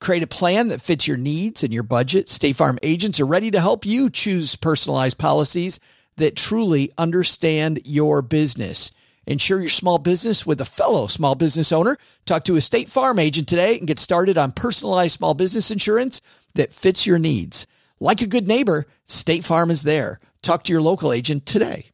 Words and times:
Create 0.00 0.22
a 0.22 0.28
plan 0.28 0.68
that 0.68 0.80
fits 0.80 1.08
your 1.08 1.16
needs 1.16 1.64
and 1.64 1.72
your 1.72 1.82
budget. 1.82 2.28
State 2.28 2.56
Farm 2.56 2.78
agents 2.82 3.18
are 3.18 3.26
ready 3.26 3.50
to 3.50 3.60
help 3.60 3.84
you 3.84 4.08
choose 4.08 4.54
personalized 4.54 5.18
policies 5.18 5.80
that 6.16 6.36
truly 6.36 6.92
understand 6.96 7.80
your 7.84 8.22
business. 8.22 8.92
Insure 9.26 9.60
your 9.60 9.68
small 9.68 9.98
business 9.98 10.46
with 10.46 10.60
a 10.60 10.64
fellow 10.64 11.06
small 11.06 11.34
business 11.34 11.72
owner. 11.72 11.98
Talk 12.24 12.44
to 12.44 12.56
a 12.56 12.60
State 12.60 12.88
Farm 12.88 13.18
agent 13.18 13.48
today 13.48 13.76
and 13.76 13.86
get 13.86 13.98
started 13.98 14.38
on 14.38 14.52
personalized 14.52 15.18
small 15.18 15.34
business 15.34 15.70
insurance 15.70 16.20
that 16.54 16.72
fits 16.72 17.06
your 17.06 17.18
needs. 17.18 17.66
Like 18.00 18.22
a 18.22 18.26
good 18.26 18.46
neighbor, 18.46 18.86
State 19.04 19.44
Farm 19.44 19.70
is 19.70 19.82
there. 19.82 20.20
Talk 20.42 20.64
to 20.64 20.72
your 20.72 20.80
local 20.80 21.12
agent 21.12 21.44
today. 21.44 21.86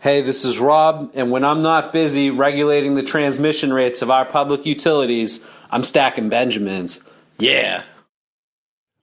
Hey, 0.00 0.22
this 0.22 0.44
is 0.44 0.58
Rob, 0.58 1.10
and 1.14 1.30
when 1.30 1.44
I'm 1.44 1.60
not 1.60 1.92
busy 1.92 2.30
regulating 2.30 2.94
the 2.94 3.02
transmission 3.02 3.72
rates 3.72 4.00
of 4.00 4.10
our 4.10 4.24
public 4.24 4.64
utilities, 4.64 5.44
I'm 5.70 5.82
stacking 5.82 6.28
Benjamins. 6.28 7.04
Yeah. 7.40 7.84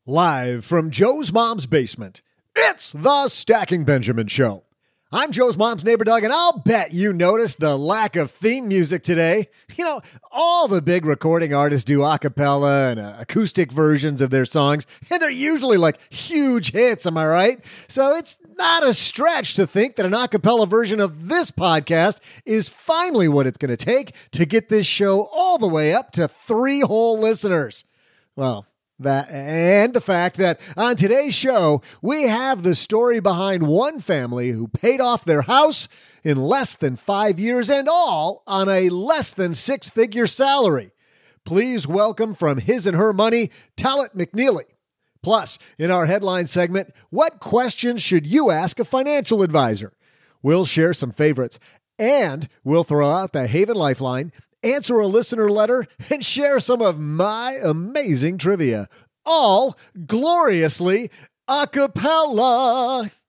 Live 0.06 0.66
from 0.66 0.92
Joe's 0.92 1.32
mom's 1.32 1.66
basement, 1.66 2.22
it's 2.54 2.92
the 2.92 3.30
Stacking 3.30 3.86
Benjamin 3.86 4.28
Show. 4.28 4.64
I'm 5.10 5.32
Joe's 5.32 5.58
mom's 5.58 5.86
neighbor 5.86 6.04
Doug, 6.04 6.26
and 6.26 6.34
I'll 6.34 6.60
bet 6.60 6.94
you 6.94 7.14
noticed 7.14 7.62
the 7.62 7.78
lack 7.78 8.18
of 8.18 8.32
theme 8.32 8.68
music 8.68 9.04
today. 9.04 9.48
You 9.78 9.86
know, 9.86 10.02
all 10.32 10.68
the 10.68 10.82
big 10.82 11.06
recording 11.06 11.54
artists 11.54 11.86
do 11.86 12.04
a 12.04 12.20
cappella 12.20 12.92
and 12.92 13.00
uh, 13.00 13.16
acoustic 13.20 13.72
versions 13.72 14.20
of 14.20 14.32
their 14.32 14.46
songs, 14.46 14.86
and 15.10 15.22
they're 15.22 15.30
usually 15.30 15.78
like 15.78 15.98
huge 16.12 16.74
hits, 16.74 17.06
am 17.06 17.18
I 17.18 17.28
right? 17.28 17.66
So 17.88 18.18
it's 18.18 18.36
not 18.58 18.84
a 18.84 18.94
stretch 18.94 19.54
to 19.54 19.66
think 19.66 19.96
that 19.96 20.06
an 20.06 20.14
a 20.14 20.28
cappella 20.28 20.68
version 20.68 21.00
of 21.00 21.30
this 21.30 21.52
podcast 21.52 22.20
is 22.46 22.68
finally 22.68 23.30
what 23.30 23.48
it's 23.48 23.58
going 23.58 23.76
to 23.76 23.86
take 23.86 24.14
to 24.32 24.46
get 24.46 24.68
this 24.68 24.86
show 24.86 25.30
all 25.32 25.58
the 25.58 25.70
way 25.70 25.94
up 25.94 26.12
to 26.12 26.28
three 26.28 26.82
whole 26.82 27.18
listeners. 27.18 27.86
Well, 28.36 28.68
that 29.00 29.30
and 29.30 29.94
the 29.94 30.02
fact 30.02 30.38
that 30.38 30.60
on 30.76 30.98
today's 30.98 31.34
show, 31.34 31.82
we 32.02 32.24
have 32.24 32.64
the 32.64 32.76
story 32.76 33.22
behind 33.22 33.64
one 33.64 34.00
family 34.00 34.50
who 34.50 34.68
paid 34.68 35.00
off 35.00 35.24
their 35.24 35.44
house 35.44 35.88
in 36.22 36.38
less 36.38 36.76
than 36.76 36.98
five 36.98 37.40
years 37.40 37.70
and 37.70 37.88
all 37.88 38.44
on 38.46 38.68
a 38.68 38.90
less 38.90 39.32
than 39.32 39.56
six 39.56 39.90
figure 39.90 40.28
salary. 40.28 40.92
Please 41.46 41.88
welcome 41.88 42.34
from 42.34 42.58
his 42.58 42.86
and 42.86 42.98
her 42.98 43.14
money, 43.14 43.52
Talaat 43.78 44.16
McNeely. 44.16 44.66
Plus, 45.24 45.58
in 45.80 45.90
our 45.90 46.06
headline 46.06 46.48
segment, 46.48 46.94
what 47.10 47.40
questions 47.40 48.02
should 48.02 48.28
you 48.28 48.52
ask 48.52 48.80
a 48.80 48.86
financial 48.86 49.44
advisor? 49.44 49.94
We'll 50.44 50.66
share 50.66 50.94
some 50.94 51.12
favorites 51.12 51.58
and 51.98 52.50
we'll 52.66 52.84
throw 52.84 53.10
out 53.10 53.32
the 53.32 53.48
Haven 53.48 53.78
Lifeline 53.78 54.34
answer 54.66 55.00
a 55.00 55.08
listener 55.08 55.50
letter, 55.50 55.86
and 56.10 56.26
share 56.26 56.60
some 56.60 56.82
of 56.82 57.00
my 57.00 57.58
amazing 57.64 58.38
trivia. 58.38 58.90
All 59.26 59.78
gloriously 60.06 61.12
a 61.48 61.68
cappella. 61.68 63.12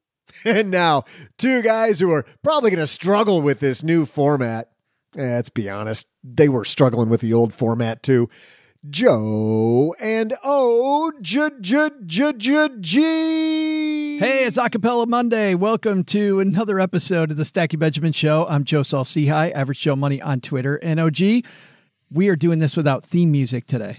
And 0.44 0.70
now, 0.70 1.04
two 1.38 1.62
guys 1.62 1.98
who 1.98 2.12
are 2.12 2.24
probably 2.44 2.70
going 2.70 2.78
to 2.78 2.86
struggle 2.86 3.40
with 3.42 3.58
this 3.58 3.82
new 3.82 4.06
format. 4.06 4.70
Eh, 5.16 5.22
let's 5.22 5.48
be 5.48 5.68
honest, 5.68 6.06
they 6.22 6.48
were 6.48 6.64
struggling 6.64 7.08
with 7.08 7.20
the 7.20 7.32
old 7.32 7.52
format 7.54 8.02
too. 8.02 8.28
Joe 8.90 9.94
and 9.98 10.36
O 10.44 11.12
J 11.20 11.48
J 11.60 11.88
J 12.04 12.32
J 12.36 12.68
G. 12.78 14.18
Hey, 14.18 14.44
it's 14.44 14.58
Acapella 14.58 15.06
Monday. 15.08 15.54
Welcome 15.54 16.04
to 16.04 16.40
another 16.40 16.78
episode 16.78 17.30
of 17.30 17.36
the 17.36 17.44
Stacking 17.44 17.80
Benjamin 17.80 18.12
Show. 18.12 18.46
I'm 18.48 18.64
Joe 18.64 18.82
Saul-Sehy, 18.82 19.52
Average 19.52 19.80
Joe 19.80 19.96
Money 19.96 20.20
on 20.22 20.40
Twitter. 20.40 20.76
And 20.82 21.00
OG, 21.00 21.18
we 22.12 22.28
are 22.28 22.36
doing 22.36 22.58
this 22.58 22.76
without 22.76 23.04
theme 23.04 23.32
music 23.32 23.66
today. 23.66 23.98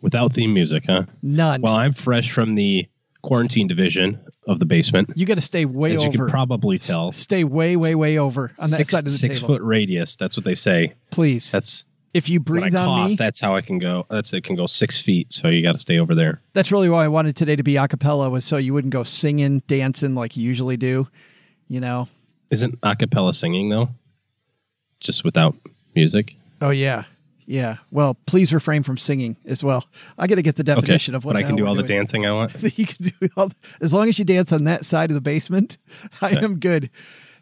Without 0.00 0.32
theme 0.32 0.54
music, 0.54 0.84
huh? 0.86 1.04
None. 1.22 1.62
Well, 1.62 1.74
I'm 1.74 1.92
fresh 1.92 2.30
from 2.30 2.54
the 2.54 2.86
quarantine 3.22 3.66
division 3.66 4.20
of 4.46 4.58
the 4.58 4.66
basement. 4.66 5.10
You 5.16 5.26
got 5.26 5.34
to 5.36 5.40
stay 5.40 5.64
way 5.64 5.94
As 5.94 6.00
over. 6.00 6.10
you 6.10 6.18
can 6.18 6.28
probably 6.28 6.78
tell. 6.78 7.08
S- 7.08 7.16
stay 7.16 7.44
way, 7.44 7.76
way, 7.76 7.94
way 7.94 8.18
over 8.18 8.52
on 8.58 8.70
that 8.70 8.76
six, 8.76 8.90
side 8.90 8.98
of 9.00 9.04
the 9.04 9.10
six 9.10 9.36
table. 9.36 9.48
foot 9.48 9.62
radius. 9.62 10.16
That's 10.16 10.36
what 10.36 10.44
they 10.44 10.54
say. 10.54 10.94
Please. 11.10 11.50
That's 11.50 11.84
if 12.14 12.28
you 12.28 12.40
breathe 12.40 12.74
on 12.76 12.86
cough. 12.86 13.08
me, 13.10 13.16
That's 13.16 13.40
how 13.40 13.56
I 13.56 13.60
can 13.62 13.78
go. 13.78 14.06
That's 14.10 14.32
it 14.32 14.42
can 14.44 14.56
go 14.56 14.66
six 14.66 15.00
feet. 15.00 15.32
So 15.32 15.48
you 15.48 15.62
got 15.62 15.72
to 15.72 15.78
stay 15.78 15.98
over 15.98 16.14
there. 16.14 16.40
that's 16.52 16.70
really 16.70 16.88
why 16.90 17.04
I 17.04 17.08
wanted 17.08 17.36
today 17.36 17.56
to 17.56 17.62
be 17.62 17.76
a 17.76 17.88
cappella 17.88 18.28
was 18.30 18.44
so 18.44 18.56
you 18.58 18.74
wouldn't 18.74 18.92
go 18.92 19.02
singing, 19.02 19.60
dancing 19.66 20.14
like 20.14 20.36
you 20.36 20.42
usually 20.44 20.76
do. 20.76 21.08
You 21.68 21.80
know? 21.80 22.08
Isn't 22.50 22.78
acapella 22.82 23.34
singing 23.34 23.70
though? 23.70 23.88
Just 25.00 25.24
without 25.24 25.54
music. 25.94 26.36
Oh 26.60 26.70
yeah. 26.70 27.04
Yeah. 27.46 27.76
Well, 27.90 28.14
please 28.26 28.52
refrain 28.52 28.82
from 28.84 28.96
singing 28.96 29.36
as 29.46 29.64
well. 29.64 29.84
I 30.16 30.26
got 30.28 30.36
to 30.36 30.42
get 30.42 30.54
the 30.56 30.62
Okay, 30.62 30.74
definition 30.80 31.14
of 31.16 31.24
what 31.24 31.32
but 31.32 31.42
I 31.42 31.46
can 31.46 31.56
do 31.56 31.66
all 31.66 31.74
we're 31.74 31.82
the 31.82 31.88
doing. 31.88 31.98
dancing 32.02 32.26
I 32.26 32.32
want. 32.32 32.78
you 32.78 32.86
can 32.86 33.06
do 33.06 33.28
all, 33.36 33.50
as 33.80 33.92
long 33.92 34.08
as 34.08 34.18
you 34.18 34.24
dance 34.24 34.52
on 34.52 34.64
that 34.64 34.84
side 34.84 35.10
of 35.10 35.14
the 35.16 35.20
basement. 35.20 35.76
I 36.20 36.30
am 36.30 36.60
good. 36.60 36.88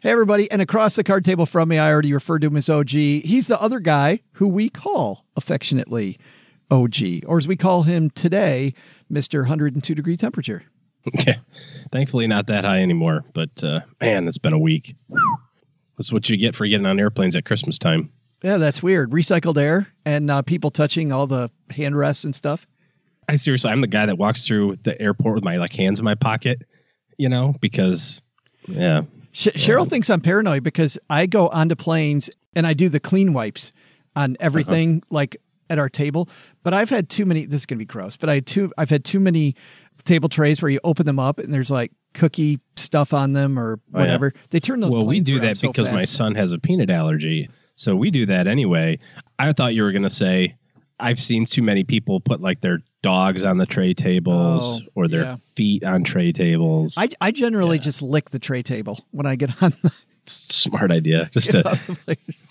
Hey, 0.03 0.09
everybody. 0.09 0.49
And 0.49 0.63
across 0.63 0.95
the 0.95 1.03
card 1.03 1.23
table 1.23 1.45
from 1.45 1.69
me, 1.69 1.77
I 1.77 1.91
already 1.91 2.11
referred 2.11 2.41
to 2.41 2.47
him 2.47 2.57
as 2.57 2.71
OG. 2.71 2.89
He's 2.89 3.45
the 3.45 3.61
other 3.61 3.79
guy 3.79 4.21
who 4.31 4.47
we 4.47 4.67
call 4.67 5.27
affectionately 5.35 6.17
OG, 6.71 7.25
or 7.27 7.37
as 7.37 7.47
we 7.47 7.55
call 7.55 7.83
him 7.83 8.09
today, 8.09 8.73
Mr. 9.13 9.41
102 9.41 9.93
degree 9.93 10.17
temperature. 10.17 10.63
Okay. 11.07 11.35
Thankfully, 11.91 12.25
not 12.25 12.47
that 12.47 12.65
high 12.65 12.81
anymore. 12.81 13.23
But 13.35 13.63
uh, 13.63 13.81
man, 14.01 14.27
it's 14.27 14.39
been 14.39 14.53
a 14.53 14.59
week. 14.59 14.95
That's 15.99 16.11
what 16.11 16.27
you 16.31 16.35
get 16.35 16.55
for 16.55 16.65
getting 16.65 16.87
on 16.87 16.99
airplanes 16.99 17.35
at 17.35 17.45
Christmas 17.45 17.77
time. 17.77 18.11
Yeah, 18.41 18.57
that's 18.57 18.81
weird. 18.81 19.11
Recycled 19.11 19.59
air 19.59 19.87
and 20.03 20.31
uh, 20.31 20.41
people 20.41 20.71
touching 20.71 21.11
all 21.11 21.27
the 21.27 21.51
hand 21.69 21.95
rests 21.95 22.23
and 22.23 22.33
stuff. 22.33 22.65
I 23.29 23.35
seriously, 23.35 23.69
I'm 23.69 23.81
the 23.81 23.87
guy 23.87 24.07
that 24.07 24.17
walks 24.17 24.47
through 24.47 24.77
the 24.77 24.99
airport 24.99 25.35
with 25.35 25.43
my 25.43 25.57
like 25.57 25.73
hands 25.73 25.99
in 25.99 26.05
my 26.05 26.15
pocket, 26.15 26.63
you 27.19 27.29
know, 27.29 27.53
because 27.61 28.23
yeah, 28.67 29.01
Sh- 29.31 29.49
Cheryl 29.55 29.87
thinks 29.87 30.09
I'm 30.09 30.21
paranoid 30.21 30.63
because 30.63 30.97
I 31.09 31.25
go 31.25 31.47
onto 31.49 31.75
planes 31.75 32.29
and 32.55 32.67
I 32.67 32.73
do 32.73 32.89
the 32.89 32.99
clean 32.99 33.33
wipes 33.33 33.71
on 34.15 34.35
everything 34.39 34.97
uh-huh. 34.97 35.15
like 35.15 35.37
at 35.69 35.79
our 35.79 35.89
table. 35.89 36.29
But 36.63 36.73
I've 36.73 36.89
had 36.89 37.09
too 37.09 37.25
many. 37.25 37.45
This 37.45 37.61
is 37.61 37.65
gonna 37.65 37.79
be 37.79 37.85
gross, 37.85 38.17
but 38.17 38.29
I 38.29 38.35
had 38.35 38.45
too. 38.45 38.71
I've 38.77 38.89
had 38.89 39.05
too 39.05 39.19
many 39.19 39.55
table 40.03 40.29
trays 40.29 40.61
where 40.61 40.69
you 40.69 40.79
open 40.83 41.05
them 41.05 41.19
up 41.19 41.37
and 41.39 41.53
there's 41.53 41.71
like 41.71 41.91
cookie 42.13 42.59
stuff 42.75 43.13
on 43.13 43.33
them 43.33 43.57
or 43.57 43.73
Oh, 43.73 43.77
yeah. 43.93 43.99
whatever. 43.99 44.33
They 44.49 44.59
turn 44.59 44.79
those. 44.79 44.93
well, 44.93 45.05
we 45.05 45.17
planes 45.17 45.27
do 45.27 45.39
that 45.39 45.57
so 45.57 45.69
because 45.71 45.89
my 45.89 46.05
son 46.05 46.35
has 46.35 46.51
a 46.51 46.59
peanut 46.59 46.89
allergy, 46.89 47.49
so 47.75 47.95
we 47.95 48.11
do 48.11 48.25
that 48.25 48.47
anyway. 48.47 48.99
I 49.39 49.53
thought 49.53 49.73
you 49.73 49.83
were 49.83 49.91
gonna 49.91 50.09
say 50.09 50.55
I've 51.01 51.19
seen 51.19 51.45
too 51.45 51.61
many 51.63 51.83
people 51.83 52.19
put 52.19 52.39
like 52.41 52.61
their 52.61 52.79
dogs 53.01 53.43
on 53.43 53.57
the 53.57 53.65
tray 53.65 53.93
tables 53.93 54.81
Oh, 54.81 54.87
or 54.95 55.07
their 55.07 55.23
yeah. 55.23 55.37
feet 55.55 55.83
on 55.83 56.03
tray 56.03 56.31
tables. 56.31 56.95
I 56.97 57.09
I 57.19 57.31
generally 57.31 57.79
just 57.79 58.01
lick 58.01 58.29
the 58.29 58.39
tray 58.39 58.61
table 58.61 58.99
when 59.11 59.25
I 59.25 59.35
get 59.35 59.61
on. 59.61 59.73
The, 59.81 59.91
Smart 60.27 60.91
idea. 60.91 61.29
Just 61.33 61.49
to, 61.51 61.79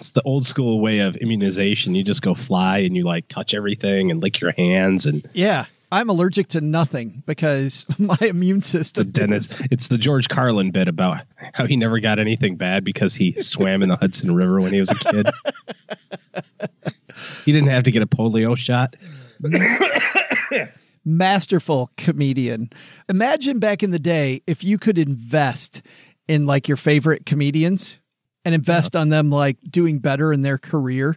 it's 0.01 0.11
the 0.11 0.23
old 0.23 0.45
school 0.45 0.81
way 0.81 0.99
of 0.99 1.15
immunization. 1.17 1.95
You 1.95 2.03
just 2.03 2.21
go 2.21 2.35
fly 2.35 2.79
and 2.79 2.97
you 2.97 3.03
like 3.05 3.29
touch 3.29 3.55
everything 3.55 4.11
and 4.11 4.21
lick 4.21 4.41
your 4.41 4.51
hands 4.53 5.07
and 5.07 5.27
yeah, 5.35 5.67
I'm 5.93 6.11
allergic 6.11 6.49
to 6.49 6.61
nothing 6.61 7.23
because 7.27 7.87
my 7.99 8.19
immune 8.21 8.63
system. 8.63 9.13
then 9.13 9.33
it's 9.33 9.61
it's 9.71 9.87
the 9.87 9.99
George 9.99 10.29
Carlin 10.29 10.73
bit 10.73 10.89
about 10.89 11.23
how 11.55 11.67
he 11.67 11.77
never 11.77 12.01
got 12.01 12.19
anything 12.19 12.57
bad 12.57 12.85
because 12.85 13.15
he 13.15 13.41
swam 13.41 13.83
in 13.85 13.89
the 13.89 13.97
Hudson 13.97 14.35
River 14.35 14.61
when 14.61 14.73
he 14.73 14.81
was 14.81 14.91
a 14.91 14.97
kid. 14.97 15.29
he 17.45 17.53
didn't 17.53 17.69
have 17.69 17.85
to 17.85 17.91
get 17.91 18.03
a 18.03 18.07
polio 18.07 18.57
shot. 18.57 18.97
masterful 21.05 21.91
comedian. 21.97 22.71
Imagine 23.09 23.59
back 23.59 23.83
in 23.83 23.91
the 23.91 23.99
day 23.99 24.43
if 24.47 24.63
you 24.63 24.79
could 24.79 24.99
invest 24.99 25.83
in 26.29 26.47
like 26.47 26.69
your 26.69 26.77
favorite 26.77 27.27
comedians 27.27 27.99
and 28.45 28.55
invest 28.55 28.95
on 28.95 29.09
them 29.09 29.31
like 29.31 29.59
doing 29.69 29.99
better 29.99 30.33
in 30.33 30.43
their 30.43 30.59
career, 30.59 31.17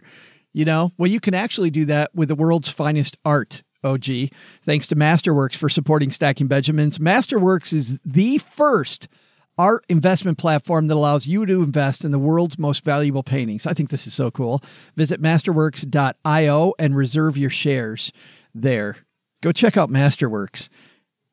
you 0.52 0.64
know? 0.64 0.92
Well, 0.98 1.10
you 1.10 1.20
can 1.20 1.34
actually 1.34 1.70
do 1.70 1.84
that 1.86 2.14
with 2.14 2.28
the 2.28 2.34
world's 2.34 2.68
finest 2.68 3.16
art. 3.24 3.62
OG. 3.84 4.30
Thanks 4.64 4.86
to 4.86 4.96
Masterworks 4.96 5.56
for 5.56 5.68
supporting 5.68 6.10
Stacking 6.10 6.46
Benjamins. 6.46 6.96
Masterworks 6.96 7.74
is 7.74 7.98
the 8.02 8.38
first 8.38 9.08
art 9.58 9.84
investment 9.88 10.38
platform 10.38 10.88
that 10.88 10.94
allows 10.94 11.26
you 11.26 11.46
to 11.46 11.62
invest 11.62 12.04
in 12.04 12.10
the 12.10 12.18
world's 12.18 12.58
most 12.58 12.84
valuable 12.84 13.22
paintings. 13.22 13.66
I 13.66 13.74
think 13.74 13.90
this 13.90 14.06
is 14.06 14.14
so 14.14 14.30
cool. 14.30 14.62
Visit 14.96 15.20
masterworks.io 15.22 16.74
and 16.78 16.96
reserve 16.96 17.36
your 17.36 17.50
shares 17.50 18.12
there. 18.54 18.96
Go 19.42 19.52
check 19.52 19.76
out 19.76 19.90
Masterworks. 19.90 20.68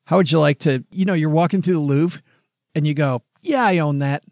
How 0.04 0.18
would 0.18 0.30
you 0.30 0.38
like 0.38 0.58
to, 0.60 0.84
you 0.90 1.04
know, 1.04 1.14
you're 1.14 1.30
walking 1.30 1.62
through 1.62 1.74
the 1.74 1.80
Louvre 1.80 2.20
and 2.74 2.86
you 2.86 2.94
go, 2.94 3.22
Yeah, 3.40 3.64
I 3.64 3.78
own 3.78 3.98
that. 3.98 4.22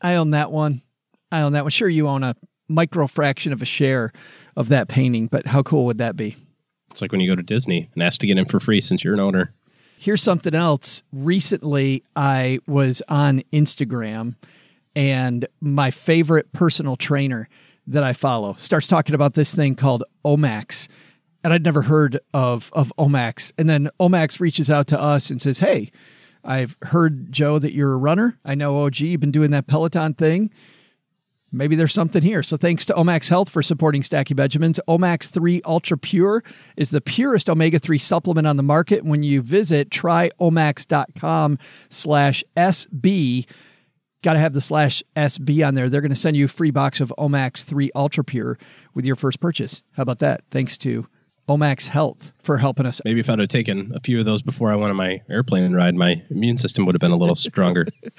I 0.00 0.16
own 0.16 0.30
that 0.30 0.52
one. 0.52 0.82
I 1.32 1.42
own 1.42 1.52
that 1.52 1.64
one. 1.64 1.70
Sure, 1.70 1.88
you 1.88 2.08
own 2.08 2.22
a 2.22 2.36
micro 2.68 3.06
fraction 3.06 3.52
of 3.52 3.62
a 3.62 3.66
share 3.66 4.12
of 4.56 4.68
that 4.68 4.88
painting, 4.88 5.26
but 5.26 5.46
how 5.46 5.62
cool 5.62 5.86
would 5.86 5.98
that 5.98 6.16
be? 6.16 6.36
It's 6.90 7.02
like 7.02 7.12
when 7.12 7.20
you 7.20 7.30
go 7.30 7.36
to 7.36 7.42
Disney 7.42 7.88
and 7.94 8.02
ask 8.02 8.20
to 8.20 8.26
get 8.26 8.38
in 8.38 8.46
for 8.46 8.60
free 8.60 8.80
since 8.80 9.04
you're 9.04 9.14
an 9.14 9.20
owner. 9.20 9.52
Here's 10.02 10.22
something 10.22 10.54
else. 10.54 11.02
Recently, 11.12 12.02
I 12.16 12.60
was 12.66 13.02
on 13.06 13.42
Instagram 13.52 14.36
and 14.96 15.46
my 15.60 15.90
favorite 15.90 16.50
personal 16.54 16.96
trainer 16.96 17.50
that 17.86 18.02
I 18.02 18.14
follow 18.14 18.54
starts 18.54 18.86
talking 18.86 19.14
about 19.14 19.34
this 19.34 19.54
thing 19.54 19.74
called 19.74 20.04
Omax. 20.24 20.88
And 21.44 21.52
I'd 21.52 21.66
never 21.66 21.82
heard 21.82 22.18
of, 22.32 22.70
of 22.72 22.94
Omax. 22.98 23.52
And 23.58 23.68
then 23.68 23.90
Omax 24.00 24.40
reaches 24.40 24.70
out 24.70 24.86
to 24.86 24.98
us 24.98 25.28
and 25.28 25.38
says, 25.38 25.58
Hey, 25.58 25.90
I've 26.42 26.78
heard, 26.80 27.30
Joe, 27.30 27.58
that 27.58 27.74
you're 27.74 27.92
a 27.92 27.98
runner. 27.98 28.38
I 28.42 28.54
know, 28.54 28.82
OG, 28.82 29.00
you've 29.00 29.20
been 29.20 29.30
doing 29.30 29.50
that 29.50 29.66
Peloton 29.66 30.14
thing 30.14 30.50
maybe 31.52 31.76
there's 31.76 31.92
something 31.92 32.22
here. 32.22 32.42
So 32.42 32.56
thanks 32.56 32.84
to 32.86 32.94
Omax 32.94 33.28
Health 33.28 33.48
for 33.48 33.62
supporting 33.62 34.02
Stacking 34.02 34.36
Benjamins. 34.36 34.80
Omax 34.88 35.30
3 35.30 35.62
Ultra 35.64 35.98
Pure 35.98 36.44
is 36.76 36.90
the 36.90 37.00
purest 37.00 37.48
omega-3 37.48 38.00
supplement 38.00 38.46
on 38.46 38.56
the 38.56 38.62
market. 38.62 39.04
When 39.04 39.22
you 39.22 39.42
visit 39.42 39.90
tryomax.com 39.90 41.58
slash 41.88 42.44
SB, 42.56 43.46
got 44.22 44.34
to 44.34 44.38
have 44.38 44.52
the 44.52 44.60
slash 44.60 45.02
SB 45.16 45.66
on 45.66 45.74
there. 45.74 45.88
They're 45.88 46.00
going 46.00 46.10
to 46.10 46.16
send 46.16 46.36
you 46.36 46.44
a 46.44 46.48
free 46.48 46.70
box 46.70 47.00
of 47.00 47.12
Omax 47.18 47.64
3 47.64 47.90
Ultra 47.94 48.24
Pure 48.24 48.58
with 48.94 49.04
your 49.04 49.16
first 49.16 49.40
purchase. 49.40 49.82
How 49.92 50.02
about 50.02 50.20
that? 50.20 50.42
Thanks 50.50 50.76
to 50.78 51.06
Omax 51.50 51.88
Health 51.88 52.32
for 52.44 52.58
helping 52.58 52.86
us. 52.86 53.00
Maybe 53.04 53.18
if 53.18 53.28
I'd 53.28 53.40
have 53.40 53.48
taken 53.48 53.90
a 53.92 54.00
few 54.00 54.20
of 54.20 54.24
those 54.24 54.40
before 54.40 54.70
I 54.70 54.76
went 54.76 54.90
on 54.90 54.96
my 54.96 55.20
airplane 55.28 55.72
ride, 55.72 55.96
my 55.96 56.22
immune 56.30 56.56
system 56.56 56.86
would 56.86 56.94
have 56.94 57.00
been 57.00 57.10
a 57.10 57.16
little 57.16 57.34
stronger. 57.34 57.86
I 58.06 58.10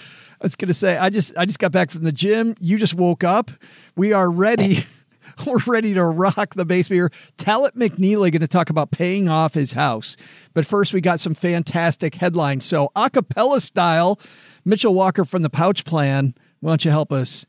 was 0.41 0.57
going 0.57 0.67
to 0.67 0.73
say, 0.73 0.97
I 0.97 1.09
just 1.09 1.37
I 1.37 1.45
just 1.45 1.59
got 1.59 1.71
back 1.71 1.91
from 1.91 2.03
the 2.03 2.11
gym. 2.11 2.55
You 2.59 2.77
just 2.77 2.93
woke 2.93 3.23
up. 3.23 3.49
We 3.95 4.11
are 4.11 4.29
ready. 4.29 4.85
We're 5.47 5.59
ready 5.65 5.93
to 5.93 6.03
rock 6.03 6.55
the 6.55 6.65
base 6.65 6.89
beer. 6.89 7.09
Talaat 7.37 7.75
McNeely 7.75 8.31
going 8.31 8.41
to 8.41 8.49
talk 8.49 8.69
about 8.69 8.91
paying 8.91 9.29
off 9.29 9.53
his 9.53 9.71
house. 9.71 10.17
But 10.53 10.65
first, 10.65 10.93
we 10.93 10.99
got 10.99 11.21
some 11.21 11.35
fantastic 11.35 12.15
headlines. 12.15 12.65
So, 12.65 12.91
acapella 12.97 13.61
style, 13.61 14.19
Mitchell 14.65 14.93
Walker 14.93 15.23
from 15.23 15.41
the 15.41 15.49
Pouch 15.49 15.85
Plan. 15.85 16.35
Why 16.59 16.71
don't 16.71 16.83
you 16.83 16.91
help 16.91 17.13
us 17.13 17.45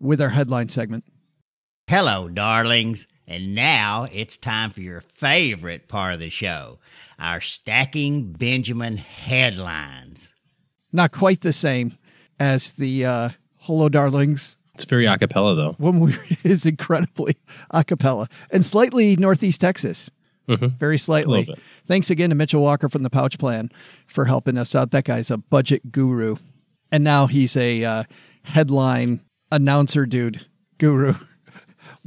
with 0.00 0.22
our 0.22 0.30
headline 0.30 0.70
segment? 0.70 1.04
Hello, 1.86 2.28
darlings. 2.28 3.06
And 3.30 3.54
now 3.54 4.08
it's 4.10 4.38
time 4.38 4.70
for 4.70 4.80
your 4.80 5.02
favorite 5.02 5.86
part 5.86 6.14
of 6.14 6.20
the 6.20 6.30
show 6.30 6.78
our 7.18 7.42
Stacking 7.42 8.32
Benjamin 8.32 8.96
headlines. 8.96 10.32
Not 10.92 11.12
quite 11.12 11.42
the 11.42 11.52
same 11.52 11.98
as 12.40 12.72
the 12.72 13.04
uh, 13.04 13.28
Hello 13.58 13.90
Darlings. 13.90 14.56
It's 14.74 14.86
very 14.86 15.04
acapella 15.04 15.54
though. 15.54 15.72
One 15.76 16.00
we 16.00 16.16
is 16.42 16.64
incredibly 16.64 17.36
acapella 17.70 18.30
and 18.50 18.64
slightly 18.64 19.14
Northeast 19.16 19.60
Texas. 19.60 20.10
Mm-hmm. 20.48 20.78
Very 20.78 20.96
slightly. 20.96 21.54
Thanks 21.86 22.08
again 22.08 22.30
to 22.30 22.34
Mitchell 22.34 22.62
Walker 22.62 22.88
from 22.88 23.02
the 23.02 23.10
Pouch 23.10 23.38
Plan 23.38 23.68
for 24.06 24.24
helping 24.24 24.56
us 24.56 24.74
out. 24.74 24.92
That 24.92 25.04
guy's 25.04 25.30
a 25.30 25.36
budget 25.36 25.92
guru, 25.92 26.36
and 26.90 27.04
now 27.04 27.26
he's 27.26 27.58
a 27.58 27.84
uh, 27.84 28.04
headline 28.44 29.20
announcer 29.52 30.06
dude 30.06 30.46
guru. 30.78 31.12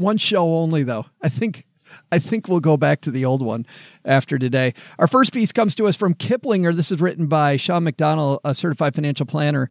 one 0.01 0.17
show 0.17 0.55
only, 0.55 0.83
though. 0.83 1.05
I 1.21 1.29
think 1.29 1.65
I 2.11 2.19
think 2.19 2.47
we'll 2.47 2.59
go 2.59 2.77
back 2.77 3.01
to 3.01 3.11
the 3.11 3.25
old 3.25 3.41
one 3.41 3.65
after 4.05 4.37
today. 4.37 4.73
Our 4.99 5.07
first 5.07 5.33
piece 5.33 5.51
comes 5.51 5.75
to 5.75 5.87
us 5.87 5.95
from 5.95 6.13
Kiplinger. 6.13 6.75
This 6.75 6.91
is 6.91 7.01
written 7.01 7.27
by 7.27 7.57
Sean 7.57 7.83
McDonald, 7.83 8.39
a 8.43 8.55
certified 8.55 8.95
financial 8.95 9.25
planner. 9.25 9.69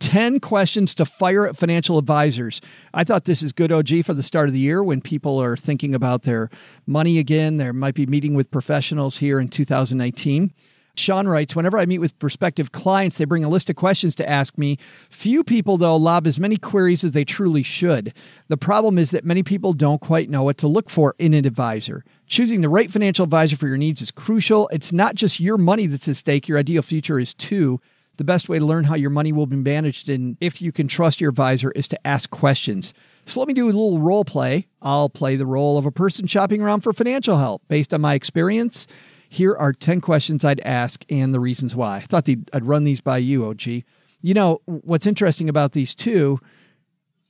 10 0.00 0.40
questions 0.40 0.96
to 0.96 1.04
fire 1.04 1.46
at 1.46 1.56
financial 1.56 1.96
advisors. 1.96 2.60
I 2.92 3.04
thought 3.04 3.24
this 3.24 3.42
is 3.42 3.52
good 3.52 3.70
OG 3.70 4.04
for 4.04 4.14
the 4.14 4.22
start 4.22 4.48
of 4.48 4.52
the 4.52 4.58
year 4.58 4.82
when 4.82 5.00
people 5.00 5.40
are 5.40 5.56
thinking 5.56 5.94
about 5.94 6.22
their 6.22 6.50
money 6.86 7.18
again. 7.18 7.58
They 7.58 7.70
might 7.70 7.94
be 7.94 8.06
meeting 8.06 8.34
with 8.34 8.50
professionals 8.50 9.18
here 9.18 9.38
in 9.38 9.48
2019. 9.48 10.52
Sean 10.94 11.26
writes, 11.26 11.56
whenever 11.56 11.78
I 11.78 11.86
meet 11.86 12.00
with 12.00 12.18
prospective 12.18 12.72
clients, 12.72 13.16
they 13.16 13.24
bring 13.24 13.44
a 13.44 13.48
list 13.48 13.70
of 13.70 13.76
questions 13.76 14.14
to 14.16 14.28
ask 14.28 14.58
me. 14.58 14.76
Few 15.08 15.42
people, 15.42 15.78
though, 15.78 15.96
lob 15.96 16.26
as 16.26 16.38
many 16.38 16.56
queries 16.56 17.02
as 17.02 17.12
they 17.12 17.24
truly 17.24 17.62
should. 17.62 18.12
The 18.48 18.58
problem 18.58 18.98
is 18.98 19.10
that 19.10 19.24
many 19.24 19.42
people 19.42 19.72
don't 19.72 20.00
quite 20.00 20.28
know 20.28 20.42
what 20.42 20.58
to 20.58 20.68
look 20.68 20.90
for 20.90 21.14
in 21.18 21.32
an 21.32 21.46
advisor. 21.46 22.04
Choosing 22.26 22.60
the 22.60 22.68
right 22.68 22.90
financial 22.90 23.24
advisor 23.24 23.56
for 23.56 23.68
your 23.68 23.78
needs 23.78 24.02
is 24.02 24.10
crucial. 24.10 24.68
It's 24.68 24.92
not 24.92 25.14
just 25.14 25.40
your 25.40 25.56
money 25.56 25.86
that's 25.86 26.08
at 26.08 26.16
stake, 26.16 26.46
your 26.46 26.58
ideal 26.58 26.82
future 26.82 27.18
is 27.18 27.32
too. 27.32 27.80
The 28.18 28.24
best 28.24 28.48
way 28.50 28.58
to 28.58 28.64
learn 28.64 28.84
how 28.84 28.94
your 28.94 29.10
money 29.10 29.32
will 29.32 29.46
be 29.46 29.56
managed 29.56 30.10
and 30.10 30.36
if 30.40 30.60
you 30.60 30.70
can 30.70 30.86
trust 30.86 31.20
your 31.20 31.30
advisor 31.30 31.70
is 31.72 31.88
to 31.88 32.06
ask 32.06 32.28
questions. 32.28 32.92
So 33.24 33.40
let 33.40 33.48
me 33.48 33.54
do 33.54 33.64
a 33.64 33.66
little 33.66 33.98
role 33.98 34.24
play. 34.24 34.68
I'll 34.82 35.08
play 35.08 35.36
the 35.36 35.46
role 35.46 35.78
of 35.78 35.86
a 35.86 35.90
person 35.90 36.26
shopping 36.26 36.60
around 36.60 36.82
for 36.82 36.92
financial 36.92 37.38
help 37.38 37.62
based 37.68 37.94
on 37.94 38.02
my 38.02 38.12
experience. 38.14 38.86
Here 39.32 39.56
are 39.56 39.72
10 39.72 40.02
questions 40.02 40.44
I'd 40.44 40.60
ask 40.60 41.06
and 41.08 41.32
the 41.32 41.40
reasons 41.40 41.74
why. 41.74 41.96
I 41.96 42.00
thought 42.00 42.28
I'd 42.28 42.66
run 42.66 42.84
these 42.84 43.00
by 43.00 43.16
you, 43.16 43.46
OG. 43.46 43.66
You 43.66 44.34
know, 44.34 44.60
what's 44.66 45.06
interesting 45.06 45.48
about 45.48 45.72
these 45.72 45.94
two, 45.94 46.38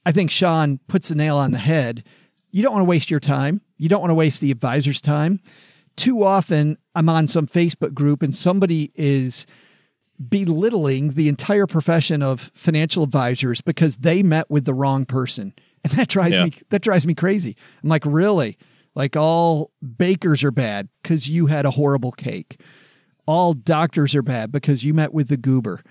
I 0.04 0.10
think 0.10 0.28
Sean 0.28 0.80
puts 0.88 1.10
the 1.10 1.14
nail 1.14 1.36
on 1.36 1.52
the 1.52 1.58
head. 1.58 2.02
You 2.50 2.64
don't 2.64 2.72
want 2.72 2.80
to 2.82 2.88
waste 2.88 3.08
your 3.08 3.20
time. 3.20 3.60
You 3.78 3.88
don't 3.88 4.00
want 4.00 4.10
to 4.10 4.16
waste 4.16 4.40
the 4.40 4.50
advisor's 4.50 5.00
time. 5.00 5.38
Too 5.94 6.24
often, 6.24 6.76
I'm 6.96 7.08
on 7.08 7.28
some 7.28 7.46
Facebook 7.46 7.94
group 7.94 8.24
and 8.24 8.34
somebody 8.34 8.90
is 8.96 9.46
belittling 10.28 11.12
the 11.12 11.28
entire 11.28 11.68
profession 11.68 12.20
of 12.20 12.50
financial 12.52 13.04
advisors 13.04 13.60
because 13.60 13.98
they 13.98 14.24
met 14.24 14.50
with 14.50 14.64
the 14.64 14.74
wrong 14.74 15.06
person. 15.06 15.54
And 15.84 15.92
that 15.92 16.08
drives 16.08 16.36
yeah. 16.36 16.46
me 16.46 16.52
that 16.70 16.82
drives 16.82 17.06
me 17.06 17.14
crazy. 17.14 17.56
I'm 17.82 17.88
like, 17.88 18.04
"Really? 18.04 18.58
Like 18.94 19.16
all 19.16 19.70
bakers 19.96 20.44
are 20.44 20.50
bad 20.50 20.88
cuz 21.02 21.28
you 21.28 21.46
had 21.46 21.64
a 21.64 21.72
horrible 21.72 22.12
cake. 22.12 22.60
All 23.26 23.54
doctors 23.54 24.14
are 24.14 24.22
bad 24.22 24.52
because 24.52 24.84
you 24.84 24.94
met 24.94 25.14
with 25.14 25.28
the 25.28 25.36
goober." 25.36 25.82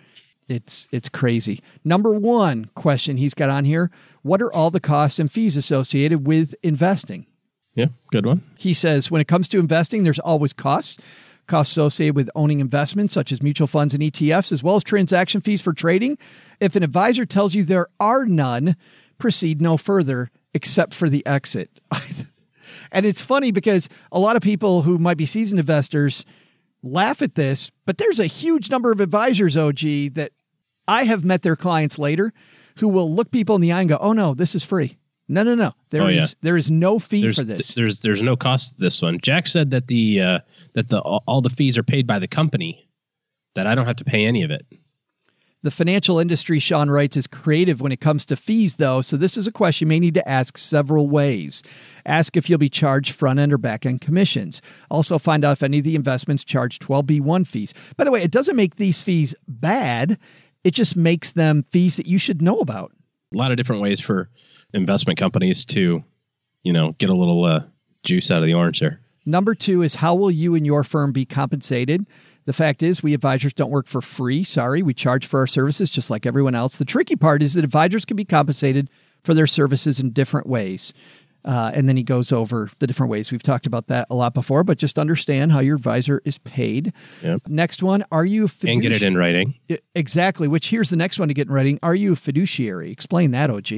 It's 0.47 0.89
it's 0.91 1.07
crazy. 1.07 1.61
Number 1.85 2.11
1 2.11 2.71
question 2.75 3.17
he's 3.17 3.33
got 3.33 3.49
on 3.49 3.63
here, 3.63 3.89
what 4.21 4.41
are 4.41 4.51
all 4.51 4.69
the 4.69 4.81
costs 4.81 5.17
and 5.17 5.31
fees 5.31 5.55
associated 5.55 6.27
with 6.27 6.55
investing? 6.61 7.25
Yeah, 7.73 7.87
good 8.11 8.25
one. 8.25 8.41
He 8.57 8.73
says 8.73 9.09
when 9.09 9.21
it 9.21 9.27
comes 9.29 9.47
to 9.49 9.59
investing, 9.59 10.03
there's 10.03 10.19
always 10.19 10.51
costs 10.53 10.97
costs 11.47 11.73
associated 11.73 12.15
with 12.15 12.29
owning 12.35 12.59
investments 12.59 13.13
such 13.13 13.31
as 13.31 13.41
mutual 13.41 13.67
funds 13.67 13.93
and 13.93 14.03
ETFs, 14.03 14.51
as 14.51 14.63
well 14.63 14.75
as 14.75 14.83
transaction 14.83 15.41
fees 15.41 15.61
for 15.61 15.73
trading. 15.73 16.17
If 16.59 16.75
an 16.75 16.83
advisor 16.83 17.25
tells 17.25 17.55
you 17.55 17.63
there 17.63 17.87
are 17.99 18.25
none, 18.25 18.75
proceed 19.17 19.61
no 19.61 19.77
further 19.77 20.31
except 20.53 20.93
for 20.93 21.09
the 21.09 21.25
exit. 21.25 21.69
and 22.91 23.05
it's 23.05 23.21
funny 23.21 23.51
because 23.51 23.89
a 24.11 24.19
lot 24.19 24.35
of 24.35 24.41
people 24.41 24.83
who 24.83 24.97
might 24.97 25.17
be 25.17 25.25
seasoned 25.25 25.59
investors 25.59 26.25
laugh 26.83 27.21
at 27.21 27.35
this, 27.35 27.71
but 27.85 27.97
there's 27.97 28.19
a 28.19 28.25
huge 28.25 28.69
number 28.69 28.91
of 28.91 28.99
advisors, 28.99 29.55
OG, 29.55 29.79
that 30.13 30.31
I 30.87 31.03
have 31.03 31.23
met 31.23 31.41
their 31.41 31.55
clients 31.55 31.99
later 31.99 32.33
who 32.77 32.87
will 32.87 33.11
look 33.13 33.31
people 33.31 33.55
in 33.55 33.61
the 33.61 33.71
eye 33.71 33.81
and 33.81 33.89
go, 33.89 33.97
oh 33.99 34.13
no, 34.13 34.33
this 34.33 34.55
is 34.55 34.63
free. 34.63 34.97
No, 35.27 35.43
no, 35.43 35.55
no. 35.55 35.71
There 35.91 36.01
oh, 36.01 36.07
is, 36.07 36.31
yeah. 36.31 36.35
there 36.41 36.57
is 36.57 36.69
no 36.69 36.99
fee 36.99 37.21
there's, 37.21 37.37
for 37.37 37.45
this. 37.45 37.73
There's 37.73 38.01
there's 38.01 38.21
no 38.21 38.35
cost 38.35 38.75
to 38.75 38.81
this 38.81 39.01
one. 39.01 39.17
Jack 39.21 39.47
said 39.47 39.71
that 39.71 39.87
the 39.87 40.19
uh, 40.19 40.39
that 40.73 40.89
the 40.89 40.99
all 40.99 41.41
the 41.41 41.49
fees 41.49 41.77
are 41.77 41.83
paid 41.83 42.05
by 42.05 42.19
the 42.19 42.27
company, 42.27 42.89
that 43.55 43.65
I 43.65 43.73
don't 43.73 43.85
have 43.85 43.95
to 43.97 44.03
pay 44.03 44.25
any 44.25 44.43
of 44.43 44.51
it. 44.51 44.65
The 45.63 45.69
financial 45.69 46.17
industry, 46.17 46.57
Sean 46.57 46.89
writes, 46.89 47.15
is 47.15 47.27
creative 47.27 47.81
when 47.81 47.91
it 47.91 47.99
comes 47.99 48.25
to 48.25 48.35
fees, 48.35 48.77
though. 48.77 49.01
So 49.01 49.15
this 49.15 49.37
is 49.37 49.45
a 49.45 49.51
question 49.51 49.85
you 49.85 49.89
may 49.89 49.99
need 49.99 50.15
to 50.15 50.27
ask 50.27 50.57
several 50.57 51.07
ways. 51.07 51.61
Ask 52.03 52.35
if 52.35 52.49
you'll 52.49 52.57
be 52.57 52.69
charged 52.69 53.13
front 53.13 53.37
end 53.37 53.53
or 53.53 53.59
back 53.59 53.85
end 53.85 54.01
commissions. 54.01 54.59
Also, 54.89 55.19
find 55.19 55.45
out 55.45 55.51
if 55.51 55.63
any 55.63 55.77
of 55.77 55.83
the 55.83 55.95
investments 55.95 56.43
charge 56.43 56.79
12B1 56.79 57.45
fees. 57.45 57.75
By 57.95 58.05
the 58.05 58.11
way, 58.11 58.23
it 58.23 58.31
doesn't 58.31 58.55
make 58.55 58.77
these 58.77 59.03
fees 59.03 59.35
bad, 59.47 60.17
it 60.63 60.71
just 60.71 60.95
makes 60.95 61.31
them 61.31 61.63
fees 61.69 61.95
that 61.97 62.07
you 62.07 62.17
should 62.17 62.41
know 62.41 62.59
about. 62.59 62.91
A 63.33 63.37
lot 63.37 63.51
of 63.51 63.57
different 63.57 63.83
ways 63.83 63.99
for 63.99 64.29
investment 64.73 65.19
companies 65.19 65.63
to, 65.65 66.03
you 66.63 66.73
know, 66.73 66.93
get 66.93 67.11
a 67.11 67.15
little 67.15 67.45
uh, 67.45 67.63
juice 68.03 68.31
out 68.31 68.41
of 68.41 68.47
the 68.47 68.55
orange 68.55 68.79
there. 68.79 68.99
Number 69.25 69.53
two 69.53 69.83
is 69.83 69.95
how 69.95 70.15
will 70.15 70.31
you 70.31 70.55
and 70.55 70.65
your 70.65 70.83
firm 70.83 71.11
be 71.11 71.25
compensated? 71.25 72.07
The 72.45 72.53
fact 72.53 72.81
is, 72.81 73.03
we 73.03 73.13
advisors 73.13 73.53
don't 73.53 73.71
work 73.71 73.87
for 73.87 74.01
free. 74.01 74.43
Sorry, 74.43 74.81
we 74.81 74.93
charge 74.93 75.25
for 75.25 75.39
our 75.39 75.47
services 75.47 75.91
just 75.91 76.09
like 76.09 76.25
everyone 76.25 76.55
else. 76.55 76.75
The 76.75 76.85
tricky 76.85 77.15
part 77.15 77.43
is 77.43 77.53
that 77.53 77.63
advisors 77.63 78.05
can 78.05 78.17
be 78.17 78.25
compensated 78.25 78.89
for 79.23 79.33
their 79.33 79.47
services 79.47 79.99
in 79.99 80.11
different 80.11 80.47
ways. 80.47 80.93
Uh, 81.43 81.71
and 81.73 81.89
then 81.89 81.97
he 81.97 82.03
goes 82.03 82.31
over 82.31 82.69
the 82.79 82.87
different 82.87 83.09
ways. 83.09 83.31
We've 83.31 83.41
talked 83.41 83.65
about 83.65 83.87
that 83.87 84.07
a 84.09 84.15
lot 84.15 84.33
before, 84.33 84.63
but 84.63 84.77
just 84.77 84.99
understand 84.99 85.51
how 85.51 85.59
your 85.59 85.75
advisor 85.75 86.21
is 86.23 86.37
paid. 86.37 86.93
Yep. 87.23 87.41
Next 87.47 87.81
one, 87.81 88.05
are 88.11 88.25
you 88.25 88.43
fiduci- 88.45 88.73
and 88.73 88.81
get 88.81 88.91
it 88.91 89.03
in 89.03 89.17
writing? 89.17 89.55
Exactly. 89.95 90.47
Which 90.47 90.69
here's 90.69 90.89
the 90.91 90.95
next 90.95 91.17
one 91.19 91.29
to 91.29 91.33
get 91.33 91.47
in 91.47 91.53
writing. 91.53 91.79
Are 91.81 91.95
you 91.95 92.13
a 92.13 92.15
fiduciary? 92.15 92.91
Explain 92.91 93.31
that, 93.31 93.49
OG. 93.49 93.71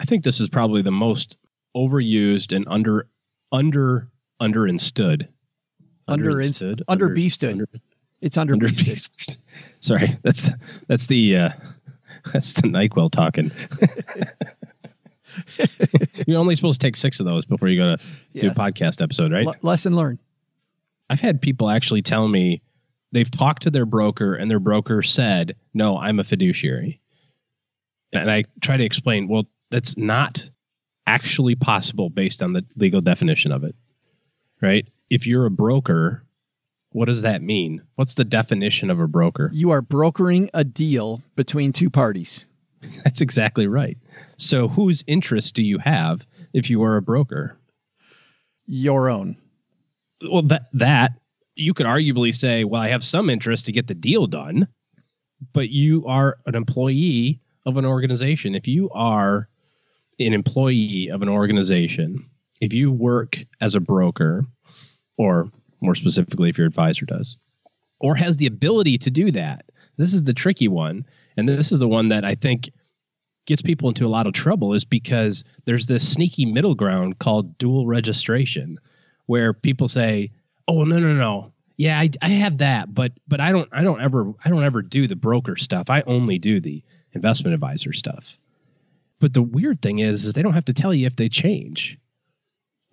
I 0.00 0.04
think 0.04 0.22
this 0.22 0.40
is 0.40 0.48
probably 0.48 0.82
the 0.82 0.92
most 0.92 1.36
overused 1.76 2.54
and 2.54 2.66
under 2.68 3.08
under 3.50 4.08
understood. 4.40 5.28
Understood. 6.06 6.82
Under, 6.88 7.06
under, 7.06 7.14
under, 7.14 7.68
it's 8.20 8.36
under, 8.36 8.54
under 8.54 8.68
Sorry, 9.80 10.18
that's 10.22 10.50
that's 10.86 11.06
the 11.06 11.36
uh, 11.36 11.50
That's 12.32 12.54
the 12.54 12.62
NyQuil 12.62 13.10
talking. 13.10 13.50
You're 16.26 16.38
only 16.38 16.54
supposed 16.54 16.80
to 16.80 16.86
take 16.86 16.96
six 16.96 17.20
of 17.20 17.26
those 17.26 17.44
before 17.44 17.68
you 17.68 17.78
go 17.78 17.96
to 17.96 18.02
do 18.40 18.48
a 18.48 18.54
podcast 18.54 19.02
episode, 19.02 19.32
right? 19.32 19.44
Le- 19.46 19.56
lesson 19.62 19.94
learned. 19.94 20.20
I've 21.10 21.20
had 21.20 21.42
people 21.42 21.68
actually 21.68 22.02
tell 22.02 22.26
me 22.28 22.62
they've 23.12 23.30
talked 23.30 23.64
to 23.64 23.70
their 23.70 23.84
broker 23.84 24.34
and 24.34 24.50
their 24.50 24.60
broker 24.60 25.02
said, 25.02 25.54
No, 25.74 25.98
I'm 25.98 26.18
a 26.18 26.24
fiduciary. 26.24 27.00
And 28.12 28.30
I 28.30 28.44
try 28.62 28.76
to 28.76 28.84
explain, 28.84 29.28
well, 29.28 29.44
that's 29.70 29.98
not 29.98 30.48
actually 31.06 31.56
possible 31.56 32.08
based 32.08 32.42
on 32.42 32.52
the 32.52 32.64
legal 32.76 33.00
definition 33.00 33.52
of 33.52 33.64
it. 33.64 33.74
Right? 34.62 34.88
If 35.14 35.28
you're 35.28 35.46
a 35.46 35.50
broker, 35.50 36.24
what 36.90 37.04
does 37.04 37.22
that 37.22 37.40
mean? 37.40 37.82
What's 37.94 38.16
the 38.16 38.24
definition 38.24 38.90
of 38.90 38.98
a 38.98 39.06
broker? 39.06 39.48
You 39.52 39.70
are 39.70 39.80
brokering 39.80 40.50
a 40.54 40.64
deal 40.64 41.22
between 41.36 41.72
two 41.72 41.88
parties. 41.88 42.44
That's 43.04 43.20
exactly 43.20 43.68
right. 43.68 43.96
So, 44.38 44.66
whose 44.66 45.04
interest 45.06 45.54
do 45.54 45.62
you 45.62 45.78
have 45.78 46.26
if 46.52 46.68
you 46.68 46.82
are 46.82 46.96
a 46.96 47.02
broker? 47.02 47.56
Your 48.66 49.08
own. 49.08 49.36
well 50.28 50.42
that 50.42 50.62
that 50.72 51.12
you 51.54 51.74
could 51.74 51.86
arguably 51.86 52.34
say 52.34 52.64
well 52.64 52.82
i 52.82 52.88
have 52.88 53.04
some 53.04 53.30
interest 53.30 53.66
to 53.66 53.72
get 53.72 53.86
the 53.86 53.94
deal 53.94 54.26
done 54.26 54.66
but 55.52 55.68
you 55.70 56.04
are 56.06 56.38
an 56.46 56.56
employee 56.56 57.40
of 57.66 57.76
an 57.76 57.84
organization 57.84 58.54
if 58.56 58.66
you 58.66 58.90
are 58.90 59.48
an 60.18 60.32
employee 60.32 61.08
of 61.08 61.22
an 61.22 61.28
organization 61.28 62.28
if 62.60 62.72
you 62.72 62.90
work 62.90 63.38
as 63.60 63.74
a 63.76 63.80
broker 63.80 64.44
or 65.16 65.50
more 65.80 65.94
specifically 65.94 66.48
if 66.48 66.58
your 66.58 66.66
advisor 66.66 67.06
does 67.06 67.36
or 68.00 68.14
has 68.14 68.36
the 68.36 68.46
ability 68.46 68.98
to 68.98 69.10
do 69.10 69.30
that 69.30 69.64
this 69.96 70.14
is 70.14 70.22
the 70.22 70.34
tricky 70.34 70.68
one 70.68 71.04
and 71.36 71.48
this 71.48 71.72
is 71.72 71.78
the 71.78 71.88
one 71.88 72.08
that 72.08 72.24
i 72.24 72.34
think 72.34 72.70
gets 73.46 73.62
people 73.62 73.88
into 73.88 74.06
a 74.06 74.08
lot 74.08 74.26
of 74.26 74.32
trouble 74.32 74.74
is 74.74 74.84
because 74.84 75.44
there's 75.64 75.86
this 75.86 76.06
sneaky 76.06 76.46
middle 76.46 76.74
ground 76.74 77.18
called 77.18 77.58
dual 77.58 77.86
registration 77.86 78.78
where 79.26 79.52
people 79.52 79.88
say, 79.88 80.30
"Oh 80.68 80.84
no 80.84 80.98
no 80.98 81.14
no, 81.14 81.52
yeah 81.76 81.98
I, 81.98 82.10
I 82.22 82.28
have 82.28 82.58
that, 82.58 82.92
but 82.92 83.12
but 83.28 83.40
I 83.40 83.52
don't 83.52 83.68
I 83.72 83.82
don't 83.82 84.00
ever 84.00 84.32
I 84.44 84.50
don't 84.50 84.64
ever 84.64 84.82
do 84.82 85.06
the 85.06 85.16
broker 85.16 85.56
stuff. 85.56 85.90
I 85.90 86.02
only 86.02 86.38
do 86.38 86.60
the 86.60 86.82
investment 87.12 87.54
advisor 87.54 87.92
stuff." 87.92 88.38
But 89.20 89.32
the 89.32 89.42
weird 89.42 89.80
thing 89.80 90.00
is, 90.00 90.24
is 90.24 90.32
they 90.32 90.42
don't 90.42 90.54
have 90.54 90.66
to 90.66 90.74
tell 90.74 90.92
you 90.92 91.06
if 91.06 91.16
they 91.16 91.28
change. 91.28 91.98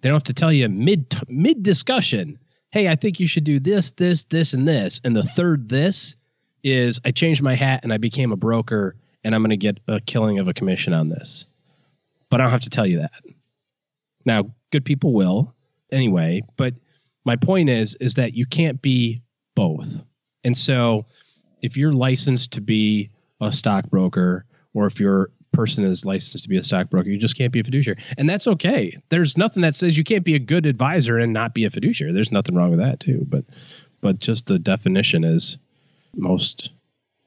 They 0.02 0.10
don't 0.10 0.16
have 0.16 0.24
to 0.24 0.34
tell 0.34 0.52
you 0.52 0.68
mid 0.70 1.14
mid 1.28 1.64
discussion. 1.64 2.40
Hey, 2.72 2.88
I 2.88 2.96
think 2.96 3.20
you 3.20 3.28
should 3.28 3.44
do 3.44 3.60
this, 3.60 3.92
this, 3.92 4.24
this, 4.24 4.54
and 4.54 4.68
this. 4.68 5.02
And 5.04 5.16
the 5.16 5.24
third 5.24 5.70
this 5.70 6.16
is 6.64 7.00
I 7.04 7.12
changed 7.12 7.42
my 7.42 7.56
hat 7.56 7.82
and 7.84 7.92
I 7.92 7.98
became 7.98 8.32
a 8.32 8.38
broker, 8.38 8.96
and 9.24 9.36
I'm 9.36 9.42
going 9.42 9.50
to 9.52 9.58
get 9.58 9.80
a 9.88 10.00
killing 10.00 10.40
of 10.40 10.48
a 10.48 10.54
commission 10.54 10.94
on 10.94 11.10
this. 11.10 11.46
But 12.30 12.40
I 12.40 12.46
don't 12.46 12.52
have 12.52 12.62
to 12.62 12.70
tell 12.70 12.88
you 12.88 13.00
that. 13.00 13.12
Now, 14.26 14.52
good 14.72 14.86
people 14.86 15.14
will 15.14 15.54
anyway, 15.92 16.42
but 16.56 16.74
my 17.26 17.36
point 17.36 17.70
is 17.70 17.96
is 17.96 18.16
that 18.16 18.34
you 18.34 18.46
can't 18.46 18.82
be 18.82 19.22
both. 19.56 20.04
And 20.44 20.58
so 20.58 21.06
if 21.62 21.78
you're 21.78 21.94
licensed 21.94 22.52
to 22.54 22.62
be 22.62 23.10
a 23.42 23.52
stockbroker 23.52 24.46
or 24.74 24.88
if 24.88 25.00
your 25.00 25.30
person 25.52 25.86
is 25.86 26.06
licensed 26.06 26.44
to 26.44 26.50
be 26.50 26.58
a 26.58 26.64
stockbroker, 26.64 27.10
you 27.10 27.18
just 27.18 27.38
can't 27.38 27.52
be 27.52 27.60
a 27.60 27.64
fiduciary. 27.64 28.02
And 28.18 28.30
that's 28.30 28.48
okay. 28.48 28.98
There's 29.10 29.38
nothing 29.38 29.62
that 29.62 29.76
says 29.76 29.98
you 29.98 30.04
can't 30.04 30.24
be 30.24 30.36
a 30.36 30.40
good 30.40 30.66
advisor 30.66 31.18
and 31.18 31.34
not 31.34 31.54
be 31.54 31.66
a 31.66 31.70
fiduciary. 31.70 32.14
There's 32.14 32.32
nothing 32.32 32.56
wrong 32.56 32.72
with 32.72 32.80
that 32.80 33.00
too, 33.00 33.26
but 33.28 33.46
but 34.02 34.20
just 34.20 34.48
the 34.48 34.58
definition 34.60 35.24
is 35.24 35.58
most 36.16 36.72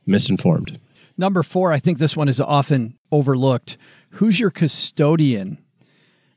misinformed. 0.07 0.79
Number 1.17 1.43
four, 1.43 1.73
I 1.73 1.79
think 1.79 1.99
this 1.99 2.17
one 2.17 2.29
is 2.29 2.41
often 2.41 2.99
overlooked. 3.13 3.79
Who's 4.11 4.41
your 4.41 4.51
custodian? 4.51 5.59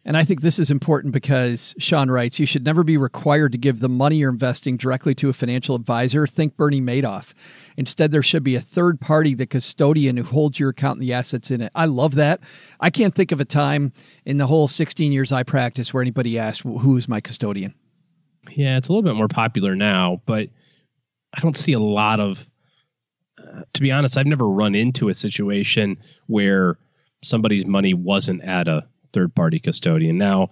And 0.08 0.16
I 0.16 0.24
think 0.24 0.40
this 0.40 0.58
is 0.58 0.72
important 0.72 1.14
because 1.14 1.76
Sean 1.80 2.10
writes, 2.10 2.40
you 2.40 2.46
should 2.46 2.64
never 2.64 2.82
be 2.86 2.96
required 2.96 3.52
to 3.52 3.58
give 3.58 3.82
the 3.82 3.90
money 3.90 4.16
you're 4.16 4.32
investing 4.32 4.78
directly 4.78 5.14
to 5.16 5.28
a 5.28 5.34
financial 5.34 5.76
advisor. 5.76 6.26
Think 6.26 6.56
Bernie 6.56 6.80
Madoff. 6.80 7.34
Instead, 7.76 8.14
there 8.14 8.24
should 8.24 8.42
be 8.42 8.56
a 8.56 8.62
third 8.62 9.02
party, 9.02 9.34
the 9.34 9.46
custodian 9.46 10.16
who 10.16 10.24
holds 10.24 10.62
your 10.62 10.70
account 10.70 11.00
and 11.00 11.02
the 11.02 11.14
assets 11.14 11.52
in 11.52 11.60
it. 11.60 11.74
I 11.76 11.88
love 11.88 12.16
that. 12.16 12.40
I 12.80 12.90
can't 12.90 13.14
think 13.14 13.34
of 13.34 13.42
a 13.42 13.46
time 13.46 13.92
in 14.26 14.38
the 14.38 14.48
whole 14.48 14.70
16 14.70 15.12
years 15.12 15.34
I 15.34 15.44
practice 15.44 15.94
where 15.94 16.02
anybody 16.02 16.40
asked, 16.40 16.62
who 16.62 16.96
is 16.96 17.10
my 17.10 17.20
custodian? 17.20 17.76
Yeah, 18.52 18.78
it's 18.78 18.88
a 18.88 18.94
little 18.94 19.04
bit 19.04 19.18
more 19.18 19.28
popular 19.28 19.76
now, 19.76 20.22
but 20.26 20.48
I 21.34 21.42
don't 21.42 21.58
see 21.58 21.74
a 21.74 21.80
lot 21.80 22.22
of. 22.22 22.46
Uh, 23.38 23.64
to 23.74 23.82
be 23.82 23.92
honest, 23.92 24.18
I've 24.18 24.26
never 24.26 24.50
run 24.50 24.74
into 24.74 25.10
a 25.10 25.14
situation 25.14 25.98
where 26.28 26.78
somebody's 27.22 27.66
money 27.66 27.94
wasn't 27.94 28.42
at 28.44 28.70
a 28.70 28.88
third 29.14 29.34
party 29.36 29.60
custodian. 29.60 30.18
Now, 30.18 30.50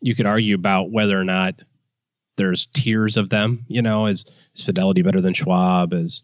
you 0.00 0.14
could 0.14 0.26
argue 0.26 0.54
about 0.54 0.90
whether 0.90 1.18
or 1.18 1.24
not 1.24 1.62
there's 2.36 2.66
tiers 2.66 3.16
of 3.16 3.30
them. 3.30 3.64
You 3.68 3.82
know, 3.82 4.06
is 4.06 4.24
is 4.54 4.64
Fidelity 4.64 5.02
better 5.02 5.20
than 5.20 5.32
Schwab? 5.34 5.92
Is 5.92 6.22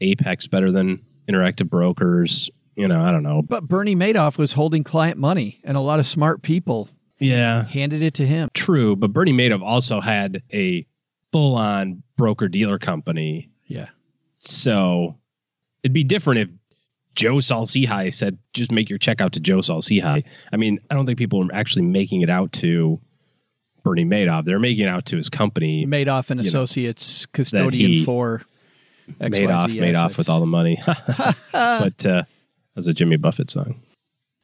Apex 0.00 0.46
better 0.46 0.70
than 0.72 1.04
Interactive 1.28 1.68
Brokers? 1.68 2.50
You 2.74 2.88
know, 2.88 3.00
I 3.00 3.10
don't 3.10 3.22
know. 3.22 3.42
But 3.42 3.68
Bernie 3.68 3.94
Madoff 3.96 4.38
was 4.38 4.54
holding 4.54 4.82
client 4.82 5.18
money, 5.18 5.60
and 5.62 5.76
a 5.76 5.80
lot 5.80 5.98
of 6.00 6.06
smart 6.06 6.40
people 6.42 6.88
Yeah, 7.18 7.64
handed 7.64 8.02
it 8.02 8.14
to 8.14 8.26
him. 8.26 8.48
true. 8.54 8.96
But 8.96 9.12
Bernie 9.12 9.32
Madoff 9.34 9.62
also 9.62 10.00
had 10.00 10.42
a 10.52 10.86
full 11.32 11.54
on 11.56 12.02
broker 12.16 12.48
dealer 12.48 12.78
company 12.78 13.50
Yeah. 13.66 13.88
So 14.36 15.16
it'd 15.82 15.92
be 15.92 16.04
different 16.04 16.40
if 16.40 16.52
Joe 17.14 17.40
Saul-Sehy 17.40 18.12
said, 18.12 18.38
just 18.52 18.72
make 18.72 18.88
your 18.88 18.98
check 18.98 19.20
out 19.20 19.32
to 19.32 19.40
Joe 19.40 19.60
Saul-Sehy. 19.60 20.24
I 20.52 20.56
mean, 20.56 20.78
I 20.90 20.94
don't 20.94 21.06
think 21.06 21.18
people 21.18 21.44
are 21.46 21.54
actually 21.54 21.82
making 21.82 22.22
it 22.22 22.30
out 22.30 22.52
to 22.52 23.00
Bernie 23.82 24.04
Madoff. 24.04 24.44
They're 24.44 24.58
making 24.58 24.84
it 24.84 24.88
out 24.88 25.06
to 25.06 25.16
his 25.16 25.28
company. 25.28 25.86
Madoff 25.86 26.30
and 26.30 26.40
You 26.40 26.50
know, 26.50 26.62
Associates 26.62 27.26
custodian 27.26 28.04
for 28.04 28.42
XYZ 29.20 29.46
Madoff, 29.46 29.66
Madoff 29.66 29.94
assets. 29.94 30.16
with 30.18 30.28
all 30.28 30.40
the 30.40 30.46
money. 30.46 30.80
but 31.52 32.06
uh, 32.06 32.22
that's 32.74 32.86
a 32.86 32.94
Jimmy 32.94 33.16
Buffett 33.16 33.50
song. 33.50 33.80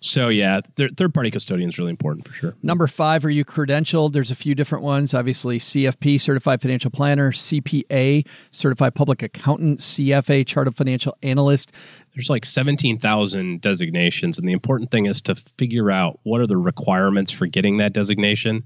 So 0.00 0.28
yeah, 0.28 0.60
th- 0.76 0.92
third 0.96 1.12
party 1.12 1.30
custodian 1.30 1.68
is 1.68 1.78
really 1.78 1.90
important 1.90 2.26
for 2.26 2.32
sure. 2.32 2.54
Number 2.62 2.86
five, 2.86 3.24
are 3.24 3.30
you 3.30 3.44
credentialed? 3.44 4.12
There's 4.12 4.30
a 4.30 4.36
few 4.36 4.54
different 4.54 4.84
ones. 4.84 5.12
Obviously, 5.12 5.58
CFP, 5.58 6.20
Certified 6.20 6.62
Financial 6.62 6.90
Planner, 6.90 7.32
CPA, 7.32 8.24
Certified 8.52 8.94
Public 8.94 9.24
Accountant, 9.24 9.80
CFA, 9.80 10.46
Chartered 10.46 10.76
Financial 10.76 11.16
Analyst. 11.22 11.72
There's 12.14 12.30
like 12.30 12.44
17,000 12.44 13.60
designations. 13.60 14.38
And 14.38 14.48
the 14.48 14.52
important 14.52 14.92
thing 14.92 15.06
is 15.06 15.20
to 15.22 15.34
figure 15.34 15.90
out 15.90 16.20
what 16.22 16.40
are 16.40 16.46
the 16.46 16.56
requirements 16.56 17.32
for 17.32 17.46
getting 17.46 17.78
that 17.78 17.92
designation. 17.92 18.62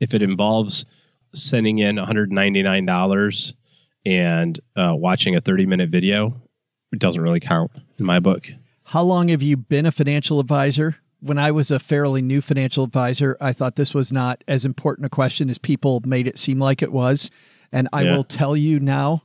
If 0.00 0.14
it 0.14 0.22
involves 0.22 0.84
sending 1.32 1.78
in 1.78 1.96
$199 1.96 3.52
and 4.04 4.60
uh, 4.76 4.94
watching 4.96 5.36
a 5.36 5.40
30 5.40 5.66
minute 5.66 5.90
video, 5.90 6.34
it 6.92 6.98
doesn't 6.98 7.22
really 7.22 7.40
count 7.40 7.70
in 7.98 8.04
my 8.04 8.18
book. 8.18 8.48
How 8.86 9.02
long 9.02 9.28
have 9.28 9.42
you 9.42 9.56
been 9.56 9.86
a 9.86 9.92
financial 9.92 10.40
advisor? 10.40 10.96
When 11.20 11.38
I 11.38 11.52
was 11.52 11.70
a 11.70 11.78
fairly 11.78 12.20
new 12.20 12.40
financial 12.40 12.82
advisor, 12.84 13.36
I 13.40 13.52
thought 13.52 13.76
this 13.76 13.94
was 13.94 14.12
not 14.12 14.42
as 14.48 14.64
important 14.64 15.06
a 15.06 15.10
question 15.10 15.48
as 15.48 15.58
people 15.58 16.02
made 16.04 16.26
it 16.26 16.36
seem 16.36 16.58
like 16.58 16.82
it 16.82 16.92
was. 16.92 17.30
And 17.70 17.88
I 17.92 18.02
Yeah. 18.02 18.16
will 18.16 18.24
tell 18.24 18.56
you 18.56 18.80
now, 18.80 19.22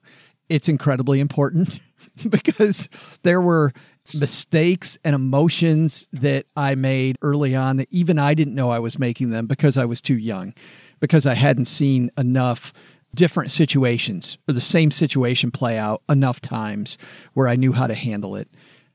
it's 0.48 0.70
incredibly 0.70 1.20
important 1.20 1.80
because 2.30 2.88
there 3.24 3.42
were 3.42 3.74
mistakes 4.18 4.98
and 5.04 5.16
emotions 5.16 6.08
that 6.14 6.46
I 6.56 6.76
made 6.76 7.18
early 7.22 7.56
on 7.56 7.78
that 7.78 7.88
even 7.92 8.20
I 8.20 8.36
didn't 8.36 8.56
know 8.56 8.70
I 8.70 8.80
was 8.80 9.00
making 9.00 9.32
them 9.32 9.48
because 9.48 9.76
I 9.76 9.86
was 9.86 10.00
too 10.00 10.18
young, 10.18 10.54
because 11.00 11.26
I 11.26 11.34
hadn't 11.34 11.66
seen 11.66 12.12
enough 12.18 12.72
different 13.16 13.52
situations 13.52 14.38
or 14.48 14.54
the 14.54 14.62
same 14.62 14.92
situation 14.92 15.50
play 15.50 15.78
out 15.78 16.04
enough 16.08 16.40
times 16.40 16.98
where 17.34 17.48
I 17.48 17.56
knew 17.56 17.74
how 17.74 17.88
to 17.88 17.96
handle 17.96 18.36
it. 18.36 18.48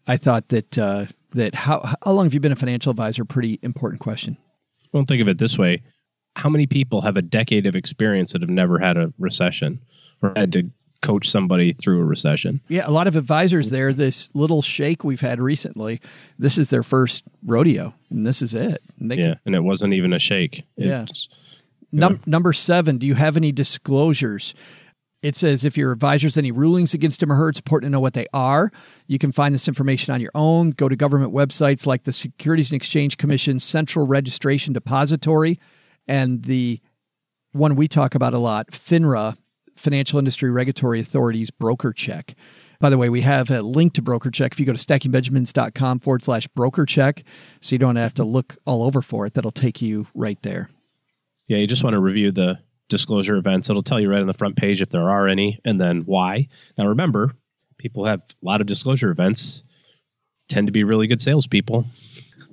I 0.06 0.16
thought 0.16 0.48
that 0.48 0.78
uh, 0.78 1.06
that 1.30 1.54
how 1.54 1.94
how 2.04 2.12
long 2.12 2.26
have 2.26 2.34
you 2.34 2.40
been 2.40 2.52
a 2.52 2.56
financial 2.56 2.90
advisor? 2.90 3.24
Pretty 3.24 3.58
important 3.62 4.00
question. 4.00 4.36
Well, 4.92 5.04
think 5.06 5.22
of 5.22 5.28
it 5.28 5.38
this 5.38 5.56
way 5.58 5.82
how 6.36 6.48
many 6.48 6.66
people 6.66 7.02
have 7.02 7.16
a 7.16 7.22
decade 7.22 7.66
of 7.66 7.76
experience 7.76 8.32
that 8.32 8.40
have 8.42 8.50
never 8.50 8.78
had 8.78 8.96
a 8.96 9.12
recession 9.18 9.80
or 10.22 10.32
had 10.34 10.52
to 10.52 10.70
coach 11.02 11.28
somebody 11.28 11.72
through 11.72 12.00
a 12.00 12.04
recession? 12.04 12.60
Yeah, 12.68 12.84
a 12.86 12.90
lot 12.90 13.06
of 13.06 13.16
advisors 13.16 13.70
there. 13.70 13.92
This 13.92 14.30
little 14.34 14.62
shake 14.62 15.04
we've 15.04 15.20
had 15.20 15.40
recently, 15.40 16.00
this 16.38 16.56
is 16.58 16.70
their 16.70 16.82
first 16.82 17.24
rodeo, 17.44 17.92
and 18.08 18.26
this 18.26 18.40
is 18.40 18.54
it. 18.54 18.82
And 18.98 19.10
they 19.10 19.16
Yeah. 19.16 19.34
And 19.44 19.54
it 19.54 19.60
wasn't 19.62 19.94
even 19.94 20.12
a 20.12 20.18
shake. 20.18 20.60
It 20.76 20.86
Yeah. 20.86 21.06
Num- 21.94 22.20
Number 22.24 22.54
seven, 22.54 22.96
do 22.96 23.06
you 23.06 23.14
have 23.14 23.36
any 23.36 23.52
disclosures? 23.52 24.54
It 25.22 25.36
says 25.36 25.64
if 25.64 25.76
your 25.76 25.92
advisor's 25.92 26.36
any 26.36 26.50
rulings 26.50 26.94
against 26.94 27.22
him 27.22 27.30
or 27.30 27.36
her, 27.36 27.48
it's 27.48 27.60
important 27.60 27.88
to 27.88 27.92
know 27.92 28.00
what 28.00 28.14
they 28.14 28.26
are. 28.34 28.70
You 29.06 29.18
can 29.18 29.30
find 29.30 29.54
this 29.54 29.68
information 29.68 30.12
on 30.12 30.20
your 30.20 30.32
own. 30.34 30.70
Go 30.70 30.88
to 30.88 30.96
government 30.96 31.32
websites 31.32 31.86
like 31.86 32.02
the 32.02 32.12
Securities 32.12 32.72
and 32.72 32.76
Exchange 32.76 33.16
Commission 33.18 33.60
Central 33.60 34.06
Registration 34.06 34.72
Depository 34.72 35.60
and 36.08 36.42
the 36.42 36.80
one 37.52 37.76
we 37.76 37.86
talk 37.86 38.14
about 38.14 38.34
a 38.34 38.38
lot, 38.38 38.70
FINRA, 38.72 39.36
Financial 39.76 40.18
Industry 40.18 40.50
Regulatory 40.50 41.00
Authorities 41.00 41.50
Broker 41.50 41.92
Check. 41.92 42.34
By 42.80 42.90
the 42.90 42.98
way, 42.98 43.08
we 43.08 43.20
have 43.20 43.48
a 43.50 43.62
link 43.62 43.94
to 43.94 44.02
Broker 44.02 44.30
Check. 44.30 44.52
If 44.52 44.60
you 44.60 44.66
go 44.66 44.72
to 44.72 44.78
stackingbenjamins.com 44.78 46.00
forward 46.00 46.24
slash 46.24 46.48
broker 46.48 46.84
check, 46.84 47.22
so 47.60 47.74
you 47.74 47.78
don't 47.78 47.94
have 47.94 48.14
to 48.14 48.24
look 48.24 48.56
all 48.66 48.82
over 48.82 49.02
for 49.02 49.24
it, 49.24 49.34
that'll 49.34 49.52
take 49.52 49.80
you 49.80 50.08
right 50.14 50.40
there. 50.42 50.68
Yeah, 51.46 51.58
you 51.58 51.68
just 51.68 51.84
want 51.84 51.94
to 51.94 52.00
review 52.00 52.32
the 52.32 52.58
disclosure 52.92 53.36
events. 53.36 53.68
It'll 53.68 53.82
tell 53.82 53.98
you 53.98 54.08
right 54.08 54.20
on 54.20 54.28
the 54.28 54.34
front 54.34 54.54
page 54.56 54.80
if 54.80 54.90
there 54.90 55.10
are 55.10 55.26
any 55.26 55.58
and 55.64 55.80
then 55.80 56.02
why. 56.02 56.46
Now, 56.78 56.86
remember, 56.86 57.32
people 57.78 58.04
have 58.04 58.20
a 58.20 58.46
lot 58.46 58.60
of 58.60 58.68
disclosure 58.68 59.10
events, 59.10 59.64
tend 60.48 60.68
to 60.68 60.72
be 60.72 60.84
really 60.84 61.08
good 61.08 61.20
salespeople 61.20 61.84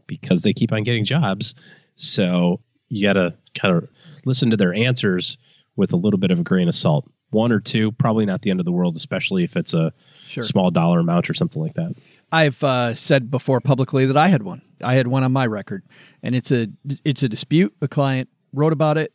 because 0.08 0.41
they 0.41 0.53
keep 0.53 0.72
on 0.72 0.84
getting 0.84 1.03
jobs. 1.05 1.53
So 1.96 2.60
you 2.88 3.03
got 3.05 3.13
to 3.13 3.36
kind 3.53 3.75
of 3.75 3.88
listen 4.25 4.50
to 4.50 4.58
their 4.58 4.74
answers 4.74 5.38
with 5.75 5.93
a 5.93 5.98
little 5.98 6.17
bit 6.17 6.31
of 6.31 6.39
a 6.39 6.43
grain 6.43 6.67
of 6.67 6.74
salt. 6.75 7.05
One 7.31 7.51
or 7.51 7.60
two, 7.60 7.91
probably 7.91 8.25
not 8.25 8.41
the 8.41 8.50
end 8.50 8.60
of 8.60 8.65
the 8.65 8.72
world, 8.72 8.96
especially 8.96 9.43
if 9.43 9.55
it's 9.55 9.74
a 9.75 9.93
Sure. 10.27 10.43
small 10.43 10.72
dollar 10.72 11.00
amount 11.00 11.29
or 11.29 11.34
something 11.36 11.62
like 11.62 11.74
that. 11.75 11.93
I've 12.31 12.63
uh, 12.63 12.93
said 12.96 13.29
before 13.29 13.60
publicly 13.62 14.05
that 14.08 14.17
I 14.17 14.27
had 14.29 14.43
one. 14.43 14.62
I 14.84 14.96
had 14.96 15.08
one 15.08 15.24
on 15.24 15.31
my 15.31 15.46
record, 15.46 15.84
and 16.24 16.36
it's 16.36 16.51
a 16.51 16.67
it's 17.03 17.22
a 17.24 17.29
dispute. 17.29 17.75
A 17.81 17.88
client 17.88 18.29
wrote 18.53 18.74
about 18.74 18.98
it. 18.98 19.12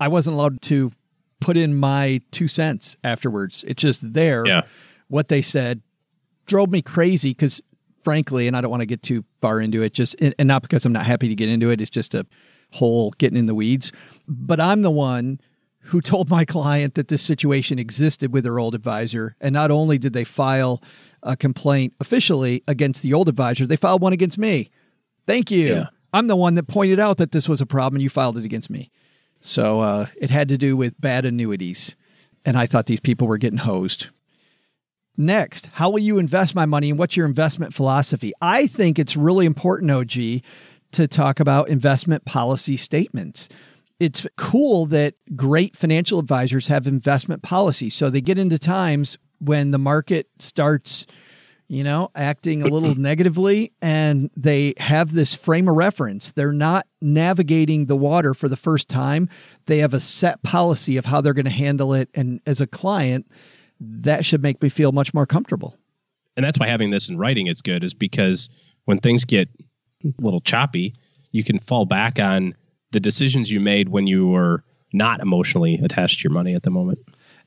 I 0.00 0.08
wasn't 0.08 0.34
allowed 0.34 0.62
to 0.62 0.92
put 1.40 1.56
in 1.56 1.74
my 1.74 2.20
two 2.30 2.48
cents 2.48 2.96
afterwards. 3.04 3.64
It's 3.66 3.82
just 3.82 4.12
there. 4.14 4.46
Yeah. 4.46 4.62
What 5.08 5.28
they 5.28 5.42
said 5.42 5.82
drove 6.46 6.70
me 6.70 6.82
crazy 6.82 7.30
because, 7.30 7.62
frankly, 8.02 8.46
and 8.46 8.56
I 8.56 8.60
don't 8.60 8.70
want 8.70 8.82
to 8.82 8.86
get 8.86 9.02
too 9.02 9.24
far 9.40 9.60
into 9.60 9.82
it. 9.82 9.92
Just 9.92 10.16
and 10.20 10.34
and 10.38 10.48
not 10.48 10.62
because 10.62 10.84
I'm 10.84 10.92
not 10.92 11.06
happy 11.06 11.28
to 11.28 11.34
get 11.34 11.48
into 11.48 11.70
it. 11.70 11.80
It's 11.80 11.90
just 11.90 12.14
a 12.14 12.26
whole 12.72 13.10
getting 13.18 13.38
in 13.38 13.46
the 13.46 13.54
weeds. 13.54 13.92
But 14.26 14.60
I'm 14.60 14.82
the 14.82 14.90
one 14.90 15.40
who 15.86 16.00
told 16.00 16.28
my 16.28 16.44
client 16.44 16.94
that 16.96 17.08
this 17.08 17.22
situation 17.22 17.78
existed 17.78 18.32
with 18.32 18.42
their 18.42 18.58
old 18.58 18.74
advisor. 18.74 19.36
And 19.40 19.52
not 19.52 19.70
only 19.70 19.98
did 19.98 20.12
they 20.14 20.24
file 20.24 20.82
a 21.22 21.36
complaint 21.36 21.94
officially 22.00 22.64
against 22.66 23.02
the 23.02 23.14
old 23.14 23.28
advisor, 23.28 23.66
they 23.66 23.76
filed 23.76 24.02
one 24.02 24.12
against 24.12 24.36
me. 24.36 24.70
Thank 25.26 25.50
you. 25.52 25.74
Yeah. 25.74 25.86
I'm 26.12 26.26
the 26.26 26.36
one 26.36 26.54
that 26.56 26.66
pointed 26.66 26.98
out 26.98 27.18
that 27.18 27.30
this 27.30 27.48
was 27.48 27.60
a 27.60 27.66
problem. 27.66 28.00
You 28.00 28.08
filed 28.08 28.36
it 28.36 28.44
against 28.44 28.68
me. 28.68 28.90
So 29.46 29.80
uh, 29.80 30.06
it 30.16 30.30
had 30.30 30.48
to 30.48 30.58
do 30.58 30.76
with 30.76 31.00
bad 31.00 31.24
annuities. 31.24 31.94
And 32.44 32.56
I 32.56 32.66
thought 32.66 32.86
these 32.86 33.00
people 33.00 33.26
were 33.26 33.38
getting 33.38 33.58
hosed. 33.58 34.08
Next, 35.16 35.70
how 35.72 35.90
will 35.90 36.00
you 36.00 36.18
invest 36.18 36.54
my 36.54 36.66
money 36.66 36.90
and 36.90 36.98
what's 36.98 37.16
your 37.16 37.26
investment 37.26 37.72
philosophy? 37.72 38.32
I 38.40 38.66
think 38.66 38.98
it's 38.98 39.16
really 39.16 39.46
important, 39.46 39.90
OG, 39.90 40.42
to 40.92 41.08
talk 41.08 41.40
about 41.40 41.68
investment 41.68 42.24
policy 42.24 42.76
statements. 42.76 43.48
It's 43.98 44.26
cool 44.36 44.86
that 44.86 45.14
great 45.34 45.74
financial 45.74 46.18
advisors 46.18 46.66
have 46.66 46.86
investment 46.86 47.42
policies. 47.42 47.94
So 47.94 48.10
they 48.10 48.20
get 48.20 48.38
into 48.38 48.58
times 48.58 49.16
when 49.38 49.70
the 49.70 49.78
market 49.78 50.28
starts, 50.38 51.06
you 51.68 51.82
know, 51.82 52.10
acting 52.14 52.62
a 52.62 52.68
little 52.68 52.94
negatively 52.94 53.72
and 53.82 54.30
they 54.36 54.74
have 54.78 55.12
this 55.12 55.34
frame 55.34 55.68
of 55.68 55.74
reference. 55.76 56.30
They're 56.30 56.52
not 56.52 56.86
navigating 57.00 57.86
the 57.86 57.96
water 57.96 58.34
for 58.34 58.48
the 58.48 58.56
first 58.56 58.88
time. 58.88 59.28
They 59.66 59.78
have 59.78 59.92
a 59.94 60.00
set 60.00 60.42
policy 60.42 60.96
of 60.96 61.06
how 61.06 61.20
they're 61.20 61.34
going 61.34 61.44
to 61.46 61.50
handle 61.50 61.92
it. 61.94 62.08
And 62.14 62.40
as 62.46 62.60
a 62.60 62.66
client, 62.66 63.26
that 63.80 64.24
should 64.24 64.42
make 64.42 64.62
me 64.62 64.68
feel 64.68 64.92
much 64.92 65.12
more 65.12 65.26
comfortable. 65.26 65.76
and 66.36 66.44
that's 66.44 66.58
why 66.58 66.66
having 66.66 66.90
this 66.90 67.08
in 67.08 67.18
writing 67.18 67.46
is 67.46 67.60
good 67.62 67.82
is 67.82 67.94
because 67.94 68.48
when 68.84 68.98
things 68.98 69.24
get 69.24 69.48
a 70.04 70.12
little 70.20 70.40
choppy 70.40 70.94
you 71.32 71.42
can 71.42 71.58
fall 71.58 71.84
back 71.84 72.18
on 72.18 72.54
the 72.92 73.00
decisions 73.00 73.50
you 73.50 73.60
made 73.60 73.88
when 73.88 74.06
you 74.06 74.26
were 74.28 74.62
not 74.92 75.20
emotionally 75.20 75.80
attached 75.82 76.20
to 76.20 76.24
your 76.24 76.32
money 76.32 76.54
at 76.54 76.62
the 76.62 76.70
moment 76.70 76.98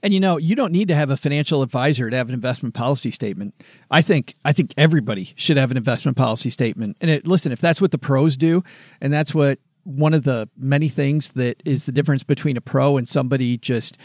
And 0.01 0.13
you 0.13 0.19
know, 0.19 0.37
you 0.37 0.55
don't 0.55 0.71
need 0.71 0.87
to 0.87 0.95
have 0.95 1.09
a 1.09 1.17
financial 1.17 1.61
advisor 1.61 2.09
to 2.09 2.15
have 2.15 2.29
an 2.29 2.33
investment 2.33 2.73
policy 2.73 3.11
statement. 3.11 3.53
I 3.91 4.01
think 4.01 4.35
I 4.45 4.53
think 4.53 4.73
everybody 4.77 5.33
should 5.35 5.57
have 5.57 5.71
an 5.71 5.77
investment 5.77 6.15
policy 6.17 6.49
statement. 6.49 6.97
And 7.01 7.11
it, 7.11 7.27
listen, 7.27 7.51
if 7.51 7.59
that's 7.59 7.81
what 7.81 7.91
the 7.91 7.97
pros 7.97 8.37
do, 8.37 8.63
and 9.01 9.11
that's 9.11 9.35
what 9.35 9.59
one 9.83 10.13
of 10.13 10.23
the 10.23 10.47
many 10.57 10.87
things 10.87 11.29
that 11.29 11.61
is 11.65 11.85
the 11.85 11.91
difference 11.91 12.23
between 12.23 12.57
a 12.57 12.61
pro 12.61 12.97
and 12.97 13.09
somebody 13.09 13.57
just, 13.57 13.97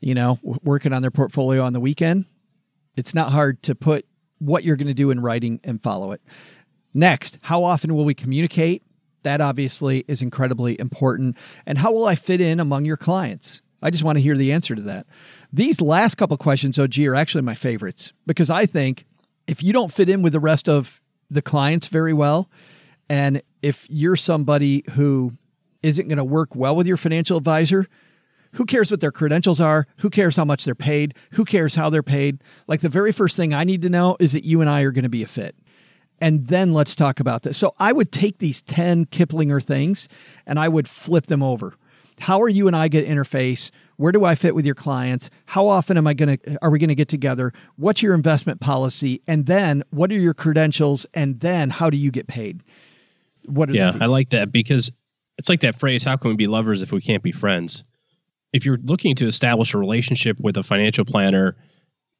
you 0.00 0.14
know, 0.14 0.38
working 0.42 0.92
on 0.92 1.02
their 1.02 1.10
portfolio 1.10 1.62
on 1.62 1.72
the 1.72 1.80
weekend, 1.80 2.26
it's 2.96 3.14
not 3.14 3.32
hard 3.32 3.62
to 3.64 3.74
put 3.74 4.06
what 4.38 4.64
you're 4.64 4.76
going 4.76 4.88
to 4.88 4.94
do 4.94 5.10
in 5.10 5.20
writing 5.20 5.60
and 5.64 5.82
follow 5.82 6.12
it. 6.12 6.20
Next, 6.94 7.38
how 7.42 7.64
often 7.64 7.94
will 7.94 8.04
we 8.04 8.14
communicate? 8.14 8.82
That 9.22 9.40
obviously 9.40 10.04
is 10.08 10.22
incredibly 10.22 10.78
important. 10.80 11.36
And 11.66 11.78
how 11.78 11.92
will 11.92 12.06
I 12.06 12.14
fit 12.14 12.40
in 12.40 12.58
among 12.58 12.84
your 12.84 12.96
clients? 12.96 13.62
I 13.82 13.90
just 13.90 14.04
want 14.04 14.18
to 14.18 14.22
hear 14.22 14.36
the 14.36 14.52
answer 14.52 14.74
to 14.74 14.82
that. 14.82 15.06
These 15.52 15.80
last 15.80 16.16
couple 16.16 16.36
questions, 16.36 16.78
OG, 16.78 16.98
are 17.00 17.14
actually 17.14 17.42
my 17.42 17.54
favorites 17.54 18.12
because 18.26 18.50
I 18.50 18.66
think 18.66 19.04
if 19.46 19.62
you 19.62 19.72
don't 19.72 19.92
fit 19.92 20.08
in 20.08 20.22
with 20.22 20.32
the 20.32 20.40
rest 20.40 20.68
of 20.68 21.00
the 21.28 21.42
clients 21.42 21.88
very 21.88 22.12
well, 22.12 22.48
and 23.08 23.42
if 23.62 23.86
you're 23.90 24.16
somebody 24.16 24.84
who 24.92 25.32
isn't 25.82 26.08
going 26.08 26.18
to 26.18 26.24
work 26.24 26.54
well 26.54 26.76
with 26.76 26.86
your 26.86 26.96
financial 26.96 27.36
advisor, 27.36 27.86
who 28.54 28.64
cares 28.64 28.90
what 28.90 29.00
their 29.00 29.12
credentials 29.12 29.60
are? 29.60 29.86
Who 29.98 30.10
cares 30.10 30.36
how 30.36 30.44
much 30.44 30.64
they're 30.64 30.74
paid? 30.74 31.14
Who 31.32 31.44
cares 31.44 31.74
how 31.74 31.90
they're 31.90 32.02
paid? 32.02 32.42
Like 32.66 32.80
the 32.80 32.88
very 32.88 33.12
first 33.12 33.36
thing 33.36 33.54
I 33.54 33.64
need 33.64 33.82
to 33.82 33.90
know 33.90 34.16
is 34.18 34.32
that 34.32 34.44
you 34.44 34.60
and 34.60 34.68
I 34.68 34.82
are 34.82 34.90
going 34.90 35.04
to 35.04 35.08
be 35.08 35.22
a 35.22 35.28
fit. 35.28 35.56
And 36.20 36.48
then 36.48 36.72
let's 36.72 36.94
talk 36.94 37.20
about 37.20 37.42
this. 37.42 37.56
So 37.56 37.74
I 37.78 37.92
would 37.92 38.12
take 38.12 38.38
these 38.38 38.60
10 38.62 39.06
Kiplinger 39.06 39.62
things 39.62 40.08
and 40.46 40.58
I 40.58 40.68
would 40.68 40.88
flip 40.88 41.26
them 41.26 41.42
over. 41.42 41.74
How 42.20 42.42
are 42.42 42.48
you 42.48 42.66
and 42.66 42.76
I 42.76 42.88
going 42.88 43.04
to 43.04 43.10
interface? 43.10 43.70
Where 44.00 44.12
do 44.12 44.24
I 44.24 44.34
fit 44.34 44.54
with 44.54 44.64
your 44.64 44.74
clients? 44.74 45.28
How 45.44 45.68
often 45.68 45.98
am 45.98 46.06
I 46.06 46.14
going 46.14 46.38
to 46.38 46.58
are 46.62 46.70
we 46.70 46.78
going 46.78 46.88
to 46.88 46.94
get 46.94 47.08
together? 47.08 47.52
What's 47.76 48.02
your 48.02 48.14
investment 48.14 48.58
policy? 48.58 49.20
And 49.26 49.44
then 49.44 49.84
what 49.90 50.10
are 50.10 50.18
your 50.18 50.32
credentials? 50.32 51.04
And 51.12 51.38
then 51.40 51.68
how 51.68 51.90
do 51.90 51.98
you 51.98 52.10
get 52.10 52.26
paid? 52.26 52.62
What 53.44 53.68
are 53.68 53.74
yeah 53.74 53.96
i 54.00 54.06
like 54.06 54.30
that 54.30 54.52
because 54.52 54.90
it's 55.36 55.50
like 55.50 55.60
that 55.60 55.78
phrase 55.78 56.02
how 56.02 56.16
can 56.16 56.30
we 56.30 56.36
be 56.36 56.46
lovers 56.46 56.80
if 56.80 56.92
we 56.92 57.00
can't 57.02 57.22
be 57.22 57.32
friends 57.32 57.84
if 58.54 58.64
you're 58.64 58.78
looking 58.84 59.14
to 59.16 59.26
establish 59.26 59.74
a 59.74 59.78
relationship 59.78 60.38
with 60.40 60.56
a 60.56 60.62
financial 60.62 61.04
planner 61.04 61.56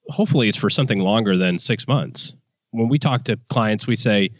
hopefully 0.08 0.48
it's 0.48 0.56
for 0.56 0.70
something 0.70 0.98
longer 0.98 1.36
than 1.36 1.58
six 1.58 1.86
months 1.86 2.34
when 2.70 2.88
we 2.88 2.98
talk 2.98 3.24
to 3.24 3.38
clients 3.48 3.86
we 3.86 3.96
say 3.96 4.30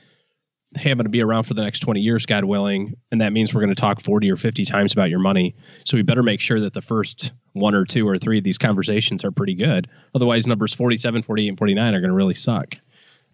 hey 0.77 0.91
i'm 0.91 0.97
going 0.99 1.05
to 1.05 1.11
be 1.11 1.21
around 1.23 1.45
for 1.45 1.55
the 1.55 1.63
next 1.63 1.81
20 1.81 2.01
years 2.01 2.27
god 2.27 2.45
willing 2.45 2.95
and 3.11 3.21
that 3.21 3.33
means 3.33 3.53
we're 3.53 3.61
going 3.61 3.75
to 3.75 3.81
talk 3.81 4.01
40 4.01 4.31
or 4.31 4.37
50 4.37 4.65
times 4.65 4.93
about 4.93 5.11
your 5.11 5.19
money 5.19 5.55
so 5.85 5.97
we 5.97 6.03
better 6.03 6.23
make 6.23 6.41
sure 6.41 6.61
that 6.61 6.75
the 6.75 6.81
first 6.83 7.33
one 7.55 7.75
or 7.75 7.85
two 7.85 8.07
or 8.09 8.19
three 8.19 8.39
of 8.39 8.45
these 8.45 8.59
conversations 8.59 9.25
are 9.25 9.31
pretty 9.33 9.55
good 9.55 9.89
otherwise 10.15 10.47
numbers 10.47 10.73
47 10.75 11.23
48 11.23 11.49
and 11.49 11.59
49 11.59 11.95
are 11.95 12.01
going 12.01 12.11
to 12.11 12.15
really 12.17 12.35
suck 12.35 12.75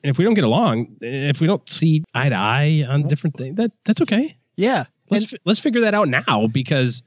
and 0.03 0.11
if 0.11 0.19
we 0.19 0.25
don't 0.25 0.35
get 0.35 0.45
along 0.45 0.97
if 1.01 1.41
we 1.41 1.47
don't 1.47 1.69
see 1.69 2.05
eye 2.15 2.29
to 2.29 2.35
eye 2.37 2.85
on 2.89 3.03
different 3.07 3.37
things 3.37 3.57
that 3.57 3.71
that's 3.85 4.01
okay 4.03 4.37
Yeah. 4.57 4.85
let's 5.11 5.33
And- 5.33 5.41
let's 5.45 5.61
figure 5.61 5.83
that 5.83 5.95
out 5.95 6.09
now 6.09 6.47
because 6.51 7.03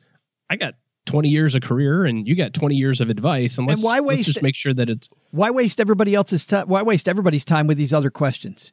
I 0.49 0.55
got 0.57 0.75
20 1.05 1.29
years 1.29 1.55
of 1.55 1.61
career 1.63 2.05
and 2.05 2.27
you 2.27 2.35
got 2.35 2.53
20 2.53 2.75
years 2.75 3.01
of 3.01 3.09
advice 3.09 3.57
and 3.57 3.65
let's, 3.67 3.83
why 3.83 3.97
let's 3.99 4.25
just 4.25 4.43
make 4.43 4.55
sure 4.55 4.73
that 4.75 4.89
it's 4.89 5.09
why 5.31 5.49
waste 5.49 5.79
everybody 5.79 6.13
else's 6.13 6.45
time? 6.45 6.67
Why 6.67 6.83
waste 6.83 7.07
everybody's 7.09 7.43
time 7.45 7.65
with 7.65 7.77
these 7.79 7.93
other 7.93 8.11
questions? 8.11 8.71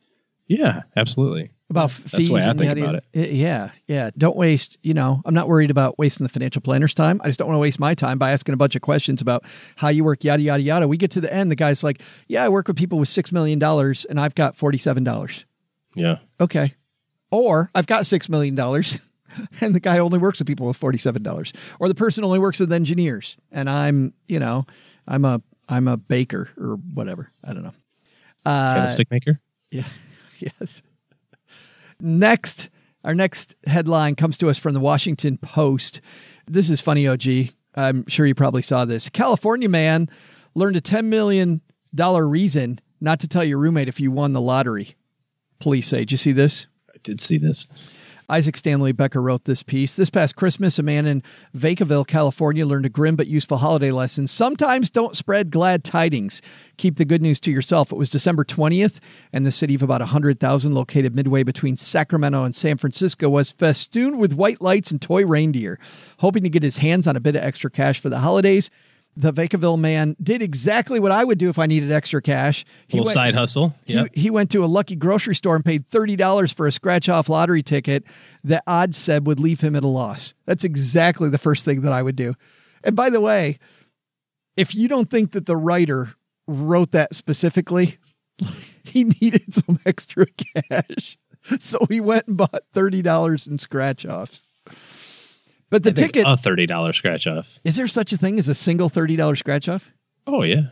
Yeah 0.48 0.82
absolutely 0.96 1.50
about 1.68 1.90
That's 1.90 2.14
fees 2.16 2.28
the 2.28 2.32
way 2.34 2.42
I 2.42 2.50
and 2.50 2.58
think 2.60 2.68
yada- 2.68 2.80
about 2.90 3.04
yada. 3.12 3.28
Yeah, 3.34 3.70
yeah. 3.88 4.10
Don't 4.16 4.36
waste. 4.36 4.78
You 4.84 4.94
know, 4.94 5.20
I'm 5.24 5.34
not 5.34 5.48
worried 5.48 5.72
about 5.72 5.98
wasting 5.98 6.24
the 6.24 6.28
financial 6.32 6.62
planner's 6.62 6.94
time. 6.94 7.20
I 7.24 7.26
just 7.26 7.40
don't 7.40 7.48
want 7.48 7.56
to 7.56 7.60
waste 7.60 7.80
my 7.80 7.92
time 7.94 8.18
by 8.18 8.30
asking 8.30 8.52
a 8.54 8.56
bunch 8.56 8.76
of 8.76 8.82
questions 8.82 9.20
about 9.20 9.42
how 9.74 9.88
you 9.88 10.04
work, 10.04 10.22
yada 10.22 10.40
yada 10.40 10.62
yada. 10.62 10.86
We 10.86 10.96
get 10.96 11.10
to 11.12 11.20
the 11.20 11.32
end, 11.32 11.50
the 11.50 11.56
guy's 11.56 11.82
like, 11.82 12.00
"Yeah, 12.28 12.44
I 12.44 12.50
work 12.50 12.68
with 12.68 12.76
people 12.76 13.00
with 13.00 13.08
six 13.08 13.32
million 13.32 13.58
dollars, 13.58 14.04
and 14.04 14.20
I've 14.20 14.36
got 14.36 14.56
forty 14.56 14.78
seven 14.78 15.02
dollars." 15.02 15.44
yeah 15.96 16.18
Okay, 16.40 16.72
or 17.32 17.68
I've 17.74 17.88
got 17.88 18.06
six 18.06 18.28
million 18.28 18.54
dollars. 18.54 19.00
And 19.60 19.74
the 19.74 19.80
guy 19.80 19.98
only 19.98 20.18
works 20.18 20.38
with 20.38 20.46
people 20.48 20.66
with 20.66 20.78
forty-seven 20.78 21.22
dollars, 21.22 21.52
or 21.78 21.88
the 21.88 21.94
person 21.94 22.24
only 22.24 22.38
works 22.38 22.58
with 22.58 22.72
engineers, 22.72 23.36
and 23.52 23.68
I'm, 23.68 24.14
you 24.28 24.38
know, 24.38 24.64
I'm 25.06 25.26
a, 25.26 25.42
I'm 25.68 25.88
a 25.88 25.98
baker 25.98 26.48
or 26.56 26.76
whatever. 26.94 27.30
I 27.44 27.52
don't 27.52 27.62
know. 27.64 27.74
Uh, 28.46 28.74
candlestick 28.76 29.10
maker 29.10 29.38
Yeah. 29.70 29.82
Yes. 30.60 30.82
Next, 31.98 32.68
our 33.04 33.14
next 33.14 33.54
headline 33.66 34.16
comes 34.16 34.36
to 34.38 34.48
us 34.48 34.58
from 34.58 34.74
the 34.74 34.80
Washington 34.80 35.38
Post. 35.38 36.02
This 36.46 36.68
is 36.68 36.82
funny, 36.82 37.08
OG. 37.08 37.54
I'm 37.74 38.06
sure 38.06 38.26
you 38.26 38.34
probably 38.34 38.62
saw 38.62 38.84
this. 38.84 39.08
California 39.08 39.68
man 39.68 40.10
learned 40.54 40.76
a 40.76 40.82
$10 40.82 41.06
million 41.06 41.62
reason 41.94 42.80
not 43.00 43.20
to 43.20 43.28
tell 43.28 43.44
your 43.44 43.58
roommate 43.58 43.88
if 43.88 43.98
you 43.98 44.10
won 44.10 44.34
the 44.34 44.40
lottery. 44.40 44.94
Police 45.58 45.88
say. 45.88 46.00
Did 46.00 46.12
you 46.12 46.18
see 46.18 46.32
this? 46.32 46.66
I 46.90 46.98
did 47.02 47.20
see 47.20 47.38
this 47.38 47.66
Isaac 48.28 48.56
Stanley 48.56 48.92
Becker 48.92 49.22
wrote 49.22 49.44
this 49.44 49.62
piece. 49.62 49.94
This 49.94 50.10
past 50.10 50.34
Christmas, 50.34 50.78
a 50.78 50.82
man 50.82 51.06
in 51.06 51.22
Vacaville, 51.56 52.06
California, 52.06 52.66
learned 52.66 52.86
a 52.86 52.88
grim 52.88 53.14
but 53.14 53.28
useful 53.28 53.58
holiday 53.58 53.92
lesson. 53.92 54.26
Sometimes 54.26 54.90
don't 54.90 55.14
spread 55.14 55.50
glad 55.50 55.84
tidings. 55.84 56.42
Keep 56.76 56.96
the 56.96 57.04
good 57.04 57.22
news 57.22 57.38
to 57.40 57.52
yourself. 57.52 57.92
It 57.92 57.96
was 57.96 58.10
December 58.10 58.44
20th, 58.44 58.98
and 59.32 59.46
the 59.46 59.52
city 59.52 59.76
of 59.76 59.82
about 59.82 60.00
100,000, 60.00 60.74
located 60.74 61.14
midway 61.14 61.44
between 61.44 61.76
Sacramento 61.76 62.42
and 62.42 62.54
San 62.54 62.76
Francisco, 62.76 63.28
was 63.28 63.52
festooned 63.52 64.18
with 64.18 64.32
white 64.32 64.60
lights 64.60 64.90
and 64.90 65.00
toy 65.00 65.24
reindeer. 65.24 65.78
Hoping 66.18 66.42
to 66.42 66.50
get 66.50 66.64
his 66.64 66.78
hands 66.78 67.06
on 67.06 67.14
a 67.14 67.20
bit 67.20 67.36
of 67.36 67.44
extra 67.44 67.70
cash 67.70 68.00
for 68.00 68.08
the 68.08 68.18
holidays, 68.18 68.70
The 69.16 69.32
Vacaville 69.32 69.78
man 69.78 70.14
did 70.22 70.42
exactly 70.42 71.00
what 71.00 71.10
I 71.10 71.24
would 71.24 71.38
do 71.38 71.48
if 71.48 71.58
I 71.58 71.66
needed 71.66 71.90
extra 71.90 72.20
cash. 72.20 72.64
He 72.86 72.98
went, 73.00 73.14
side 73.14 73.34
hustle. 73.34 73.74
he, 73.84 74.06
he 74.12 74.30
went 74.30 74.50
to 74.50 74.62
a 74.62 74.66
lucky 74.66 74.94
grocery 74.94 75.34
store 75.34 75.56
and 75.56 75.64
paid 75.64 75.88
$30 75.88 76.52
for 76.52 76.66
a 76.66 76.72
scratch 76.72 77.08
off 77.08 77.28
lottery 77.28 77.62
ticket 77.62 78.04
that 78.44 78.62
odds 78.66 78.96
said 78.96 79.26
would 79.26 79.40
leave 79.40 79.60
him 79.62 79.74
at 79.74 79.84
a 79.84 79.88
loss. 79.88 80.34
That's 80.44 80.64
exactly 80.64 81.30
the 81.30 81.38
first 81.38 81.64
thing 81.64 81.80
that 81.80 81.92
I 81.92 82.02
would 82.02 82.16
do. 82.16 82.34
And 82.84 82.94
by 82.94 83.08
the 83.08 83.20
way, 83.20 83.58
if 84.56 84.74
you 84.74 84.88
don't 84.88 85.10
think 85.10 85.32
that 85.32 85.46
the 85.46 85.56
writer 85.56 86.14
wrote 86.46 86.92
that 86.92 87.14
specifically, 87.14 87.96
he 88.84 89.04
needed 89.04 89.54
some 89.54 89.78
extra 89.86 90.26
cash. 90.26 91.18
So 91.60 91.78
he 91.88 92.00
went 92.00 92.26
and 92.26 92.36
bought 92.36 92.64
$30 92.74 93.48
in 93.48 93.60
scratch 93.60 94.04
offs. 94.04 94.45
But 95.70 95.82
the 95.82 95.92
ticket, 95.92 96.24
a 96.26 96.36
thirty 96.36 96.66
dollar 96.66 96.92
scratch 96.92 97.26
off. 97.26 97.58
is 97.64 97.76
there 97.76 97.88
such 97.88 98.12
a 98.12 98.16
thing 98.16 98.38
as 98.38 98.48
a 98.48 98.54
single 98.54 98.88
$30 98.88 99.36
scratch 99.36 99.68
off? 99.68 99.90
Oh 100.26 100.42
yeah. 100.42 100.68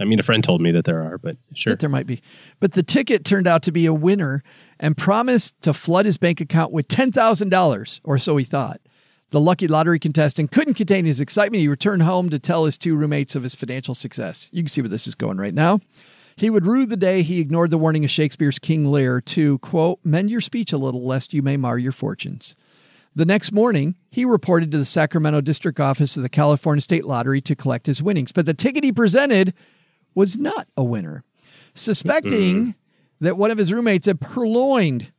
I 0.00 0.04
mean, 0.04 0.20
a 0.20 0.22
friend 0.22 0.42
told 0.44 0.60
me 0.60 0.70
that 0.72 0.84
there 0.84 1.02
are, 1.02 1.18
but 1.18 1.36
sure. 1.54 1.72
that 1.72 1.80
there 1.80 1.88
might 1.88 2.06
be. 2.06 2.22
But 2.60 2.72
the 2.72 2.82
ticket 2.82 3.24
turned 3.24 3.48
out 3.48 3.62
to 3.64 3.72
be 3.72 3.86
a 3.86 3.94
winner 3.94 4.42
and 4.78 4.96
promised 4.96 5.60
to 5.62 5.72
flood 5.72 6.06
his 6.06 6.18
bank 6.18 6.40
account 6.40 6.72
with 6.72 6.88
$10,000, 6.88 8.00
or 8.04 8.18
so 8.18 8.36
he 8.36 8.44
thought. 8.44 8.80
The 9.30 9.40
lucky 9.40 9.66
lottery 9.66 9.98
contestant 9.98 10.52
couldn't 10.52 10.74
contain 10.74 11.04
his 11.04 11.18
excitement. 11.18 11.62
He 11.62 11.68
returned 11.68 12.02
home 12.02 12.28
to 12.30 12.38
tell 12.38 12.64
his 12.64 12.78
two 12.78 12.94
roommates 12.94 13.34
of 13.34 13.42
his 13.42 13.54
financial 13.54 13.94
success. 13.94 14.48
You 14.52 14.62
can 14.62 14.68
see 14.68 14.82
where 14.82 14.88
this 14.88 15.06
is 15.06 15.14
going 15.14 15.38
right 15.38 15.54
now. 15.54 15.80
He 16.36 16.50
would 16.50 16.66
rue 16.66 16.86
the 16.86 16.96
day 16.96 17.22
he 17.22 17.40
ignored 17.40 17.70
the 17.70 17.78
warning 17.78 18.04
of 18.04 18.10
Shakespeare's 18.10 18.58
King 18.58 18.84
Lear 18.84 19.20
to, 19.22 19.58
quote, 19.58 20.00
mend 20.04 20.30
your 20.30 20.40
speech 20.40 20.72
a 20.72 20.78
little 20.78 21.04
lest 21.04 21.34
you 21.34 21.42
may 21.42 21.56
mar 21.56 21.78
your 21.78 21.92
fortunes. 21.92 22.54
The 23.14 23.24
next 23.26 23.52
morning, 23.52 23.94
he 24.10 24.24
reported 24.24 24.70
to 24.72 24.78
the 24.78 24.84
Sacramento 24.84 25.42
district 25.42 25.78
office 25.80 26.16
of 26.16 26.22
the 26.22 26.28
California 26.28 26.80
State 26.80 27.04
Lottery 27.04 27.40
to 27.42 27.54
collect 27.54 27.86
his 27.86 28.02
winnings. 28.02 28.32
But 28.32 28.46
the 28.46 28.54
ticket 28.54 28.84
he 28.84 28.92
presented 28.92 29.52
was 30.14 30.38
not 30.38 30.66
a 30.76 30.82
winner. 30.84 31.22
Suspecting 31.74 32.74
that 33.20 33.36
one 33.36 33.50
of 33.50 33.58
his 33.58 33.72
roommates 33.72 34.06
had 34.06 34.20
purloined 34.20 35.12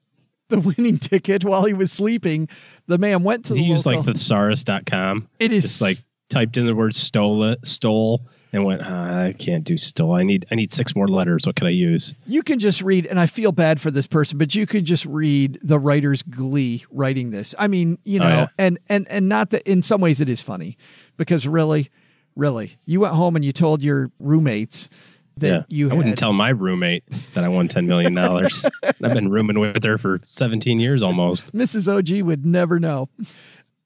the 0.49 0.59
winning 0.59 0.97
ticket 0.99 1.43
while 1.45 1.65
he 1.65 1.73
was 1.73 1.91
sleeping, 1.91 2.49
the 2.87 2.97
man 2.97 3.23
went 3.23 3.45
to 3.45 3.53
he 3.55 3.61
the 3.61 3.65
used 3.67 3.85
local. 3.85 4.01
like 4.03 4.15
thesaurus.com. 4.15 5.27
It 5.39 5.51
is- 5.53 5.63
just 5.63 5.81
like 5.81 5.97
typed 6.29 6.57
in 6.57 6.65
the 6.65 6.73
word 6.75 6.95
stole 6.95 7.55
stole 7.63 8.25
and 8.53 8.63
went, 8.63 8.81
"Ah, 8.85 9.23
I 9.23 9.33
can't 9.33 9.63
do 9.63 9.75
still. 9.77 10.13
I 10.13 10.23
need 10.23 10.45
I 10.51 10.55
need 10.55 10.71
six 10.71 10.95
more 10.95 11.07
letters. 11.07 11.45
What 11.45 11.55
can 11.55 11.67
I 11.67 11.71
use? 11.71 12.13
you 12.27 12.43
can 12.43 12.59
just 12.59 12.81
read, 12.81 13.05
and 13.07 13.19
I 13.19 13.25
feel 13.25 13.51
bad 13.51 13.81
for 13.81 13.91
this 13.91 14.07
person, 14.07 14.37
but 14.37 14.53
you 14.55 14.65
could 14.65 14.85
just 14.85 15.05
read 15.05 15.59
the 15.61 15.79
writer's 15.79 16.21
glee 16.21 16.85
writing 16.91 17.31
this. 17.31 17.53
I 17.59 17.67
mean, 17.67 17.97
you 18.05 18.19
know, 18.19 18.25
Oh, 18.25 18.29
yeah. 18.29 18.47
and 18.57 18.79
and 18.87 19.07
and 19.09 19.27
not 19.27 19.49
that 19.49 19.69
in 19.69 19.81
some 19.81 19.99
ways 19.99 20.21
it 20.21 20.29
is 20.29 20.41
funny 20.41 20.77
because 21.17 21.47
really, 21.47 21.89
really, 22.35 22.77
you 22.85 22.99
went 23.01 23.15
home 23.15 23.35
and 23.35 23.43
you 23.43 23.51
told 23.51 23.83
your 23.83 24.11
roommates 24.19 24.89
that 25.37 25.47
yeah. 25.47 25.63
you 25.67 25.89
I 25.91 25.95
wouldn't 25.95 26.17
tell 26.19 26.31
my 26.31 26.49
roommate 26.49 27.03
that 27.33 27.43
I 27.43 27.47
won 27.49 27.67
ten 27.67 27.87
million 27.87 28.13
dollars. 28.13 28.67
I've 28.83 29.13
been 29.15 29.29
rooming 29.31 29.59
with 29.59 29.83
her 29.83 29.97
for 29.97 30.21
seventeen 30.25 30.79
years 30.79 31.01
almost. 31.01 31.53
Mrs. 31.55 31.87
OG 31.91 32.23
would 32.23 32.45
never 32.45 32.79
know. 32.79 33.09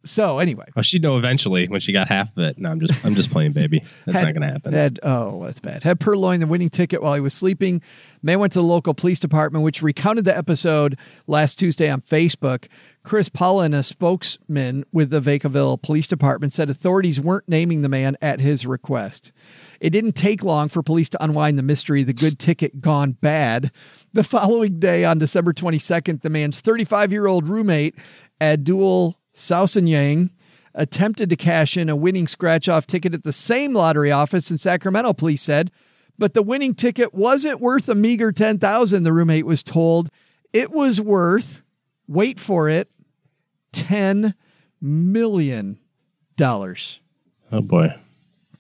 So 0.04 0.40
anyway, 0.40 0.66
Well, 0.76 0.84
she'd 0.84 1.04
know 1.04 1.18
eventually 1.18 1.68
when 1.68 1.82
she 1.82 1.92
got 1.92 2.08
half 2.08 2.32
of 2.38 2.44
it. 2.44 2.58
No, 2.58 2.70
I'm 2.70 2.80
just 2.80 3.06
I'm 3.06 3.16
just 3.16 3.30
playing, 3.30 3.52
baby. 3.52 3.84
That's 4.06 4.18
had- 4.18 4.26
not 4.26 4.34
gonna 4.34 4.52
happen. 4.52 4.74
Had 4.74 5.00
oh, 5.04 5.44
that's 5.44 5.60
bad. 5.60 5.84
Had 5.84 6.00
purloined 6.00 6.42
the 6.42 6.48
winning 6.48 6.70
ticket 6.70 7.02
while 7.02 7.14
he 7.16 7.20
was 7.20 7.34
sleeping. 7.34 7.82
Man 8.22 8.40
went 8.40 8.54
to 8.54 8.60
the 8.60 8.64
local 8.64 8.94
police 8.94 9.20
department, 9.20 9.64
which 9.66 9.82
recounted 9.82 10.26
the 10.26 10.38
episode 10.38 10.98
last 11.26 11.60
Tuesday 11.60 11.90
on 11.90 12.02
Facebook. 12.02 12.68
Chris 13.04 13.30
Pollen, 13.30 13.74
a 13.74 13.84
spokesman 13.84 14.86
with 14.92 15.10
the 15.10 15.22
Vacaville 15.22 15.82
Police 15.82 16.08
Department, 16.08 16.54
said 16.54 16.70
authorities 16.70 17.20
weren't 17.22 17.48
naming 17.48 17.82
the 17.82 17.90
man 17.90 18.18
at 18.22 18.40
his 18.40 18.66
request. 18.66 19.32
It 19.80 19.92
didn't 19.92 20.14
take 20.14 20.44
long 20.44 20.68
for 20.70 20.84
police 20.84 21.10
to 21.10 21.24
unwind 21.24 21.58
the 21.58 21.64
mystery, 21.64 22.04
the 22.04 22.14
good 22.14 22.40
ticket 22.40 22.82
gone 22.82 23.12
bad. 23.14 23.72
The 24.14 24.24
following 24.24 24.80
day, 24.80 25.06
on 25.06 25.20
December 25.20 25.54
22nd, 25.54 26.22
the 26.22 26.30
man's 26.30 26.62
35 26.62 27.12
year 27.12 27.28
old 27.28 27.48
roommate, 27.48 27.96
Abdul 29.38 29.58
Sausenyang, 29.66 30.32
attempted 30.74 31.30
to 31.30 31.36
cash 31.36 31.78
in 31.78 31.90
a 31.90 31.96
winning 31.96 32.28
scratch 32.28 32.68
off 32.68 32.86
ticket 32.86 33.14
at 33.14 33.24
the 33.24 33.34
same 33.34 33.74
lottery 33.74 34.12
office 34.12 34.52
in 34.52 34.58
Sacramento, 34.58 35.14
police 35.14 35.42
said. 35.42 35.72
But 36.20 36.34
the 36.34 36.44
winning 36.44 36.74
ticket 36.74 37.14
wasn't 37.14 37.62
worth 37.62 37.88
a 37.90 37.96
meager 37.96 38.32
10,000, 38.32 39.04
the 39.04 39.14
roommate 39.14 39.46
was 39.46 39.64
told. 39.64 40.10
It 40.54 40.72
was 40.72 41.00
worth, 41.00 41.62
wait 42.08 42.40
for 42.40 42.70
it, 42.70 42.90
10 43.74 44.34
million 44.82 45.80
dollars. 46.36 47.00
oh 47.52 47.62
boy. 47.62 47.94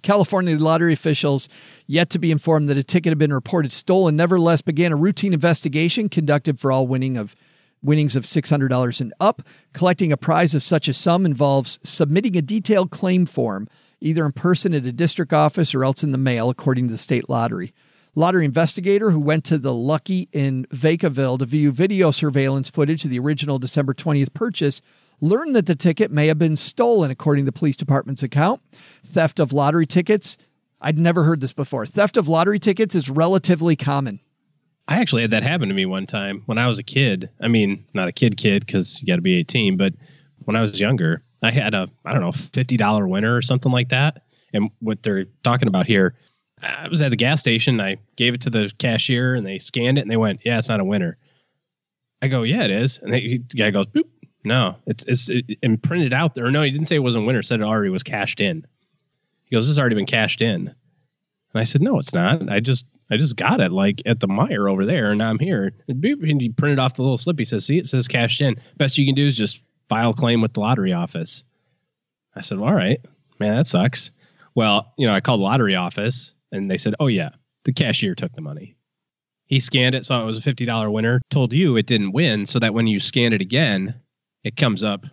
California 0.04 0.58
lottery 0.58 0.94
officials, 0.94 1.50
yet 1.86 2.10
to 2.12 2.20
be 2.20 2.32
informed 2.32 2.70
that 2.70 2.78
a 2.78 2.84
ticket 2.84 3.12
had 3.12 3.18
been 3.18 3.34
reported 3.34 3.72
stolen, 3.72 4.16
nevertheless 4.16 4.62
began 4.62 4.92
a 4.92 4.96
routine 4.96 5.34
investigation 5.34 6.08
conducted 6.08 6.60
for 6.60 6.72
all 6.72 6.88
winning 6.88 7.18
of 7.18 7.36
winnings 7.82 8.16
of 8.16 8.24
$600 8.24 9.02
and 9.02 9.14
up. 9.20 9.42
Collecting 9.74 10.12
a 10.12 10.18
prize 10.18 10.54
of 10.54 10.64
such 10.64 10.88
a 10.88 10.94
sum 10.94 11.26
involves 11.26 11.80
submitting 11.84 12.36
a 12.36 12.42
detailed 12.42 12.92
claim 12.92 13.26
form, 13.26 13.68
either 14.02 14.26
in 14.26 14.32
person 14.32 14.74
at 14.74 14.86
a 14.86 14.92
district 14.92 15.34
office 15.34 15.74
or 15.74 15.84
else 15.84 16.04
in 16.04 16.12
the 16.12 16.18
mail, 16.18 16.50
according 16.50 16.88
to 16.88 16.94
the 16.94 16.98
state 16.98 17.30
lottery. 17.30 17.74
Lottery 18.16 18.46
investigator 18.46 19.12
who 19.12 19.20
went 19.20 19.44
to 19.46 19.60
the 19.60 19.74
Lucky 19.74 20.28
in 20.32 20.66
Vacaville 20.74 21.38
to 21.38 21.46
view 21.46 21.72
video 21.72 22.10
surveillance 22.10 22.70
footage 22.70 23.06
of 23.06 23.12
the 23.12 23.20
original 23.20 23.60
December 23.60 23.94
20th 23.94 24.34
purchase 24.34 24.82
learned 25.22 25.56
that 25.56 25.68
the 25.68 25.76
ticket 25.76 26.12
may 26.12 26.28
have 26.28 26.40
been 26.40 26.56
stolen, 26.56 27.12
according 27.12 27.46
to 27.46 27.52
the 27.52 27.58
police 27.58 27.78
department's 27.78 28.24
account. 28.24 28.62
Theft 29.06 29.40
of 29.40 29.54
lottery 29.54 29.86
tickets. 29.86 30.38
I'd 30.82 30.98
never 30.98 31.24
heard 31.24 31.42
this 31.42 31.54
before. 31.54 31.86
Theft 31.86 32.18
of 32.18 32.28
lottery 32.28 32.60
tickets 32.60 32.96
is 32.96 33.10
relatively 33.10 33.76
common. 33.76 34.20
I 34.88 35.00
actually 35.00 35.24
had 35.24 35.32
that 35.32 35.44
happen 35.44 35.68
to 35.68 35.76
me 35.76 35.86
one 35.86 36.06
time 36.06 36.44
when 36.46 36.58
I 36.58 36.68
was 36.68 36.80
a 36.80 36.84
kid. 36.84 37.30
I 37.42 37.48
mean, 37.50 37.84
not 37.94 38.08
a 38.08 38.14
kid 38.14 38.38
kid 38.38 38.66
because 38.66 39.02
you 39.02 39.08
got 39.08 39.18
to 39.18 39.22
be 39.22 39.36
18, 39.36 39.76
but 39.76 39.94
when 40.46 40.56
I 40.56 40.62
was 40.62 40.80
younger, 40.80 41.24
I 41.44 41.52
had 41.52 41.74
a 41.74 41.90
I 42.06 42.14
don't 42.14 42.22
know 42.22 42.32
fifty 42.32 42.78
dollar 42.78 43.08
winner 43.08 43.36
or 43.36 43.42
something 43.42 43.72
like 43.72 43.90
that. 43.90 44.24
And 44.54 44.72
what 44.80 45.04
they're 45.04 45.26
talking 45.44 45.68
about 45.68 45.86
here, 45.86 46.16
I 46.62 46.88
was 46.88 47.02
at 47.02 47.10
the 47.10 47.16
gas 47.16 47.40
station. 47.40 47.80
I 47.82 47.98
gave 48.16 48.34
it 48.34 48.42
to 48.42 48.50
the 48.50 48.72
cashier, 48.78 49.36
and 49.36 49.46
they 49.46 49.60
scanned 49.60 49.98
it, 49.98 50.02
and 50.02 50.12
they 50.12 50.18
went, 50.18 50.42
"Yeah, 50.44 50.58
it's 50.58 50.70
not 50.70 50.80
a 50.80 50.86
winner." 50.86 51.18
I 52.22 52.28
go, 52.28 52.44
"Yeah, 52.44 52.64
it 52.64 52.72
is." 52.72 53.00
And 53.00 53.14
they, 53.14 53.42
the 53.50 53.58
guy 53.58 53.72
goes, 53.72 53.88
"Boop." 53.88 54.06
No, 54.44 54.78
it's 54.88 55.04
it's 55.06 55.30
it, 55.30 55.46
and 55.62 55.82
printed 55.82 56.14
out 56.14 56.34
there. 56.34 56.50
No, 56.50 56.64
he 56.64 56.72
didn't 56.72 56.88
say 56.88 56.96
it 56.96 57.00
wasn't 57.00 57.28
winner. 57.28 57.44
Said 57.44 57.60
it 57.60 57.66
already 57.66 57.90
was 57.90 58.04
cashed 58.04 58.40
in. 58.40 58.66
He 59.44 59.56
goes, 59.56 59.66
"This 59.66 59.76
has 59.76 59.80
already 59.80 59.96
been 59.96 60.06
cashed 60.06 60.42
in." 60.42 60.68
And 60.68 60.76
I 61.56 61.64
said, 61.64 61.82
"No, 61.82 62.00
it's 62.00 62.14
not. 62.14 62.50
I 62.50 62.62
just 62.62 62.86
I 63.10 63.18
just 63.18 63.36
got 63.36 63.62
it 63.62 63.72
like 63.72 64.02
at 64.06 64.20
the 64.20 64.28
Meijer 64.28 64.70
over 64.70 64.86
there, 64.86 65.12
and 65.12 65.22
I'm 65.24 65.40
here." 65.40 65.74
And 65.88 66.04
and 66.04 66.42
he 66.42 66.50
printed 66.50 66.80
off 66.80 66.96
the 66.96 67.04
little 67.04 67.18
slip. 67.18 67.40
He 67.40 67.46
says, 67.46 67.66
"See, 67.66 67.78
it 67.78 67.88
says 67.88 68.08
cashed 68.08 68.42
in. 68.42 68.58
Best 68.78 68.98
you 68.98 69.06
can 69.06 69.16
do 69.16 69.26
is 69.26 69.38
just 69.38 69.64
file 69.90 70.14
claim 70.14 70.42
with 70.42 70.54
the 70.54 70.60
lottery 70.60 70.94
office." 70.94 71.44
I 72.36 72.42
said, 72.42 72.60
well, 72.60 72.70
"All 72.70 72.76
right, 72.76 73.00
man, 73.40 73.56
that 73.56 73.68
sucks." 73.68 74.12
Well, 74.56 74.94
you 74.98 75.08
know, 75.08 75.14
I 75.14 75.22
called 75.22 75.40
the 75.40 75.46
lottery 75.46 75.76
office, 75.76 76.34
and 76.52 76.70
they 76.70 76.78
said, 76.78 76.96
"Oh 77.00 77.08
yeah, 77.08 77.30
the 77.64 77.74
cashier 77.74 78.16
took 78.16 78.34
the 78.34 78.42
money." 78.42 78.76
He 79.46 79.62
scanned 79.62 79.96
it, 79.96 80.06
saw 80.06 80.22
it 80.22 80.26
was 80.26 80.40
a 80.40 80.42
fifty 80.42 80.66
dollar 80.66 80.92
winner. 80.92 81.22
Told 81.30 81.54
you 81.54 81.78
it 81.78 81.86
didn't 81.86 82.12
win, 82.12 82.46
so 82.46 82.60
that 82.60 82.74
when 82.74 82.88
you 82.88 83.00
scan 83.00 83.34
it 83.34 83.42
again, 83.42 83.96
it 84.44 84.56
comes 84.58 84.84
up 84.84 85.06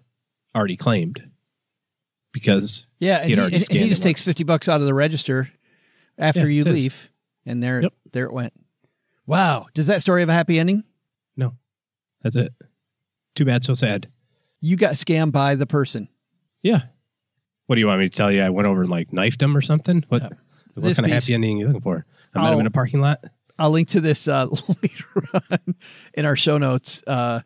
already 0.55 0.77
claimed 0.77 1.23
because 2.33 2.87
Yeah, 2.99 3.19
and 3.19 3.31
he, 3.31 3.39
already 3.39 3.57
and 3.57 3.65
he 3.71 3.89
just 3.89 4.03
takes 4.03 4.23
50 4.23 4.45
bucks 4.45 4.69
out 4.69 4.81
of 4.81 4.87
the 4.87 4.95
register 4.95 5.51
after 6.19 6.41
Yeah, 6.41 6.65
you 6.65 6.65
leave, 6.65 7.11
and 7.47 7.63
there, 7.63 7.83
Yep. 7.83 7.93
there 8.13 8.25
it 8.27 8.33
went. 8.33 8.53
Wow. 9.27 9.67
Does 9.75 9.87
that 9.87 10.01
story 10.01 10.21
have 10.23 10.29
a 10.29 10.35
happy 10.35 10.59
ending? 10.59 10.85
no, 11.37 11.55
that's 12.23 12.37
it. 12.37 12.53
Too 13.35 13.45
bad, 13.45 13.65
so 13.65 13.75
sad. 13.75 14.09
You 14.61 14.77
got 14.77 14.95
scammed 14.95 15.33
by 15.33 15.55
the 15.57 15.67
person. 15.67 16.09
Yeah. 16.63 16.83
What 17.67 17.75
do 17.77 17.81
you 17.81 17.87
want 17.87 18.01
me 18.01 18.09
to 18.09 18.17
tell 18.17 18.31
you? 18.31 18.43
I 18.43 18.51
went 18.51 18.67
over 18.69 18.83
and 18.83 18.91
like 18.91 19.13
knifed 19.13 19.43
him 19.43 19.57
or 19.57 19.61
something. 19.61 20.05
What? 20.09 20.23
What 20.75 20.97
kind 20.97 21.07
of 21.07 21.13
happy 21.13 21.35
ending 21.35 21.57
are 21.57 21.61
you 21.61 21.67
looking 21.67 21.81
for? 21.83 22.07
I 22.35 22.39
met 22.41 22.47
him 22.49 22.53
I'll- 22.55 22.61
in 22.61 22.67
a 22.67 22.71
parking 22.71 23.01
lot. 23.01 23.25
I'll 23.59 23.71
link 23.71 23.89
to 23.91 24.01
this 24.01 24.27
uh, 24.27 24.47
later 24.83 25.05
on 25.33 25.75
in 26.15 26.25
our 26.25 26.35
show 26.35 26.59
notes. 26.59 27.03
Uh, 27.07 27.41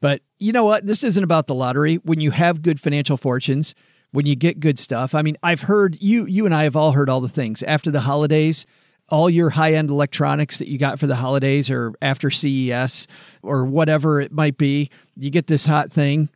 but 0.00 0.22
you 0.38 0.52
know 0.52 0.64
what? 0.64 0.86
This 0.86 1.02
isn't 1.02 1.24
about 1.24 1.48
the 1.48 1.54
lottery. 1.54 1.96
When 1.96 2.20
you 2.20 2.30
have 2.30 2.62
good 2.62 2.78
financial 2.78 3.16
fortunes, 3.16 3.74
when 4.12 4.24
you 4.24 4.36
get 4.36 4.60
good 4.60 4.78
stuff. 4.78 5.16
I 5.16 5.22
mean, 5.22 5.36
I've 5.42 5.62
heard 5.62 5.96
you, 6.00 6.26
you 6.26 6.46
and 6.46 6.54
I 6.54 6.62
have 6.62 6.76
all 6.76 6.92
heard 6.92 7.10
all 7.10 7.20
the 7.20 7.28
things 7.28 7.64
after 7.64 7.90
the 7.90 8.02
holidays. 8.02 8.66
All 9.10 9.30
your 9.30 9.50
high 9.50 9.74
end 9.74 9.88
electronics 9.90 10.58
that 10.58 10.68
you 10.68 10.76
got 10.78 10.98
for 10.98 11.06
the 11.06 11.16
holidays 11.16 11.70
or 11.70 11.94
after 12.02 12.30
CES 12.30 13.06
or 13.42 13.64
whatever 13.64 14.20
it 14.20 14.32
might 14.32 14.58
be, 14.58 14.90
you 15.16 15.30
get 15.30 15.46
this 15.46 15.64
hot 15.64 15.90
thing, 15.90 16.28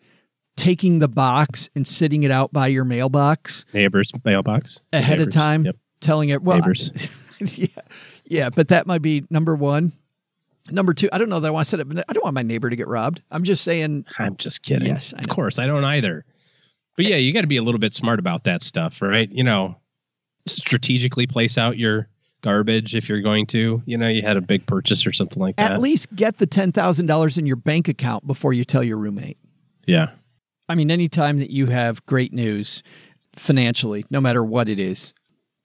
taking 0.57 0.99
the 0.99 1.09
box 1.09 1.69
and 1.75 1.87
sitting 1.87 2.23
it 2.23 2.31
out 2.31 2.53
by 2.53 2.69
your 2.69 2.85
mailbox 2.85 3.67
Neighbors 3.75 4.11
mailbox 4.25 4.81
ahead 4.93 5.19
Neighbors. 5.19 5.27
of 5.29 5.33
time, 5.35 5.65
Yep. 5.67 5.77
telling 6.01 6.29
it. 6.31 6.43
Well, 6.43 6.59
Neighbors. 6.59 7.09
yeah, 7.59 7.67
yeah, 8.25 8.49
but 8.51 8.69
that 8.69 8.87
might 8.87 9.03
be 9.03 9.25
number 9.29 9.55
one. 9.55 9.93
Number 10.71 10.95
two, 10.95 11.09
I 11.13 11.19
don't 11.19 11.29
know 11.29 11.41
that 11.41 11.49
I 11.49 11.51
want 11.51 11.67
to 11.67 11.71
set 11.71 11.81
up. 11.81 11.89
I 12.09 12.13
don't 12.13 12.23
want 12.23 12.35
my 12.35 12.43
neighbor 12.43 12.71
to 12.71 12.77
get 12.77 12.87
robbed. 12.89 13.21
I'm 13.33 13.43
just 13.43 13.65
saying, 13.65 14.07
I'm 14.19 14.37
just 14.37 14.63
kidding. 14.63 14.89
Yes, 14.89 15.13
of 15.13 15.29
course, 15.29 15.59
I 15.59 15.67
don't 15.67 15.85
either. 15.85 16.25
But 16.97 17.07
yeah, 17.07 17.17
you 17.17 17.33
got 17.33 17.41
to 17.41 17.47
be 17.49 17.57
a 17.57 17.63
little 17.63 17.81
bit 17.81 17.93
smart 17.93 18.19
about 18.21 18.45
that 18.45 18.63
stuff, 18.63 19.03
right? 19.03 19.29
You 19.31 19.43
know, 19.45 19.77
strategically 20.47 21.27
place 21.27 21.59
out 21.59 21.79
your 21.79 22.09
garbage 22.43 22.95
if 22.95 23.09
you're 23.09 23.23
going 23.23 23.47
to. 23.47 23.83
You 23.87 23.97
know, 23.97 24.09
you 24.09 24.23
had 24.23 24.37
a 24.37 24.43
big 24.43 24.67
purchase 24.67 25.07
or 25.07 25.13
something 25.13 25.41
like 25.41 25.57
that. 25.57 25.73
At 25.73 25.81
least 25.81 26.15
get 26.15 26.37
the 26.37 26.47
$10,000 26.47 27.39
in 27.39 27.47
your 27.47 27.57
bank 27.57 27.89
account 27.89 28.27
before 28.27 28.53
you 28.53 28.65
tell 28.65 28.83
your 28.83 28.99
roommate. 28.99 29.39
Yeah. 29.87 30.11
I 30.69 30.75
mean, 30.75 30.91
anytime 30.91 31.39
that 31.39 31.51
you 31.51 31.67
have 31.67 32.05
great 32.07 32.33
news 32.33 32.83
financially, 33.37 34.05
no 34.11 34.21
matter 34.21 34.45
what 34.45 34.69
it 34.69 34.79
is, 34.79 35.15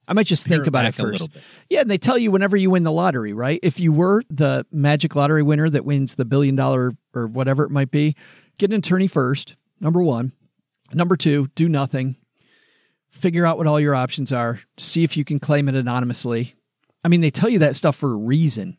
I 0.07 0.13
might 0.13 0.25
just 0.25 0.45
think 0.45 0.67
about 0.67 0.85
it 0.85 0.95
first. 0.95 1.27
Yeah, 1.69 1.81
and 1.81 1.91
they 1.91 1.97
tell 1.97 2.17
you 2.17 2.31
whenever 2.31 2.55
you 2.55 2.69
win 2.69 2.83
the 2.83 2.91
lottery, 2.91 3.33
right? 3.33 3.59
If 3.61 3.79
you 3.79 3.91
were 3.91 4.23
the 4.29 4.65
magic 4.71 5.15
lottery 5.17 5.43
winner 5.43 5.69
that 5.69 5.83
wins 5.83 6.15
the 6.15 6.23
billion 6.23 6.55
dollar 6.55 6.93
or 7.13 7.27
whatever 7.27 7.65
it 7.65 7.71
might 7.71 7.91
be, 7.91 8.15
get 8.57 8.71
an 8.71 8.77
attorney 8.77 9.07
first. 9.07 9.55
Number 9.81 10.01
one. 10.01 10.31
Number 10.93 11.17
two, 11.17 11.47
do 11.55 11.67
nothing. 11.67 12.15
Figure 13.09 13.45
out 13.45 13.57
what 13.57 13.67
all 13.67 13.79
your 13.79 13.95
options 13.95 14.31
are. 14.31 14.61
See 14.77 15.03
if 15.03 15.17
you 15.17 15.25
can 15.25 15.39
claim 15.39 15.67
it 15.67 15.75
anonymously. 15.75 16.55
I 17.07 17.09
mean, 17.09 17.21
they 17.21 17.31
tell 17.31 17.47
you 17.47 17.59
that 17.59 17.77
stuff 17.77 17.95
for 17.95 18.11
a 18.11 18.17
reason. 18.17 18.75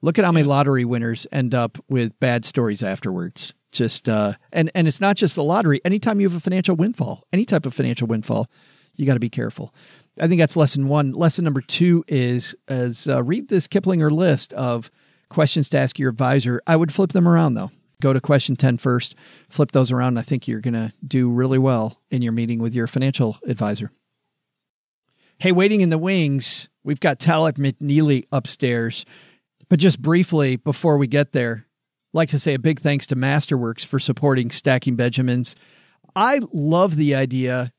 Look 0.00 0.18
at 0.18 0.24
how 0.24 0.32
many 0.32 0.44
lottery 0.44 0.86
winners 0.86 1.26
end 1.30 1.54
up 1.54 1.76
with 1.90 2.18
bad 2.18 2.46
stories 2.46 2.82
afterwards. 2.82 3.52
Just 3.70 4.08
uh, 4.08 4.32
and 4.50 4.70
and 4.74 4.88
it's 4.88 4.98
not 4.98 5.14
just 5.14 5.34
the 5.34 5.44
lottery. 5.44 5.82
Anytime 5.84 6.18
you 6.18 6.26
have 6.26 6.34
a 6.34 6.40
financial 6.40 6.74
windfall, 6.74 7.24
any 7.34 7.44
type 7.44 7.66
of 7.66 7.74
financial 7.74 8.06
windfall, 8.06 8.50
you 8.94 9.04
got 9.04 9.12
to 9.12 9.20
be 9.20 9.28
careful. 9.28 9.74
I 10.18 10.26
think 10.26 10.38
that's 10.38 10.56
lesson 10.56 10.88
one. 10.88 11.12
Lesson 11.12 11.44
number 11.44 11.60
two 11.60 12.02
is 12.08 12.56
as 12.66 13.08
uh, 13.08 13.22
read 13.22 13.48
this 13.48 13.68
Kiplinger 13.68 14.10
list 14.10 14.54
of 14.54 14.90
questions 15.28 15.68
to 15.68 15.76
ask 15.76 15.98
your 15.98 16.08
advisor. 16.08 16.62
I 16.66 16.76
would 16.76 16.94
flip 16.94 17.12
them 17.12 17.28
around 17.28 17.56
though. 17.56 17.72
Go 18.00 18.14
to 18.14 18.22
question 18.22 18.56
10 18.56 18.78
first, 18.78 19.14
flip 19.50 19.72
those 19.72 19.92
around. 19.92 20.18
I 20.18 20.22
think 20.22 20.48
you're 20.48 20.62
going 20.62 20.72
to 20.72 20.94
do 21.06 21.30
really 21.30 21.58
well 21.58 22.00
in 22.10 22.22
your 22.22 22.32
meeting 22.32 22.58
with 22.58 22.74
your 22.74 22.86
financial 22.86 23.38
advisor. 23.46 23.90
Hey, 25.38 25.52
waiting 25.52 25.82
in 25.82 25.90
the 25.90 25.98
wings, 25.98 26.70
we've 26.86 27.00
got 27.00 27.18
Talaat 27.18 27.58
McNeely 27.58 28.24
upstairs. 28.32 29.04
But 29.68 29.80
just 29.80 30.00
briefly 30.00 30.56
before 30.56 30.96
we 30.96 31.08
get 31.08 31.32
there, 31.32 31.66
I'd 32.14 32.16
like 32.16 32.28
to 32.30 32.38
say 32.38 32.54
a 32.54 32.58
big 32.58 32.80
thanks 32.80 33.06
to 33.08 33.16
Masterworks 33.16 33.84
for 33.84 33.98
supporting 33.98 34.50
Stacking 34.50 34.96
Benjamins. 34.96 35.56
I 36.14 36.40
love 36.52 36.96
the 36.96 37.14
idea 37.14 37.72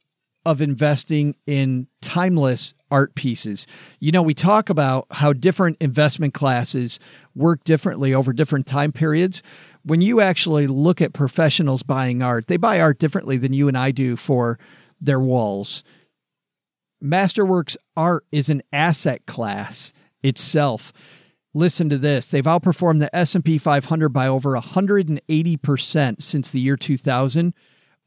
of 0.45 0.61
investing 0.61 1.35
in 1.45 1.87
timeless 2.01 2.73
art 2.91 3.15
pieces. 3.15 3.65
You 3.99 4.11
know, 4.11 4.21
we 4.21 4.33
talk 4.33 4.69
about 4.69 5.07
how 5.11 5.33
different 5.33 5.77
investment 5.81 6.33
classes 6.33 6.99
work 7.35 7.63
differently 7.63 8.13
over 8.13 8.31
different 8.31 8.67
time 8.67 8.91
periods. 8.91 9.41
When 9.83 10.01
you 10.01 10.21
actually 10.21 10.67
look 10.67 11.01
at 11.01 11.13
professionals 11.13 11.83
buying 11.83 12.21
art, 12.21 12.47
they 12.47 12.57
buy 12.57 12.79
art 12.79 12.99
differently 12.99 13.37
than 13.37 13.53
you 13.53 13.67
and 13.67 13.77
I 13.77 13.91
do 13.91 14.15
for 14.15 14.59
their 15.01 15.19
walls. 15.19 15.83
Masterworks 17.03 17.77
art 17.95 18.25
is 18.31 18.49
an 18.49 18.63
asset 18.73 19.25
class 19.25 19.93
itself. 20.23 20.91
Listen 21.53 21.89
to 21.89 21.97
this. 21.97 22.27
They've 22.27 22.43
outperformed 22.43 22.99
the 22.99 23.15
S&P 23.15 23.57
500 23.57 24.09
by 24.09 24.27
over 24.27 24.51
180% 24.51 26.21
since 26.21 26.51
the 26.51 26.59
year 26.59 26.77
2000. 26.77 27.53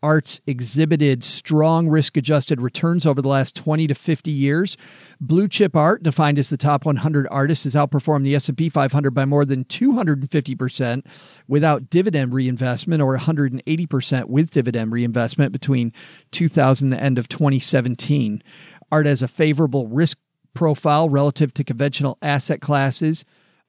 Arts 0.02 0.40
exhibited 0.46 1.22
strong 1.22 1.88
risk 1.88 2.16
adjusted 2.16 2.60
returns 2.62 3.04
over 3.04 3.20
the 3.20 3.28
last 3.28 3.54
20 3.54 3.86
to 3.86 3.94
50 3.94 4.30
years. 4.30 4.76
Blue 5.20 5.46
chip 5.46 5.76
art, 5.76 6.02
defined 6.02 6.38
as 6.38 6.48
the 6.48 6.56
top 6.56 6.86
100 6.86 7.28
artists, 7.30 7.64
has 7.64 7.74
outperformed 7.74 8.24
the 8.24 8.34
S&P 8.34 8.70
500 8.70 9.10
by 9.10 9.26
more 9.26 9.44
than 9.44 9.64
250% 9.64 11.04
without 11.46 11.90
dividend 11.90 12.32
reinvestment 12.32 13.02
or 13.02 13.16
180% 13.18 14.24
with 14.26 14.50
dividend 14.50 14.92
reinvestment 14.92 15.52
between 15.52 15.92
2000 16.30 16.86
and 16.86 16.92
the 16.92 17.04
end 17.04 17.18
of 17.18 17.28
2017. 17.28 18.42
Art 18.90 19.06
has 19.06 19.22
a 19.22 19.28
favorable 19.28 19.86
risk 19.86 20.18
profile 20.54 21.08
relative 21.08 21.54
to 21.54 21.64
conventional 21.64 22.18
asset 22.22 22.60
classes. 22.60 23.24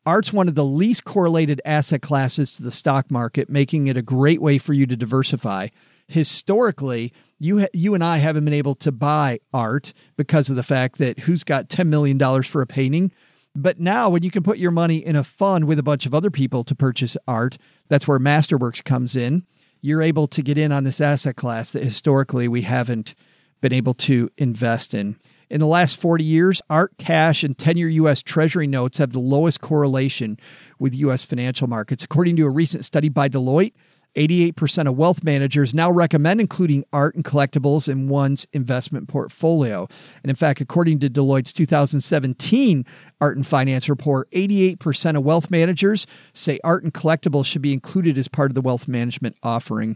Art's 0.06 0.34
one 0.34 0.48
of 0.48 0.56
the 0.56 0.66
least 0.66 1.04
correlated 1.04 1.62
asset 1.64 2.02
classes 2.02 2.56
to 2.56 2.64
the 2.64 2.72
stock 2.72 3.12
market, 3.12 3.50
making 3.50 3.88
it 3.88 3.98
a 3.98 4.02
great 4.02 4.42
way 4.42 4.58
for 4.58 4.74
you 4.74 4.88
to 4.88 4.96
diversify. 4.96 5.68
Historically, 6.08 7.14
you 7.38 7.62
ha- 7.62 7.68
you 7.74 7.94
and 7.94 8.04
I 8.04 8.18
haven't 8.18 8.46
been 8.46 8.54
able 8.54 8.76
to 8.76 8.92
buy 8.92 9.40
art 9.54 9.94
because 10.18 10.50
of 10.50 10.56
the 10.56 10.64
fact 10.64 10.98
that 10.98 11.20
who's 11.20 11.44
got 11.44 11.70
$10 11.70 11.88
million 11.88 12.20
for 12.44 12.62
a 12.62 12.68
painting? 12.68 13.12
But 13.54 13.80
now, 13.80 14.10
when 14.10 14.24
you 14.24 14.32
can 14.32 14.44
put 14.44 14.58
your 14.58 14.72
money 14.72 14.98
in 14.98 15.16
a 15.16 15.24
fund 15.24 15.66
with 15.66 15.78
a 15.78 15.84
bunch 15.84 16.06
of 16.06 16.16
other 16.16 16.32
people 16.32 16.64
to 16.64 16.74
purchase 16.74 17.18
art, 17.28 17.58
that's 17.90 18.08
where 18.08 18.20
Masterworks 18.20 18.84
comes 18.84 19.16
in. 19.16 19.46
You're 19.82 20.02
able 20.02 20.28
to 20.30 20.42
get 20.42 20.58
in 20.58 20.72
on 20.72 20.84
this 20.84 21.02
asset 21.02 21.36
class 21.36 21.72
that 21.72 21.84
historically 21.84 22.48
we 22.48 22.62
haven't 22.62 23.14
been 23.62 23.74
able 23.74 23.94
to 23.94 24.30
invest 24.38 24.94
in. 24.94 25.18
In 25.50 25.60
the 25.60 25.68
last 25.68 26.00
40 26.00 26.24
years, 26.24 26.62
art, 26.70 26.98
cash, 26.98 27.44
and 27.44 27.58
10 27.58 27.78
year 27.78 27.90
U.S. 27.90 28.22
Treasury 28.22 28.68
notes 28.68 28.98
have 28.98 29.12
the 29.12 29.20
lowest 29.20 29.62
correlation 29.62 30.40
with 30.80 30.96
U.S. 30.96 31.24
financial 31.24 31.68
markets. 31.68 32.04
According 32.04 32.38
to 32.38 32.46
a 32.46 32.50
recent 32.50 32.86
study 32.86 33.10
by 33.10 33.28
Deloitte, 33.28 33.74
88% 34.16 34.88
of 34.88 34.98
wealth 34.98 35.24
managers 35.24 35.74
now 35.74 35.92
recommend 35.92 36.42
including 36.42 36.84
art 36.92 37.16
and 37.16 37.24
collectibles 37.24 37.88
in 37.88 38.10
one's 38.10 38.46
investment 38.52 39.08
portfolio. 39.08 39.88
And 40.24 40.30
in 40.30 40.36
fact, 40.36 40.60
according 40.60 41.00
to 41.00 41.10
Deloitte's 41.10 41.54
2017 41.54 42.86
Art 43.22 43.38
and 43.38 43.48
Finance 43.48 43.88
report, 43.88 44.30
88% 44.32 45.18
of 45.18 45.24
wealth 45.24 45.50
managers 45.50 46.08
say 46.34 46.60
art 46.64 46.84
and 46.84 46.94
collectibles 46.94 47.46
should 47.46 47.62
be 47.62 47.74
included 47.74 48.18
as 48.18 48.28
part 48.28 48.52
of 48.52 48.56
the 48.56 48.62
wealth 48.62 48.88
management 48.88 49.38
offering. 49.44 49.96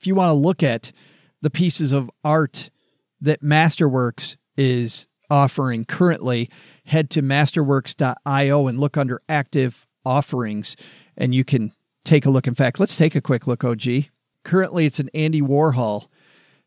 If 0.00 0.06
you 0.06 0.14
want 0.14 0.30
to 0.30 0.34
look 0.34 0.62
at 0.62 0.92
the 1.42 1.50
pieces 1.50 1.92
of 1.92 2.10
art 2.24 2.70
that 3.20 3.42
Masterworks 3.42 4.36
is 4.56 5.06
offering 5.30 5.84
currently, 5.84 6.48
head 6.86 7.10
to 7.10 7.22
masterworks.io 7.22 8.66
and 8.66 8.80
look 8.80 8.96
under 8.96 9.20
active 9.28 9.86
offerings, 10.04 10.76
and 11.16 11.34
you 11.34 11.44
can 11.44 11.72
take 12.04 12.24
a 12.24 12.30
look. 12.30 12.46
In 12.46 12.54
fact, 12.54 12.80
let's 12.80 12.96
take 12.96 13.14
a 13.14 13.20
quick 13.20 13.46
look, 13.46 13.62
OG. 13.64 13.82
Currently, 14.44 14.86
it's 14.86 15.00
an 15.00 15.10
Andy 15.12 15.42
Warhol 15.42 16.06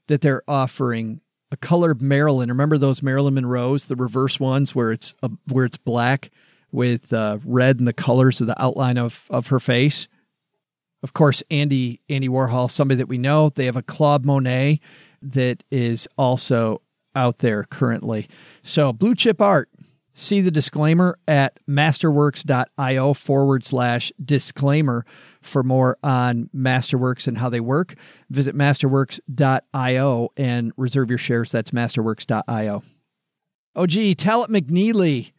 that 0.07 0.21
they're 0.21 0.43
offering 0.47 1.21
a 1.51 1.57
colored 1.57 2.01
Marilyn. 2.01 2.49
Remember 2.49 2.77
those 2.77 3.01
Marilyn 3.01 3.34
Monroe's, 3.34 3.86
the 3.86 3.95
reverse 3.95 4.39
ones 4.39 4.75
where 4.75 4.91
it's 4.91 5.13
a, 5.23 5.29
where 5.47 5.65
it's 5.65 5.77
black 5.77 6.29
with 6.71 7.12
uh, 7.12 7.39
red 7.43 7.79
and 7.79 7.88
the 7.88 7.93
colors 7.93 8.39
of 8.39 8.47
the 8.47 8.62
outline 8.62 8.97
of 8.97 9.25
of 9.29 9.47
her 9.47 9.60
face. 9.60 10.07
Of 11.03 11.13
course, 11.13 11.41
Andy 11.49 12.01
Andy 12.09 12.29
Warhol, 12.29 12.69
somebody 12.69 12.97
that 12.97 13.07
we 13.07 13.17
know. 13.17 13.49
They 13.49 13.65
have 13.65 13.75
a 13.75 13.81
Claude 13.81 14.25
Monet 14.25 14.79
that 15.21 15.63
is 15.71 16.07
also 16.17 16.81
out 17.15 17.39
there 17.39 17.63
currently. 17.63 18.27
So 18.63 18.93
blue 18.93 19.15
chip 19.15 19.41
art. 19.41 19.69
See 20.13 20.41
the 20.41 20.51
disclaimer 20.51 21.17
at 21.25 21.57
masterworks.io 21.69 23.13
forward 23.13 23.63
slash 23.63 24.11
disclaimer 24.23 25.05
for 25.41 25.63
more 25.63 25.97
on 26.03 26.49
Masterworks 26.53 27.27
and 27.27 27.37
how 27.37 27.49
they 27.49 27.61
work. 27.61 27.95
Visit 28.29 28.53
masterworks.io 28.53 30.29
and 30.35 30.73
reserve 30.75 31.09
your 31.09 31.17
shares. 31.17 31.51
That's 31.53 31.71
masterworks.io. 31.71 32.83
Oh, 33.73 33.87
gee, 33.87 34.13
Talaat 34.13 34.49
McNeely 34.49 35.31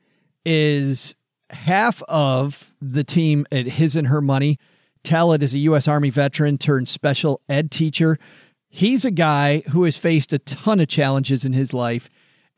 is 0.46 1.14
half 1.50 2.02
of 2.04 2.72
the 2.80 3.04
team 3.04 3.46
at 3.52 3.66
His 3.66 3.94
and 3.94 4.06
Her 4.06 4.22
Money. 4.22 4.58
Talaat 5.04 5.42
is 5.42 5.54
a 5.54 5.58
U.S. 5.58 5.88
Army 5.88 6.10
veteran 6.10 6.58
turned 6.58 6.88
special 6.88 7.40
ed 7.48 7.70
teacher. 7.70 8.18
He's 8.68 9.04
a 9.04 9.10
guy 9.10 9.60
who 9.70 9.84
has 9.84 9.96
faced 9.96 10.32
a 10.32 10.38
ton 10.38 10.80
of 10.80 10.88
challenges 10.88 11.44
in 11.44 11.52
his 11.52 11.74
life, 11.74 12.08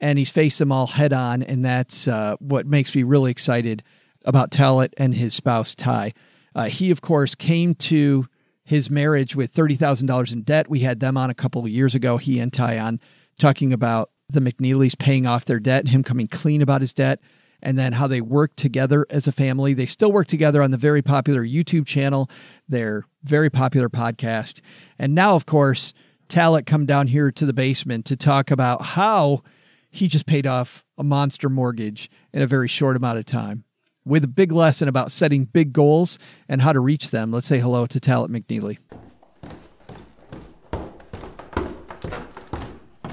and 0.00 0.18
he's 0.18 0.30
faced 0.30 0.58
them 0.58 0.70
all 0.70 0.86
head 0.86 1.12
on. 1.12 1.42
And 1.42 1.64
that's 1.64 2.06
uh, 2.06 2.36
what 2.38 2.66
makes 2.66 2.94
me 2.94 3.02
really 3.02 3.30
excited 3.30 3.82
about 4.24 4.50
Talaat 4.50 4.92
and 4.96 5.14
his 5.14 5.34
spouse, 5.34 5.74
Tai. 5.74 6.12
Uh, 6.54 6.64
he, 6.68 6.90
of 6.90 7.00
course, 7.00 7.34
came 7.34 7.74
to 7.74 8.28
his 8.64 8.90
marriage 8.90 9.34
with 9.34 9.52
$30,000 9.52 10.32
in 10.32 10.42
debt. 10.42 10.70
We 10.70 10.80
had 10.80 11.00
them 11.00 11.16
on 11.16 11.30
a 11.30 11.34
couple 11.34 11.62
of 11.62 11.68
years 11.68 11.94
ago, 11.94 12.16
he 12.16 12.38
and 12.38 12.52
Tai 12.52 12.78
on, 12.78 13.00
talking 13.38 13.72
about 13.72 14.10
the 14.28 14.40
McNeelys 14.40 14.98
paying 14.98 15.26
off 15.26 15.44
their 15.44 15.60
debt 15.60 15.80
and 15.80 15.88
him 15.88 16.02
coming 16.02 16.28
clean 16.28 16.62
about 16.62 16.80
his 16.80 16.94
debt 16.94 17.20
and 17.64 17.78
then 17.78 17.94
how 17.94 18.06
they 18.06 18.20
work 18.20 18.54
together 18.54 19.06
as 19.08 19.26
a 19.26 19.32
family. 19.32 19.72
They 19.74 19.86
still 19.86 20.12
work 20.12 20.28
together 20.28 20.62
on 20.62 20.70
the 20.70 20.76
very 20.76 21.02
popular 21.02 21.42
YouTube 21.42 21.86
channel, 21.86 22.30
their 22.68 23.06
very 23.24 23.50
popular 23.50 23.88
podcast. 23.88 24.60
And 24.98 25.14
now, 25.14 25.34
of 25.34 25.46
course, 25.46 25.94
Talaat 26.28 26.66
come 26.66 26.84
down 26.84 27.08
here 27.08 27.32
to 27.32 27.46
the 27.46 27.52
basement 27.54 28.04
to 28.06 28.16
talk 28.16 28.50
about 28.50 28.82
how 28.82 29.42
he 29.90 30.06
just 30.06 30.26
paid 30.26 30.46
off 30.46 30.84
a 30.98 31.02
monster 31.02 31.48
mortgage 31.48 32.10
in 32.32 32.42
a 32.42 32.46
very 32.46 32.68
short 32.68 32.96
amount 32.96 33.18
of 33.18 33.24
time 33.24 33.64
with 34.04 34.22
a 34.22 34.28
big 34.28 34.52
lesson 34.52 34.86
about 34.86 35.10
setting 35.10 35.46
big 35.46 35.72
goals 35.72 36.18
and 36.48 36.60
how 36.60 36.72
to 36.72 36.80
reach 36.80 37.10
them. 37.10 37.32
Let's 37.32 37.46
say 37.46 37.58
hello 37.58 37.86
to 37.86 37.98
Talaat 37.98 38.28
McNeely. 38.28 38.78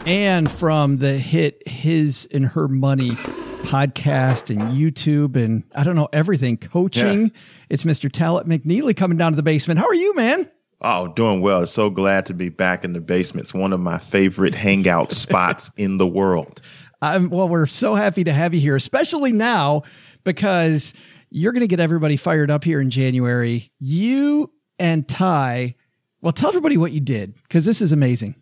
And 0.05 0.51
from 0.51 0.97
the 0.97 1.13
hit 1.13 1.65
His 1.67 2.27
and 2.33 2.47
Her 2.47 2.67
Money 2.67 3.17
podcast 3.63 4.49
and 4.49 4.61
YouTube 4.77 5.35
and 5.35 5.63
I 5.75 5.83
don't 5.83 5.95
know 5.95 6.09
everything 6.11 6.57
coaching. 6.57 7.21
Yeah. 7.21 7.41
It's 7.69 7.83
Mr. 7.83 8.09
Talaat 8.09 8.45
McNeely 8.45 8.95
coming 8.95 9.17
down 9.17 9.31
to 9.31 9.35
the 9.35 9.43
basement. 9.43 9.79
How 9.79 9.87
are 9.87 9.95
you, 9.95 10.15
man? 10.15 10.49
Oh, 10.81 11.07
doing 11.07 11.41
well. 11.41 11.65
So 11.67 11.89
glad 11.89 12.25
to 12.27 12.33
be 12.33 12.49
back 12.49 12.83
in 12.83 12.93
the 12.93 12.99
basement. 12.99 13.45
It's 13.45 13.53
one 13.53 13.71
of 13.71 13.79
my 13.79 13.99
favorite 13.99 14.55
hangout 14.55 15.11
spots 15.11 15.71
in 15.77 15.97
the 15.97 16.07
world. 16.07 16.61
Um, 17.01 17.29
well, 17.29 17.47
we're 17.47 17.67
so 17.67 17.95
happy 17.95 18.23
to 18.23 18.33
have 18.33 18.53
you 18.53 18.59
here, 18.59 18.75
especially 18.75 19.31
now 19.31 19.83
because 20.23 20.93
you're 21.29 21.51
going 21.51 21.61
to 21.61 21.67
get 21.67 21.79
everybody 21.79 22.17
fired 22.17 22.51
up 22.51 22.63
here 22.63 22.81
in 22.81 22.89
January. 22.89 23.71
You 23.79 24.51
and 24.79 25.07
Tai, 25.07 25.75
well, 26.21 26.33
tell 26.33 26.49
everybody 26.49 26.77
what 26.77 26.91
you 26.91 26.99
did 26.99 27.35
because 27.43 27.65
this 27.65 27.81
is 27.81 27.91
amazing. 27.91 28.35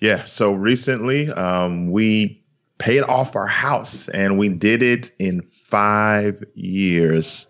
Yeah. 0.00 0.24
So 0.24 0.52
recently, 0.52 1.30
um, 1.30 1.90
we 1.90 2.39
paid 2.80 3.02
off 3.02 3.36
our 3.36 3.46
house 3.46 4.08
and 4.08 4.38
we 4.38 4.48
did 4.48 4.82
it 4.82 5.12
in 5.18 5.42
five 5.68 6.42
years. 6.54 7.46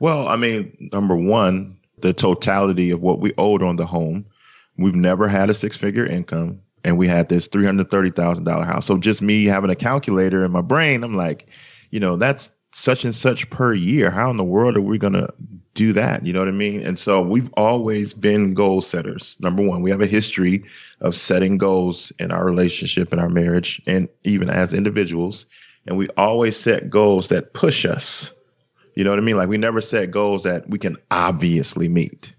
Well, 0.00 0.28
I 0.28 0.36
mean, 0.36 0.90
number 0.92 1.16
one, 1.16 1.78
the 2.00 2.12
totality 2.12 2.90
of 2.90 3.00
what 3.02 3.20
we 3.20 3.32
owed 3.36 3.62
on 3.62 3.76
the 3.76 3.86
home. 3.86 4.26
We've 4.76 4.94
never 4.94 5.26
had 5.26 5.50
a 5.50 5.54
six 5.54 5.76
figure 5.76 6.06
income, 6.06 6.60
and 6.84 6.96
we 6.96 7.08
had 7.08 7.28
this 7.28 7.48
three 7.48 7.66
hundred 7.66 7.90
thirty 7.90 8.10
thousand 8.10 8.44
dollar 8.44 8.64
house. 8.64 8.86
So 8.86 8.96
just 8.96 9.20
me 9.20 9.44
having 9.44 9.70
a 9.70 9.76
calculator 9.76 10.44
in 10.44 10.52
my 10.52 10.60
brain, 10.60 11.02
I'm 11.02 11.16
like, 11.16 11.48
you 11.90 12.00
know, 12.00 12.16
that's 12.16 12.50
such 12.72 13.04
and 13.04 13.14
such 13.14 13.48
per 13.50 13.72
year. 13.72 14.10
How 14.10 14.30
in 14.30 14.36
the 14.36 14.44
world 14.44 14.76
are 14.76 14.82
we 14.82 14.98
going 14.98 15.14
to 15.14 15.32
do 15.74 15.92
that? 15.94 16.26
You 16.26 16.32
know 16.32 16.40
what 16.40 16.48
I 16.48 16.52
mean? 16.52 16.82
And 16.82 16.98
so 16.98 17.22
we've 17.22 17.50
always 17.54 18.12
been 18.12 18.54
goal 18.54 18.80
setters. 18.80 19.36
Number 19.40 19.62
one, 19.62 19.82
we 19.82 19.90
have 19.90 20.00
a 20.00 20.06
history 20.06 20.64
of 21.00 21.14
setting 21.14 21.58
goals 21.58 22.12
in 22.18 22.30
our 22.30 22.44
relationship, 22.44 23.12
in 23.12 23.18
our 23.18 23.28
marriage, 23.28 23.80
and 23.86 24.08
even 24.24 24.50
as 24.50 24.74
individuals. 24.74 25.46
And 25.86 25.96
we 25.96 26.08
always 26.16 26.56
set 26.56 26.90
goals 26.90 27.28
that 27.28 27.54
push 27.54 27.86
us. 27.86 28.32
You 28.94 29.04
know 29.04 29.10
what 29.10 29.18
I 29.18 29.22
mean? 29.22 29.36
Like 29.36 29.48
we 29.48 29.58
never 29.58 29.80
set 29.80 30.10
goals 30.10 30.42
that 30.42 30.68
we 30.68 30.78
can 30.78 30.96
obviously 31.10 31.88
meet. 31.88 32.32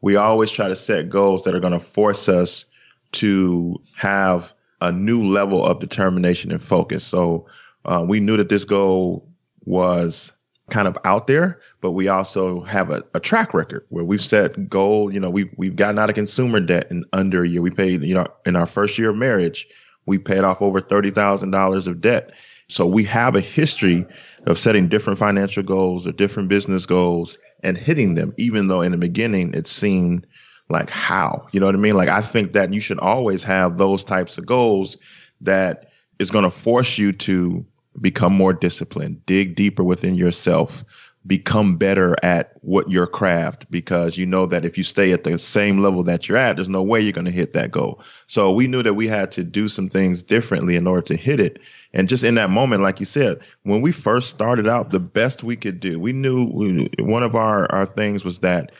We 0.00 0.16
always 0.16 0.50
try 0.50 0.68
to 0.68 0.76
set 0.76 1.08
goals 1.08 1.44
that 1.44 1.54
are 1.54 1.60
going 1.60 1.72
to 1.72 1.80
force 1.80 2.28
us 2.28 2.66
to 3.12 3.80
have 3.96 4.52
a 4.80 4.92
new 4.92 5.24
level 5.24 5.64
of 5.64 5.80
determination 5.80 6.52
and 6.52 6.62
focus. 6.62 7.04
So 7.04 7.46
uh, 7.84 8.04
we 8.06 8.20
knew 8.20 8.36
that 8.36 8.50
this 8.50 8.64
goal 8.64 9.26
was 9.64 10.32
kind 10.70 10.88
of 10.88 10.96
out 11.04 11.26
there, 11.26 11.60
but 11.80 11.92
we 11.92 12.08
also 12.08 12.62
have 12.62 12.90
a, 12.90 13.02
a, 13.12 13.20
track 13.20 13.52
record 13.52 13.84
where 13.90 14.04
we've 14.04 14.22
set 14.22 14.68
goal. 14.68 15.12
You 15.12 15.20
know, 15.20 15.30
we've 15.30 15.50
we've 15.56 15.76
gotten 15.76 15.98
out 15.98 16.08
of 16.08 16.14
consumer 16.14 16.60
debt 16.60 16.90
in 16.90 17.04
under 17.12 17.44
a 17.44 17.48
year. 17.48 17.60
We 17.60 17.70
paid, 17.70 18.02
you 18.02 18.14
know, 18.14 18.26
in 18.46 18.56
our 18.56 18.66
first 18.66 18.98
year 18.98 19.10
of 19.10 19.16
marriage, 19.16 19.68
we 20.06 20.18
paid 20.18 20.40
off 20.40 20.62
over 20.62 20.80
thirty 20.80 21.10
thousand 21.10 21.50
dollars 21.50 21.86
of 21.86 22.00
debt. 22.00 22.32
So 22.68 22.86
we 22.86 23.04
have 23.04 23.36
a 23.36 23.40
history 23.40 24.06
of 24.46 24.58
setting 24.58 24.88
different 24.88 25.18
financial 25.18 25.62
goals 25.62 26.06
or 26.06 26.12
different 26.12 26.48
business 26.48 26.86
goals 26.86 27.36
and 27.62 27.76
hitting 27.76 28.14
them, 28.14 28.32
even 28.38 28.68
though 28.68 28.80
in 28.80 28.92
the 28.92 28.98
beginning 28.98 29.52
it 29.52 29.66
seemed 29.66 30.26
like 30.70 30.88
how. 30.88 31.46
You 31.52 31.60
know 31.60 31.66
what 31.66 31.74
I 31.74 31.78
mean? 31.78 31.94
Like 31.94 32.08
I 32.08 32.22
think 32.22 32.54
that 32.54 32.72
you 32.72 32.80
should 32.80 32.98
always 32.98 33.44
have 33.44 33.76
those 33.76 34.02
types 34.02 34.38
of 34.38 34.46
goals 34.46 34.96
that 35.42 35.90
is 36.18 36.30
going 36.30 36.44
to 36.44 36.50
force 36.50 36.96
you 36.96 37.12
to 37.12 37.66
become 38.00 38.32
more 38.32 38.52
disciplined, 38.52 39.24
dig 39.26 39.54
deeper 39.54 39.84
within 39.84 40.14
yourself, 40.14 40.84
become 41.26 41.76
better 41.76 42.16
at 42.22 42.52
what 42.60 42.90
your 42.90 43.06
craft 43.06 43.70
because 43.70 44.18
you 44.18 44.26
know 44.26 44.44
that 44.46 44.64
if 44.64 44.76
you 44.76 44.84
stay 44.84 45.12
at 45.12 45.24
the 45.24 45.38
same 45.38 45.78
level 45.78 46.02
that 46.02 46.28
you're 46.28 46.36
at, 46.36 46.56
there's 46.56 46.68
no 46.68 46.82
way 46.82 47.00
you're 47.00 47.12
going 47.12 47.24
to 47.24 47.30
hit 47.30 47.54
that 47.54 47.70
goal. 47.70 48.02
So 48.26 48.52
we 48.52 48.66
knew 48.66 48.82
that 48.82 48.94
we 48.94 49.08
had 49.08 49.32
to 49.32 49.44
do 49.44 49.68
some 49.68 49.88
things 49.88 50.22
differently 50.22 50.76
in 50.76 50.86
order 50.86 51.02
to 51.02 51.16
hit 51.16 51.40
it. 51.40 51.60
And 51.94 52.08
just 52.08 52.24
in 52.24 52.34
that 52.34 52.50
moment, 52.50 52.82
like 52.82 53.00
you 53.00 53.06
said, 53.06 53.38
when 53.62 53.80
we 53.80 53.90
first 53.90 54.28
started 54.28 54.68
out, 54.68 54.90
the 54.90 55.00
best 55.00 55.42
we 55.42 55.56
could 55.56 55.80
do, 55.80 55.98
we 55.98 56.12
knew 56.12 56.44
we, 56.44 56.90
one 56.98 57.22
of 57.22 57.34
our, 57.34 57.72
our 57.72 57.86
things 57.86 58.24
was 58.24 58.40
that 58.40 58.72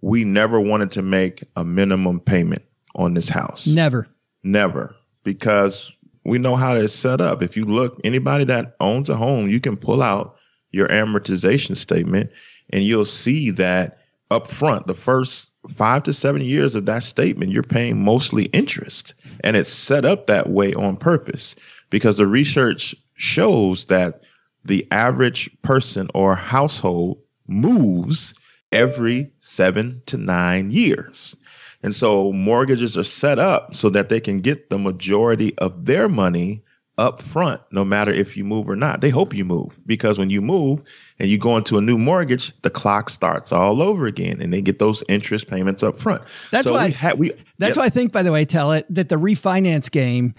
we 0.00 0.24
never 0.24 0.58
wanted 0.58 0.92
to 0.92 1.02
make 1.02 1.44
a 1.56 1.64
minimum 1.64 2.20
payment 2.20 2.62
on 2.94 3.12
this 3.12 3.28
house. 3.28 3.66
Never. 3.66 4.08
Never. 4.42 4.94
Because 5.22 5.94
we 6.24 6.38
know 6.38 6.56
how 6.56 6.74
it's 6.74 6.94
set 6.94 7.20
up. 7.20 7.42
If 7.42 7.56
you 7.56 7.64
look, 7.64 8.00
anybody 8.04 8.44
that 8.44 8.76
owns 8.80 9.08
a 9.08 9.16
home, 9.16 9.48
you 9.48 9.60
can 9.60 9.76
pull 9.76 10.02
out 10.02 10.36
your 10.70 10.88
amortization 10.88 11.76
statement 11.76 12.30
and 12.70 12.84
you'll 12.84 13.04
see 13.04 13.50
that 13.52 13.98
up 14.30 14.46
front, 14.46 14.86
the 14.86 14.94
first 14.94 15.50
five 15.68 16.02
to 16.04 16.12
seven 16.12 16.42
years 16.42 16.74
of 16.74 16.86
that 16.86 17.02
statement, 17.02 17.52
you're 17.52 17.62
paying 17.62 18.02
mostly 18.02 18.44
interest. 18.46 19.14
And 19.42 19.56
it's 19.56 19.68
set 19.68 20.04
up 20.04 20.26
that 20.26 20.48
way 20.48 20.72
on 20.74 20.96
purpose 20.96 21.56
because 21.90 22.16
the 22.16 22.26
research 22.26 22.94
shows 23.14 23.86
that 23.86 24.22
the 24.64 24.86
average 24.90 25.50
person 25.62 26.08
or 26.14 26.36
household 26.36 27.18
moves 27.46 28.34
every 28.72 29.32
seven 29.40 30.00
to 30.06 30.16
nine 30.16 30.70
years. 30.70 31.36
And 31.82 31.94
so 31.94 32.32
mortgages 32.32 32.96
are 32.96 33.04
set 33.04 33.38
up 33.38 33.74
so 33.74 33.90
that 33.90 34.08
they 34.08 34.20
can 34.20 34.40
get 34.40 34.70
the 34.70 34.78
majority 34.78 35.56
of 35.58 35.86
their 35.86 36.08
money 36.08 36.62
up 36.98 37.22
front, 37.22 37.62
no 37.72 37.82
matter 37.82 38.12
if 38.12 38.36
you 38.36 38.44
move 38.44 38.68
or 38.68 38.76
not. 38.76 39.00
They 39.00 39.08
hope 39.08 39.32
you 39.32 39.44
move 39.44 39.78
because 39.86 40.18
when 40.18 40.28
you 40.28 40.42
move 40.42 40.82
and 41.18 41.30
you 41.30 41.38
go 41.38 41.56
into 41.56 41.78
a 41.78 41.80
new 41.80 41.96
mortgage, 41.96 42.52
the 42.60 42.68
clock 42.68 43.08
starts 43.08 43.52
all 43.52 43.80
over 43.80 44.06
again 44.06 44.42
and 44.42 44.52
they 44.52 44.60
get 44.60 44.78
those 44.78 45.02
interest 45.08 45.48
payments 45.48 45.82
up 45.82 45.98
front. 45.98 46.22
That's 46.50 46.66
so 46.66 46.74
why 46.74 46.86
we 46.86 46.92
ha- 46.92 47.14
we, 47.16 47.32
that's 47.58 47.78
why 47.78 47.84
I 47.84 47.88
think, 47.88 48.12
by 48.12 48.22
the 48.22 48.30
way, 48.30 48.44
Talaat 48.44 48.84
that 48.90 49.08
the 49.08 49.16
refinance 49.16 49.90
game 49.90 50.34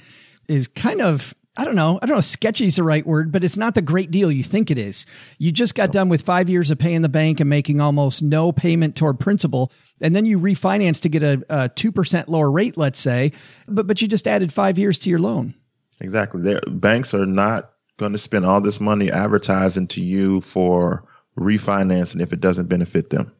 is 0.47 0.67
kind 0.67 1.01
of 1.01 1.33
I 1.57 1.65
don't 1.65 1.75
know. 1.75 1.99
I 2.01 2.05
don't 2.05 2.15
know. 2.15 2.21
Sketchy 2.21 2.65
is 2.65 2.77
the 2.77 2.83
right 2.83 3.05
word, 3.05 3.31
but 3.31 3.43
it's 3.43 3.57
not 3.57 3.75
the 3.75 3.81
great 3.81 4.09
deal 4.09 4.31
you 4.31 4.41
think 4.41 4.71
it 4.71 4.77
is. 4.77 5.05
You 5.37 5.51
just 5.51 5.75
got 5.75 5.91
done 5.91 6.07
with 6.07 6.21
five 6.21 6.47
years 6.47 6.71
of 6.71 6.79
paying 6.79 7.01
the 7.01 7.09
bank 7.09 7.41
and 7.41 7.49
making 7.49 7.81
almost 7.81 8.21
no 8.21 8.53
payment 8.53 8.95
toward 8.95 9.19
principal, 9.19 9.69
and 9.99 10.15
then 10.15 10.25
you 10.25 10.39
refinance 10.39 11.01
to 11.01 11.09
get 11.09 11.23
a 11.23 11.69
two 11.75 11.91
percent 11.91 12.29
lower 12.29 12.49
rate, 12.49 12.77
let's 12.77 12.99
say, 12.99 13.33
but 13.67 13.85
but 13.85 14.01
you 14.01 14.07
just 14.07 14.27
added 14.27 14.53
five 14.53 14.79
years 14.79 14.97
to 14.99 15.09
your 15.09 15.19
loan. 15.19 15.53
Exactly. 15.99 16.41
Their 16.41 16.61
banks 16.67 17.13
are 17.13 17.25
not 17.25 17.73
going 17.99 18.13
to 18.13 18.17
spend 18.17 18.45
all 18.45 18.61
this 18.61 18.79
money 18.79 19.11
advertising 19.11 19.87
to 19.87 20.01
you 20.01 20.41
for 20.41 21.03
refinancing 21.37 22.21
if 22.21 22.33
it 22.33 22.39
doesn't 22.39 22.69
benefit 22.69 23.09
them. 23.09 23.31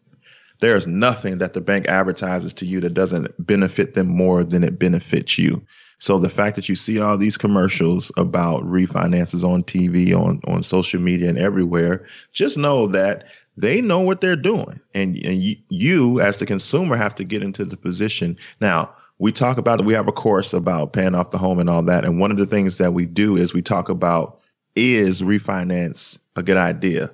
There 0.59 0.75
is 0.75 0.85
nothing 0.85 1.39
that 1.39 1.53
the 1.53 1.61
bank 1.61 1.87
advertises 1.87 2.53
to 2.55 2.65
you 2.65 2.81
that 2.81 2.93
doesn't 2.93 3.33
benefit 3.43 3.95
them 3.95 4.07
more 4.07 4.43
than 4.43 4.63
it 4.63 4.77
benefits 4.77 5.39
you. 5.39 5.65
So 6.01 6.17
the 6.17 6.31
fact 6.31 6.55
that 6.55 6.67
you 6.67 6.73
see 6.73 6.99
all 6.99 7.15
these 7.15 7.37
commercials 7.37 8.11
about 8.17 8.63
refinances 8.63 9.43
on 9.43 9.63
TV, 9.63 10.15
on, 10.15 10.41
on 10.47 10.63
social 10.63 10.99
media 10.99 11.29
and 11.29 11.37
everywhere, 11.37 12.07
just 12.33 12.57
know 12.57 12.87
that 12.87 13.25
they 13.55 13.81
know 13.81 13.99
what 13.99 14.19
they're 14.19 14.35
doing. 14.35 14.81
And, 14.95 15.15
and 15.23 15.43
you, 15.43 15.57
you 15.69 16.19
as 16.19 16.39
the 16.39 16.47
consumer 16.47 16.95
have 16.95 17.13
to 17.15 17.23
get 17.23 17.43
into 17.43 17.65
the 17.65 17.77
position. 17.77 18.35
Now, 18.59 18.95
we 19.19 19.31
talk 19.31 19.59
about, 19.59 19.85
we 19.85 19.93
have 19.93 20.07
a 20.07 20.11
course 20.11 20.53
about 20.53 20.91
paying 20.91 21.13
off 21.13 21.29
the 21.29 21.37
home 21.37 21.59
and 21.59 21.69
all 21.69 21.83
that. 21.83 22.03
And 22.03 22.19
one 22.19 22.31
of 22.31 22.37
the 22.37 22.47
things 22.47 22.79
that 22.79 22.95
we 22.95 23.05
do 23.05 23.37
is 23.37 23.53
we 23.53 23.61
talk 23.61 23.87
about, 23.87 24.39
is 24.75 25.21
refinance 25.21 26.17
a 26.35 26.41
good 26.41 26.57
idea? 26.57 27.11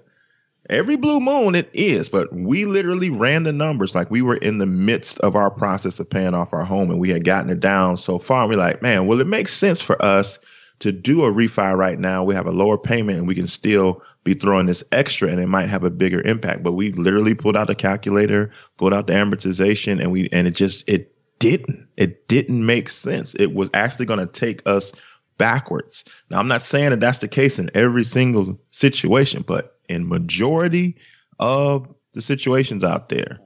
Every 0.70 0.98
blue 0.98 1.22
moon 1.22 1.56
it 1.56 1.70
is, 1.72 2.10
but 2.10 2.34
we 2.34 2.66
literally 2.66 3.10
ran 3.10 3.44
the 3.44 3.54
numbers 3.54 3.96
like 3.96 4.12
we 4.12 4.22
were 4.22 4.36
in 4.36 4.58
the 4.58 4.66
midst 4.66 5.18
of 5.20 5.36
our 5.36 5.50
process 5.50 6.00
of 6.00 6.10
paying 6.10 6.34
off 6.34 6.52
our 6.52 6.66
home 6.66 6.92
and 6.92 7.00
we 7.00 7.10
had 7.10 7.24
gotten 7.24 7.50
it 7.50 7.62
down 7.62 7.98
so 7.98 8.20
far. 8.20 8.42
And 8.42 8.50
we're 8.50 8.58
like, 8.58 8.82
man, 8.82 9.08
well, 9.08 9.22
it 9.22 9.28
makes 9.28 9.54
sense 9.54 9.82
for 9.82 10.04
us 10.04 10.40
to 10.80 10.92
do 10.92 11.24
a 11.24 11.32
refi 11.32 11.76
right 11.76 11.98
now. 11.98 12.24
We 12.24 12.36
have 12.36 12.48
a 12.48 12.52
lower 12.52 12.78
payment 12.78 13.18
and 13.18 13.28
we 13.28 13.36
can 13.36 13.48
still 13.48 14.02
be 14.26 14.34
throwing 14.34 14.66
this 14.66 14.84
extra 14.92 15.30
and 15.30 15.40
it 15.40 15.48
might 15.48 15.70
have 15.70 15.86
a 15.86 15.90
bigger 15.90 16.22
impact. 16.22 16.64
But 16.64 16.74
we 16.74 16.92
literally 16.92 17.34
pulled 17.34 17.56
out 17.56 17.68
the 17.68 17.76
calculator, 17.76 18.52
pulled 18.76 18.94
out 18.94 19.08
the 19.08 19.14
amortization 19.14 20.02
and 20.02 20.12
we, 20.12 20.28
and 20.34 20.48
it 20.48 20.52
just, 20.52 20.88
it 20.90 21.14
didn't, 21.40 21.88
it 21.96 22.28
didn't 22.28 22.66
make 22.66 22.90
sense. 22.90 23.34
It 23.36 23.54
was 23.54 23.70
actually 23.74 24.08
going 24.08 24.20
to 24.20 24.28
take 24.28 24.64
us 24.68 24.92
backwards. 25.38 26.04
Now, 26.30 26.40
I'm 26.40 26.50
not 26.50 26.62
saying 26.62 26.90
that 26.90 27.00
that's 27.00 27.20
the 27.20 27.30
case 27.30 27.58
in 27.58 27.72
every 27.74 28.04
single 28.04 28.60
situation, 28.72 29.46
but 29.48 29.77
in 29.90 30.08
majority 30.08 30.98
of 31.40 31.88
the 32.14 32.22
situations 32.22 32.84
out 32.84 33.10
there, 33.10 33.40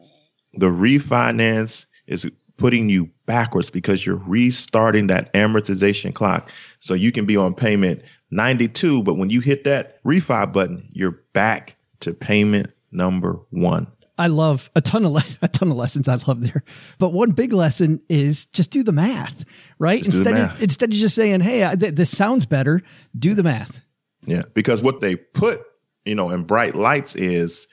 the 0.54 0.68
refinance 0.68 1.86
is 2.08 2.30
putting 2.58 2.90
you 2.90 3.10
backwards 3.26 3.70
because 3.70 4.06
you're 4.06 4.18
restarting 4.18 5.08
that 5.08 5.34
amortization 5.34 6.14
clock. 6.14 6.50
So 6.80 6.94
you 6.94 7.12
can 7.12 7.26
be 7.26 7.36
on 7.36 7.56
payment 7.56 8.04
92, 8.30 9.04
but 9.04 9.16
when 9.16 9.30
you 9.30 9.42
hit 9.42 9.64
that 9.64 10.02
refi 10.04 10.52
button, 10.52 10.88
you're 10.92 11.20
back 11.34 11.76
to 12.02 12.14
payment 12.14 12.72
number 12.92 13.40
one. 13.50 13.88
I 14.18 14.28
love 14.28 14.70
a 14.76 14.82
ton 14.82 15.06
of 15.06 15.12
le- 15.14 15.24
a 15.42 15.48
ton 15.48 15.72
of 15.72 15.78
lessons 15.78 16.08
I 16.08 16.16
love 16.28 16.42
there. 16.42 16.64
But 17.00 17.10
one 17.10 17.32
big 17.32 17.54
lesson 17.54 18.02
is 18.08 18.46
just 18.46 18.70
do 18.70 18.84
the 18.84 18.92
math, 18.92 19.44
right? 19.80 20.04
Just 20.04 20.20
instead 20.20 20.36
math. 20.36 20.56
of 20.56 20.64
instead 20.64 20.90
of 20.92 20.96
just 20.96 21.16
saying, 21.16 21.42
"Hey, 21.42 21.66
I, 21.66 21.76
th- 21.76 21.96
this 21.96 22.16
sounds 22.16 22.46
better," 22.46 22.82
do 23.18 23.34
the 23.34 23.42
math. 23.42 23.82
Yeah, 24.28 24.44
because 24.54 24.84
what 24.84 25.00
they 25.00 25.16
put, 25.16 25.64
you 26.06 26.16
know, 26.16 26.30
in 26.30 26.44
bright 26.44 26.76
lights 26.76 27.16
is 27.16 27.68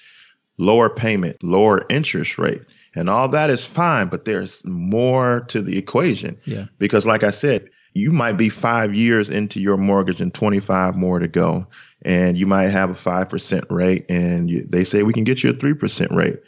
lower 0.58 0.90
payment, 0.90 1.42
lower 1.42 1.86
interest 1.88 2.38
rate. 2.38 2.62
And 2.94 3.08
all 3.08 3.28
that 3.28 3.50
is 3.50 3.64
fine, 3.64 4.08
but 4.08 4.24
there's 4.24 4.64
more 4.64 5.40
to 5.48 5.62
the 5.62 5.78
equation. 5.78 6.38
Yeah. 6.46 6.66
Because 6.78 7.06
like 7.06 7.22
I 7.22 7.30
said, 7.30 7.68
you 7.94 8.10
might 8.10 8.32
be 8.32 8.48
5 8.48 8.94
years 8.94 9.30
into 9.30 9.60
your 9.60 9.76
mortgage 9.76 10.20
and 10.20 10.32
25 10.34 10.96
more 10.96 11.18
to 11.18 11.28
go 11.28 11.66
and 12.02 12.38
you 12.38 12.46
might 12.46 12.68
have 12.68 12.90
a 12.90 12.94
5% 12.94 13.70
rate 13.70 14.06
and 14.08 14.48
you, 14.50 14.66
they 14.68 14.84
say 14.84 15.02
we 15.02 15.12
can 15.12 15.24
get 15.24 15.42
you 15.42 15.50
a 15.50 15.54
3% 15.54 16.14
rate. 16.14 16.40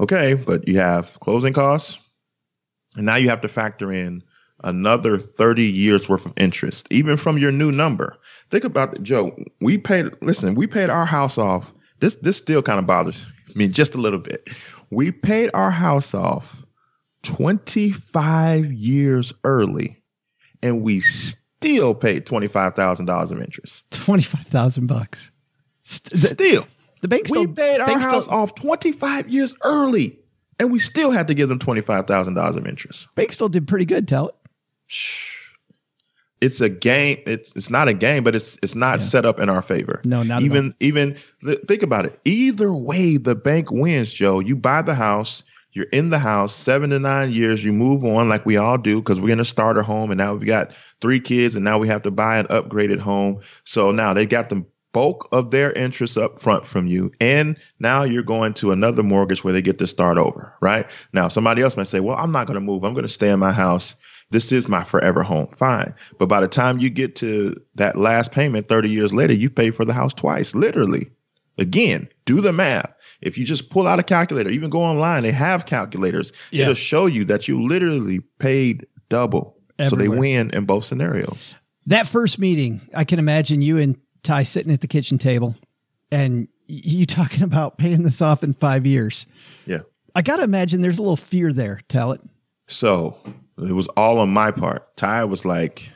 Okay, 0.00 0.34
but 0.34 0.66
you 0.66 0.78
have 0.78 1.18
closing 1.20 1.52
costs 1.52 1.98
and 2.96 3.06
now 3.06 3.16
you 3.16 3.28
have 3.28 3.40
to 3.42 3.48
factor 3.48 3.92
in 3.92 4.22
another 4.64 5.18
30 5.18 5.62
years 5.62 6.08
worth 6.08 6.26
of 6.26 6.32
interest 6.36 6.86
even 6.90 7.16
from 7.16 7.38
your 7.38 7.52
new 7.52 7.70
number. 7.70 8.16
Think 8.50 8.64
about 8.64 8.94
it, 8.94 9.02
Joe. 9.02 9.36
We 9.60 9.78
paid 9.78 10.06
listen, 10.22 10.54
we 10.54 10.66
paid 10.66 10.90
our 10.90 11.06
house 11.06 11.38
off. 11.38 11.72
This 12.00 12.16
this 12.16 12.36
still 12.36 12.62
kind 12.62 12.78
of 12.78 12.86
bothers 12.86 13.24
me 13.54 13.68
just 13.68 13.94
a 13.94 13.98
little 13.98 14.18
bit. 14.18 14.48
We 14.90 15.10
paid 15.10 15.50
our 15.54 15.70
house 15.70 16.14
off 16.14 16.64
25 17.22 18.72
years 18.72 19.32
early 19.44 20.00
and 20.62 20.82
we 20.82 21.00
still 21.00 21.94
paid 21.94 22.26
$25,000 22.26 23.30
of 23.30 23.40
interest. 23.40 23.84
Twenty 23.90 24.22
five 24.22 24.46
thousand 24.46 24.86
bucks. 24.86 25.30
St- 25.82 26.20
Still. 26.20 26.66
the 27.02 27.08
bank 27.08 27.28
still 27.28 27.42
we 27.42 27.52
paid 27.52 27.80
our 27.80 27.88
house 27.88 28.04
still, 28.04 28.30
off 28.30 28.54
25 28.56 29.28
years 29.28 29.54
early 29.62 30.18
and 30.58 30.72
we 30.72 30.78
still 30.78 31.10
had 31.10 31.28
to 31.28 31.34
give 31.34 31.48
them 31.48 31.58
$25,000 31.58 32.56
of 32.56 32.66
interest. 32.66 33.08
bank 33.14 33.32
still 33.32 33.48
did 33.48 33.68
pretty 33.68 33.84
good. 33.84 34.06
Talaat. 34.06 34.30
It's 36.40 36.60
a 36.60 36.68
game. 36.68 37.18
It's 37.26 37.52
it's 37.56 37.70
not 37.70 37.88
a 37.88 37.94
game, 37.94 38.22
but 38.22 38.34
it's 38.34 38.58
it's 38.62 38.74
not 38.74 39.02
set 39.02 39.24
up 39.24 39.40
in 39.40 39.48
our 39.48 39.62
favor. 39.62 40.02
No, 40.04 40.22
not 40.22 40.42
even 40.42 40.74
even 40.80 41.16
think 41.66 41.82
about 41.82 42.04
it. 42.04 42.20
Either 42.24 42.72
way, 42.72 43.16
the 43.16 43.34
bank 43.34 43.70
wins, 43.70 44.12
Joe. 44.12 44.40
You 44.40 44.54
buy 44.54 44.82
the 44.82 44.94
house, 44.94 45.42
you're 45.76 45.86
in 45.92 46.10
the 46.10 46.18
house 46.18 46.54
seven 46.54 46.90
to 46.90 46.98
nine 46.98 47.32
years. 47.32 47.64
You 47.64 47.72
move 47.72 48.04
on 48.04 48.28
like 48.28 48.46
we 48.46 48.56
all 48.56 48.78
do 48.78 48.96
because 49.00 49.20
we're 49.20 49.32
in 49.32 49.40
a 49.40 49.44
starter 49.44 49.82
home, 49.82 50.10
and 50.10 50.18
now 50.18 50.34
we've 50.34 50.46
got 50.46 50.72
three 51.00 51.20
kids, 51.20 51.54
and 51.54 51.64
now 51.64 51.78
we 51.78 51.88
have 51.88 52.02
to 52.02 52.10
buy 52.10 52.38
an 52.38 52.46
upgraded 52.46 52.98
home. 52.98 53.40
So 53.64 53.90
now 53.90 54.14
they 54.14 54.24
got 54.24 54.48
the 54.48 54.64
bulk 54.92 55.28
of 55.32 55.50
their 55.50 55.72
interest 55.72 56.16
up 56.16 56.40
front 56.40 56.64
from 56.64 56.86
you, 56.86 57.12
and 57.20 57.58
now 57.78 58.04
you're 58.04 58.22
going 58.22 58.54
to 58.54 58.72
another 58.72 59.02
mortgage 59.02 59.44
where 59.44 59.52
they 59.52 59.60
get 59.60 59.76
to 59.78 59.86
start 59.86 60.16
over. 60.16 60.54
Right 60.62 60.86
now, 61.12 61.28
somebody 61.28 61.60
else 61.60 61.76
might 61.76 61.88
say, 61.88 62.00
"Well, 62.00 62.16
I'm 62.16 62.32
not 62.32 62.46
going 62.46 62.54
to 62.54 62.60
move. 62.60 62.82
I'm 62.82 62.94
going 62.94 63.02
to 63.02 63.08
stay 63.10 63.30
in 63.30 63.38
my 63.38 63.52
house." 63.52 63.96
This 64.30 64.50
is 64.50 64.68
my 64.68 64.82
forever 64.82 65.22
home. 65.22 65.48
Fine. 65.56 65.94
But 66.18 66.26
by 66.26 66.40
the 66.40 66.48
time 66.48 66.78
you 66.78 66.90
get 66.90 67.14
to 67.16 67.54
that 67.76 67.96
last 67.96 68.32
payment 68.32 68.68
30 68.68 68.90
years 68.90 69.12
later, 69.12 69.32
you 69.32 69.48
pay 69.48 69.70
for 69.70 69.84
the 69.84 69.92
house 69.92 70.12
twice, 70.12 70.54
literally. 70.54 71.10
Again, 71.58 72.08
do 72.24 72.40
the 72.40 72.52
math. 72.52 72.92
If 73.22 73.38
you 73.38 73.44
just 73.44 73.70
pull 73.70 73.86
out 73.86 73.98
a 73.98 74.02
calculator, 74.02 74.50
even 74.50 74.68
go 74.68 74.82
online, 74.82 75.22
they 75.22 75.32
have 75.32 75.66
calculators. 75.66 76.32
Yeah. 76.50 76.64
It'll 76.64 76.74
show 76.74 77.06
you 77.06 77.24
that 77.26 77.48
you 77.48 77.66
literally 77.66 78.20
paid 78.38 78.86
double. 79.08 79.56
So 79.88 79.94
they 79.94 80.08
win 80.08 80.50
in 80.50 80.64
both 80.64 80.86
scenarios. 80.86 81.54
That 81.86 82.06
first 82.06 82.38
meeting, 82.38 82.80
I 82.94 83.04
can 83.04 83.18
imagine 83.18 83.62
you 83.62 83.78
and 83.78 83.96
Tai 84.22 84.42
sitting 84.42 84.72
at 84.72 84.80
the 84.80 84.88
kitchen 84.88 85.18
table 85.18 85.54
and 86.10 86.48
you 86.66 87.06
talking 87.06 87.42
about 87.42 87.78
paying 87.78 88.02
this 88.02 88.20
off 88.20 88.42
in 88.42 88.54
five 88.54 88.86
years. 88.86 89.26
Yeah. 89.66 89.80
I 90.14 90.22
got 90.22 90.36
to 90.36 90.42
imagine 90.42 90.80
there's 90.80 90.98
a 90.98 91.02
little 91.02 91.16
fear 91.16 91.52
there. 91.52 91.80
Talaat. 91.88 92.26
So 92.68 93.18
it 93.58 93.72
was 93.72 93.88
all 93.88 94.18
on 94.18 94.30
my 94.30 94.50
part. 94.50 94.96
Tai 94.96 95.24
was 95.24 95.44
like, 95.44 95.88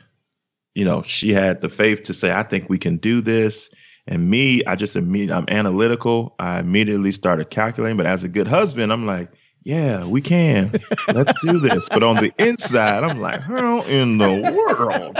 you 0.73 0.85
know, 0.85 1.01
she 1.03 1.33
had 1.33 1.61
the 1.61 1.69
faith 1.69 2.03
to 2.03 2.13
say, 2.13 2.31
I 2.31 2.43
think 2.43 2.69
we 2.69 2.77
can 2.77 2.97
do 2.97 3.21
this. 3.21 3.69
And 4.07 4.29
me, 4.29 4.63
I 4.65 4.75
just 4.75 4.95
immediately, 4.95 5.35
I'm 5.35 5.45
analytical. 5.47 6.35
I 6.39 6.59
immediately 6.59 7.11
started 7.11 7.49
calculating. 7.49 7.97
But 7.97 8.07
as 8.07 8.23
a 8.23 8.29
good 8.29 8.47
husband, 8.47 8.91
I'm 8.91 9.05
like, 9.05 9.29
yeah, 9.63 10.05
we 10.05 10.21
can. 10.21 10.71
Let's 11.13 11.39
do 11.41 11.59
this. 11.59 11.87
But 11.87 12.01
on 12.01 12.15
the 12.15 12.33
inside, 12.39 13.03
I'm 13.03 13.21
like, 13.21 13.39
how 13.39 13.83
in 13.83 14.17
the 14.17 14.31
world 14.31 15.19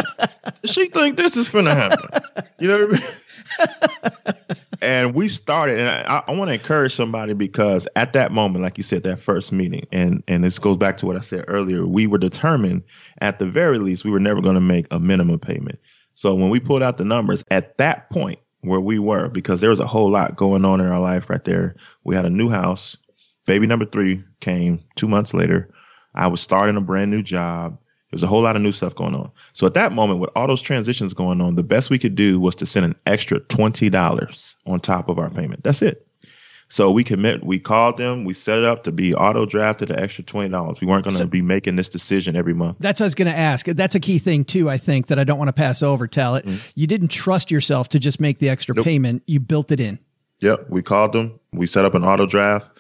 does 0.62 0.72
she 0.72 0.88
think 0.88 1.16
this 1.16 1.38
is 1.38 1.48
going 1.48 1.66
to 1.66 1.76
happen? 1.76 2.22
You 2.60 2.68
know 2.70 2.88
what 2.88 3.02
I 3.70 4.48
mean? 4.48 4.56
and 4.82 5.14
we 5.14 5.30
started 5.30 5.80
and 5.80 5.90
i, 5.90 6.24
I 6.28 6.32
want 6.32 6.50
to 6.50 6.54
encourage 6.54 6.94
somebody 6.96 7.34
because 7.34 7.88
at 7.96 8.14
that 8.14 8.32
moment 8.32 8.64
like 8.64 8.78
you 8.78 8.84
said 8.84 9.04
that 9.04 9.20
first 9.20 9.52
meeting 9.52 9.86
and 9.92 10.24
and 10.28 10.44
this 10.44 10.60
goes 10.60 10.78
back 10.78 10.98
to 10.98 11.06
what 11.06 11.16
i 11.16 11.22
said 11.22 11.46
earlier 11.48 11.86
we 11.86 12.08
were 12.08 12.18
determined 12.18 12.84
at 13.20 13.40
the 13.40 13.46
very 13.46 13.80
least 13.80 14.04
we 14.04 14.12
were 14.12 14.20
never 14.20 14.42
going 14.42 14.56
to 14.56 14.62
make 14.62 14.88
a 14.92 15.00
minimum 15.00 15.40
payment. 15.40 15.80
So 16.14 16.36
when 16.36 16.50
we 16.50 16.60
pulled 16.60 16.84
out 16.84 16.98
the 16.98 17.06
numbers 17.06 17.44
at 17.50 17.78
that 17.78 18.10
point 18.10 18.40
where 18.62 18.80
we 18.80 19.00
were 19.00 19.30
because 19.30 19.62
there 19.62 19.70
was 19.70 19.80
a 19.80 19.88
whole 19.88 20.12
lot 20.12 20.36
going 20.36 20.66
on 20.66 20.82
in 20.82 20.88
our 20.88 21.00
life 21.00 21.30
right 21.30 21.44
there 21.44 21.76
we 22.04 22.16
had 22.16 22.26
a 22.26 22.30
new 22.30 22.50
house 22.50 22.98
baby 23.46 23.66
number 23.66 23.86
three 23.86 24.24
came 24.40 24.84
two 24.96 25.08
months 25.08 25.34
later 25.34 25.74
i 26.14 26.28
was 26.28 26.42
starting 26.42 26.78
a 26.78 26.82
brand 26.82 27.10
new 27.10 27.24
job 27.24 27.80
there's 28.12 28.24
a 28.24 28.28
whole 28.28 28.42
lot 28.42 28.56
of 28.56 28.62
new 28.62 28.72
stuff 28.72 28.94
going 28.96 29.16
on. 29.16 29.32
So 29.54 29.66
at 29.66 29.74
that 29.74 29.92
moment, 29.94 30.20
with 30.20 30.30
all 30.36 30.48
those 30.48 30.62
transitions 30.62 31.14
going 31.14 31.42
on, 31.42 31.56
the 31.56 31.64
best 31.64 31.90
we 31.90 31.98
could 32.00 32.16
do 32.16 32.40
was 32.40 32.56
to 32.56 32.66
send 32.66 32.86
an 32.86 32.96
extra 33.06 33.40
twenty 33.40 33.90
dollars 33.90 34.56
on 34.66 34.80
top 34.80 35.10
of 35.10 35.18
our 35.18 35.30
payment. 35.30 35.64
That's 35.64 35.82
it. 35.82 36.06
So 36.70 36.90
we 36.90 37.04
commit. 37.04 37.44
We 37.44 37.60
called 37.60 37.98
them. 37.98 38.24
We 38.24 38.34
set 38.34 38.60
it 38.60 38.64
up 38.64 38.86
to 38.86 38.94
be 38.94 39.14
auto 39.14 39.46
drafted 39.46 39.92
an 39.92 40.00
extra 40.00 40.24
twenty 40.24 40.50
dollars. 40.50 40.80
We 40.80 40.88
weren't 40.88 41.04
going 41.04 41.18
to 41.18 41.28
be 41.28 41.42
making 41.42 41.76
this 41.76 41.90
decision 41.90 42.36
every 42.38 42.54
month. 42.54 42.78
That's 42.80 43.02
what 43.02 43.06
I 43.06 43.08
was 43.08 43.16
going 43.16 43.32
to 43.32 43.38
ask. 43.38 43.66
That's 43.66 43.96
a 43.96 44.00
key 44.00 44.20
thing 44.20 44.46
too. 44.46 44.70
I 44.70 44.78
think 44.78 45.08
that 45.08 45.20
I 45.20 45.26
don't 45.26 45.38
want 45.38 45.50
to 45.50 45.54
pass 45.54 45.84
over. 45.84 46.08
Talaat. 46.08 46.44
Mm-hmm. 46.44 46.72
You 46.76 46.88
didn't 46.88 47.10
trust 47.10 47.52
yourself 47.52 47.90
to 47.90 48.00
just 48.00 48.22
make 48.22 48.40
the 48.40 48.48
extra 48.50 48.74
Nope. 48.74 48.86
payment. 48.86 49.24
You 49.28 49.42
built 49.42 49.72
it 49.72 49.82
in. 49.82 50.00
Yep. 50.40 50.70
We 50.70 50.82
called 50.82 51.12
them. 51.12 51.40
We 51.52 51.68
set 51.68 51.84
up 51.84 51.94
an 51.94 52.06
auto 52.06 52.26
draft. 52.26 52.71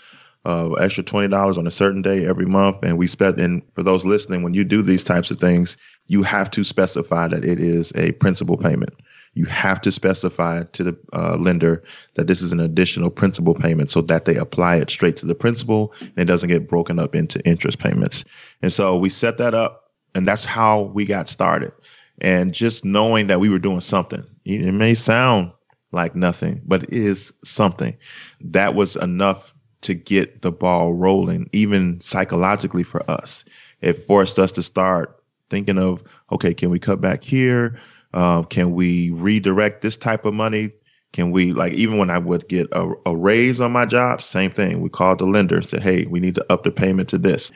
Uh, 0.43 0.73
extra 0.73 1.03
twenty 1.03 1.27
dollars 1.27 1.59
on 1.59 1.67
a 1.67 1.71
certain 1.71 2.01
day 2.01 2.25
every 2.25 2.47
month, 2.47 2.77
and 2.81 2.97
we 2.97 3.05
spent. 3.05 3.39
And 3.39 3.61
for 3.75 3.83
those 3.83 4.05
listening, 4.05 4.41
when 4.41 4.55
you 4.55 4.63
do 4.63 4.81
these 4.81 5.03
types 5.03 5.29
of 5.29 5.39
things, 5.39 5.77
you 6.07 6.23
have 6.23 6.49
to 6.51 6.63
specify 6.63 7.27
that 7.27 7.45
it 7.45 7.59
is 7.59 7.91
a 7.93 8.13
principal 8.13 8.57
payment. 8.57 8.91
You 9.35 9.45
have 9.45 9.79
to 9.81 9.91
specify 9.91 10.63
to 10.63 10.83
the 10.83 10.97
uh, 11.13 11.37
lender 11.37 11.83
that 12.15 12.25
this 12.25 12.41
is 12.41 12.53
an 12.53 12.59
additional 12.59 13.11
principal 13.11 13.53
payment, 13.53 13.91
so 13.91 14.01
that 14.01 14.25
they 14.25 14.35
apply 14.35 14.77
it 14.77 14.89
straight 14.89 15.17
to 15.17 15.27
the 15.27 15.35
principal, 15.35 15.93
and 15.99 16.17
it 16.17 16.25
doesn't 16.25 16.49
get 16.49 16.67
broken 16.67 16.97
up 16.97 17.13
into 17.13 17.39
interest 17.47 17.77
payments. 17.77 18.25
And 18.63 18.73
so 18.73 18.97
we 18.97 19.09
set 19.09 19.37
that 19.37 19.53
up, 19.53 19.91
and 20.15 20.27
that's 20.27 20.43
how 20.43 20.81
we 20.81 21.05
got 21.05 21.29
started. 21.29 21.71
And 22.19 22.51
just 22.51 22.83
knowing 22.83 23.27
that 23.27 23.39
we 23.39 23.49
were 23.49 23.59
doing 23.59 23.81
something, 23.81 24.25
it 24.43 24.73
may 24.73 24.95
sound 24.95 25.51
like 25.91 26.15
nothing, 26.15 26.61
but 26.65 26.83
it 26.83 26.93
is 26.93 27.31
something. 27.43 27.95
That 28.41 28.73
was 28.75 28.95
enough 28.95 29.50
to 29.81 29.93
get 29.93 30.41
the 30.41 30.51
ball 30.51 30.93
rolling, 30.93 31.49
even 31.51 31.99
psychologically 32.01 32.83
for 32.83 33.09
us. 33.09 33.43
It 33.81 34.05
forced 34.05 34.37
us 34.39 34.51
to 34.53 34.63
start 34.63 35.21
thinking 35.49 35.77
of, 35.77 36.03
okay, 36.31 36.53
can 36.53 36.69
we 36.69 36.79
cut 36.79 37.01
back 37.01 37.23
here? 37.23 37.79
Uh, 38.13 38.43
can 38.43 38.73
we 38.73 39.09
redirect 39.11 39.81
this 39.81 39.97
type 39.97 40.25
of 40.25 40.33
money? 40.33 40.71
Can 41.13 41.31
we, 41.31 41.51
like, 41.51 41.73
even 41.73 41.97
when 41.97 42.09
I 42.09 42.19
would 42.19 42.47
get 42.47 42.67
a, 42.71 42.93
a 43.05 43.15
raise 43.15 43.59
on 43.59 43.71
my 43.71 43.85
job, 43.85 44.21
same 44.21 44.51
thing. 44.51 44.81
We 44.81 44.89
called 44.89 45.19
the 45.19 45.25
lender, 45.25 45.61
said, 45.61 45.81
hey, 45.81 46.05
we 46.05 46.19
need 46.19 46.35
to 46.35 46.53
up 46.53 46.63
the 46.63 46.71
payment 46.71 47.09
to 47.09 47.17
this. 47.17 47.51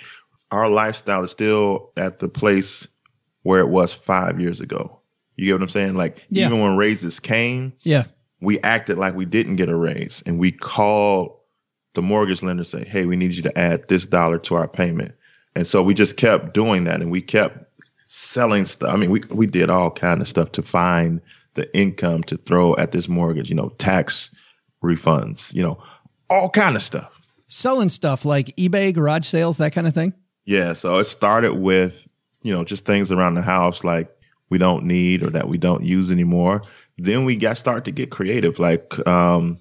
Our 0.51 0.67
lifestyle 0.69 1.23
is 1.23 1.31
still 1.31 1.91
at 1.95 2.19
the 2.19 2.27
place 2.27 2.87
where 3.43 3.59
it 3.59 3.69
was 3.69 3.93
five 3.93 4.39
years 4.41 4.59
ago. 4.59 4.99
You 5.35 5.45
get 5.45 5.53
what 5.53 5.61
I'm 5.61 5.69
saying? 5.69 5.95
Like, 5.95 6.25
Yeah. 6.29 6.47
even 6.47 6.59
when 6.61 6.75
raises 6.77 7.19
came, 7.19 7.73
Yeah. 7.83 8.05
we 8.41 8.59
acted 8.59 8.97
like 8.97 9.15
we 9.15 9.25
didn't 9.25 9.55
get 9.57 9.69
a 9.69 9.75
raise 9.75 10.23
and 10.25 10.39
we 10.39 10.51
called 10.51 11.37
the 11.95 12.01
mortgage 12.01 12.43
lender 12.43 12.63
say 12.63 12.85
hey 12.85 13.05
we 13.05 13.15
need 13.15 13.33
you 13.33 13.41
to 13.41 13.57
add 13.57 13.87
this 13.87 14.05
dollar 14.05 14.37
to 14.39 14.55
our 14.55 14.67
payment. 14.67 15.13
And 15.55 15.65
so 15.65 15.81
we 15.81 15.93
just 15.93 16.17
kept 16.17 16.53
doing 16.53 16.83
that 16.83 17.01
and 17.01 17.09
we 17.09 17.21
kept 17.21 17.63
selling 18.07 18.65
stuff. 18.65 18.93
I 18.93 18.97
mean 18.97 19.09
we, 19.09 19.21
we 19.31 19.47
did 19.47 19.69
all 19.69 19.89
kind 19.89 20.21
of 20.21 20.27
stuff 20.27 20.51
to 20.53 20.61
find 20.61 21.21
the 21.55 21.75
income 21.75 22.23
to 22.23 22.37
throw 22.37 22.75
at 22.75 22.91
this 22.91 23.07
mortgage 23.07 23.49
you 23.49 23.55
know 23.55 23.69
tax 23.77 24.29
refunds 24.83 25.53
you 25.53 25.63
know 25.63 25.81
all 26.29 26.49
kind 26.49 26.75
of 26.75 26.81
stuff. 26.81 27.11
Selling 27.47 27.89
stuff 27.89 28.25
like 28.25 28.55
eBay, 28.55 28.93
garage 28.93 29.27
sales, 29.27 29.57
that 29.57 29.73
kind 29.73 29.87
of 29.87 29.93
thing. 29.93 30.13
yeah 30.45 30.73
so 30.73 30.99
it 30.99 31.05
started 31.05 31.53
with 31.53 32.07
you 32.43 32.53
know 32.53 32.63
just 32.63 32.85
things 32.85 33.11
around 33.11 33.33
the 33.33 33.41
house 33.41 33.83
like 33.83 34.11
we 34.49 34.57
don't 34.57 34.85
need 34.85 35.25
or 35.25 35.29
that 35.31 35.47
we 35.47 35.57
don't 35.57 35.83
use 35.83 36.11
anymore. 36.11 36.61
Then 36.97 37.25
we 37.25 37.35
got 37.35 37.57
started 37.57 37.85
to 37.85 37.91
get 37.91 38.11
creative 38.11 38.59
like 38.59 39.05
um 39.07 39.59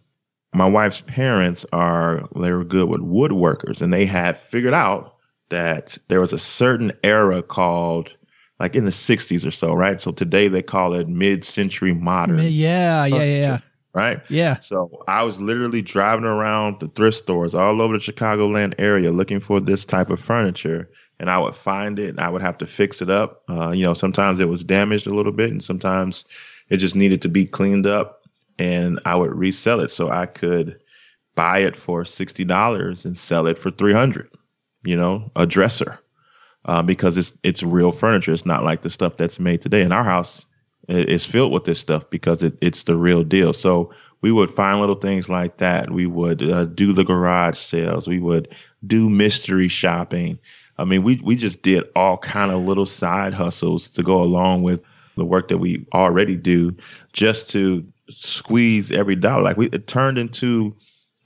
my 0.55 0.67
wife's 0.67 1.01
parents 1.01 1.67
are 1.73 2.29
they 2.37 2.53
were 2.53 2.65
good 2.65 2.89
with 2.89 3.01
woodworkers 3.01 3.83
and 3.83 3.93
they 3.93 4.07
had 4.07 4.37
figured 4.37 4.75
out 4.75 5.17
that 5.51 5.99
there 6.09 6.21
was 6.21 6.33
a 6.33 6.39
certain 6.39 6.93
era 7.03 7.43
called 7.43 8.13
like 8.61 8.77
in 8.77 8.85
the 8.85 8.93
60s 8.93 9.47
or 9.47 9.51
so, 9.51 9.75
right? 9.75 10.01
So 10.01 10.13
today 10.13 10.49
they 10.49 10.63
call 10.63 10.95
it 10.95 11.09
mid-century 11.09 11.93
modern. 11.93 12.39
Yeah, 12.39 13.05
yeah, 13.05 13.25
yeah. 13.25 13.59
Right? 13.93 14.21
Yeah. 14.29 14.61
So 14.61 15.05
I 15.07 15.23
was 15.25 15.41
literally 15.41 15.83
driving 15.83 16.25
around 16.25 16.81
the 16.81 16.89
thrift 16.89 17.17
stores 17.17 17.55
all 17.55 17.83
over 17.83 17.99
the 17.99 18.05
Chicagoland 18.05 18.75
area 18.79 19.11
looking 19.11 19.41
for 19.41 19.61
this 19.61 19.85
type 19.85 20.11
of 20.11 20.21
furniture 20.21 20.89
and 21.19 21.31
I 21.31 21.39
would 21.39 21.55
find 21.55 21.99
it 21.99 22.11
and 22.11 22.21
I 22.21 22.29
would 22.29 22.43
have 22.43 22.59
to 22.59 22.67
fix 22.67 23.03
it 23.03 23.11
up. 23.11 23.43
Uh, 23.49 23.71
you 23.71 23.85
know, 23.85 23.95
sometimes 23.95 24.41
it 24.41 24.49
was 24.49 24.65
damaged 24.65 25.07
a 25.07 25.15
little 25.15 25.33
bit 25.33 25.51
and 25.51 25.63
sometimes 25.63 26.25
it 26.69 26.79
just 26.79 26.97
needed 26.97 27.23
to 27.23 27.29
be 27.29 27.45
cleaned 27.45 27.87
up 27.87 28.24
and 28.59 29.01
I 29.05 29.15
would 29.15 29.35
resell 29.35 29.81
it 29.81 29.91
so 29.91 30.11
I 30.11 30.27
could 30.27 30.81
buy 31.35 31.61
it 31.61 31.77
for 31.77 32.05
$60 32.05 33.05
and 33.05 33.19
sell 33.19 33.47
it 33.47 33.59
for 33.59 33.71
300, 33.71 34.31
you 34.85 34.97
know, 34.97 35.31
a 35.35 35.47
dresser. 35.47 35.99
Uh, 36.67 36.81
because 36.81 37.19
it's 37.19 37.37
it's 37.43 37.63
real 37.63 37.93
furniture. 37.93 38.33
It's 38.33 38.47
not 38.47 38.65
like 38.65 38.81
the 38.81 38.89
stuff 38.89 39.19
that's 39.19 39.39
made 39.39 39.61
today. 39.61 39.83
In 39.83 39.93
our 39.93 40.03
house, 40.03 40.47
is 40.89 41.25
filled 41.25 41.53
with 41.53 41.65
this 41.65 41.79
stuff 41.79 42.09
because 42.11 42.43
it, 42.43 42.57
it's 42.61 42.83
the 42.85 42.97
real 42.97 43.25
deal. 43.25 43.53
So 43.53 43.93
we 44.21 44.33
would 44.33 44.51
find 44.55 44.81
little 44.81 44.95
things 44.97 45.29
like 45.29 45.59
that. 45.59 45.91
We 45.91 46.07
would 46.07 46.43
uh, 46.43 46.65
do 46.65 46.93
the 46.93 47.05
garage 47.05 47.59
sales. 47.59 48.07
We 48.07 48.21
would 48.21 48.55
do 48.87 49.09
mystery 49.09 49.69
shopping. 49.69 50.39
I 50.77 50.85
mean, 50.85 51.03
we 51.03 51.21
we 51.23 51.37
just 51.37 51.63
did 51.63 51.85
all 51.95 52.19
kind 52.19 52.51
of 52.51 52.63
little 52.63 52.87
side 52.87 53.35
hustles 53.35 53.89
to 53.91 54.03
go 54.03 54.23
along 54.23 54.63
with 54.63 54.83
the 55.17 55.25
work 55.25 55.49
that 55.49 55.59
we 55.59 55.87
already 55.95 56.37
do, 56.37 56.77
just 57.13 57.51
to 57.51 57.87
squeeze 58.11 58.91
every 58.91 59.17
dollar. 59.17 59.43
Like 59.43 59.57
we, 59.57 59.67
it 59.69 59.87
turned 59.87 60.19
into 60.19 60.75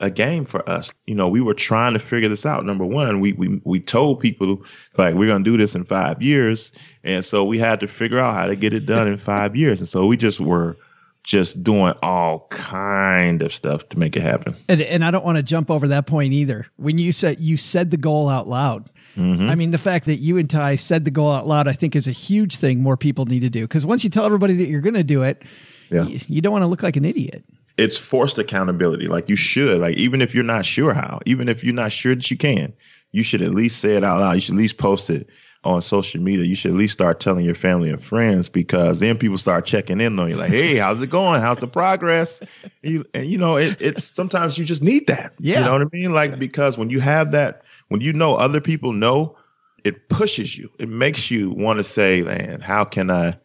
a 0.00 0.10
game 0.10 0.44
for 0.44 0.68
us. 0.68 0.92
You 1.06 1.14
know, 1.14 1.28
we 1.28 1.40
were 1.40 1.54
trying 1.54 1.94
to 1.94 1.98
figure 1.98 2.28
this 2.28 2.46
out. 2.46 2.64
Number 2.64 2.84
one, 2.84 3.20
we 3.20 3.32
we 3.32 3.60
we 3.64 3.80
told 3.80 4.20
people 4.20 4.64
like 4.96 5.14
we're 5.14 5.28
gonna 5.28 5.44
do 5.44 5.56
this 5.56 5.74
in 5.74 5.84
five 5.84 6.22
years, 6.22 6.72
and 7.02 7.24
so 7.24 7.44
we 7.44 7.58
had 7.58 7.80
to 7.80 7.88
figure 7.88 8.18
out 8.18 8.34
how 8.34 8.46
to 8.46 8.56
get 8.56 8.74
it 8.74 8.86
done 8.86 9.08
in 9.08 9.18
five 9.18 9.56
years. 9.56 9.80
And 9.80 9.88
so 9.88 10.06
we 10.06 10.16
just 10.16 10.40
were 10.40 10.76
just 11.24 11.62
doing 11.62 11.92
all 12.02 12.46
kind 12.50 13.42
of 13.42 13.52
stuff 13.52 13.86
to 13.90 13.98
make 13.98 14.16
it 14.16 14.22
happen. 14.22 14.54
And, 14.68 14.80
and 14.80 15.04
I 15.04 15.10
don't 15.10 15.24
want 15.24 15.36
to 15.36 15.42
jump 15.42 15.70
over 15.70 15.88
that 15.88 16.06
point 16.06 16.32
either. 16.32 16.66
When 16.76 16.96
you 16.96 17.12
said 17.12 17.40
you 17.40 17.56
said 17.56 17.90
the 17.90 17.96
goal 17.96 18.28
out 18.28 18.46
loud, 18.48 18.88
mm-hmm. 19.16 19.50
I 19.50 19.54
mean 19.54 19.72
the 19.72 19.78
fact 19.78 20.06
that 20.06 20.16
you 20.16 20.38
and 20.38 20.48
Tai 20.48 20.76
said 20.76 21.04
the 21.04 21.10
goal 21.10 21.32
out 21.32 21.46
loud, 21.46 21.66
I 21.66 21.72
think 21.72 21.96
is 21.96 22.06
a 22.06 22.12
huge 22.12 22.56
thing. 22.56 22.82
More 22.82 22.96
people 22.96 23.26
need 23.26 23.40
to 23.40 23.50
do 23.50 23.62
because 23.62 23.84
once 23.84 24.04
you 24.04 24.10
tell 24.10 24.24
everybody 24.24 24.54
that 24.54 24.68
you're 24.68 24.80
going 24.80 24.94
to 24.94 25.04
do 25.04 25.22
it, 25.24 25.44
yeah. 25.90 26.04
you, 26.04 26.20
you 26.28 26.40
don't 26.40 26.52
want 26.52 26.62
to 26.62 26.66
look 26.66 26.82
like 26.82 26.96
an 26.96 27.04
idiot 27.04 27.44
it's 27.78 27.96
forced 27.96 28.38
accountability. 28.38 29.06
Like 29.06 29.28
you 29.28 29.36
should, 29.36 29.80
like 29.80 29.96
even 29.96 30.20
if 30.20 30.34
you're 30.34 30.44
not 30.44 30.66
sure 30.66 30.92
how, 30.92 31.20
even 31.24 31.48
if 31.48 31.62
you're 31.62 31.74
not 31.74 31.92
sure 31.92 32.14
that 32.14 32.28
you 32.30 32.36
can, 32.36 32.74
you 33.12 33.22
should 33.22 33.40
at 33.40 33.54
least 33.54 33.78
say 33.78 33.94
it 33.94 34.04
out 34.04 34.20
loud. 34.20 34.32
You 34.32 34.40
should 34.40 34.56
at 34.56 34.58
least 34.58 34.78
post 34.78 35.08
it 35.10 35.28
on 35.64 35.80
social 35.80 36.20
media. 36.20 36.44
You 36.44 36.56
should 36.56 36.72
at 36.72 36.76
least 36.76 36.92
start 36.92 37.20
telling 37.20 37.44
your 37.44 37.54
family 37.54 37.88
and 37.90 38.02
friends 38.02 38.48
because 38.48 38.98
then 38.98 39.16
people 39.16 39.38
start 39.38 39.64
checking 39.64 40.00
in 40.00 40.18
on 40.18 40.28
you, 40.28 40.36
like, 40.36 40.50
"Hey, 40.50 40.76
how's 40.76 41.00
it 41.00 41.08
going? 41.08 41.40
How's 41.40 41.58
the 41.58 41.68
progress?" 41.68 42.42
You, 42.82 43.04
and 43.14 43.30
you 43.30 43.38
know, 43.38 43.56
it, 43.56 43.80
it's 43.80 44.04
sometimes 44.04 44.58
you 44.58 44.64
just 44.64 44.82
need 44.82 45.06
that. 45.06 45.32
Yeah, 45.38 45.60
you 45.60 45.64
know 45.64 45.72
what 45.72 45.82
I 45.82 45.96
mean? 45.96 46.12
Like 46.12 46.38
because 46.38 46.76
when 46.76 46.90
you 46.90 47.00
have 47.00 47.30
that, 47.30 47.62
when 47.88 48.00
you 48.00 48.12
know 48.12 48.34
other 48.34 48.60
people 48.60 48.92
know, 48.92 49.36
it 49.84 50.08
pushes 50.08 50.56
you. 50.56 50.70
It 50.78 50.88
makes 50.88 51.30
you 51.30 51.50
want 51.50 51.78
to 51.78 51.84
say, 51.84 52.22
"Man, 52.22 52.60
how 52.60 52.84
can 52.84 53.10
I?" 53.10 53.36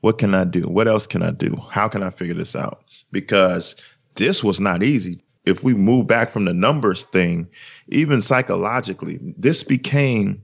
What 0.00 0.18
can 0.18 0.34
I 0.34 0.44
do? 0.44 0.62
What 0.62 0.88
else 0.88 1.06
can 1.06 1.22
I 1.22 1.30
do? 1.30 1.56
How 1.70 1.88
can 1.88 2.02
I 2.02 2.10
figure 2.10 2.34
this 2.34 2.54
out? 2.54 2.84
Because 3.10 3.74
this 4.14 4.44
was 4.44 4.60
not 4.60 4.82
easy. 4.82 5.22
If 5.44 5.64
we 5.64 5.74
move 5.74 6.06
back 6.06 6.30
from 6.30 6.44
the 6.44 6.52
numbers 6.52 7.04
thing, 7.04 7.48
even 7.88 8.20
psychologically, 8.22 9.18
this 9.36 9.64
became 9.64 10.42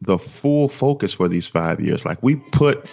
the 0.00 0.18
full 0.18 0.68
focus 0.68 1.14
for 1.14 1.28
these 1.28 1.46
five 1.46 1.80
years. 1.80 2.04
Like 2.04 2.22
we 2.22 2.36
put 2.36 2.86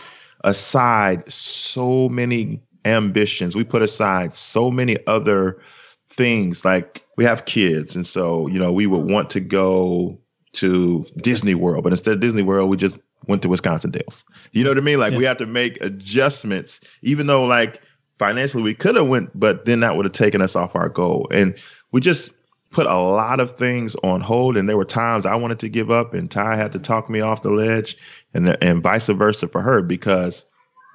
aside 0.43 1.29
so 1.31 2.07
many 2.09 2.61
ambitions, 2.85 3.55
we 3.55 3.63
put 3.63 3.81
aside 3.81 4.31
so 4.31 4.71
many 4.71 4.97
other 5.07 5.61
things. 6.07 6.63
Like 6.63 7.03
we 7.17 7.23
have 7.23 7.45
kids, 7.45 7.95
and 7.95 8.05
so 8.05 8.47
you 8.47 8.59
know 8.59 8.71
we 8.71 8.87
would 8.87 9.09
want 9.09 9.29
to 9.31 9.39
go 9.39 10.19
to 10.53 11.05
Disney 11.17 11.55
World, 11.55 11.83
but 11.83 11.93
instead 11.93 12.15
of 12.15 12.19
Disney 12.19 12.43
World, 12.43 12.69
we 12.69 12.77
just 12.77 12.99
went 13.27 13.41
to 13.41 13.49
Wisconsin 13.49 13.91
Dells. 13.91 14.25
You 14.51 14.63
know 14.63 14.69
what 14.69 14.77
I 14.77 14.81
mean? 14.81 14.99
Like 14.99 15.13
yeah. 15.13 15.17
we 15.17 15.23
have 15.25 15.37
to 15.37 15.45
make 15.45 15.81
adjustments, 15.81 16.79
even 17.01 17.27
though 17.27 17.45
like 17.45 17.81
financially 18.19 18.63
we 18.63 18.75
could 18.75 18.95
have 18.95 19.07
went, 19.07 19.37
but 19.37 19.65
then 19.65 19.79
that 19.79 19.95
would 19.95 20.05
have 20.05 20.13
taken 20.13 20.41
us 20.41 20.55
off 20.55 20.75
our 20.75 20.89
goal. 20.89 21.27
And 21.31 21.55
we 21.91 22.01
just 22.01 22.31
put 22.71 22.87
a 22.87 22.97
lot 22.97 23.39
of 23.39 23.51
things 23.53 23.95
on 23.97 24.21
hold. 24.21 24.57
And 24.57 24.67
there 24.67 24.77
were 24.77 24.85
times 24.85 25.25
I 25.25 25.35
wanted 25.35 25.59
to 25.59 25.69
give 25.69 25.91
up, 25.91 26.13
and 26.13 26.29
Tai 26.29 26.55
had 26.55 26.71
to 26.71 26.79
talk 26.79 27.09
me 27.09 27.21
off 27.21 27.43
the 27.43 27.51
ledge, 27.51 27.97
and 28.33 28.49
and 28.61 28.81
vice 28.81 29.07
versa 29.07 29.47
for 29.47 29.61
her 29.61 29.81
because, 29.81 30.45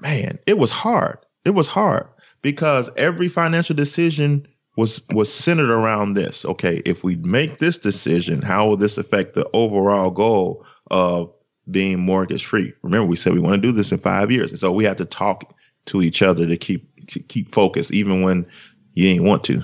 man, 0.01 0.39
it 0.47 0.59
was 0.59 0.71
hard. 0.71 1.19
It 1.45 1.51
was 1.51 1.69
hard 1.69 2.09
because 2.43 2.91
every 2.97 3.29
financial 3.29 3.77
decision 3.77 4.47
was 4.77 5.01
was 5.11 5.33
centered 5.33 5.71
around 5.71 6.15
this. 6.15 6.45
Okay, 6.45 6.83
if 6.85 7.05
we 7.05 7.17
make 7.17 7.59
this 7.59 7.79
decision, 7.79 8.43
how 8.43 8.69
will 8.69 8.77
this 8.77 8.99
affect 8.99 9.35
the 9.35 9.49
overall 9.53 10.11
goal 10.11 10.65
of 10.91 11.33
being 11.71 12.01
mortgage 12.01 12.45
free. 12.45 12.73
Remember, 12.83 13.07
we 13.07 13.17
said 13.17 13.33
we 13.33 13.41
want 13.41 13.55
to 13.55 13.61
do 13.61 13.73
this 13.73 13.93
in 13.93 13.99
five 13.99 14.31
years, 14.31 14.51
and 14.51 14.59
so 14.59 14.73
we 14.73 14.85
have 14.85 14.97
to 14.97 15.05
talk 15.05 15.55
to 15.87 16.03
each 16.03 16.23
other 16.23 16.47
to 16.47 16.57
keep 16.57 16.89
to 17.09 17.21
keep 17.21 17.55
focus, 17.55 17.91
even 17.91 18.23
when 18.23 18.47
you 18.95 19.09
ain't 19.09 19.25
want 19.25 19.45
to. 19.45 19.63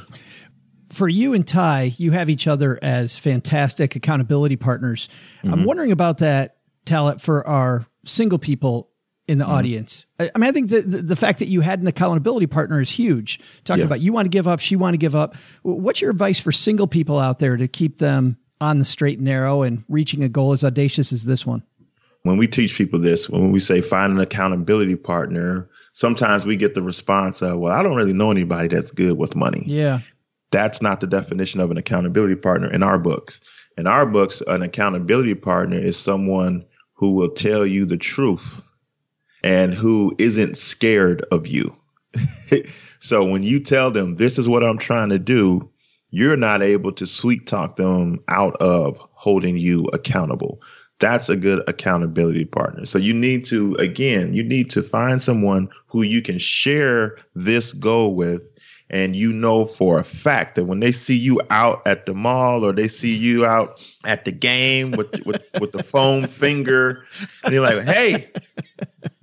For 0.90 1.08
you 1.08 1.32
and 1.32 1.46
Tai, 1.46 1.94
you 1.96 2.10
have 2.12 2.28
each 2.28 2.46
other 2.46 2.78
as 2.82 3.18
fantastic 3.18 3.96
accountability 3.96 4.56
partners. 4.56 5.08
Mm-hmm. 5.38 5.52
I'm 5.52 5.64
wondering 5.64 5.90
about 5.90 6.18
that, 6.18 6.56
Talaat, 6.84 7.20
for 7.20 7.46
our 7.48 7.86
single 8.04 8.38
people 8.38 8.90
in 9.26 9.38
the 9.38 9.44
mm-hmm. 9.44 9.54
audience. 9.54 10.06
I, 10.18 10.30
I, 10.34 10.38
mean, 10.38 10.48
I 10.48 10.52
think 10.52 10.68
the, 10.68 10.82
the, 10.82 11.02
the 11.02 11.16
fact 11.16 11.38
that 11.38 11.48
you 11.48 11.62
had 11.62 11.80
an 11.80 11.86
accountability 11.86 12.46
partner 12.46 12.80
is 12.80 12.90
huge. 12.90 13.40
Talking 13.64 13.80
yeah. 13.80 13.86
about 13.86 14.00
you 14.00 14.12
want 14.12 14.26
to 14.26 14.30
give 14.30 14.46
up, 14.46 14.60
she 14.60 14.76
want 14.76 14.94
to 14.94 14.98
give 14.98 15.14
up. 15.14 15.36
What's 15.62 16.00
your 16.00 16.10
advice 16.10 16.40
for 16.40 16.52
single 16.52 16.86
people 16.86 17.18
out 17.18 17.38
there 17.38 17.56
to 17.56 17.68
keep 17.68 17.98
them 17.98 18.36
on 18.60 18.78
the 18.78 18.84
straight 18.84 19.18
and 19.18 19.24
narrow 19.24 19.62
and 19.62 19.84
reaching 19.88 20.22
a 20.22 20.28
goal 20.28 20.52
as 20.52 20.62
audacious 20.62 21.12
as 21.12 21.24
this 21.24 21.46
one? 21.46 21.64
When 22.22 22.36
we 22.36 22.46
teach 22.46 22.76
people 22.76 23.00
this, 23.00 23.28
when 23.28 23.50
we 23.50 23.60
say 23.60 23.80
find 23.80 24.12
an 24.12 24.20
accountability 24.20 24.96
partner, 24.96 25.68
sometimes 25.92 26.44
we 26.44 26.56
get 26.56 26.74
the 26.74 26.82
response 26.82 27.42
of, 27.42 27.58
well, 27.58 27.72
I 27.72 27.82
don't 27.82 27.96
really 27.96 28.12
know 28.12 28.30
anybody 28.30 28.68
that's 28.68 28.90
good 28.90 29.18
with 29.18 29.34
money. 29.34 29.64
Yeah. 29.66 30.00
That's 30.50 30.82
not 30.82 31.00
the 31.00 31.06
definition 31.06 31.60
of 31.60 31.70
an 31.70 31.78
accountability 31.78 32.36
partner 32.36 32.70
in 32.70 32.82
our 32.82 32.98
books. 32.98 33.40
In 33.76 33.86
our 33.86 34.06
books, 34.06 34.42
an 34.46 34.62
accountability 34.62 35.34
partner 35.34 35.78
is 35.78 35.98
someone 35.98 36.64
who 36.94 37.12
will 37.12 37.30
tell 37.30 37.66
you 37.66 37.86
the 37.86 37.96
truth 37.96 38.60
and 39.42 39.74
who 39.74 40.14
isn't 40.18 40.56
scared 40.56 41.24
of 41.32 41.46
you. 41.46 41.74
so 43.00 43.24
when 43.24 43.42
you 43.42 43.58
tell 43.58 43.90
them, 43.90 44.16
this 44.16 44.38
is 44.38 44.48
what 44.48 44.62
I'm 44.62 44.78
trying 44.78 45.08
to 45.08 45.18
do, 45.18 45.68
you're 46.10 46.36
not 46.36 46.62
able 46.62 46.92
to 46.92 47.06
sweet 47.06 47.46
talk 47.46 47.76
them 47.76 48.22
out 48.28 48.54
of 48.56 48.98
holding 49.14 49.56
you 49.56 49.86
accountable 49.86 50.60
that's 51.02 51.28
a 51.28 51.34
good 51.34 51.64
accountability 51.66 52.44
partner. 52.44 52.86
So 52.86 52.96
you 52.96 53.12
need 53.12 53.44
to, 53.46 53.74
again, 53.74 54.34
you 54.34 54.44
need 54.44 54.70
to 54.70 54.84
find 54.84 55.20
someone 55.20 55.68
who 55.88 56.02
you 56.02 56.22
can 56.22 56.38
share 56.38 57.18
this 57.34 57.72
goal 57.72 58.14
with. 58.14 58.40
And 58.88 59.16
you 59.16 59.32
know 59.32 59.64
for 59.64 59.98
a 59.98 60.04
fact 60.04 60.54
that 60.54 60.66
when 60.66 60.80
they 60.80 60.92
see 60.92 61.16
you 61.16 61.40
out 61.48 61.82
at 61.86 62.04
the 62.04 62.12
mall 62.12 62.62
or 62.62 62.72
they 62.72 62.88
see 62.88 63.16
you 63.16 63.44
out 63.46 63.82
at 64.04 64.26
the 64.26 64.32
game 64.32 64.90
with 64.92 65.10
with, 65.26 65.42
with 65.58 65.72
the 65.72 65.82
foam 65.82 66.26
finger, 66.26 67.06
and 67.42 67.54
they're 67.54 67.62
like, 67.62 67.84
"Hey, 67.84 68.30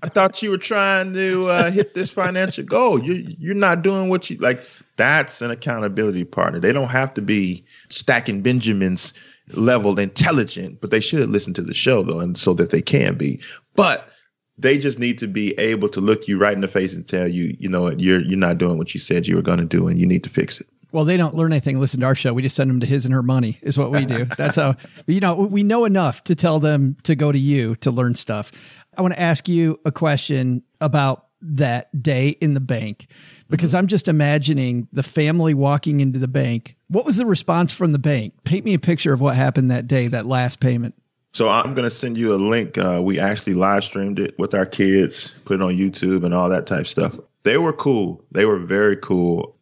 I 0.01 0.09
thought 0.09 0.41
you 0.41 0.49
were 0.49 0.57
trying 0.57 1.13
to 1.13 1.49
uh, 1.49 1.69
hit 1.69 1.93
this 1.93 2.09
financial 2.09 2.63
goal. 2.63 3.03
You 3.03 3.35
you're 3.37 3.53
not 3.53 3.83
doing 3.83 4.09
what 4.09 4.31
you 4.31 4.37
like." 4.37 4.59
That's 4.95 5.43
an 5.43 5.51
accountability 5.51 6.23
partner. 6.23 6.59
They 6.59 6.73
don't 6.73 6.87
have 6.87 7.13
to 7.13 7.21
be 7.21 7.63
Stacking 7.89 8.41
Benjamins 8.41 9.13
level 9.53 9.99
intelligent, 9.99 10.81
but 10.81 10.91
they 10.91 10.99
should 10.99 11.29
listen 11.29 11.53
to 11.55 11.61
the 11.61 11.73
show 11.73 12.03
though, 12.03 12.19
and 12.19 12.37
so 12.37 12.53
that 12.55 12.69
they 12.69 12.81
can 12.81 13.15
be. 13.15 13.39
But 13.75 14.09
they 14.57 14.77
just 14.77 14.99
need 14.99 15.17
to 15.19 15.27
be 15.27 15.53
able 15.57 15.89
to 15.89 16.01
look 16.01 16.27
you 16.27 16.37
right 16.37 16.53
in 16.53 16.61
the 16.61 16.67
face 16.67 16.93
and 16.93 17.07
tell 17.07 17.27
you, 17.27 17.55
you 17.59 17.69
know, 17.69 17.89
you're 17.91 18.21
you're 18.21 18.37
not 18.37 18.57
doing 18.57 18.77
what 18.77 18.93
you 18.93 18.99
said 18.99 19.27
you 19.27 19.35
were 19.35 19.41
going 19.41 19.59
to 19.59 19.65
do, 19.65 19.87
and 19.87 19.99
you 19.99 20.05
need 20.05 20.23
to 20.23 20.29
fix 20.29 20.59
it. 20.59 20.67
Well, 20.91 21.05
they 21.05 21.17
don't 21.17 21.35
learn 21.35 21.53
anything. 21.53 21.79
Listen 21.79 21.99
to 21.99 22.07
our 22.07 22.15
show. 22.15 22.33
We 22.33 22.41
just 22.41 22.55
send 22.55 22.69
them 22.69 22.79
to 22.79 22.85
his 22.85 23.05
and 23.05 23.13
her 23.13 23.21
money 23.21 23.59
is 23.61 23.77
what 23.77 23.91
we 23.91 24.05
do. 24.05 24.25
That's 24.37 24.55
how, 24.55 24.75
you 25.05 25.19
know, 25.19 25.35
we 25.35 25.61
know 25.61 25.85
enough 25.85 26.23
to 26.23 26.35
tell 26.35 26.59
them 26.59 26.97
to 27.03 27.15
go 27.15 27.31
to 27.31 27.37
you 27.37 27.75
to 27.77 27.91
learn 27.91 28.15
stuff. 28.15 28.85
I 28.97 29.03
want 29.03 29.13
to 29.13 29.19
ask 29.19 29.47
you 29.47 29.79
a 29.85 29.91
question 29.91 30.63
about 30.81 31.27
that 31.41 32.03
day 32.03 32.29
in 32.29 32.53
the 32.53 32.59
bank 32.59 33.07
because 33.49 33.73
I'm 33.73 33.87
just 33.87 34.07
imagining 34.07 34.87
the 34.91 35.03
family 35.03 35.53
walking 35.53 36.01
into 36.01 36.19
the 36.19 36.27
bank. 36.27 36.75
What 36.87 37.05
was 37.05 37.17
the 37.17 37.25
response 37.25 37.71
from 37.71 37.91
the 37.91 37.99
bank? 37.99 38.33
Paint 38.43 38.65
me 38.65 38.73
a 38.73 38.79
picture 38.79 39.13
of 39.13 39.21
what 39.21 39.35
happened 39.35 39.71
that 39.71 39.87
day, 39.87 40.07
that 40.07 40.25
last 40.25 40.59
payment. 40.59 40.95
So 41.31 41.47
I'm 41.47 41.75
going 41.75 41.83
to 41.83 41.91
send 41.91 42.17
you 42.17 42.33
a 42.33 42.37
link. 42.37 42.77
Uh, 42.77 42.99
we 43.03 43.19
actually 43.19 43.53
live 43.53 43.83
streamed 43.83 44.19
it 44.19 44.37
with 44.39 44.53
our 44.53 44.65
kids, 44.65 45.35
put 45.45 45.55
it 45.55 45.61
on 45.61 45.77
YouTube 45.77 46.25
and 46.25 46.33
all 46.33 46.49
that 46.49 46.65
type 46.65 46.87
stuff. 46.87 47.15
They 47.43 47.57
were 47.57 47.73
cool. 47.73 48.23
They 48.31 48.45
were 48.45 48.59
very 48.59 48.97
cool. 48.97 49.55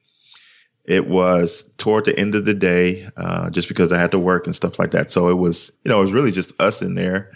It 0.86 1.08
was 1.08 1.66
toward 1.78 2.06
the 2.06 2.18
end 2.18 2.34
of 2.36 2.46
the 2.46 2.54
day, 2.54 3.10
uh, 3.18 3.50
just 3.50 3.68
because 3.68 3.92
I 3.92 4.00
had 4.00 4.12
to 4.12 4.20
work 4.20 4.46
and 4.46 4.56
stuff 4.56 4.80
like 4.80 4.92
that. 4.92 5.12
So 5.12 5.28
it 5.28 5.34
was, 5.34 5.72
you 5.84 5.90
know, 5.90 6.00
it 6.00 6.04
was 6.04 6.14
really 6.14 6.32
just 6.32 6.54
us 6.62 6.82
in 6.82 6.96
there. 6.96 7.32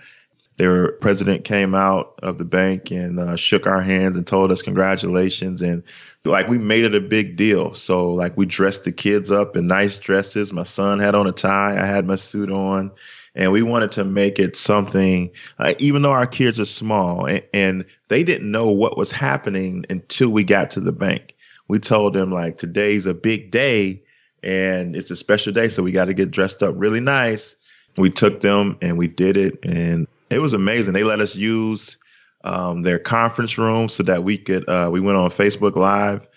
Their 0.62 0.91
president 0.91 1.43
came 1.43 1.74
out 1.74 2.20
of 2.22 2.38
the 2.38 2.45
bank 2.45 2.91
and 2.91 3.20
uh, 3.20 3.36
shook 3.36 3.66
our 3.66 3.82
hands 3.82 4.16
and 4.16 4.28
told 4.28 4.51
us 4.51 4.62
congratulations. 4.62 5.64
And 5.64 5.82
like 6.24 6.49
we 6.49 6.59
made 6.59 6.86
it 6.86 6.93
a 6.93 7.01
big 7.01 7.36
deal. 7.36 7.74
So 7.74 8.14
like 8.14 8.38
we 8.38 8.45
dressed 8.45 8.84
the 8.84 8.91
kids 8.91 9.32
up 9.32 9.55
in 9.55 9.66
nice 9.66 9.97
dresses. 9.97 10.53
My 10.53 10.62
son 10.62 10.99
had 10.99 11.16
on 11.16 11.26
a 11.26 11.32
tie. 11.32 11.82
I 11.82 11.88
had 11.88 12.05
my 12.05 12.16
suit 12.16 12.51
on. 12.51 12.91
And 13.34 13.51
we 13.51 13.64
wanted 13.64 13.93
to 13.93 14.03
make 14.03 14.38
it 14.38 14.55
something, 14.55 15.32
uh, 15.57 15.74
even 15.80 16.03
though 16.03 16.12
our 16.12 16.28
kids 16.28 16.59
are 16.59 16.66
small 16.66 17.26
and, 17.26 17.43
and 17.55 17.86
they 18.09 18.24
didn't 18.24 18.51
know 18.51 18.68
what 18.68 18.99
was 18.99 19.12
happening 19.12 19.88
until 19.89 20.30
we 20.30 20.43
got 20.43 20.70
to 20.70 20.80
the 20.80 20.91
bank. 20.91 21.36
We 21.70 21.80
told 21.80 22.14
them 22.14 22.32
like 22.32 22.59
today's 22.59 23.07
a 23.07 23.16
big 23.16 23.49
day 23.49 24.03
and 24.43 24.95
it's 24.95 25.09
a 25.09 25.16
special 25.16 25.53
day. 25.53 25.70
So 25.70 25.82
we 25.82 25.91
got 25.91 26.05
to 26.05 26.14
get 26.14 26.30
dressed 26.30 26.62
up 26.62 26.76
really 26.78 27.01
nice. 27.01 27.55
We 27.97 28.12
took 28.12 28.41
them 28.41 28.78
and 28.80 28.99
we 28.99 29.07
did 29.07 29.38
it. 29.38 29.57
And 29.64 30.05
it 30.32 30.39
was 30.39 30.53
amazing. 30.53 30.93
They 30.93 31.03
let 31.03 31.19
us 31.19 31.36
use 31.36 31.97
um, 32.43 32.82
their 32.82 32.99
conference 32.99 33.57
room 33.57 33.89
so 33.89 34.03
that 34.03 34.23
we 34.23 34.38
could, 34.38 34.67
uh, 34.67 34.89
we 34.91 34.99
went 34.99 35.17
on 35.17 35.29
Facebook 35.29 35.75
Live 35.75 36.27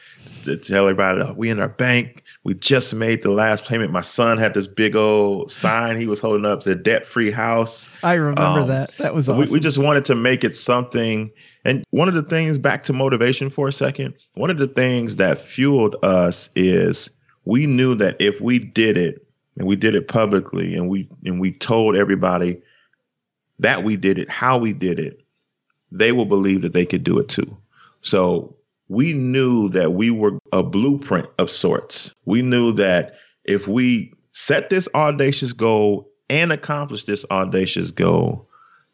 to 0.45 0.57
tell 0.57 0.85
everybody 0.85 1.21
oh, 1.21 1.33
we 1.35 1.51
in 1.51 1.59
our 1.59 1.69
bank. 1.69 2.23
We 2.45 2.55
just 2.55 2.95
made 2.95 3.23
the 3.23 3.31
last 3.31 3.65
payment. 3.65 3.93
My 3.93 4.03
son 4.03 4.39
had 4.39 4.55
this 4.55 4.67
big 4.67 4.97
old 4.97 5.51
sign 5.51 5.97
he 5.97 6.07
was 6.07 6.21
holding 6.21 6.45
up, 6.45 6.63
the 6.63 6.75
debt 6.75 7.07
free 7.07 7.31
house. 7.31 7.89
I 8.03 8.15
remember 8.15 8.61
um, 8.61 8.69
that. 8.69 8.97
That 8.99 9.15
was 9.15 9.29
awesome. 9.29 9.47
we, 9.47 9.53
we 9.53 9.61
just 9.61 9.79
wanted 9.79 10.05
to 10.07 10.15
make 10.15 10.45
it 10.45 10.55
something. 10.55 11.31
And 11.65 11.85
one 11.91 12.09
of 12.09 12.15
the 12.15 12.23
things, 12.23 12.59
back 12.59 12.85
to 12.85 12.93
motivation 12.93 13.49
for 13.49 13.69
a 13.69 13.73
second, 13.73 14.15
one 14.35 14.51
of 14.51 14.59
the 14.59 14.69
things 14.69 15.17
that 15.17 15.39
fueled 15.39 15.97
us 16.03 16.51
is 16.55 17.09
we 17.45 17.67
knew 17.67 17.95
that 17.97 18.17
if 18.21 18.41
we 18.41 18.59
did 18.59 18.99
it 18.99 19.27
and 19.57 19.67
we 19.67 19.77
did 19.77 19.95
it 19.95 20.09
publicly 20.09 20.75
and 20.75 20.89
we 20.89 21.09
and 21.25 21.41
we 21.41 21.53
told 21.53 21.97
everybody 21.97 22.61
that 23.59 23.85
we 23.85 23.97
did 23.97 24.19
it, 24.19 24.29
how 24.29 24.59
we 24.59 24.73
did 24.73 24.99
it, 24.99 25.21
they 25.93 26.13
will 26.13 26.27
believe 26.27 26.63
that 26.63 26.73
they 26.73 26.87
could 26.87 27.05
do 27.05 27.19
it 27.19 27.29
too. 27.29 27.57
So 28.03 28.57
we 28.89 29.13
knew 29.13 29.69
that 29.71 29.93
we 29.93 30.11
were 30.11 30.39
a 30.53 30.63
blueprint 30.63 31.29
of 31.39 31.51
sorts. 31.51 32.13
We 32.25 32.43
knew 32.43 32.73
that 32.73 33.15
if 33.45 33.67
we 33.67 34.13
set 34.33 34.71
this 34.71 34.89
audacious 34.95 35.53
goal 35.53 36.11
and 36.29 36.53
accomplish 36.53 37.05
this 37.05 37.25
audacious 37.31 37.91
goal, 37.91 38.49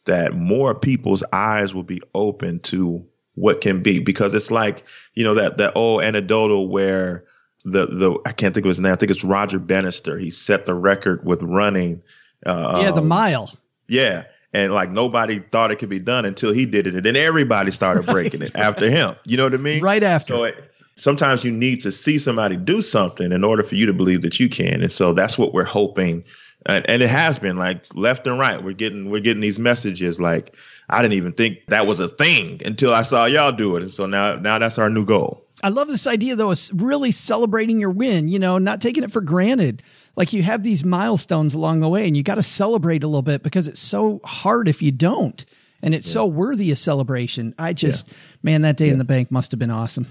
that 0.05 0.35
more 0.35 0.75
people's 0.75 1.25
eyes 1.33 1.75
will 1.75 1.83
be 1.83 2.01
open 2.15 2.61
to 2.61 3.05
what 3.35 3.61
can 3.61 3.83
be. 3.83 3.99
Because 3.99 4.35
it's 4.35 4.51
like, 4.51 4.85
you 5.15 5.25
know, 5.25 5.35
that 5.35 5.59
that 5.59 5.73
old 5.77 6.03
anecdotal 6.03 6.69
where 6.69 7.25
the 7.65 7.87
the 7.87 8.19
I 8.25 8.33
can't 8.33 8.55
think 8.55 8.67
of 8.67 8.71
his 8.71 8.81
name. 8.81 8.93
I 8.93 8.97
think 8.97 9.11
it's 9.11 9.25
Roger 9.25 9.59
Bannister. 9.59 10.19
He 10.19 10.31
set 10.31 10.67
the 10.67 10.75
record 10.75 11.25
with 11.25 11.43
running. 11.43 12.03
Uh, 12.45 12.81
yeah, 12.83 12.91
the 12.91 13.01
um, 13.01 13.09
mile. 13.09 13.51
Yeah, 13.89 14.25
and 14.53 14.73
like 14.73 14.91
nobody 14.91 15.39
thought 15.39 15.71
it 15.71 15.77
could 15.77 15.89
be 15.89 15.99
done 15.99 16.25
until 16.25 16.53
he 16.53 16.67
did 16.67 16.87
it, 16.87 16.95
and 16.95 17.05
then 17.05 17.17
everybody 17.17 17.71
started 17.71 18.07
breaking 18.07 18.41
right. 18.41 18.49
it 18.51 18.57
after 18.59 18.91
him. 18.91 19.15
You 19.25 19.37
know 19.37 19.45
what 19.45 19.55
I 19.55 19.59
mean? 19.59 19.83
Right 19.83 20.03
after. 20.03 20.35
So 20.35 20.45
it, 20.45 20.73
sometimes 20.97 21.45
you 21.45 21.53
need 21.53 21.81
to 21.81 21.93
see 21.93 22.19
somebody 22.19 22.57
do 22.57 22.83
something 22.83 23.33
in 23.33 23.45
order 23.45 23.63
for 23.63 23.75
you 23.75 23.87
to 23.87 23.93
believe 23.93 24.23
that 24.23 24.41
you 24.41 24.49
can, 24.49 24.83
and 24.83 24.93
so 24.93 25.13
that's 25.13 25.39
what 25.39 25.55
we're 25.55 25.65
hoping. 25.65 26.25
And, 26.67 26.89
and 26.91 27.03
it 27.03 27.09
has 27.09 27.39
been 27.39 27.57
like 27.57 27.87
left 27.95 28.27
and 28.27 28.39
right. 28.39 28.63
We're 28.63 28.75
getting 28.75 29.11
we're 29.11 29.21
getting 29.21 29.41
these 29.41 29.59
messages 29.59 30.21
like 30.21 30.55
I 30.91 31.01
didn't 31.01 31.15
even 31.15 31.33
think 31.33 31.59
that 31.69 31.87
was 31.87 32.01
a 32.01 32.09
thing 32.09 32.61
until 32.65 32.93
I 32.93 33.03
saw 33.03 33.27
y'all 33.27 33.53
do 33.53 33.77
it, 33.77 33.83
and 33.83 33.91
so 33.91 34.07
now 34.07 34.37
now 34.37 34.59
that's 34.59 34.79
our 34.79 34.91
new 34.91 35.05
goal. 35.05 35.45
I 35.63 35.69
love 35.69 35.89
this 35.89 36.07
idea 36.07 36.37
though, 36.37 36.51
is 36.51 36.73
really 36.75 37.13
celebrating 37.13 37.81
your 37.81 37.91
win. 37.91 38.29
You 38.29 38.39
know, 38.39 38.59
not 38.59 38.81
taking 38.81 39.05
it 39.05 39.13
for 39.13 39.21
granted 39.21 39.83
like 40.17 40.33
you 40.33 40.43
have 40.43 40.63
these 40.63 40.85
milestones 40.85 41.55
along 41.55 41.81
the 41.81 41.89
way 41.89 42.07
and 42.07 42.17
you 42.17 42.23
got 42.23 42.37
to 42.37 42.43
celebrate 42.43 43.03
a 43.03 43.07
little 43.07 43.23
bit 43.23 43.43
because 43.43 43.69
it's 43.69 43.81
so 43.81 44.21
hard 44.25 44.69
if 44.69 44.83
you 44.83 44.93
don't 44.93 45.45
and 45.83 45.95
it's 45.95 46.09
yeah. 46.09 46.15
so 46.15 46.27
worthy 46.27 46.71
of 46.71 46.79
celebration 46.79 47.55
i 47.59 47.73
just 47.73 48.09
yeah. 48.09 48.15
man 48.43 48.63
that 48.63 48.77
day 48.77 48.87
yeah. 48.87 48.93
in 48.93 48.99
the 48.99 49.05
bank 49.05 49.31
must 49.31 49.51
have 49.51 49.59
been 49.59 49.71
awesome 49.71 50.07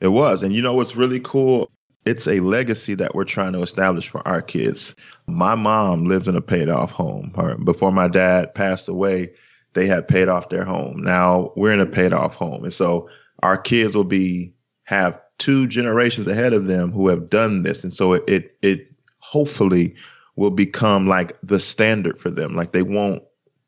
it 0.00 0.08
was 0.08 0.42
and 0.42 0.54
you 0.54 0.62
know 0.62 0.74
what's 0.74 0.96
really 0.96 1.20
cool 1.20 1.70
it's 2.04 2.28
a 2.28 2.38
legacy 2.40 2.94
that 2.94 3.14
we're 3.16 3.24
trying 3.24 3.52
to 3.52 3.62
establish 3.62 4.08
for 4.08 4.26
our 4.26 4.42
kids 4.42 4.94
my 5.26 5.54
mom 5.54 6.06
lived 6.06 6.28
in 6.28 6.36
a 6.36 6.40
paid 6.40 6.68
off 6.68 6.92
home 6.92 7.32
before 7.64 7.92
my 7.92 8.08
dad 8.08 8.54
passed 8.54 8.88
away 8.88 9.30
they 9.74 9.86
had 9.86 10.08
paid 10.08 10.28
off 10.28 10.48
their 10.48 10.64
home 10.64 11.02
now 11.02 11.52
we're 11.56 11.72
in 11.72 11.80
a 11.80 11.86
paid 11.86 12.12
off 12.12 12.34
home 12.34 12.64
and 12.64 12.72
so 12.72 13.08
our 13.42 13.58
kids 13.58 13.96
will 13.96 14.04
be 14.04 14.52
have 14.84 15.20
two 15.38 15.66
generations 15.66 16.26
ahead 16.26 16.54
of 16.54 16.66
them 16.66 16.90
who 16.90 17.08
have 17.08 17.28
done 17.28 17.62
this 17.62 17.84
and 17.84 17.92
so 17.92 18.14
it 18.14 18.24
it, 18.26 18.56
it 18.62 18.95
hopefully 19.26 19.94
will 20.36 20.50
become 20.50 21.08
like 21.08 21.36
the 21.42 21.58
standard 21.58 22.18
for 22.18 22.30
them. 22.30 22.54
Like 22.54 22.72
they 22.72 22.82
won't 22.82 23.22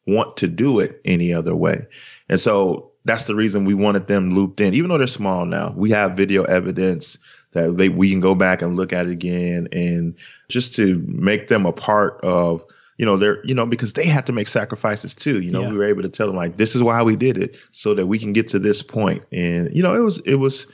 want 0.07 0.37
to 0.37 0.47
do 0.47 0.79
it 0.79 1.01
any 1.05 1.33
other 1.33 1.55
way. 1.55 1.87
And 2.29 2.39
so 2.41 2.93
that's 3.05 3.25
the 3.25 3.35
reason 3.35 3.65
we 3.65 3.75
wanted 3.75 4.07
them 4.07 4.33
looped 4.33 4.61
in, 4.61 4.75
even 4.75 4.89
though 4.89 4.99
they're 4.99 5.07
small 5.07 5.47
now. 5.47 5.73
We 5.77 5.91
have 5.91 6.17
video 6.17 6.45
evidence 6.45 7.19
that 7.53 7.77
they, 7.77 7.89
we 7.89 8.11
can 8.11 8.21
go 8.21 8.35
back 8.35 8.63
and 8.63 8.77
look 8.77 8.93
at 8.93 9.07
it 9.07 9.13
again 9.13 9.69
and 9.73 10.15
just 10.49 10.75
to 10.77 11.03
make 11.07 11.49
them 11.49 11.67
a 11.67 11.73
part 11.73 12.21
of, 12.23 12.65
you 12.99 13.07
know, 13.07 13.17
they're, 13.17 13.45
you 13.47 13.55
know, 13.55 13.67
because 13.67 13.95
they 13.95 14.07
have 14.07 14.27
to 14.27 14.33
make 14.33 14.49
sacrifices 14.49 15.15
too. 15.15 15.41
You 15.41 15.51
know, 15.51 15.63
yeah. 15.63 15.71
we 15.71 15.77
were 15.77 15.85
able 15.85 16.03
to 16.03 16.09
tell 16.09 16.27
them 16.27 16.37
like, 16.37 16.57
this 16.57 16.75
is 16.77 16.83
why 16.83 17.03
we 17.03 17.17
did 17.17 17.39
it 17.39 17.57
so 17.71 17.95
that 17.95 18.07
we 18.07 18.19
can 18.19 18.33
get 18.33 18.49
to 18.49 18.59
this 18.59 18.83
point. 18.83 19.25
And, 19.33 19.75
you 19.75 19.83
know, 19.83 19.95
it 19.95 20.05
was, 20.05 20.19
it 20.19 20.37
was, 20.37 20.67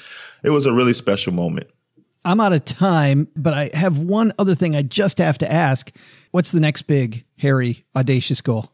it 0.42 0.50
was 0.50 0.66
a 0.66 0.72
really 0.72 0.94
special 0.94 1.32
moment. 1.32 1.68
I'm 2.24 2.40
out 2.40 2.52
of 2.52 2.64
time, 2.64 3.28
but 3.36 3.52
I 3.52 3.70
have 3.74 3.98
one 3.98 4.32
other 4.38 4.54
thing 4.54 4.74
I 4.74 4.82
just 4.82 5.18
have 5.18 5.38
to 5.38 5.50
ask. 5.50 5.94
What's 6.30 6.52
the 6.52 6.60
next 6.60 6.82
big, 6.82 7.24
hairy, 7.38 7.84
audacious 7.94 8.40
goal? 8.40 8.70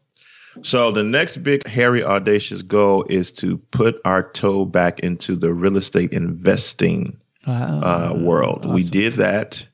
So 0.63 0.91
the 0.91 1.03
next 1.03 1.37
big, 1.37 1.65
hairy, 1.65 2.03
audacious 2.03 2.61
goal 2.61 3.05
is 3.09 3.31
to 3.33 3.57
put 3.57 4.01
our 4.03 4.23
toe 4.23 4.65
back 4.65 4.99
into 4.99 5.35
the 5.35 5.53
real 5.53 5.77
estate 5.77 6.11
investing 6.11 7.17
uh, 7.45 8.13
world. 8.15 8.59
Awesome. 8.59 8.73
We 8.73 8.83
did 8.83 9.13
that 9.13 9.65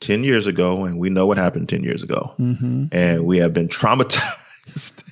10 0.00 0.24
years 0.24 0.46
ago, 0.46 0.84
and 0.84 0.98
we 0.98 1.10
know 1.10 1.26
what 1.26 1.38
happened 1.38 1.68
10 1.68 1.82
years 1.82 2.02
ago. 2.02 2.34
Mm-hmm. 2.38 2.86
And 2.92 3.24
we 3.24 3.38
have 3.38 3.52
been 3.52 3.68
traumatized 3.68 5.02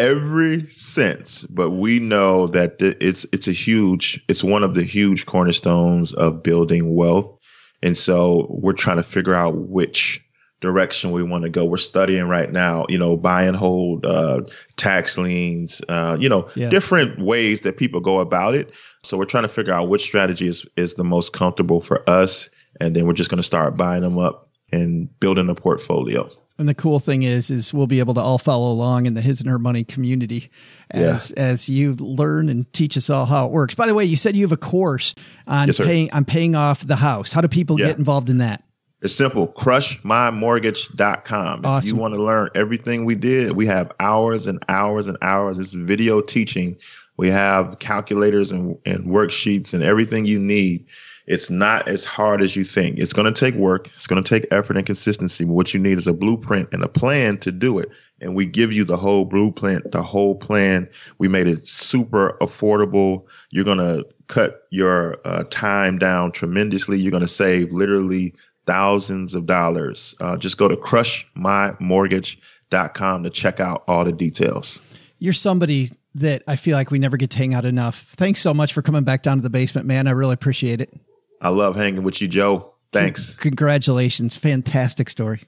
ever 0.00 0.60
sense. 0.60 1.44
but 1.50 1.70
we 1.70 2.00
know 2.00 2.46
that 2.48 2.76
it's 2.80 3.26
it's 3.32 3.48
a 3.48 3.52
huge 3.52 4.22
it's 4.28 4.42
one 4.42 4.64
of 4.64 4.74
the 4.74 4.82
huge 4.82 5.26
cornerstones 5.26 6.12
of 6.12 6.42
building 6.42 6.94
wealth. 6.94 7.38
And 7.82 7.96
so 7.96 8.46
we're 8.50 8.74
trying 8.74 8.98
to 8.98 9.02
figure 9.02 9.34
out 9.34 9.56
which 9.56 10.20
direction 10.60 11.10
we 11.10 11.22
want 11.22 11.44
to 11.44 11.50
go. 11.50 11.64
We're 11.64 11.78
studying 11.78 12.28
right 12.28 12.50
now, 12.50 12.84
you 12.88 12.98
know, 12.98 13.16
buy 13.16 13.44
and 13.44 13.56
hold, 13.56 14.04
uh, 14.04 14.42
tax 14.76 15.16
liens, 15.16 15.80
uh, 15.88 16.16
you 16.20 16.28
know, 16.28 16.50
yeah. 16.54 16.68
different 16.68 17.18
ways 17.18 17.62
that 17.62 17.78
people 17.78 18.00
go 18.00 18.20
about 18.20 18.54
it. 18.54 18.70
So 19.02 19.16
we're 19.16 19.24
trying 19.24 19.44
to 19.44 19.48
figure 19.48 19.72
out 19.72 19.88
which 19.88 20.02
strategy 20.02 20.48
is, 20.48 20.66
is 20.76 20.94
the 20.94 21.04
most 21.04 21.32
comfortable 21.32 21.80
for 21.80 22.08
us. 22.08 22.50
And 22.80 22.94
then 22.94 23.06
we're 23.06 23.14
just 23.14 23.30
going 23.30 23.38
to 23.38 23.42
start 23.42 23.76
buying 23.76 24.02
them 24.02 24.18
up 24.18 24.50
and 24.70 25.08
building 25.18 25.48
a 25.48 25.54
portfolio. 25.54 26.30
And 26.60 26.68
the 26.68 26.74
cool 26.74 27.00
thing 27.00 27.22
is, 27.22 27.50
is 27.50 27.72
we'll 27.72 27.86
be 27.86 28.00
able 28.00 28.12
to 28.12 28.20
all 28.20 28.36
follow 28.36 28.70
along 28.70 29.06
in 29.06 29.14
the 29.14 29.22
his 29.22 29.40
and 29.40 29.48
her 29.48 29.58
money 29.58 29.82
community 29.82 30.50
as 30.90 31.32
yeah. 31.34 31.42
as 31.42 31.70
you 31.70 31.94
learn 31.94 32.50
and 32.50 32.70
teach 32.74 32.98
us 32.98 33.08
all 33.08 33.24
how 33.24 33.46
it 33.46 33.50
works. 33.50 33.74
By 33.74 33.86
the 33.86 33.94
way, 33.94 34.04
you 34.04 34.16
said 34.16 34.36
you 34.36 34.44
have 34.44 34.52
a 34.52 34.58
course 34.58 35.14
on 35.46 35.68
yes, 35.68 35.78
paying 35.78 36.12
on 36.12 36.26
paying 36.26 36.54
off 36.54 36.86
the 36.86 36.96
house. 36.96 37.32
How 37.32 37.40
do 37.40 37.48
people 37.48 37.80
yeah. 37.80 37.86
get 37.86 37.96
involved 37.96 38.28
in 38.28 38.36
that? 38.38 38.62
It's 39.00 39.14
simple. 39.14 39.48
Crushmymortgage.com. 39.48 41.64
Awesome. 41.64 41.88
If 41.88 41.94
you 41.94 41.98
want 41.98 42.12
to 42.12 42.22
learn 42.22 42.50
everything 42.54 43.06
we 43.06 43.14
did, 43.14 43.52
we 43.52 43.64
have 43.64 43.90
hours 43.98 44.46
and 44.46 44.62
hours 44.68 45.06
and 45.06 45.16
hours. 45.22 45.58
It's 45.58 45.72
video 45.72 46.20
teaching. 46.20 46.76
We 47.16 47.30
have 47.30 47.78
calculators 47.78 48.52
and, 48.52 48.76
and 48.84 49.06
worksheets 49.06 49.72
and 49.72 49.82
everything 49.82 50.26
you 50.26 50.38
need 50.38 50.84
it's 51.30 51.48
not 51.48 51.86
as 51.86 52.04
hard 52.04 52.42
as 52.42 52.56
you 52.56 52.64
think. 52.64 52.98
It's 52.98 53.12
going 53.12 53.32
to 53.32 53.40
take 53.40 53.54
work. 53.54 53.88
It's 53.94 54.08
going 54.08 54.20
to 54.20 54.28
take 54.28 54.48
effort 54.50 54.76
and 54.76 54.84
consistency. 54.84 55.44
But 55.44 55.52
what 55.52 55.72
you 55.72 55.78
need 55.78 55.96
is 55.96 56.08
a 56.08 56.12
blueprint 56.12 56.68
and 56.72 56.82
a 56.82 56.88
plan 56.88 57.38
to 57.38 57.52
do 57.52 57.78
it. 57.78 57.88
And 58.20 58.34
we 58.34 58.46
give 58.46 58.72
you 58.72 58.82
the 58.82 58.96
whole 58.96 59.24
blueprint, 59.24 59.92
the 59.92 60.02
whole 60.02 60.34
plan. 60.34 60.88
We 61.18 61.28
made 61.28 61.46
it 61.46 61.68
super 61.68 62.36
affordable. 62.40 63.26
You're 63.50 63.64
going 63.64 63.78
to 63.78 64.04
cut 64.26 64.62
your 64.70 65.20
uh, 65.24 65.44
time 65.50 65.98
down 65.98 66.32
tremendously. 66.32 66.98
You're 66.98 67.12
going 67.12 67.20
to 67.20 67.28
save 67.28 67.70
literally 67.70 68.34
thousands 68.66 69.32
of 69.32 69.46
dollars. 69.46 70.16
Uh, 70.18 70.36
just 70.36 70.58
go 70.58 70.66
to 70.66 70.74
crushmymortgage.com 70.74 73.22
to 73.22 73.30
check 73.30 73.60
out 73.60 73.84
all 73.86 74.04
the 74.04 74.10
details. 74.10 74.82
You're 75.20 75.32
somebody 75.32 75.90
that 76.16 76.42
I 76.48 76.56
feel 76.56 76.76
like 76.76 76.90
we 76.90 76.98
never 76.98 77.16
get 77.16 77.30
to 77.30 77.38
hang 77.38 77.54
out 77.54 77.64
enough. 77.64 78.00
Thanks 78.00 78.40
so 78.40 78.52
much 78.52 78.72
for 78.72 78.82
coming 78.82 79.04
back 79.04 79.22
down 79.22 79.36
to 79.36 79.44
the 79.44 79.50
basement, 79.50 79.86
man. 79.86 80.08
I 80.08 80.10
really 80.10 80.34
appreciate 80.34 80.80
it. 80.80 80.92
I 81.40 81.48
love 81.48 81.74
hanging 81.74 82.02
with 82.02 82.20
you, 82.20 82.28
Joe. 82.28 82.74
Thanks. 82.92 83.34
Congratulations. 83.34 84.36
Fantastic 84.36 85.08
story. 85.08 85.44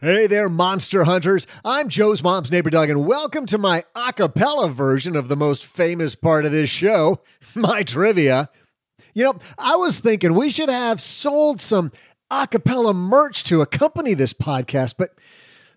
Hey 0.00 0.26
there, 0.28 0.48
monster 0.48 1.04
hunters. 1.04 1.46
I'm 1.64 1.88
Joe's 1.88 2.22
mom's 2.22 2.50
neighbor 2.50 2.70
Doug, 2.70 2.88
and 2.88 3.04
welcome 3.04 3.44
to 3.46 3.58
my 3.58 3.84
a 3.94 4.12
cappella 4.12 4.70
version 4.70 5.16
of 5.16 5.28
the 5.28 5.36
most 5.36 5.66
famous 5.66 6.14
part 6.14 6.46
of 6.46 6.52
this 6.52 6.70
show, 6.70 7.20
my 7.54 7.82
trivia. 7.82 8.48
You 9.14 9.24
know, 9.24 9.38
I 9.58 9.76
was 9.76 9.98
thinking 9.98 10.34
we 10.34 10.48
should 10.48 10.70
have 10.70 11.00
sold 11.00 11.60
some 11.60 11.90
acapella 12.30 12.94
merch 12.94 13.44
to 13.44 13.60
accompany 13.60 14.14
this 14.14 14.32
podcast, 14.32 14.94
but 14.96 15.10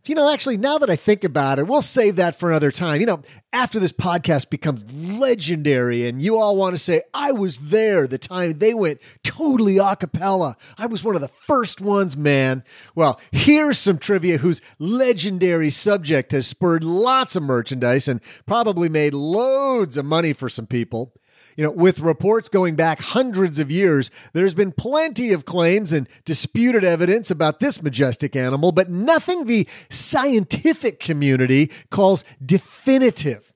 you 0.06 0.16
know, 0.16 0.32
actually, 0.32 0.58
now 0.58 0.78
that 0.80 0.90
I 0.90 0.98
think 0.98 1.24
about 1.24 1.60
it, 1.60 1.68
we'll 1.68 1.82
save 1.82 2.18
that 2.18 2.38
for 2.38 2.50
another 2.50 2.72
time. 2.72 3.00
You 3.00 3.06
know, 3.06 3.22
after 3.54 3.80
this 3.80 3.94
podcast 3.94 4.50
becomes 4.50 4.92
legendary 4.94 6.06
and 6.06 6.22
you 6.22 6.38
all 6.38 6.58
want 6.58 6.74
to 6.74 6.78
say, 6.78 7.04
I 7.14 7.32
was 7.32 7.58
there 7.60 8.06
the 8.06 8.18
time 8.18 8.58
they 8.58 8.74
went 8.74 9.02
totally 9.24 9.78
a 9.78 9.96
cappella. 9.96 10.58
I 10.78 10.88
was 10.88 11.06
one 11.06 11.16
of 11.16 11.22
the 11.22 11.30
first 11.30 11.80
ones, 11.80 12.18
man. 12.18 12.64
Well, 12.96 13.20
here's 13.32 13.80
some 13.80 13.98
trivia 13.98 14.40
whose 14.40 14.60
legendary 14.78 15.70
subject 15.70 16.34
has 16.34 16.48
spurred 16.48 16.84
lots 16.84 17.38
of 17.38 17.44
merchandise 17.44 18.10
and 18.10 18.20
probably 18.46 18.90
made 18.90 19.14
loads 19.14 19.96
of 19.96 20.06
money 20.06 20.34
for 20.34 20.50
some 20.50 20.68
people. 20.68 21.14
You 21.56 21.66
know, 21.66 21.72
with 21.72 22.00
reports 22.00 22.50
going 22.50 22.76
back 22.76 23.00
hundreds 23.00 23.60
of 23.60 23.70
years, 23.70 24.10
there's 24.34 24.54
been 24.54 24.72
plenty 24.72 25.32
of 25.32 25.46
claims 25.46 25.94
and 25.94 26.10
disputed 26.26 26.84
evidence 26.84 27.30
about 27.30 27.60
this 27.60 27.82
majestic 27.82 28.36
animal, 28.36 28.72
but 28.72 28.90
nothing 28.90 29.46
the 29.46 29.68
scientific 29.90 31.00
community 31.00 31.72
calls 31.90 32.24
definitive. 32.44 33.54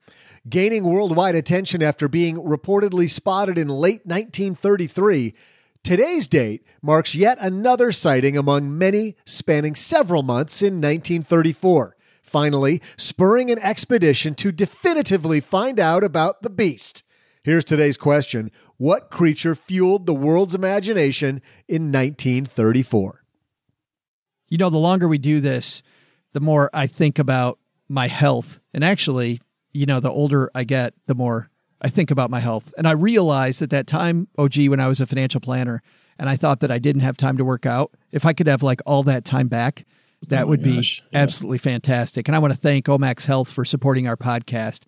Gaining 0.47 0.83
worldwide 0.83 1.35
attention 1.35 1.83
after 1.83 2.07
being 2.07 2.37
reportedly 2.37 3.09
spotted 3.09 3.57
in 3.57 3.67
late 3.67 4.05
1933, 4.05 5.33
today's 5.83 6.27
date 6.27 6.63
marks 6.81 7.15
yet 7.15 7.37
another 7.41 7.91
sighting 7.91 8.37
among 8.37 8.77
many 8.77 9.15
spanning 9.25 9.75
several 9.75 10.23
months 10.23 10.61
in 10.61 10.75
1934 10.75 11.95
finally 12.27 12.81
spurring 12.97 13.49
an 13.49 13.59
expedition 13.59 14.35
to 14.35 14.51
definitively 14.51 15.39
find 15.39 15.79
out 15.79 16.03
about 16.03 16.41
the 16.41 16.49
beast. 16.49 17.03
Here's 17.47 17.63
today's 17.63 17.95
question 17.95 18.51
What 18.75 19.09
creature 19.09 19.55
fueled 19.55 20.05
the 20.05 20.13
world's 20.13 20.53
imagination 20.53 21.41
in 21.65 21.93
1934? 21.93 23.23
You 24.49 24.57
know, 24.57 24.69
the 24.69 24.77
longer 24.77 25.07
we 25.07 25.17
do 25.17 25.39
this, 25.39 25.81
the 26.33 26.41
more 26.41 26.69
I 26.73 26.87
think 26.87 27.19
about 27.19 27.57
my 27.87 28.07
health. 28.07 28.59
And 28.73 28.83
actually, 28.83 29.39
you 29.71 29.85
know, 29.85 30.01
the 30.01 30.11
older 30.11 30.51
I 30.53 30.65
get, 30.65 30.93
the 31.05 31.15
more 31.15 31.49
I 31.81 31.87
think 31.87 32.11
about 32.11 32.29
my 32.29 32.41
health. 32.41 32.73
And 32.77 32.85
I 32.85 32.91
realized 32.91 33.61
at 33.61 33.69
that 33.69 33.87
time, 33.87 34.27
OG, 34.37 34.67
when 34.67 34.81
I 34.81 34.89
was 34.89 34.99
a 34.99 35.07
financial 35.07 35.39
planner, 35.39 35.81
and 36.19 36.27
I 36.27 36.35
thought 36.35 36.59
that 36.59 36.71
I 36.71 36.79
didn't 36.79 37.03
have 37.03 37.15
time 37.15 37.37
to 37.37 37.45
work 37.45 37.65
out, 37.65 37.95
if 38.11 38.25
I 38.25 38.33
could 38.33 38.47
have 38.47 38.61
like 38.61 38.81
all 38.85 39.03
that 39.03 39.23
time 39.23 39.47
back, 39.47 39.85
that 40.27 40.43
Oh 40.43 40.47
would 40.47 40.65
my 40.65 40.71
be 40.81 41.01
yeah. 41.13 41.21
absolutely 41.21 41.59
fantastic. 41.59 42.27
And 42.27 42.35
I 42.35 42.39
want 42.39 42.51
to 42.51 42.59
thank 42.59 42.87
Omax 42.87 43.25
Health 43.25 43.49
for 43.49 43.63
supporting 43.63 44.05
our 44.05 44.17
podcast. 44.17 44.81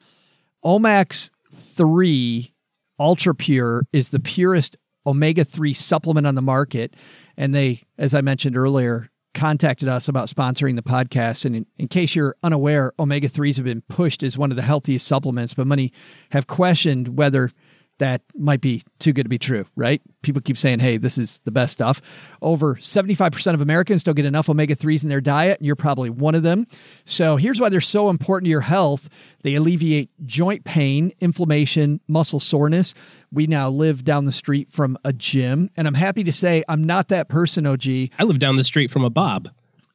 Omax 0.66 1.30
3 1.52 2.54
Ultra 3.00 3.36
Pure 3.36 3.84
is 3.93 4.10
the 4.10 4.20
purest 4.20 4.78
omega 5.06 5.43
3 5.43 5.74
supplement 5.74 6.28
on 6.28 6.36
the 6.36 6.41
market. 6.41 6.95
And 7.38 7.56
they, 7.56 7.84
as 7.97 8.14
I 8.14 8.22
mentioned 8.22 8.58
earlier, 8.58 9.10
contacted 9.34 9.88
us 9.88 10.08
about 10.08 10.28
sponsoring 10.28 10.76
the 10.76 10.82
podcast. 10.82 11.45
And 11.45 11.56
in, 11.56 11.66
in 11.78 11.88
case 11.88 12.16
you're 12.16 12.36
unaware, 12.43 12.93
omega 13.00 13.30
3s 13.30 13.56
have 13.56 13.66
been 13.66 13.82
pushed 13.82 14.24
as 14.24 14.38
one 14.38 14.52
of 14.52 14.58
the 14.58 14.64
healthiest 14.64 15.08
supplements, 15.08 15.54
but 15.54 15.68
many 15.68 15.93
have 16.32 16.47
questioned 16.47 17.18
whether 17.18 17.52
that 18.00 18.22
might 18.36 18.62
be 18.62 18.84
too 18.97 19.14
good 19.14 19.24
to 19.24 19.30
be 19.30 19.38
true, 19.38 19.66
right? 19.76 20.02
People 20.22 20.41
keep 20.41 20.58
saying, 20.58 20.80
hey, 20.80 20.97
this 20.97 21.18
is 21.18 21.39
the 21.45 21.52
best 21.52 21.74
stuff. 21.74 22.02
Over 22.41 22.76
75% 22.76 23.54
of 23.54 23.62
Americans 23.62 24.04
don't 24.04 24.16
get 24.16 24.26
enough 24.26 24.50
omega 24.50 24.76
3s 24.76 25.04
in 25.04 25.10
their 25.10 25.22
diet, 25.22 25.60
and 25.60 25.68
you're 25.68 25.76
probably 25.76 26.10
one 26.10 26.36
of 26.36 26.43
them. 26.43 26.66
So 27.06 27.38
here's 27.38 27.60
why 27.60 27.70
they're 27.70 27.82
so 27.82 28.10
important 28.10 28.45
to 28.47 28.50
your 28.50 28.62
health 28.62 29.10
they 29.43 29.56
alleviate 29.56 30.10
joint 30.26 30.66
pain, 30.66 31.14
inflammation, 31.22 32.02
muscle 32.08 32.39
soreness. 32.39 32.93
We 33.32 33.47
now 33.47 33.70
live 33.70 34.04
down 34.04 34.26
the 34.26 34.32
street 34.32 34.72
from 34.72 34.97
a 35.06 35.14
gym, 35.14 35.70
and 35.78 35.88
I'm 35.88 35.93
happy 35.93 36.24
to 36.26 36.34
say 36.34 36.64
I'm 36.68 36.84
not 36.84 37.10
that 37.10 37.30
person, 37.30 37.66
OG. 37.66 37.86
I 38.18 38.24
live 38.24 38.39
down 38.39 38.56
the 38.56 38.64
street 38.64 38.91
from 38.91 39.04
a 39.04 39.10
Bob. 39.10 39.50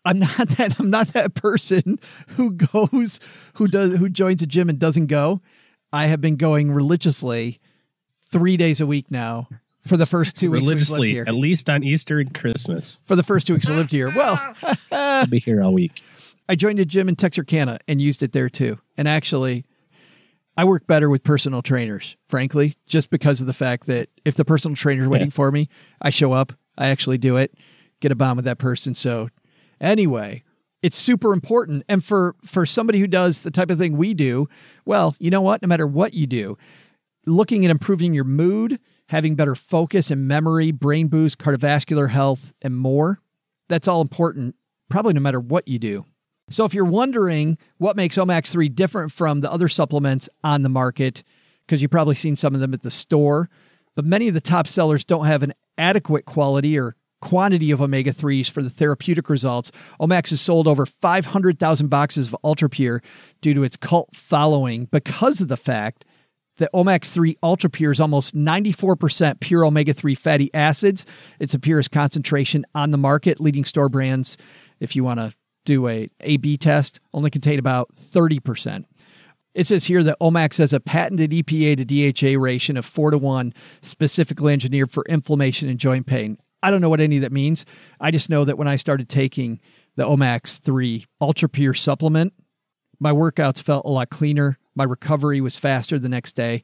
I'm 0.04 0.18
not 0.18 0.48
that 0.48 0.78
I'm 0.78 0.90
not 0.90 1.08
that 1.08 1.34
person 1.34 1.98
who 2.28 2.52
goes 2.52 3.20
who 3.54 3.68
does 3.68 3.96
who 3.96 4.08
joins 4.08 4.42
a 4.42 4.46
gym 4.46 4.68
and 4.68 4.78
doesn't 4.78 5.06
go. 5.06 5.40
I 5.92 6.06
have 6.06 6.20
been 6.20 6.36
going 6.36 6.72
religiously 6.72 7.60
three 8.34 8.56
days 8.56 8.80
a 8.80 8.86
week 8.86 9.10
now 9.10 9.48
for 9.86 9.96
the 9.96 10.06
first 10.06 10.36
two 10.36 10.50
weeks 10.50 10.62
we've 10.62 10.68
lived 10.68 10.80
Religiously, 10.90 11.08
here. 11.12 11.24
at 11.28 11.34
least 11.34 11.70
on 11.70 11.84
Easter 11.84 12.18
and 12.18 12.34
Christmas. 12.34 13.00
For 13.04 13.14
the 13.16 13.22
first 13.22 13.46
two 13.46 13.52
weeks 13.54 13.68
I 13.68 13.74
lived 13.76 13.92
here. 13.92 14.12
Well, 14.14 14.54
I'll 14.90 15.26
be 15.26 15.38
here 15.38 15.62
all 15.62 15.72
week. 15.72 16.02
I 16.48 16.56
joined 16.56 16.80
a 16.80 16.84
gym 16.84 17.08
in 17.08 17.16
Texarkana 17.16 17.78
and 17.86 18.02
used 18.02 18.22
it 18.22 18.32
there 18.32 18.48
too. 18.48 18.78
And 18.98 19.06
actually, 19.08 19.64
I 20.56 20.64
work 20.64 20.86
better 20.86 21.08
with 21.08 21.22
personal 21.22 21.62
trainers, 21.62 22.16
frankly, 22.28 22.76
just 22.86 23.08
because 23.10 23.40
of 23.40 23.46
the 23.46 23.52
fact 23.54 23.86
that 23.86 24.08
if 24.24 24.34
the 24.34 24.44
personal 24.44 24.76
trainer's 24.76 25.08
waiting 25.08 25.28
Yeah. 25.28 25.32
for 25.34 25.50
me, 25.52 25.68
I 26.02 26.10
show 26.10 26.32
up, 26.32 26.52
I 26.76 26.88
actually 26.88 27.18
do 27.18 27.36
it, 27.36 27.54
get 28.00 28.10
a 28.12 28.14
bond 28.16 28.36
with 28.36 28.44
that 28.46 28.58
person. 28.58 28.94
So, 28.94 29.28
anyway, 29.80 30.42
it's 30.82 30.96
super 30.96 31.32
important. 31.32 31.84
And 31.88 32.04
for 32.04 32.36
for 32.44 32.66
somebody 32.66 32.98
who 33.00 33.06
does 33.06 33.40
the 33.40 33.50
type 33.50 33.70
of 33.70 33.78
thing 33.78 33.96
we 33.96 34.12
do, 34.14 34.48
well, 34.84 35.14
you 35.18 35.30
know 35.30 35.40
what? 35.40 35.62
No 35.62 35.68
matter 35.68 35.86
what 35.86 36.14
you 36.14 36.26
do, 36.26 36.58
looking 37.26 37.64
at 37.64 37.70
improving 37.70 38.14
your 38.14 38.24
mood, 38.24 38.78
having 39.08 39.34
better 39.34 39.54
focus 39.54 40.10
and 40.10 40.26
memory, 40.26 40.70
brain 40.70 41.08
boost, 41.08 41.38
cardiovascular 41.38 42.10
health, 42.10 42.52
and 42.62 42.76
more, 42.76 43.20
that's 43.68 43.88
all 43.88 44.00
important, 44.00 44.54
probably 44.88 45.12
no 45.12 45.20
matter 45.20 45.40
what 45.40 45.68
you 45.68 45.78
do. 45.78 46.04
So 46.50 46.64
if 46.64 46.74
you're 46.74 46.84
wondering 46.84 47.56
what 47.78 47.96
makes 47.96 48.16
Omax 48.16 48.52
3 48.52 48.68
different 48.68 49.12
from 49.12 49.40
the 49.40 49.50
other 49.50 49.68
supplements 49.68 50.28
on 50.42 50.62
the 50.62 50.68
market, 50.68 51.22
because 51.66 51.80
you've 51.80 51.90
probably 51.90 52.14
seen 52.14 52.36
some 52.36 52.54
of 52.54 52.60
them 52.60 52.74
at 52.74 52.82
the 52.82 52.90
store, 52.90 53.48
but 53.94 54.04
many 54.04 54.28
of 54.28 54.34
the 54.34 54.40
top 54.40 54.66
sellers 54.66 55.04
don't 55.04 55.26
have 55.26 55.42
an 55.42 55.54
adequate 55.78 56.26
quality 56.26 56.78
or 56.78 56.96
quantity 57.22 57.70
of 57.70 57.80
omega 57.80 58.12
3s 58.12 58.50
for 58.50 58.62
the 58.62 58.68
therapeutic 58.68 59.30
results. 59.30 59.72
Omax 59.98 60.28
has 60.28 60.42
sold 60.42 60.68
over 60.68 60.84
500,000 60.84 61.88
boxes 61.88 62.28
of 62.28 62.36
Ultra 62.44 62.68
Pure 62.68 63.02
due 63.40 63.54
to 63.54 63.62
its 63.62 63.78
cult 63.78 64.10
following 64.14 64.84
because 64.86 65.40
of 65.40 65.48
the 65.48 65.56
fact 65.56 66.04
that 66.58 66.72
Omax 66.72 67.12
3 67.12 67.36
Ultra 67.42 67.70
Pure 67.70 67.92
is 67.92 68.00
almost 68.00 68.34
94% 68.34 69.40
pure 69.40 69.64
omega 69.64 69.92
3 69.92 70.14
fatty 70.14 70.52
acids. 70.54 71.06
It's 71.38 71.52
the 71.52 71.58
purest 71.58 71.90
concentration 71.90 72.64
on 72.74 72.90
the 72.90 72.98
market. 72.98 73.40
Leading 73.40 73.64
store 73.64 73.88
brands, 73.88 74.36
if 74.80 74.94
you 74.94 75.04
want 75.04 75.20
to 75.20 75.34
do 75.64 75.88
a 75.88 76.08
A 76.20 76.36
B 76.36 76.56
test, 76.56 77.00
only 77.12 77.30
contain 77.30 77.58
about 77.58 77.90
30%. 77.96 78.84
It 79.54 79.66
says 79.66 79.84
here 79.84 80.02
that 80.02 80.18
Omax 80.20 80.58
has 80.58 80.72
a 80.72 80.80
patented 80.80 81.30
EPA 81.30 81.76
to 81.76 81.84
DHA 82.34 82.40
ratio 82.40 82.78
of 82.78 82.84
4 82.84 83.12
to 83.12 83.18
1, 83.18 83.54
specifically 83.82 84.52
engineered 84.52 84.90
for 84.90 85.04
inflammation 85.08 85.68
and 85.68 85.78
joint 85.78 86.06
pain. 86.06 86.38
I 86.62 86.70
don't 86.70 86.80
know 86.80 86.88
what 86.88 87.00
any 87.00 87.16
of 87.16 87.22
that 87.22 87.32
means. 87.32 87.64
I 88.00 88.10
just 88.10 88.30
know 88.30 88.44
that 88.44 88.58
when 88.58 88.68
I 88.68 88.76
started 88.76 89.08
taking 89.08 89.60
the 89.96 90.04
Omax 90.04 90.58
3 90.58 91.06
Ultra 91.20 91.48
Pure 91.48 91.74
supplement, 91.74 92.32
my 92.98 93.12
workouts 93.12 93.62
felt 93.62 93.84
a 93.84 93.90
lot 93.90 94.10
cleaner. 94.10 94.58
My 94.74 94.84
recovery 94.84 95.40
was 95.40 95.58
faster 95.58 95.98
the 95.98 96.08
next 96.08 96.32
day. 96.32 96.62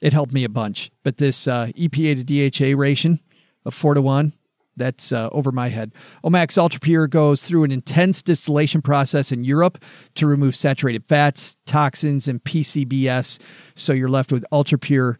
It 0.00 0.12
helped 0.12 0.32
me 0.32 0.44
a 0.44 0.48
bunch. 0.48 0.90
But 1.02 1.16
this 1.18 1.48
uh, 1.48 1.68
EPA 1.76 2.26
to 2.26 2.50
DHA 2.74 2.78
ration 2.78 3.20
of 3.64 3.74
four 3.74 3.94
to 3.94 4.02
one, 4.02 4.34
that's 4.76 5.12
uh, 5.12 5.28
over 5.32 5.52
my 5.52 5.68
head. 5.68 5.92
Omax 6.24 6.58
Ultra 6.58 6.80
Pure 6.80 7.08
goes 7.08 7.42
through 7.42 7.64
an 7.64 7.70
intense 7.70 8.22
distillation 8.22 8.82
process 8.82 9.32
in 9.32 9.44
Europe 9.44 9.82
to 10.14 10.26
remove 10.26 10.56
saturated 10.56 11.04
fats, 11.06 11.56
toxins, 11.66 12.28
and 12.28 12.42
PCBS. 12.42 13.38
So 13.74 13.92
you're 13.92 14.08
left 14.08 14.32
with 14.32 14.44
ultra 14.52 14.78
pure 14.78 15.18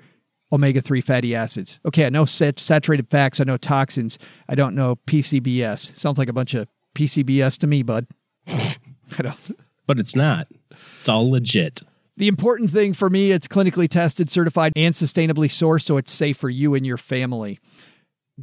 omega 0.53 0.81
3 0.81 1.01
fatty 1.01 1.35
acids. 1.35 1.81
Okay, 1.85 2.07
I 2.07 2.11
know 2.11 2.25
sat- 2.25 2.59
saturated 2.59 3.09
fats, 3.11 3.41
I 3.41 3.45
know 3.45 3.57
toxins, 3.57 4.19
I 4.49 4.55
don't 4.55 4.75
know 4.75 4.97
PCBS. 5.07 5.97
Sounds 5.97 6.19
like 6.19 6.29
a 6.29 6.33
bunch 6.33 6.55
of 6.55 6.69
PCBS 6.95 7.59
to 7.59 7.67
me, 7.67 7.83
bud. 7.83 8.07
I 8.47 8.77
don't. 9.19 9.59
But 9.87 9.99
it's 9.99 10.17
not. 10.17 10.49
It's 11.01 11.09
all 11.09 11.31
legit. 11.31 11.83
The 12.17 12.29
important 12.29 12.71
thing 12.71 12.93
for 12.93 13.11
me, 13.11 13.33
it's 13.33 13.49
clinically 13.49 13.89
tested, 13.89 14.31
certified, 14.31 14.73
and 14.77 14.95
sustainably 14.95 15.49
sourced, 15.49 15.83
so 15.83 15.97
it's 15.97 16.13
safe 16.13 16.37
for 16.37 16.49
you 16.49 16.75
and 16.75 16.87
your 16.87 16.97
family. 16.97 17.59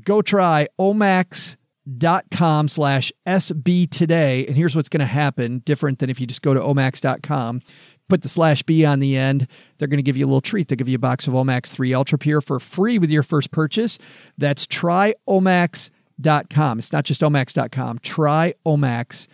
Go 0.04 0.22
try 0.22 0.68
omax.com 0.80 2.68
slash 2.68 3.14
SB 3.26 3.90
today. 3.90 4.46
And 4.46 4.58
here's 4.58 4.76
what's 4.76 4.90
going 4.90 5.00
to 5.00 5.06
happen 5.06 5.60
different 5.60 6.00
than 6.00 6.10
if 6.10 6.20
you 6.20 6.28
just 6.28 6.42
go 6.42 6.54
to 6.54 6.60
omax.com. 6.60 7.62
Put 8.10 8.24
the 8.24 8.30
slash 8.30 8.62
B 8.64 8.84
on 8.84 9.00
the 9.00 9.16
end. 9.16 9.48
They're 9.78 9.88
going 9.88 10.00
to 10.00 10.04
give 10.04 10.18
you 10.18 10.26
a 10.26 10.28
little 10.28 10.42
treat. 10.42 10.68
They'll 10.68 10.76
give 10.76 10.90
you 10.90 10.96
a 10.96 11.00
box 11.00 11.28
of 11.28 11.34
Omax 11.34 11.72
3 11.72 11.94
Ultra 11.94 12.18
Pure 12.18 12.42
for 12.42 12.60
free 12.60 13.00
with 13.00 13.10
your 13.10 13.24
first 13.24 13.52
purchase. 13.52 13.98
That's 14.38 14.68
try 14.68 15.14
tryomax.com. 15.30 16.80
It's 16.80 16.92
not 16.92 17.06
just 17.06 17.22
omax.com. 17.22 18.00
Try 18.00 18.54
Omax 18.66 19.28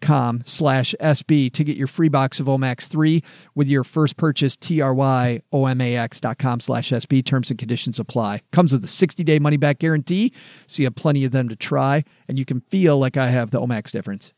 com 0.00 0.42
slash 0.44 0.94
SB 1.00 1.52
to 1.52 1.64
get 1.64 1.76
your 1.76 1.86
free 1.86 2.08
box 2.08 2.40
of 2.40 2.46
Omax 2.46 2.86
3 2.86 3.22
with 3.54 3.68
your 3.68 3.84
first 3.84 4.16
purchase, 4.16 4.56
T-R-Y-O-M-A-X 4.56 6.20
dot 6.20 6.38
com 6.38 6.60
slash 6.60 6.90
SB. 6.90 7.24
Terms 7.24 7.50
and 7.50 7.58
conditions 7.58 7.98
apply. 7.98 8.40
Comes 8.52 8.72
with 8.72 8.84
a 8.84 8.88
60-day 8.88 9.38
money-back 9.38 9.78
guarantee, 9.78 10.32
so 10.66 10.82
you 10.82 10.86
have 10.86 10.94
plenty 10.94 11.24
of 11.24 11.32
them 11.32 11.48
to 11.48 11.56
try, 11.56 12.04
and 12.28 12.38
you 12.38 12.44
can 12.44 12.60
feel 12.60 12.98
like 12.98 13.16
I 13.16 13.28
have 13.28 13.50
the 13.50 13.60
Omax 13.60 13.90
difference. 13.90 14.32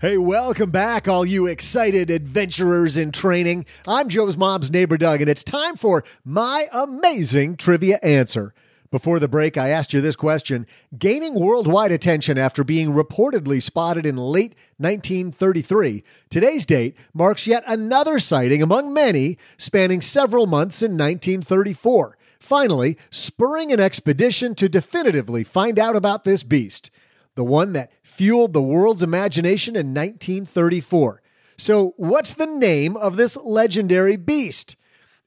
Hey, 0.00 0.16
welcome 0.16 0.70
back, 0.70 1.08
all 1.08 1.26
you 1.26 1.46
excited 1.46 2.08
adventurers 2.08 2.96
in 2.96 3.10
training. 3.10 3.66
I'm 3.84 4.08
Joe's 4.08 4.36
mom's 4.36 4.70
neighbor, 4.70 4.96
Doug, 4.96 5.20
and 5.20 5.28
it's 5.28 5.42
time 5.42 5.74
for 5.74 6.04
my 6.24 6.68
amazing 6.72 7.56
trivia 7.56 7.98
answer. 8.00 8.54
Before 8.90 9.18
the 9.18 9.28
break, 9.28 9.58
I 9.58 9.68
asked 9.68 9.92
you 9.92 10.00
this 10.00 10.16
question 10.16 10.66
Gaining 10.98 11.34
worldwide 11.34 11.92
attention 11.92 12.38
after 12.38 12.64
being 12.64 12.92
reportedly 12.92 13.62
spotted 13.62 14.06
in 14.06 14.16
late 14.16 14.54
1933, 14.78 16.02
today's 16.30 16.64
date 16.64 16.96
marks 17.12 17.46
yet 17.46 17.64
another 17.66 18.18
sighting 18.18 18.62
among 18.62 18.94
many 18.94 19.36
spanning 19.58 20.00
several 20.00 20.46
months 20.46 20.82
in 20.82 20.92
1934, 20.92 22.16
finally 22.38 22.96
spurring 23.10 23.72
an 23.72 23.80
expedition 23.80 24.54
to 24.54 24.68
definitively 24.68 25.44
find 25.44 25.78
out 25.78 25.94
about 25.94 26.24
this 26.24 26.42
beast 26.42 26.90
the 27.34 27.44
one 27.44 27.72
that 27.72 27.92
fueled 28.02 28.52
the 28.52 28.60
world's 28.60 29.00
imagination 29.00 29.76
in 29.76 29.94
1934. 29.94 31.22
So, 31.56 31.94
what's 31.96 32.34
the 32.34 32.46
name 32.46 32.96
of 32.96 33.16
this 33.16 33.36
legendary 33.36 34.16
beast? 34.16 34.74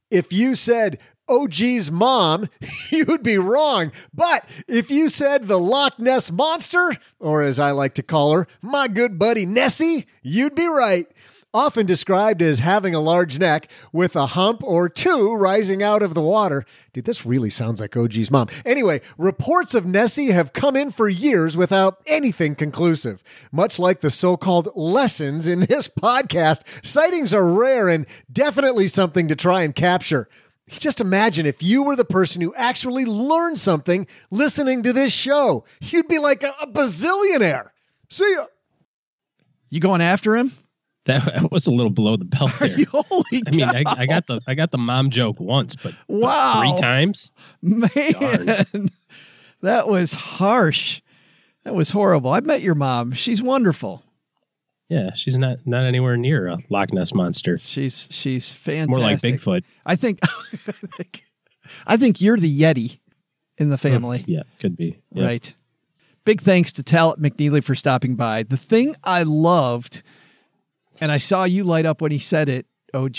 If 0.10 0.34
you 0.34 0.56
said 0.56 1.00
OG's 1.32 1.90
mom, 1.90 2.50
you'd 2.92 3.24
be 3.24 3.38
wrong. 3.38 3.92
But 4.14 4.48
if 4.68 4.92
you 4.92 5.10
said 5.10 5.48
the 5.48 5.60
Loch 5.60 5.98
Ness 5.98 6.32
Monster, 6.32 6.98
or 7.20 7.42
as 7.42 7.58
I 7.58 7.72
like 7.72 7.94
to 7.96 8.04
call 8.04 8.34
her, 8.34 8.48
my 8.62 8.88
good 8.88 9.18
buddy 9.18 9.46
Nessie, 9.46 10.08
you'd 10.22 10.56
be 10.56 10.68
right 10.68 11.08
often 11.54 11.86
described 11.86 12.42
as 12.42 12.60
having 12.60 12.96
a 12.96 13.00
large 13.00 13.38
neck 13.38 13.70
with 13.92 14.16
a 14.16 14.28
hump 14.28 14.64
or 14.64 14.88
two 14.88 15.34
rising 15.34 15.84
out 15.84 16.02
of 16.02 16.14
the 16.14 16.22
water. 16.22 16.66
Dude, 16.94 17.06
this 17.06 17.26
really 17.26 17.50
sounds 17.50 17.82
like 17.82 17.96
OG's 17.96 18.32
mom. 18.32 18.48
Anyway, 18.66 19.02
reports 19.18 19.76
of 19.76 19.86
Nessie 19.86 20.32
have 20.32 20.54
come 20.54 20.76
in 20.76 20.92
for 20.92 21.10
years 21.10 21.58
without 21.58 22.02
anything 22.06 22.56
conclusive. 22.56 23.22
Much 23.52 23.80
like 23.80 24.02
the 24.02 24.12
so 24.12 24.38
called 24.38 24.70
lessons 24.76 25.48
in 25.48 25.62
this 25.62 25.88
podcast, 26.02 26.62
sightings 26.86 27.34
are 27.34 27.52
rare 27.52 27.90
and 27.90 28.06
definitely 28.32 28.88
something 28.88 29.28
to 29.28 29.36
try 29.36 29.64
and 29.64 29.76
capture. 29.76 30.30
Just 30.80 31.02
imagine 31.02 31.46
if 31.46 31.62
you 31.62 31.84
were 31.84 31.96
the 31.96 32.06
person 32.06 32.42
who 32.42 32.54
actually 32.56 33.06
learned 33.06 33.60
something 33.60 34.08
listening 34.30 34.84
to 34.84 34.94
this 34.94 35.14
show. 35.14 35.66
You'd 35.82 36.08
be 36.08 36.20
like 36.20 36.44
a, 36.44 36.54
a 36.62 36.68
bazillionaire. 36.68 37.70
See 38.10 38.34
ya. 38.34 38.46
You 39.70 39.80
going 39.80 40.02
after 40.02 40.36
him? 40.36 40.52
That 41.06 41.52
was 41.52 41.66
a 41.66 41.72
little 41.72 41.90
below 41.90 42.16
the 42.16 42.26
belt 42.26 42.52
there. 42.60 42.78
Holy 42.90 43.42
I 43.48 43.52
mean, 43.52 43.68
I, 43.68 43.84
I, 43.86 44.06
got 44.06 44.28
the 44.28 44.40
I 44.46 44.54
got 44.54 44.70
the 44.70 44.78
mom 44.78 45.10
joke 45.10 45.40
once, 45.40 45.76
but 45.76 45.96
wow, 46.08 46.62
three 46.62 46.80
times, 46.80 47.32
man, 47.62 47.90
Darn. 48.12 48.90
that 49.62 49.88
was 49.88 50.14
harsh. 50.14 51.02
That 51.64 51.74
was 51.74 51.92
horrible. 51.92 52.32
I 52.32 52.40
met 52.42 52.62
your 52.62 52.76
mom. 52.76 53.14
She's 53.14 53.42
wonderful. 53.42 54.04
Yeah, 54.92 55.14
she's 55.14 55.38
not 55.38 55.60
not 55.66 55.86
anywhere 55.86 56.18
near 56.18 56.48
a 56.48 56.58
Loch 56.70 56.92
Ness 56.92 57.14
monster. 57.14 57.58
She's 57.58 58.10
she's 58.12 58.52
fantastic. 58.52 58.90
More 58.90 59.00
like 59.00 59.20
Bigfoot. 59.20 59.64
I 59.86 59.96
think. 59.96 60.20
I 60.22 60.28
think, 60.72 61.24
I 61.88 61.96
think 61.96 62.20
you're 62.20 62.36
the 62.36 62.60
Yeti 62.60 63.00
in 63.58 63.70
the 63.70 63.78
family. 63.78 64.20
Oh, 64.20 64.26
yeah, 64.28 64.44
could 64.60 64.76
be. 64.76 65.00
Yeah. 65.14 65.28
Right. 65.28 65.56
Big 66.26 66.42
thanks 66.42 66.74
to 66.74 66.84
Talaat 66.84 67.20
McNeely 67.20 67.64
for 67.64 67.74
stopping 67.74 68.16
by. 68.16 68.44
The 68.44 68.58
thing 68.58 68.98
I 69.02 69.24
loved 69.24 70.04
and 71.00 71.10
I 71.10 71.20
saw 71.20 71.46
you 71.46 71.64
light 71.64 71.86
up 71.86 72.02
when 72.02 72.12
he 72.12 72.20
said 72.20 72.50
it, 72.50 72.66
OG, 72.94 73.18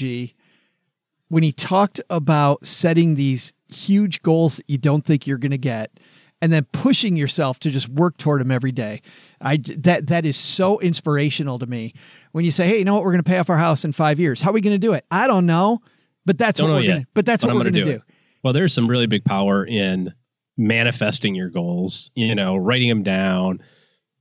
when 1.29 1.43
he 1.43 1.53
talked 1.53 2.03
about 2.11 2.67
setting 2.67 3.15
these 3.15 3.55
huge 3.73 4.21
goals 4.21 4.59
that 4.59 4.69
you 4.69 4.77
don't 4.77 5.07
think 5.07 5.27
you're 5.27 5.39
going 5.39 5.53
to 5.53 5.59
get 5.59 5.99
and 6.43 6.53
then 6.53 6.67
pushing 6.73 7.17
yourself 7.17 7.61
to 7.61 7.71
just 7.71 7.89
work 7.89 8.19
toward 8.19 8.41
them 8.41 8.51
every 8.51 8.73
day. 8.73 9.01
I 9.41 9.59
that 9.79 10.09
that 10.09 10.27
is 10.27 10.37
so 10.37 10.81
inspirational 10.81 11.59
to 11.61 11.67
me. 11.67 11.95
When 12.33 12.45
you 12.45 12.51
say, 12.51 12.67
"Hey, 12.67 12.81
you 12.81 12.85
know 12.85 12.95
what? 12.95 13.05
We're 13.05 13.13
going 13.13 13.23
to 13.25 13.31
pay 13.31 13.39
off 13.39 13.49
our 13.49 13.57
house 13.57 13.85
in 13.85 13.93
5 13.93 14.21
years. 14.21 14.43
How 14.43 14.51
are 14.51 14.53
we 14.53 14.61
going 14.61 14.75
to 14.75 14.87
do 14.87 14.93
it?" 14.93 15.07
I 15.11 15.29
don't 15.29 15.47
know, 15.47 15.81
but 16.27 16.37
that's 16.37 16.59
Don't 16.59 16.69
what 16.69 16.83
we're 16.83 16.89
going 16.89 17.03
to 17.03 17.07
but 17.15 17.25
that's 17.25 17.45
but 17.45 17.49
what 17.49 17.53
I'm 17.53 17.59
we're 17.59 17.71
gonna 17.71 17.85
do 17.85 17.99
do. 17.99 18.03
Well, 18.43 18.53
there's 18.53 18.75
some 18.75 18.89
really 18.89 19.07
big 19.07 19.25
power 19.25 19.65
in 19.65 20.13
manifesting 20.59 21.35
your 21.35 21.49
goals, 21.49 22.11
you 22.15 22.35
know, 22.35 22.57
writing 22.57 22.89
them 22.89 23.05
down, 23.05 23.63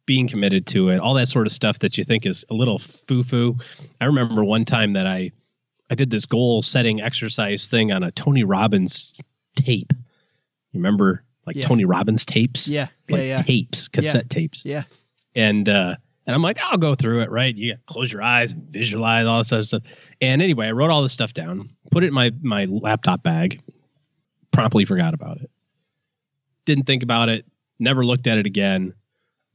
being 0.05 0.27
committed 0.27 0.67
to 0.67 0.89
it, 0.89 0.99
all 0.99 1.15
that 1.15 1.27
sort 1.27 1.47
of 1.47 1.51
stuff 1.51 1.79
that 1.79 1.97
you 1.97 2.03
think 2.03 2.25
is 2.25 2.45
a 2.51 2.53
little 2.53 2.77
foo 2.77 3.23
foo. 3.23 3.57
I 3.99 4.05
remember 4.05 4.43
one 4.43 4.63
time 4.63 4.93
that 4.93 5.07
I 5.07 5.31
I 5.89 5.95
did 5.95 6.09
this 6.09 6.25
goal 6.25 6.61
setting 6.61 7.01
exercise 7.01 7.67
thing 7.67 7.91
on 7.91 8.03
a 8.03 8.11
Tony 8.11 8.43
Robbins 8.43 9.13
tape. 9.55 9.91
You 10.71 10.79
remember 10.79 11.23
like 11.45 11.55
Yeah. 11.55 11.65
Tony 11.67 11.85
Robbins 11.85 12.25
tapes? 12.25 12.67
Yeah. 12.67 12.87
Like 13.09 13.19
Yeah, 13.21 13.27
yeah. 13.27 13.37
tapes, 13.37 13.87
cassette 13.87 14.29
tapes. 14.29 14.65
Yeah. 14.65 14.83
And 15.35 15.67
uh 15.69 15.95
and 16.27 16.35
I'm 16.35 16.43
like, 16.43 16.59
I'll 16.61 16.77
go 16.77 16.93
through 16.93 17.21
it, 17.21 17.31
right? 17.31 17.53
You 17.55 17.77
close 17.87 18.11
your 18.13 18.21
eyes, 18.21 18.53
visualize 18.53 19.25
all 19.25 19.39
this 19.39 19.51
other 19.51 19.63
stuff. 19.63 19.83
And 20.21 20.41
anyway, 20.41 20.67
I 20.67 20.71
wrote 20.71 20.91
all 20.91 21.01
this 21.01 21.13
stuff 21.13 21.33
down, 21.33 21.69
put 21.91 22.03
it 22.03 22.07
in 22.07 22.13
my 22.13 22.31
my 22.41 22.65
laptop 22.65 23.23
bag, 23.23 23.61
promptly 24.51 24.85
forgot 24.85 25.13
about 25.13 25.37
it. 25.41 25.49
Didn't 26.65 26.85
think 26.85 27.01
about 27.03 27.29
it, 27.29 27.45
never 27.79 28.05
looked 28.05 28.27
at 28.27 28.37
it 28.37 28.45
again. 28.45 28.93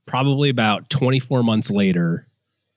Probably 0.06 0.50
about 0.50 0.88
24 0.90 1.42
months 1.42 1.70
later, 1.70 2.26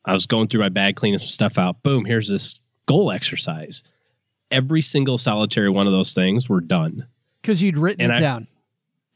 I 0.05 0.13
was 0.13 0.25
going 0.25 0.47
through 0.47 0.61
my 0.61 0.69
bag, 0.69 0.95
cleaning 0.95 1.19
some 1.19 1.29
stuff 1.29 1.57
out. 1.57 1.81
Boom, 1.83 2.05
here's 2.05 2.27
this 2.27 2.59
goal 2.85 3.11
exercise. 3.11 3.83
Every 4.51 4.81
single 4.81 5.17
solitary 5.17 5.69
one 5.69 5.85
of 5.87 5.93
those 5.93 6.13
things 6.13 6.49
were 6.49 6.61
done 6.61 7.05
Cuz 7.43 7.61
you'd 7.61 7.77
written 7.77 8.01
And 8.01 8.11
it 8.13 8.17
I- 8.17 8.19
down. 8.19 8.47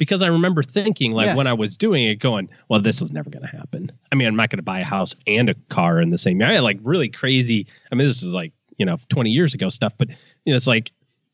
Because 0.03 0.21
I 0.21 0.27
remember 0.27 0.61
thinking, 0.61 1.13
like 1.13 1.27
Yeah. 1.27 1.35
when 1.35 1.47
I 1.47 1.53
was 1.53 1.77
doing 1.77 2.03
it, 2.03 2.15
going, 2.15 2.49
"Well, 2.67 2.81
this 2.81 3.01
is 3.01 3.11
never 3.11 3.29
going 3.29 3.47
to 3.47 3.57
happen." 3.57 3.89
I 4.11 4.15
mean, 4.15 4.27
I'm 4.27 4.35
not 4.35 4.49
going 4.49 4.57
to 4.57 4.63
buy 4.63 4.79
a 4.79 4.83
house 4.83 5.15
and 5.25 5.49
a 5.49 5.53
car 5.69 6.01
in 6.01 6.09
the 6.09 6.17
same 6.17 6.39
year. 6.41 6.49
I 6.49 6.53
had 6.55 6.63
like 6.63 6.79
really 6.83 7.07
crazy. 7.07 7.67
I 7.89 7.95
mean, 7.95 8.05
this 8.07 8.21
is 8.21 8.33
like 8.33 8.51
you 8.77 8.85
know 8.85 8.97
20 9.07 9.29
years 9.29 9.53
ago 9.53 9.69
stuff, 9.69 9.93
but 9.97 10.09
you 10.09 10.51
know, 10.51 10.55
it's 10.57 10.67
like 10.67 10.91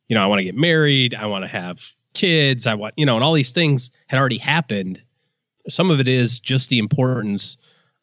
you 0.08 0.16
know, 0.16 0.24
I 0.24 0.28
want 0.28 0.40
to 0.40 0.44
get 0.44 0.56
married, 0.56 1.16
I 1.16 1.26
want 1.26 1.44
to 1.44 1.48
have 1.48 1.80
kids, 2.14 2.68
I 2.68 2.76
want 2.76 2.94
you 2.98 3.06
know, 3.08 3.16
and 3.16 3.24
all 3.24 3.34
these 3.34 3.52
things 3.54 3.90
had 4.08 4.20
already 4.20 4.38
happened. 4.38 5.02
Some 5.68 5.90
of 5.90 6.00
it 6.00 6.08
is 6.08 6.40
just 6.40 6.70
the 6.70 6.78
importance 6.80 7.58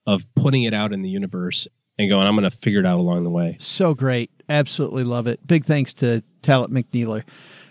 of 0.06 0.24
putting 0.34 0.64
it 0.64 0.74
out 0.74 0.92
in 0.92 1.02
the 1.02 1.08
universe 1.08 1.68
and 1.98 2.08
going, 2.08 2.26
"I'm 2.26 2.34
going 2.36 2.50
to 2.50 2.56
figure 2.56 2.80
it 2.80 2.86
out 2.86 2.98
along 2.98 3.22
the 3.24 3.30
way." 3.30 3.56
So 3.60 3.94
great. 3.94 4.30
Absolutely 4.48 5.04
love 5.04 5.26
it. 5.26 5.44
Big 5.46 5.64
thanks 5.64 5.92
to 5.94 6.22
Talaat 6.42 6.68
McNeely 6.68 7.24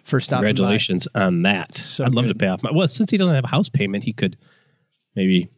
for 0.05 0.19
stopping 0.19 0.43
by. 0.43 0.47
Congratulations 0.49 1.07
on 1.13 1.41
that. 1.41 1.75
So 1.75 2.05
I'd 2.05 2.15
love 2.15 2.27
to 2.27 2.35
pay 2.35 2.47
off 2.47 2.63
my. 2.63 2.71
Well, 2.71 2.87
since 2.87 3.11
he 3.11 3.17
doesn't 3.17 3.35
have 3.35 3.43
a 3.43 3.49
house 3.49 3.67
payment, 3.67 4.03
he 4.03 4.13
could 4.13 4.37
maybe 5.15 5.49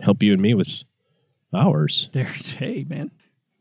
help 0.00 0.22
you 0.22 0.32
and 0.32 0.42
me 0.42 0.52
with 0.52 0.82
ours. 1.54 2.10
There, 2.12 2.24
hey 2.58 2.84
man. 2.86 3.10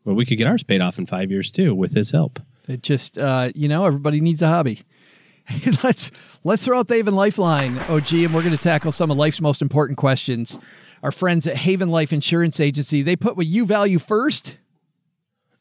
Well, 0.03 0.15
we 0.15 0.25
could 0.25 0.37
get 0.37 0.47
ours 0.47 0.63
paid 0.63 0.81
off 0.81 0.97
in 0.97 1.05
five 1.05 1.31
years 1.31 1.51
too 1.51 1.73
with 1.73 1.93
his 1.93 2.11
help. 2.11 2.39
It 2.67 2.83
just 2.83 3.17
uh, 3.17 3.51
you 3.55 3.69
know, 3.69 3.85
everybody 3.85 4.19
needs 4.19 4.41
a 4.41 4.47
hobby. 4.47 4.81
let's 5.83 6.11
let's 6.43 6.65
throw 6.65 6.79
out 6.79 6.87
the 6.87 6.95
Haven 6.95 7.15
Lifeline, 7.15 7.77
OG, 7.79 8.13
and 8.13 8.33
we're 8.33 8.41
going 8.41 8.51
to 8.51 8.57
tackle 8.57 8.91
some 8.91 9.11
of 9.11 9.17
life's 9.17 9.39
most 9.39 9.61
important 9.61 9.97
questions. 9.97 10.57
Our 11.03 11.11
friends 11.11 11.45
at 11.45 11.57
Haven 11.57 11.89
Life 11.89 12.11
Insurance 12.11 12.59
Agency, 12.59 13.03
they 13.03 13.15
put 13.15 13.37
what 13.37 13.45
you 13.45 13.65
value 13.65 13.99
first. 13.99 14.57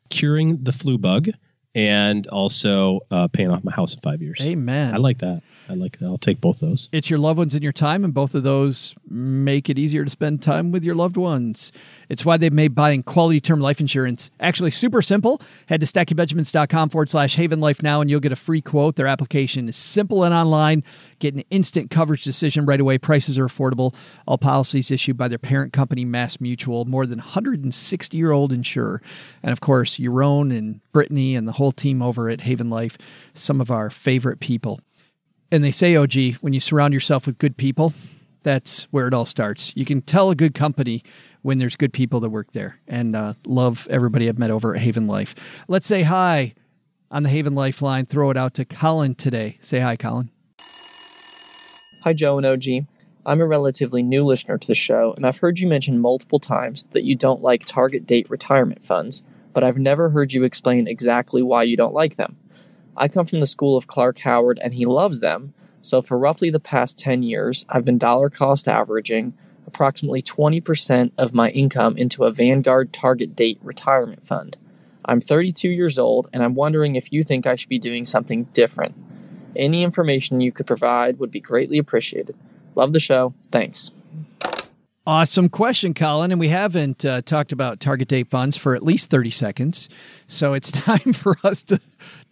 Curing 0.08 0.62
the 0.62 0.72
flu 0.72 0.98
bug 0.98 1.28
and 1.76 2.26
also 2.28 3.00
uh, 3.10 3.28
paying 3.28 3.50
off 3.50 3.62
my 3.62 3.70
house 3.70 3.94
in 3.94 4.00
five 4.00 4.22
years. 4.22 4.40
Amen. 4.40 4.94
I 4.94 4.96
like 4.96 5.18
that. 5.18 5.42
I 5.68 5.74
like 5.74 5.98
that. 5.98 6.06
I'll 6.06 6.16
take 6.16 6.40
both 6.40 6.60
those. 6.60 6.88
It's 6.92 7.10
your 7.10 7.18
loved 7.18 7.38
ones 7.38 7.54
and 7.54 7.62
your 7.62 7.72
time, 7.72 8.04
and 8.04 8.14
both 8.14 8.34
of 8.34 8.44
those 8.44 8.94
make 9.10 9.68
it 9.68 9.78
easier 9.78 10.04
to 10.04 10.10
spend 10.10 10.40
time 10.40 10.72
with 10.72 10.84
your 10.84 10.94
loved 10.94 11.16
ones. 11.16 11.72
It's 12.08 12.24
why 12.24 12.36
they've 12.36 12.52
made 12.52 12.74
buying 12.74 13.02
quality 13.02 13.40
term 13.40 13.60
life 13.60 13.80
insurance 13.80 14.30
actually 14.40 14.70
super 14.70 15.02
simple. 15.02 15.40
Head 15.68 15.80
to 15.80 15.86
stackingbenjamins.com 15.86 16.88
forward 16.88 17.10
slash 17.10 17.34
haven 17.34 17.60
life 17.60 17.82
now, 17.82 18.00
and 18.00 18.08
you'll 18.08 18.20
get 18.20 18.32
a 18.32 18.36
free 18.36 18.62
quote. 18.62 18.96
Their 18.96 19.08
application 19.08 19.68
is 19.68 19.76
simple 19.76 20.24
and 20.24 20.32
online. 20.32 20.82
Get 21.18 21.34
an 21.34 21.44
instant 21.50 21.90
coverage 21.90 22.24
decision 22.24 22.66
right 22.66 22.80
away. 22.80 22.98
Prices 22.98 23.38
are 23.38 23.46
affordable. 23.46 23.94
All 24.26 24.38
policies 24.38 24.90
issued 24.90 25.16
by 25.16 25.28
their 25.28 25.38
parent 25.38 25.72
company, 25.72 26.04
Mass 26.04 26.40
Mutual, 26.40 26.84
more 26.84 27.06
than 27.06 27.18
160 27.18 28.16
year 28.16 28.32
old 28.32 28.52
insurer. 28.52 29.00
And 29.42 29.52
of 29.52 29.60
course, 29.60 29.98
Yaron 29.98 30.56
and 30.56 30.80
Brittany 30.92 31.34
and 31.34 31.46
the 31.46 31.52
whole 31.52 31.72
team 31.72 32.02
over 32.02 32.28
at 32.28 32.42
Haven 32.42 32.70
Life, 32.70 32.98
some 33.34 33.60
of 33.60 33.70
our 33.70 33.90
favorite 33.90 34.40
people 34.40 34.80
and 35.50 35.62
they 35.62 35.70
say 35.70 35.96
OG 35.96 36.36
when 36.40 36.52
you 36.52 36.60
surround 36.60 36.94
yourself 36.94 37.26
with 37.26 37.38
good 37.38 37.56
people, 37.56 37.92
that's 38.42 38.84
where 38.84 39.08
it 39.08 39.14
all 39.14 39.26
starts. 39.26 39.72
You 39.74 39.84
can 39.84 40.02
tell 40.02 40.30
a 40.30 40.34
good 40.34 40.54
company 40.54 41.02
when 41.42 41.58
there's 41.58 41.76
good 41.76 41.92
people 41.92 42.20
that 42.20 42.30
work 42.30 42.52
there, 42.52 42.78
and 42.88 43.14
uh, 43.14 43.34
love 43.46 43.86
everybody 43.90 44.28
I've 44.28 44.38
met 44.38 44.50
over 44.50 44.74
at 44.74 44.80
Haven 44.80 45.06
Life. 45.06 45.34
Let's 45.68 45.86
say 45.86 46.02
hi 46.02 46.54
on 47.10 47.22
the 47.22 47.28
Haven 47.28 47.54
Lifeline. 47.54 48.06
Throw 48.06 48.30
it 48.30 48.36
out 48.36 48.54
to 48.54 48.64
Colin 48.64 49.14
today. 49.14 49.58
Say 49.60 49.78
hi, 49.78 49.96
Colin. 49.96 50.30
Hi, 52.06 52.12
Joe 52.12 52.38
and 52.38 52.46
OG. 52.46 52.86
I'm 53.26 53.40
a 53.40 53.46
relatively 53.48 54.00
new 54.00 54.24
listener 54.24 54.58
to 54.58 54.66
the 54.68 54.76
show, 54.76 55.12
and 55.16 55.26
I've 55.26 55.38
heard 55.38 55.58
you 55.58 55.66
mention 55.66 55.98
multiple 55.98 56.38
times 56.38 56.86
that 56.92 57.02
you 57.02 57.16
don't 57.16 57.42
like 57.42 57.64
target 57.64 58.06
date 58.06 58.30
retirement 58.30 58.86
funds, 58.86 59.24
but 59.52 59.64
I've 59.64 59.76
never 59.76 60.10
heard 60.10 60.32
you 60.32 60.44
explain 60.44 60.86
exactly 60.86 61.42
why 61.42 61.64
you 61.64 61.76
don't 61.76 61.92
like 61.92 62.14
them. 62.14 62.36
I 62.96 63.08
come 63.08 63.26
from 63.26 63.40
the 63.40 63.46
school 63.48 63.76
of 63.76 63.88
Clark 63.88 64.20
Howard, 64.20 64.60
and 64.62 64.72
he 64.72 64.86
loves 64.86 65.18
them, 65.18 65.52
so 65.82 66.00
for 66.00 66.16
roughly 66.16 66.48
the 66.48 66.60
past 66.60 66.96
10 66.96 67.24
years, 67.24 67.66
I've 67.68 67.84
been 67.84 67.98
dollar 67.98 68.30
cost 68.30 68.68
averaging 68.68 69.34
approximately 69.66 70.22
20% 70.22 71.10
of 71.18 71.34
my 71.34 71.50
income 71.50 71.96
into 71.96 72.22
a 72.22 72.30
Vanguard 72.30 72.92
target 72.92 73.34
date 73.34 73.58
retirement 73.62 74.24
fund. 74.24 74.56
I'm 75.04 75.20
32 75.20 75.68
years 75.70 75.98
old 75.98 76.28
and 76.32 76.44
I'm 76.44 76.54
wondering 76.54 76.94
if 76.94 77.12
you 77.12 77.24
think 77.24 77.48
I 77.48 77.56
should 77.56 77.68
be 77.68 77.80
doing 77.80 78.04
something 78.04 78.44
different. 78.52 78.94
Any 79.56 79.82
information 79.82 80.40
you 80.40 80.52
could 80.52 80.66
provide 80.66 81.18
would 81.18 81.30
be 81.30 81.40
greatly 81.40 81.78
appreciated. 81.78 82.36
Love 82.74 82.92
the 82.92 83.00
show. 83.00 83.34
Thanks. 83.50 83.90
Awesome 85.08 85.48
question, 85.48 85.94
Colin. 85.94 86.32
And 86.32 86.40
we 86.40 86.48
haven't 86.48 87.04
uh, 87.04 87.22
talked 87.22 87.52
about 87.52 87.78
target 87.78 88.08
date 88.08 88.26
funds 88.26 88.56
for 88.56 88.74
at 88.74 88.82
least 88.82 89.08
30 89.08 89.30
seconds. 89.30 89.88
So 90.26 90.52
it's 90.52 90.72
time 90.72 91.12
for 91.12 91.36
us 91.44 91.62
to, 91.62 91.80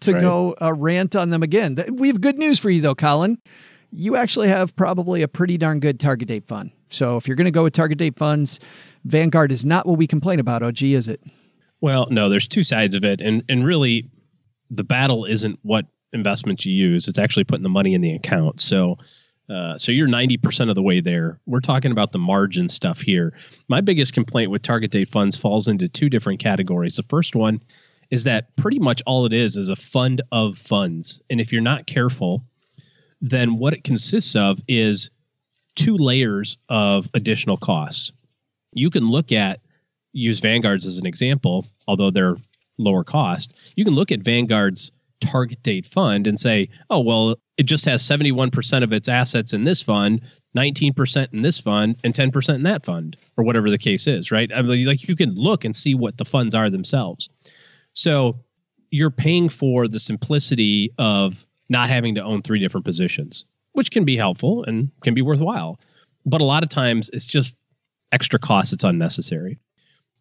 to 0.00 0.12
right. 0.12 0.20
go 0.20 0.56
uh, 0.60 0.74
rant 0.74 1.14
on 1.14 1.30
them 1.30 1.44
again. 1.44 1.76
We 1.92 2.08
have 2.08 2.20
good 2.20 2.36
news 2.36 2.58
for 2.58 2.70
you, 2.70 2.80
though, 2.80 2.96
Colin. 2.96 3.38
You 3.92 4.16
actually 4.16 4.48
have 4.48 4.74
probably 4.74 5.22
a 5.22 5.28
pretty 5.28 5.56
darn 5.56 5.78
good 5.78 6.00
target 6.00 6.26
date 6.26 6.48
fund. 6.48 6.72
So 6.88 7.16
if 7.16 7.28
you're 7.28 7.36
going 7.36 7.44
to 7.44 7.52
go 7.52 7.62
with 7.62 7.74
target 7.74 7.98
date 7.98 8.16
funds, 8.16 8.58
Vanguard 9.04 9.52
is 9.52 9.64
not 9.64 9.86
what 9.86 9.96
we 9.96 10.08
complain 10.08 10.40
about. 10.40 10.64
OG, 10.64 10.82
is 10.82 11.06
it? 11.06 11.20
Well, 11.80 12.08
no, 12.10 12.28
there's 12.28 12.48
two 12.48 12.64
sides 12.64 12.96
of 12.96 13.04
it. 13.04 13.20
And, 13.20 13.44
and 13.48 13.64
really, 13.64 14.10
the 14.70 14.84
battle 14.84 15.26
isn't 15.26 15.60
what 15.62 15.86
investments 16.14 16.64
you 16.64 16.72
use, 16.72 17.08
it's 17.08 17.18
actually 17.18 17.44
putting 17.44 17.62
the 17.62 17.68
money 17.68 17.94
in 17.94 18.00
the 18.00 18.14
account. 18.14 18.60
So 18.60 18.98
uh, 19.48 19.76
so 19.76 19.92
you're 19.92 20.08
90% 20.08 20.70
of 20.70 20.74
the 20.74 20.82
way 20.82 21.00
there. 21.00 21.38
We're 21.46 21.60
talking 21.60 21.92
about 21.92 22.12
the 22.12 22.18
margin 22.18 22.68
stuff 22.68 23.00
here. 23.00 23.34
My 23.68 23.80
biggest 23.80 24.14
complaint 24.14 24.50
with 24.50 24.62
target 24.62 24.90
date 24.90 25.10
funds 25.10 25.36
falls 25.36 25.68
into 25.68 25.88
two 25.88 26.08
different 26.08 26.40
categories. 26.40 26.96
The 26.96 27.02
first 27.04 27.36
one 27.36 27.60
is 28.10 28.24
that 28.24 28.56
pretty 28.56 28.78
much 28.78 29.02
all 29.06 29.26
it 29.26 29.32
is 29.32 29.56
is 29.56 29.68
a 29.68 29.76
fund 29.76 30.22
of 30.32 30.56
funds. 30.56 31.20
And 31.28 31.40
if 31.40 31.52
you're 31.52 31.62
not 31.62 31.86
careful, 31.86 32.42
then 33.20 33.58
what 33.58 33.74
it 33.74 33.84
consists 33.84 34.34
of 34.34 34.60
is 34.66 35.10
two 35.74 35.96
layers 35.96 36.56
of 36.68 37.08
additional 37.14 37.56
costs. 37.56 38.12
You 38.72 38.90
can 38.90 39.08
look 39.08 39.32
at, 39.32 39.60
use 40.12 40.40
Vanguard's 40.40 40.86
as 40.86 40.98
an 40.98 41.06
example, 41.06 41.66
although 41.86 42.10
they're 42.10 42.36
lower 42.78 43.04
cost. 43.04 43.52
You 43.76 43.84
can 43.84 43.94
look 43.94 44.10
at 44.10 44.20
Vanguard's 44.20 44.90
target 45.24 45.62
date 45.62 45.86
fund 45.86 46.26
and 46.26 46.38
say, 46.38 46.68
oh, 46.90 47.00
well, 47.00 47.36
it 47.56 47.64
just 47.64 47.84
has 47.84 48.02
71% 48.02 48.82
of 48.82 48.92
its 48.92 49.08
assets 49.08 49.52
in 49.52 49.64
this 49.64 49.82
fund, 49.82 50.22
19% 50.56 51.32
in 51.32 51.42
this 51.42 51.60
fund, 51.60 51.96
and 52.04 52.14
10% 52.14 52.54
in 52.54 52.62
that 52.64 52.84
fund, 52.84 53.16
or 53.36 53.44
whatever 53.44 53.70
the 53.70 53.78
case 53.78 54.06
is, 54.06 54.30
right? 54.30 54.50
I 54.54 54.62
mean, 54.62 54.86
like 54.86 55.08
you 55.08 55.16
can 55.16 55.34
look 55.34 55.64
and 55.64 55.74
see 55.74 55.94
what 55.94 56.16
the 56.16 56.24
funds 56.24 56.54
are 56.54 56.70
themselves. 56.70 57.28
So 57.92 58.40
you're 58.90 59.10
paying 59.10 59.48
for 59.48 59.88
the 59.88 60.00
simplicity 60.00 60.92
of 60.98 61.46
not 61.68 61.88
having 61.88 62.16
to 62.16 62.22
own 62.22 62.42
three 62.42 62.60
different 62.60 62.84
positions, 62.84 63.46
which 63.72 63.90
can 63.90 64.04
be 64.04 64.16
helpful 64.16 64.64
and 64.64 64.90
can 65.02 65.14
be 65.14 65.22
worthwhile. 65.22 65.80
But 66.26 66.40
a 66.40 66.44
lot 66.44 66.62
of 66.62 66.68
times 66.68 67.10
it's 67.12 67.26
just 67.26 67.56
extra 68.12 68.38
costs, 68.38 68.72
it's 68.72 68.84
unnecessary. 68.84 69.58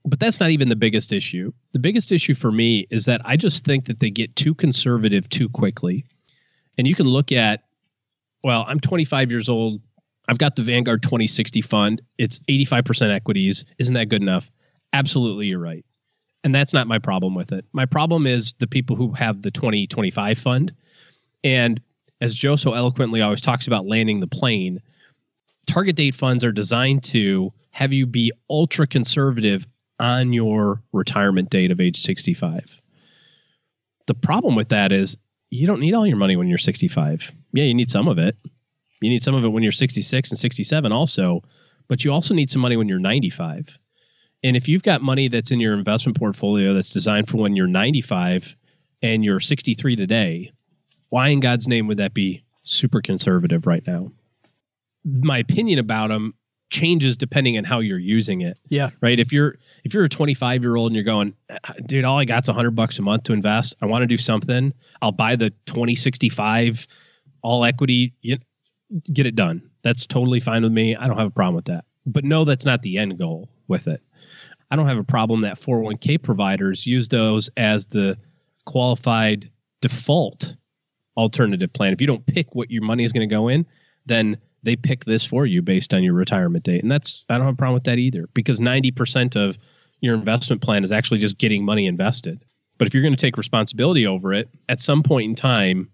But 0.05 0.19
that's 0.19 0.39
not 0.39 0.49
even 0.51 0.69
the 0.69 0.75
biggest 0.75 1.13
issue. 1.13 1.53
The 1.71 1.79
biggest 1.79 2.11
issue 2.11 2.33
for 2.33 2.51
me 2.51 2.87
is 2.89 3.05
that 3.05 3.21
I 3.23 3.37
just 3.37 3.63
think 3.63 3.85
that 3.85 3.99
they 3.99 4.09
get 4.09 4.35
too 4.35 4.53
conservative 4.53 5.29
too 5.29 5.47
quickly 5.49 6.05
and 6.77 6.87
you 6.87 6.95
can 6.95 7.07
look 7.07 7.31
at, 7.31 7.63
well, 8.43 8.65
I'm 8.67 8.79
25 8.79 9.31
years 9.31 9.49
old. 9.49 9.81
I've 10.27 10.37
got 10.37 10.55
the 10.55 10.63
Vanguard 10.63 11.03
2060 11.03 11.61
fund. 11.61 12.01
It's 12.17 12.39
85% 12.49 13.13
equities. 13.13 13.65
Isn't 13.77 13.93
that 13.95 14.09
good 14.09 14.21
enough? 14.21 14.49
Absolutely, 14.91 15.47
you're 15.47 15.59
right. 15.59 15.85
And 16.43 16.53
that's 16.53 16.73
not 16.73 16.87
my 16.87 16.99
problem 16.99 17.35
with 17.35 17.51
it. 17.51 17.65
My 17.73 17.85
problem 17.85 18.27
is 18.27 18.53
the 18.59 18.67
people 18.67 18.95
who 18.95 19.11
have 19.13 19.41
the 19.41 19.51
2025 19.51 20.37
fund. 20.37 20.73
And 21.43 21.81
as 22.21 22.35
Joe 22.35 22.55
so 22.55 22.73
eloquently 22.73 23.21
always 23.21 23.41
talks 23.41 23.67
about 23.67 23.85
landing 23.85 24.19
the 24.19 24.27
plane, 24.27 24.81
target 25.67 25.95
date 25.95 26.15
funds 26.15 26.43
are 26.43 26.51
designed 26.51 27.03
to 27.03 27.53
have 27.71 27.93
you 27.93 28.05
be 28.05 28.31
ultra 28.49 28.87
conservative 28.87 29.65
on 29.99 30.33
your 30.33 30.81
retirement 30.91 31.49
date 31.49 31.71
of 31.71 31.79
age 31.79 32.01
65. 32.01 32.81
The 34.07 34.13
problem 34.13 34.55
with 34.55 34.69
that 34.69 34.91
is 34.91 35.17
you 35.49 35.67
don't 35.67 35.79
need 35.79 35.93
all 35.93 36.07
your 36.07 36.17
money 36.17 36.35
when 36.35 36.47
you're 36.47 36.57
65. 36.57 37.31
Yeah, 37.53 37.63
you 37.63 37.73
need 37.73 37.89
some 37.89 38.07
of 38.07 38.17
it. 38.17 38.35
You 39.01 39.09
need 39.09 39.21
some 39.21 39.35
of 39.35 39.43
it 39.43 39.49
when 39.49 39.63
you're 39.63 39.71
66 39.71 40.31
and 40.31 40.37
67 40.37 40.91
also, 40.91 41.43
but 41.87 42.03
you 42.03 42.11
also 42.11 42.33
need 42.33 42.49
some 42.49 42.61
money 42.61 42.77
when 42.77 42.87
you're 42.87 42.99
95. 42.99 43.77
And 44.43 44.57
if 44.57 44.67
you've 44.67 44.83
got 44.83 45.01
money 45.01 45.27
that's 45.27 45.51
in 45.51 45.59
your 45.59 45.73
investment 45.73 46.17
portfolio 46.17 46.73
that's 46.73 46.89
designed 46.89 47.29
for 47.29 47.37
when 47.37 47.55
you're 47.55 47.67
95 47.67 48.55
and 49.01 49.23
you're 49.23 49.39
63 49.39 49.95
today, 49.95 50.51
why 51.09 51.29
in 51.29 51.39
God's 51.39 51.67
name 51.67 51.87
would 51.87 51.97
that 51.97 52.13
be 52.13 52.43
super 52.63 53.01
conservative 53.01 53.67
right 53.67 53.85
now? 53.85 54.07
My 55.05 55.37
opinion 55.37 55.79
about 55.79 56.07
them 56.07 56.33
changes 56.73 57.15
depending 57.15 57.57
on 57.57 57.63
how 57.63 57.79
you're 57.79 57.99
using 57.99 58.41
it. 58.41 58.57
Yeah. 58.67 58.89
Right. 58.99 59.19
If 59.19 59.31
you're 59.31 59.57
if 59.85 59.93
you're 59.93 60.03
a 60.03 60.09
25 60.09 60.63
year 60.63 60.75
old 60.75 60.87
and 60.87 60.95
you're 60.95 61.05
going, 61.05 61.35
dude, 61.85 62.03
all 62.03 62.17
I 62.17 62.25
got's 62.25 62.49
100 62.49 62.71
bucks 62.71 62.99
a 62.99 63.03
month 63.03 63.23
to 63.23 63.33
invest. 63.33 63.75
I 63.81 63.85
want 63.85 64.01
to 64.01 64.07
do 64.07 64.17
something. 64.17 64.73
I'll 65.01 65.11
buy 65.11 65.37
the 65.37 65.51
2065 65.67 66.87
all 67.41 67.63
equity. 67.63 68.13
You, 68.21 68.39
get 69.11 69.25
it 69.25 69.35
done. 69.35 69.69
That's 69.83 70.05
totally 70.05 70.39
fine 70.39 70.63
with 70.63 70.71
me. 70.71 70.95
I 70.95 71.07
don't 71.07 71.17
have 71.17 71.27
a 71.27 71.31
problem 71.31 71.55
with 71.55 71.65
that. 71.65 71.85
But 72.05 72.23
no, 72.25 72.43
that's 72.43 72.65
not 72.65 72.81
the 72.81 72.97
end 72.97 73.17
goal 73.17 73.49
with 73.67 73.87
it. 73.87 74.01
I 74.69 74.75
don't 74.75 74.87
have 74.87 74.97
a 74.97 75.03
problem 75.03 75.41
that 75.41 75.59
401k 75.59 76.21
providers 76.21 76.85
use 76.85 77.07
those 77.07 77.49
as 77.55 77.85
the 77.85 78.17
qualified 78.65 79.49
default 79.81 80.55
alternative 81.15 81.71
plan. 81.71 81.93
If 81.93 82.01
you 82.01 82.07
don't 82.07 82.25
pick 82.25 82.55
what 82.55 82.71
your 82.71 82.83
money 82.83 83.03
is 83.03 83.13
going 83.13 83.27
to 83.27 83.33
go 83.33 83.47
in, 83.47 83.65
then 84.05 84.37
they 84.63 84.75
pick 84.75 85.05
this 85.05 85.25
for 85.25 85.45
you 85.45 85.61
based 85.61 85.93
on 85.93 86.03
your 86.03 86.13
retirement 86.13 86.63
date. 86.63 86.81
And 86.81 86.91
that's, 86.91 87.25
I 87.29 87.37
don't 87.37 87.45
have 87.45 87.55
a 87.55 87.57
problem 87.57 87.75
with 87.75 87.83
that 87.83 87.99
either 87.99 88.27
because 88.33 88.59
90% 88.59 89.35
of 89.35 89.57
your 90.01 90.15
investment 90.15 90.61
plan 90.61 90.83
is 90.83 90.91
actually 90.91 91.19
just 91.19 91.37
getting 91.37 91.63
money 91.63 91.85
invested. 91.85 92.43
But 92.77 92.87
if 92.87 92.93
you're 92.93 93.03
going 93.03 93.15
to 93.15 93.21
take 93.21 93.37
responsibility 93.37 94.07
over 94.07 94.33
it, 94.33 94.49
at 94.67 94.81
some 94.81 95.03
point 95.03 95.29
in 95.29 95.35
time, 95.35 95.89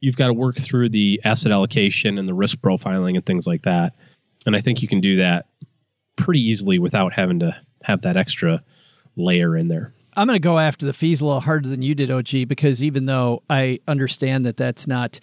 you've 0.00 0.16
got 0.16 0.28
to 0.28 0.32
work 0.32 0.58
through 0.58 0.88
the 0.88 1.20
asset 1.24 1.52
allocation 1.52 2.18
and 2.18 2.28
the 2.28 2.34
risk 2.34 2.58
profiling 2.58 3.14
and 3.14 3.24
things 3.24 3.46
like 3.46 3.62
that. 3.62 3.94
And 4.46 4.56
I 4.56 4.60
think 4.60 4.82
you 4.82 4.88
can 4.88 5.00
do 5.00 5.16
that 5.16 5.46
pretty 6.16 6.40
easily 6.40 6.78
without 6.78 7.12
having 7.12 7.38
to 7.40 7.56
have 7.82 8.02
that 8.02 8.16
extra 8.16 8.62
layer 9.16 9.56
in 9.56 9.68
there. 9.68 9.92
I'm 10.14 10.26
going 10.26 10.36
to 10.36 10.40
go 10.40 10.58
after 10.58 10.84
the 10.84 10.92
fees 10.92 11.20
a 11.20 11.26
little 11.26 11.40
harder 11.40 11.68
than 11.68 11.82
you 11.82 11.94
did, 11.94 12.10
OG, 12.10 12.48
because 12.48 12.82
even 12.82 13.06
though 13.06 13.42
I 13.48 13.80
understand 13.88 14.44
that 14.44 14.56
that's 14.56 14.86
not 14.86 15.20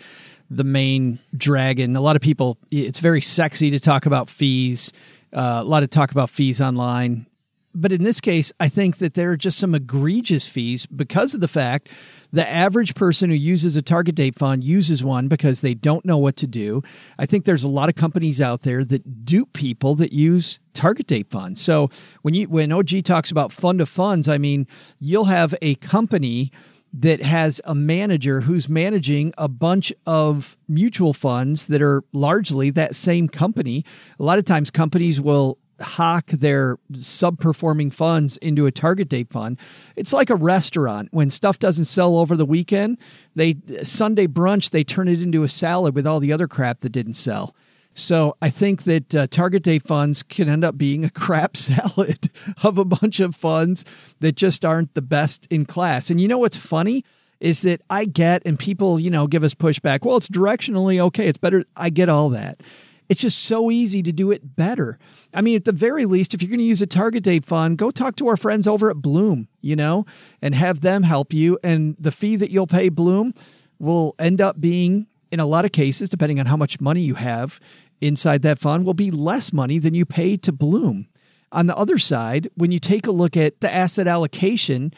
the 0.49 0.63
main 0.63 1.19
dragon. 1.35 1.95
A 1.95 2.01
lot 2.01 2.15
of 2.15 2.21
people, 2.21 2.57
it's 2.71 2.99
very 2.99 3.21
sexy 3.21 3.71
to 3.71 3.79
talk 3.79 4.05
about 4.05 4.29
fees. 4.29 4.91
Uh, 5.31 5.59
a 5.61 5.63
lot 5.63 5.83
of 5.83 5.89
talk 5.89 6.11
about 6.11 6.29
fees 6.29 6.59
online. 6.59 7.27
But 7.75 7.91
in 7.91 8.03
this 8.03 8.19
case, 8.19 8.51
I 8.59 8.67
think 8.67 8.97
that 8.97 9.13
there 9.13 9.31
are 9.31 9.37
just 9.37 9.59
some 9.59 9.75
egregious 9.75 10.47
fees 10.47 10.87
because 10.87 11.35
of 11.35 11.39
the 11.41 11.47
fact 11.47 11.89
the 12.31 12.47
average 12.47 12.95
person 12.95 13.29
who 13.29 13.35
uses 13.35 13.75
a 13.75 13.81
target 13.81 14.15
date 14.15 14.35
fund 14.35 14.63
uses 14.63 15.03
one 15.03 15.27
because 15.27 15.61
they 15.61 15.73
don't 15.73 16.05
know 16.05 16.17
what 16.17 16.35
to 16.37 16.47
do. 16.47 16.81
I 17.17 17.25
think 17.25 17.45
there's 17.45 17.63
a 17.63 17.69
lot 17.69 17.89
of 17.89 17.95
companies 17.95 18.39
out 18.41 18.61
there 18.61 18.83
that 18.85 19.25
dupe 19.25 19.53
people 19.53 19.95
that 19.95 20.13
use 20.13 20.59
target 20.73 21.07
date 21.07 21.29
funds. 21.29 21.61
So 21.61 21.89
when 22.21 22.33
you 22.33 22.47
when 22.47 22.71
OG 22.71 23.03
talks 23.03 23.31
about 23.31 23.51
fund 23.51 23.81
of 23.81 23.89
funds, 23.89 24.27
I 24.27 24.37
mean 24.37 24.67
you'll 24.99 25.25
have 25.25 25.55
a 25.61 25.75
company 25.75 26.51
that 26.93 27.21
has 27.21 27.61
a 27.65 27.75
manager 27.75 28.41
who's 28.41 28.67
managing 28.67 29.33
a 29.37 29.47
bunch 29.47 29.93
of 30.05 30.57
mutual 30.67 31.13
funds 31.13 31.67
that 31.67 31.81
are 31.81 32.03
largely 32.13 32.69
that 32.71 32.95
same 32.95 33.27
company. 33.27 33.85
A 34.19 34.23
lot 34.23 34.39
of 34.39 34.45
times 34.45 34.71
companies 34.71 35.21
will 35.21 35.57
hawk 35.81 36.27
their 36.27 36.77
subperforming 36.91 37.93
funds 37.93 38.37
into 38.37 38.65
a 38.65 38.71
target 38.71 39.07
date 39.07 39.31
fund. 39.31 39.57
It's 39.95 40.13
like 40.13 40.29
a 40.29 40.35
restaurant. 40.35 41.09
When 41.11 41.29
stuff 41.29 41.59
doesn't 41.59 41.85
sell 41.85 42.17
over 42.17 42.35
the 42.35 42.45
weekend, 42.45 42.97
they 43.35 43.55
Sunday 43.83 44.27
brunch 44.27 44.71
they 44.71 44.83
turn 44.83 45.07
it 45.07 45.21
into 45.21 45.43
a 45.43 45.49
salad 45.49 45.95
with 45.95 46.07
all 46.07 46.19
the 46.19 46.33
other 46.33 46.47
crap 46.47 46.81
that 46.81 46.91
didn't 46.91 47.13
sell. 47.13 47.55
So 47.93 48.37
I 48.41 48.49
think 48.49 48.83
that 48.83 49.15
uh, 49.15 49.27
target 49.27 49.63
date 49.63 49.83
funds 49.83 50.23
can 50.23 50.47
end 50.47 50.63
up 50.63 50.77
being 50.77 51.03
a 51.03 51.09
crap 51.09 51.57
salad 51.57 52.31
of 52.63 52.77
a 52.77 52.85
bunch 52.85 53.19
of 53.19 53.35
funds 53.35 53.85
that 54.19 54.35
just 54.35 54.63
aren't 54.63 54.93
the 54.93 55.01
best 55.01 55.47
in 55.49 55.65
class. 55.65 56.09
And 56.09 56.19
you 56.21 56.27
know 56.27 56.37
what's 56.37 56.57
funny 56.57 57.03
is 57.39 57.61
that 57.61 57.81
I 57.89 58.05
get, 58.05 58.41
and 58.45 58.59
people, 58.59 58.99
you 58.99 59.09
know, 59.09 59.27
give 59.27 59.43
us 59.43 59.53
pushback. 59.53 60.03
Well, 60.03 60.17
it's 60.17 60.27
directionally 60.27 60.99
okay. 60.99 61.27
It's 61.27 61.37
better. 61.37 61.65
I 61.75 61.89
get 61.89 62.09
all 62.09 62.29
that. 62.29 62.61
It's 63.07 63.21
just 63.21 63.45
so 63.45 63.71
easy 63.71 64.03
to 64.03 64.11
do 64.11 64.29
it 64.29 64.55
better. 64.55 64.99
I 65.33 65.41
mean, 65.41 65.55
at 65.55 65.65
the 65.65 65.71
very 65.71 66.05
least, 66.05 66.33
if 66.33 66.41
you're 66.41 66.49
going 66.49 66.59
to 66.59 66.65
use 66.65 66.81
a 66.81 66.87
target 66.87 67.23
date 67.23 67.43
fund, 67.43 67.77
go 67.77 67.89
talk 67.89 68.15
to 68.17 68.27
our 68.27 68.37
friends 68.37 68.67
over 68.67 68.89
at 68.91 68.97
Bloom, 68.97 69.47
you 69.61 69.75
know, 69.75 70.05
and 70.41 70.53
have 70.53 70.81
them 70.81 71.01
help 71.01 71.33
you. 71.33 71.57
And 71.63 71.95
the 71.99 72.11
fee 72.11 72.35
that 72.35 72.51
you'll 72.51 72.67
pay 72.67 72.89
Bloom 72.89 73.33
will 73.79 74.13
end 74.19 74.41
up 74.41 74.61
being 74.61 75.07
in 75.31 75.39
a 75.39 75.45
lot 75.45 75.65
of 75.65 75.71
cases, 75.71 76.09
depending 76.09 76.39
on 76.39 76.45
how 76.45 76.57
much 76.57 76.81
money 76.81 77.01
you 77.01 77.15
have 77.15 77.59
inside 78.01 78.41
that 78.41 78.59
fund, 78.59 78.85
will 78.85 78.93
be 78.93 79.11
less 79.11 79.53
money 79.53 79.79
than 79.79 79.93
you 79.93 80.05
pay 80.05 80.37
to 80.37 80.51
Bloom. 80.51 81.07
On 81.51 81.67
the 81.67 81.75
other 81.75 81.97
side, 81.97 82.49
when 82.55 82.71
you 82.71 82.79
take 82.79 83.07
a 83.07 83.11
look 83.11 83.35
at 83.35 83.59
the 83.59 83.73
asset 83.73 84.07
allocation, 84.07 84.93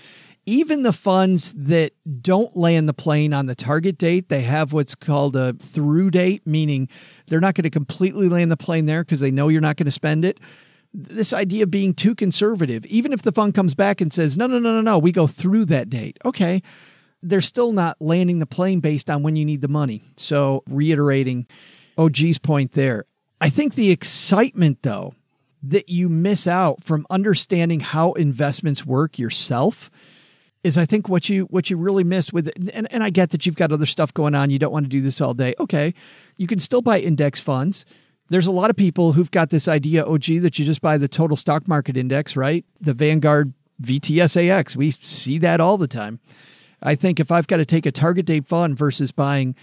even 0.45 0.83
the 0.83 0.93
funds 0.93 1.53
that 1.53 1.93
don't 2.21 2.57
land 2.57 2.89
the 2.89 2.93
plane 2.93 3.33
on 3.33 3.45
the 3.45 3.55
target 3.55 3.97
date, 3.97 4.29
they 4.29 4.41
have 4.41 4.73
what's 4.73 4.95
called 4.95 5.35
a 5.35 5.53
through 5.53 6.11
date, 6.11 6.45
meaning 6.45 6.89
they're 7.27 7.39
not 7.39 7.55
going 7.55 7.63
to 7.63 7.69
completely 7.69 8.27
land 8.27 8.51
the 8.51 8.57
plane 8.57 8.85
there 8.85 9.03
because 9.03 9.19
they 9.19 9.31
know 9.31 9.47
you're 9.47 9.61
not 9.61 9.77
going 9.77 9.85
to 9.85 9.91
spend 9.91 10.25
it. 10.25 10.39
This 10.93 11.31
idea 11.31 11.63
of 11.63 11.71
being 11.71 11.93
too 11.93 12.15
conservative, 12.15 12.85
even 12.87 13.13
if 13.13 13.21
the 13.21 13.31
fund 13.31 13.53
comes 13.53 13.75
back 13.75 14.01
and 14.01 14.11
says, 14.11 14.35
no, 14.35 14.47
no, 14.47 14.59
no, 14.59 14.73
no, 14.73 14.81
no, 14.81 14.99
we 14.99 15.11
go 15.11 15.25
through 15.27 15.65
that 15.65 15.89
date. 15.89 16.17
Okay. 16.25 16.61
They're 17.23 17.41
still 17.41 17.71
not 17.71 17.97
landing 17.99 18.39
the 18.39 18.45
plane 18.45 18.79
based 18.79 19.09
on 19.09 19.23
when 19.23 19.35
you 19.35 19.45
need 19.45 19.61
the 19.61 19.67
money. 19.67 20.03
So, 20.17 20.63
reiterating 20.67 21.47
OG's 21.97 22.39
point 22.39 22.71
there, 22.73 23.05
I 23.39 23.49
think 23.49 23.75
the 23.75 23.91
excitement, 23.91 24.79
though, 24.81 25.13
that 25.63 25.89
you 25.89 26.09
miss 26.09 26.47
out 26.47 26.83
from 26.83 27.05
understanding 27.09 27.79
how 27.79 28.13
investments 28.13 28.85
work 28.85 29.19
yourself 29.19 29.91
is 30.63 30.77
I 30.77 30.85
think 30.85 31.09
what 31.09 31.29
you 31.29 31.45
what 31.45 31.69
you 31.69 31.77
really 31.77 32.03
miss 32.03 32.31
with 32.31 32.47
it. 32.47 32.57
And, 32.73 32.91
and 32.91 33.03
I 33.03 33.09
get 33.09 33.31
that 33.31 33.45
you've 33.45 33.55
got 33.55 33.71
other 33.71 33.85
stuff 33.85 34.13
going 34.13 34.35
on. 34.35 34.49
You 34.49 34.59
don't 34.59 34.71
want 34.71 34.85
to 34.85 34.89
do 34.89 35.01
this 35.01 35.21
all 35.21 35.33
day. 35.33 35.55
Okay. 35.59 35.93
You 36.37 36.47
can 36.47 36.59
still 36.59 36.81
buy 36.81 36.99
index 36.99 37.39
funds. 37.39 37.85
There's 38.29 38.47
a 38.47 38.51
lot 38.51 38.69
of 38.69 38.75
people 38.75 39.11
who've 39.11 39.31
got 39.31 39.49
this 39.49 39.67
idea, 39.67 40.05
OG, 40.05 40.25
that 40.41 40.57
you 40.57 40.65
just 40.65 40.81
buy 40.81 40.97
the 40.97 41.07
total 41.07 41.35
stock 41.35 41.67
market 41.67 41.97
index, 41.97 42.37
right? 42.37 42.63
The 42.79 42.93
Vanguard 42.93 43.53
VTSAX. 43.81 44.75
We 44.75 44.91
see 44.91 45.37
that 45.39 45.59
all 45.59 45.77
the 45.77 45.87
time. 45.87 46.19
I 46.81 46.95
think 46.95 47.19
if 47.19 47.31
I've 47.31 47.47
got 47.47 47.57
to 47.57 47.65
take 47.65 47.85
a 47.85 47.91
target 47.91 48.25
date 48.25 48.47
fund 48.47 48.77
versus 48.77 49.11
buying 49.11 49.55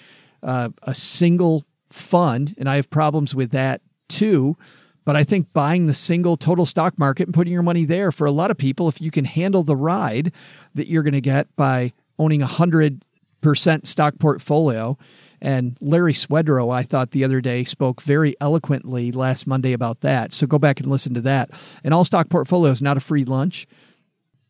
uh, 0.43 0.71
a 0.83 0.95
single 0.95 1.65
fund, 1.91 2.55
and 2.59 2.69
I 2.69 2.77
have 2.77 2.91
problems 2.91 3.35
with 3.35 3.51
that 3.51 3.81
too, 4.09 4.57
but 5.05 5.17
I 5.17 5.25
think 5.25 5.53
buying 5.53 5.87
the 5.87 5.95
single 5.95 6.37
total 6.37 6.67
stock 6.67 6.99
market 6.99 7.27
and 7.27 7.35
putting 7.35 7.53
your 7.53 7.63
money 7.63 7.85
there 7.85 8.13
for 8.13 8.27
a 8.27 8.31
lot 8.31 8.51
of 8.51 8.59
people, 8.59 8.89
if 8.89 9.01
you 9.01 9.11
can 9.11 9.25
handle 9.25 9.63
the 9.63 9.77
ride 9.77 10.33
that 10.75 10.87
you're 10.87 11.03
going 11.03 11.15
to 11.15 11.21
get 11.21 11.49
by 11.57 11.93
owning 12.19 12.43
a 12.43 12.47
hundred 12.47 13.03
percent 13.41 13.87
stock 13.87 14.19
portfolio. 14.19 14.99
And 15.41 15.79
Larry 15.81 16.13
Swedroe, 16.13 16.75
I 16.75 16.83
thought 16.83 17.13
the 17.13 17.25
other 17.25 17.41
day, 17.41 17.63
spoke 17.65 18.03
very 18.03 18.35
eloquently 18.41 19.13
last 19.13 19.47
Monday 19.47 19.73
about 19.73 20.01
that. 20.01 20.33
So 20.33 20.47
go 20.47 20.59
back 20.59 20.81
and 20.81 20.91
listen 20.91 21.15
to 21.15 21.21
that. 21.23 21.51
An 21.85 21.93
all 21.93 22.05
stock 22.05 22.29
portfolio 22.29 22.73
is 22.73 22.83
not 22.83 22.97
a 22.97 23.01
free 23.01 23.25
lunch. 23.25 23.67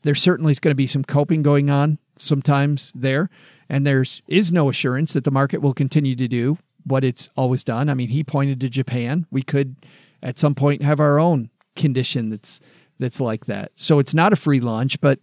There 0.02 0.14
certainly 0.14 0.50
is 0.50 0.60
going 0.60 0.72
to 0.72 0.76
be 0.76 0.86
some 0.86 1.04
coping 1.04 1.42
going 1.42 1.68
on 1.70 1.98
sometimes 2.18 2.92
there. 2.94 3.30
And 3.68 3.86
there's 3.86 4.22
is 4.26 4.50
no 4.50 4.68
assurance 4.68 5.12
that 5.12 5.24
the 5.24 5.30
market 5.30 5.58
will 5.58 5.74
continue 5.74 6.16
to 6.16 6.28
do 6.28 6.58
what 6.84 7.04
it's 7.04 7.28
always 7.36 7.64
done. 7.64 7.88
I 7.88 7.94
mean, 7.94 8.08
he 8.08 8.24
pointed 8.24 8.60
to 8.60 8.68
Japan. 8.68 9.26
We 9.30 9.42
could 9.42 9.76
at 10.22 10.38
some 10.38 10.54
point 10.54 10.82
have 10.82 11.00
our 11.00 11.18
own 11.18 11.50
condition 11.76 12.30
that's 12.30 12.60
that's 12.98 13.20
like 13.20 13.46
that. 13.46 13.72
So 13.76 13.98
it's 13.98 14.14
not 14.14 14.32
a 14.32 14.36
free 14.36 14.60
lunch, 14.60 15.00
but 15.00 15.20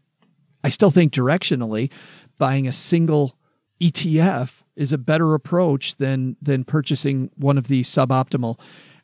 I 0.63 0.69
still 0.69 0.91
think 0.91 1.13
directionally 1.13 1.91
buying 2.37 2.67
a 2.67 2.73
single 2.73 3.37
ETF 3.81 4.63
is 4.75 4.93
a 4.93 4.97
better 4.97 5.33
approach 5.33 5.97
than 5.97 6.37
than 6.41 6.63
purchasing 6.63 7.31
one 7.35 7.57
of 7.57 7.67
these 7.67 7.89
suboptimal 7.89 8.59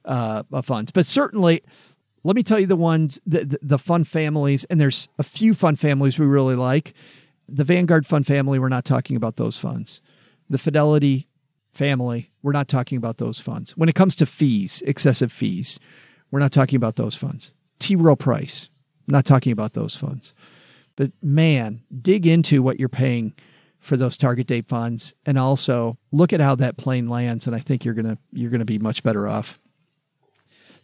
uh, 0.05 0.43
funds. 0.61 0.91
But 0.91 1.05
certainly, 1.05 1.63
let 2.23 2.35
me 2.35 2.43
tell 2.43 2.59
you 2.59 2.67
the 2.67 2.75
ones 2.75 3.19
the, 3.25 3.45
the, 3.45 3.59
the 3.61 3.79
fund 3.79 4.07
families, 4.07 4.63
and 4.65 4.79
there's 4.79 5.07
a 5.17 5.23
few 5.23 5.53
fund 5.53 5.79
families 5.79 6.17
we 6.17 6.25
really 6.25 6.55
like. 6.55 6.93
The 7.47 7.63
Vanguard 7.63 8.05
fund 8.05 8.25
family, 8.25 8.59
we're 8.59 8.69
not 8.69 8.85
talking 8.85 9.15
about 9.15 9.35
those 9.35 9.57
funds. 9.57 10.01
The 10.49 10.57
Fidelity 10.57 11.27
family, 11.73 12.31
we're 12.41 12.51
not 12.51 12.67
talking 12.67 12.97
about 12.97 13.17
those 13.17 13.39
funds. 13.39 13.75
When 13.77 13.89
it 13.89 13.95
comes 13.95 14.15
to 14.15 14.25
fees, 14.25 14.81
excessive 14.85 15.31
fees, 15.31 15.79
we're 16.29 16.39
not 16.39 16.51
talking 16.51 16.77
about 16.77 16.95
those 16.95 17.15
funds. 17.15 17.53
T. 17.79 17.95
Rowe 17.95 18.15
Price, 18.15 18.69
I'm 19.07 19.13
not 19.13 19.25
talking 19.25 19.51
about 19.51 19.73
those 19.73 19.95
funds. 19.95 20.33
But 20.95 21.11
man, 21.21 21.81
dig 22.01 22.27
into 22.27 22.61
what 22.61 22.79
you're 22.79 22.89
paying 22.89 23.33
for 23.79 23.97
those 23.97 24.15
target 24.15 24.47
date 24.47 24.67
funds 24.67 25.15
and 25.25 25.37
also 25.37 25.97
look 26.11 26.31
at 26.31 26.39
how 26.39 26.55
that 26.55 26.77
plane 26.77 27.09
lands 27.09 27.47
and 27.47 27.55
I 27.55 27.59
think 27.59 27.83
you're 27.83 27.95
going 27.95 28.05
to 28.05 28.17
you're 28.31 28.51
going 28.51 28.59
to 28.59 28.65
be 28.65 28.77
much 28.77 29.01
better 29.01 29.27
off. 29.27 29.59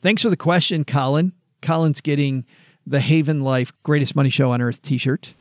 Thanks 0.01 0.23
for 0.23 0.29
the 0.29 0.37
question, 0.37 0.83
Colin. 0.83 1.33
Colin's 1.61 2.01
getting 2.01 2.45
the 2.85 2.99
Haven 2.99 3.41
Life 3.43 3.71
Greatest 3.83 4.15
Money 4.15 4.29
Show 4.29 4.51
on 4.51 4.61
Earth 4.61 4.81
t-shirt. 4.81 5.33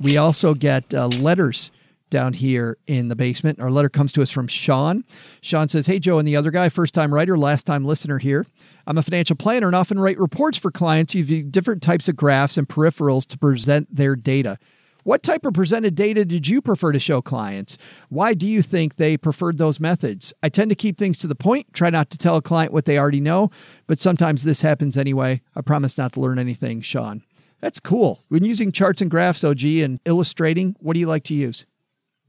We 0.00 0.16
also 0.16 0.54
get 0.54 0.92
uh, 0.92 1.06
letters 1.08 1.70
down 2.12 2.34
here 2.34 2.76
in 2.86 3.08
the 3.08 3.16
basement. 3.16 3.58
Our 3.58 3.70
letter 3.70 3.88
comes 3.88 4.12
to 4.12 4.22
us 4.22 4.30
from 4.30 4.46
Sean. 4.46 5.04
Sean 5.40 5.68
says, 5.68 5.86
Hey, 5.86 5.98
Joe 5.98 6.18
and 6.18 6.28
the 6.28 6.36
other 6.36 6.50
guy, 6.50 6.68
first 6.68 6.94
time 6.94 7.12
writer, 7.12 7.36
last 7.36 7.66
time 7.66 7.84
listener 7.84 8.18
here. 8.18 8.46
I'm 8.86 8.98
a 8.98 9.02
financial 9.02 9.34
planner 9.34 9.66
and 9.66 9.74
often 9.74 9.98
write 9.98 10.18
reports 10.18 10.58
for 10.58 10.70
clients 10.70 11.14
using 11.14 11.50
different 11.50 11.82
types 11.82 12.08
of 12.08 12.16
graphs 12.16 12.56
and 12.56 12.68
peripherals 12.68 13.26
to 13.28 13.38
present 13.38 13.94
their 13.94 14.14
data. 14.14 14.58
What 15.04 15.24
type 15.24 15.44
of 15.44 15.54
presented 15.54 15.96
data 15.96 16.24
did 16.24 16.46
you 16.46 16.62
prefer 16.62 16.92
to 16.92 17.00
show 17.00 17.22
clients? 17.22 17.76
Why 18.08 18.34
do 18.34 18.46
you 18.46 18.62
think 18.62 18.96
they 18.96 19.16
preferred 19.16 19.58
those 19.58 19.80
methods? 19.80 20.32
I 20.44 20.48
tend 20.48 20.68
to 20.68 20.76
keep 20.76 20.96
things 20.96 21.18
to 21.18 21.26
the 21.26 21.34
point, 21.34 21.72
try 21.72 21.90
not 21.90 22.08
to 22.10 22.18
tell 22.18 22.36
a 22.36 22.42
client 22.42 22.72
what 22.72 22.84
they 22.84 22.98
already 22.98 23.20
know, 23.20 23.50
but 23.88 24.00
sometimes 24.00 24.44
this 24.44 24.60
happens 24.60 24.96
anyway. 24.96 25.40
I 25.56 25.62
promise 25.62 25.98
not 25.98 26.12
to 26.12 26.20
learn 26.20 26.38
anything, 26.38 26.82
Sean. 26.82 27.24
That's 27.62 27.78
cool. 27.80 28.24
When 28.28 28.44
using 28.44 28.72
charts 28.72 29.00
and 29.00 29.10
graphs, 29.10 29.44
OG, 29.44 29.64
and 29.64 30.00
illustrating, 30.04 30.76
what 30.80 30.94
do 30.94 31.00
you 31.00 31.06
like 31.06 31.24
to 31.24 31.34
use? 31.34 31.64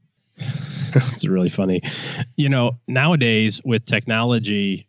it's 0.38 1.26
really 1.26 1.48
funny. 1.48 1.82
You 2.36 2.48
know, 2.48 2.78
nowadays 2.86 3.60
with 3.64 3.84
technology, 3.84 4.86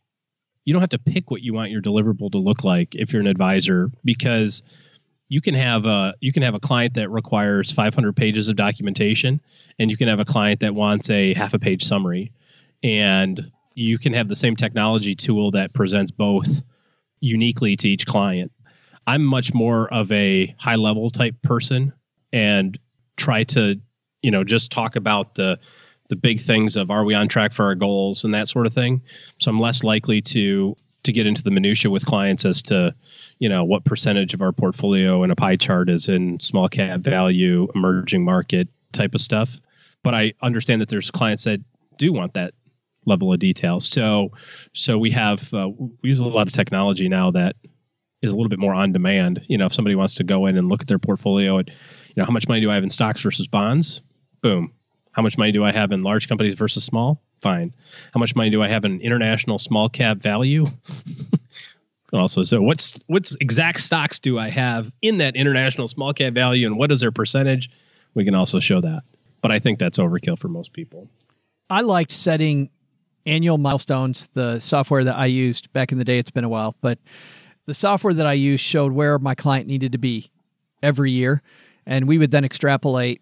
you 0.63 0.73
don't 0.73 0.81
have 0.81 0.91
to 0.91 0.99
pick 0.99 1.31
what 1.31 1.41
you 1.41 1.53
want 1.53 1.71
your 1.71 1.81
deliverable 1.81 2.31
to 2.31 2.37
look 2.37 2.63
like 2.63 2.93
if 2.93 3.11
you're 3.11 3.21
an 3.21 3.27
advisor 3.27 3.89
because 4.03 4.61
you 5.29 5.41
can 5.41 5.55
have 5.55 5.87
a 5.87 6.13
you 6.21 6.31
can 6.31 6.43
have 6.43 6.53
a 6.53 6.59
client 6.59 6.93
that 6.93 7.09
requires 7.09 7.71
500 7.71 8.15
pages 8.15 8.47
of 8.47 8.55
documentation 8.55 9.41
and 9.79 9.89
you 9.89 9.97
can 9.97 10.07
have 10.07 10.19
a 10.19 10.25
client 10.25 10.59
that 10.59 10.75
wants 10.75 11.09
a 11.09 11.33
half 11.33 11.55
a 11.55 11.59
page 11.59 11.83
summary 11.83 12.31
and 12.83 13.51
you 13.73 13.97
can 13.97 14.13
have 14.13 14.27
the 14.27 14.35
same 14.35 14.55
technology 14.55 15.15
tool 15.15 15.51
that 15.51 15.73
presents 15.73 16.11
both 16.11 16.61
uniquely 17.19 17.75
to 17.75 17.89
each 17.89 18.05
client. 18.05 18.51
I'm 19.08 19.24
much 19.24 19.53
more 19.53 19.91
of 19.93 20.12
a 20.12 20.56
high 20.58 20.76
level 20.76 21.10
type 21.10 21.41
person 21.41 21.93
and 22.34 22.78
try 23.18 23.43
to 23.43 23.80
you 24.22 24.32
know 24.32 24.43
just 24.43 24.72
talk 24.72 24.95
about 24.95 25.36
the 25.36 25.60
the 26.10 26.16
big 26.16 26.39
things 26.39 26.76
of 26.76 26.91
are 26.91 27.03
we 27.03 27.16
on 27.16 27.28
track 27.28 27.53
for 27.53 27.66
our 27.66 27.76
goals 27.76 28.24
and 28.24 28.34
that 28.34 28.47
sort 28.47 28.68
of 28.68 28.74
thing. 28.74 29.01
So 29.39 29.49
I'm 29.49 29.60
less 29.60 29.84
likely 29.84 30.22
to 30.22 30.76
to 31.03 31.12
get 31.12 31.28
into 31.28 31.43
the 31.43 31.51
minutia 31.51 31.91
with 31.91 32.06
clients 32.06 32.45
as 32.45 32.64
to 32.64 32.93
you 33.39 33.49
know 33.49 33.64
what 33.64 33.86
percentage 33.86 34.34
of 34.34 34.41
our 34.41 34.51
portfolio 34.51 35.24
in 35.24 35.32
a 35.32 35.36
pie 35.36 35.56
chart 35.56 35.89
is 35.89 36.10
in 36.10 36.39
small 36.39 36.68
cap 36.68 37.01
value, 37.01 37.68
emerging 37.76 38.24
market 38.24 38.68
type 38.91 39.16
of 39.16 39.22
stuff. 39.22 39.60
But 40.03 40.14
I 40.14 40.34
understand 40.41 40.82
that 40.82 40.89
there's 40.89 41.12
clients 41.12 41.43
that 41.45 41.60
do 41.97 42.12
want 42.12 42.34
that 42.34 42.53
level 43.06 43.32
of 43.32 43.39
detail. 43.39 43.80
So 43.80 44.32
so 44.74 44.97
we 44.97 45.12
have 45.12 45.53
uh, 45.53 45.70
we 46.01 46.10
use 46.10 46.20
a 46.20 46.26
lot 46.26 46.47
of 46.47 46.53
technology 46.53 47.08
now 47.08 47.32
that 47.32 47.56
is 48.26 48.34
a 48.34 48.36
little 48.36 48.49
bit 48.49 48.59
more 48.59 48.73
on 48.73 48.91
demand. 48.91 49.45
You 49.47 49.57
know, 49.57 49.65
if 49.65 49.73
somebody 49.73 49.95
wants 49.95 50.15
to 50.15 50.23
go 50.23 50.45
in 50.45 50.57
and 50.57 50.69
look 50.69 50.82
at 50.82 50.88
their 50.88 50.99
portfolio 50.99 51.57
and 51.57 51.69
you 51.69 52.15
know 52.17 52.26
how 52.26 52.32
much 52.32 52.47
money 52.47 52.61
do 52.61 52.71
I 52.71 52.76
have 52.76 52.84
in 52.84 52.89
stocks 52.89 53.21
versus 53.21 53.47
bonds? 53.47 54.01
Boom. 54.41 54.71
How 55.11 55.21
much 55.21 55.38
money 55.38 55.51
do 55.51 55.63
I 55.63 55.71
have 55.71 55.91
in 55.91 56.03
large 56.03 56.27
companies 56.27 56.56
versus 56.56 56.84
small? 56.84 57.22
Fine. 57.41 57.73
How 58.14 58.19
much 58.19 58.35
money 58.35 58.49
do 58.49 58.61
I 58.61 58.68
have 58.68 58.85
in 58.85 58.99
international 59.02 59.57
small 59.57 59.88
cap 59.89 60.18
value? 60.18 60.68
also, 62.14 62.43
so 62.43 62.61
what's 62.61 62.99
what's 63.07 63.35
exact 63.41 63.81
stocks 63.81 64.19
do 64.19 64.39
I 64.39 64.49
have 64.49 64.91
in 65.02 65.18
that 65.19 65.35
international 65.35 65.88
small 65.88 66.14
cap 66.14 66.34
value 66.34 66.68
and 66.68 66.77
what 66.77 66.91
is 66.91 66.99
their 66.99 67.11
percentage? 67.11 67.69
We 68.14 68.26
can 68.26 68.35
also 68.35 68.60
show 68.60 68.81
that. 68.81 69.03
But 69.41 69.52
I 69.52 69.60
think 69.60 69.80
that's 69.80 69.97
overkill 69.97 70.39
for 70.39 70.47
most 70.47 70.73
people. 70.73 71.10
I 71.69 71.81
liked 71.81 72.11
setting 72.11 72.69
annual 73.26 73.57
milestones. 73.57 74.27
The 74.34 74.60
software 74.60 75.03
that 75.03 75.15
I 75.15 75.26
used 75.26 75.72
back 75.73 75.91
in 75.91 75.97
the 75.97 76.06
day, 76.06 76.19
it's 76.19 76.31
been 76.31 76.43
a 76.43 76.49
while, 76.49 76.76
but 76.81 76.99
the 77.65 77.73
software 77.73 78.13
that 78.13 78.25
I 78.25 78.33
used 78.33 78.63
showed 78.63 78.93
where 78.93 79.19
my 79.19 79.35
client 79.35 79.67
needed 79.67 79.91
to 79.93 79.97
be 79.97 80.31
every 80.81 81.11
year. 81.11 81.41
And 81.85 82.07
we 82.07 82.17
would 82.17 82.31
then 82.31 82.45
extrapolate 82.45 83.21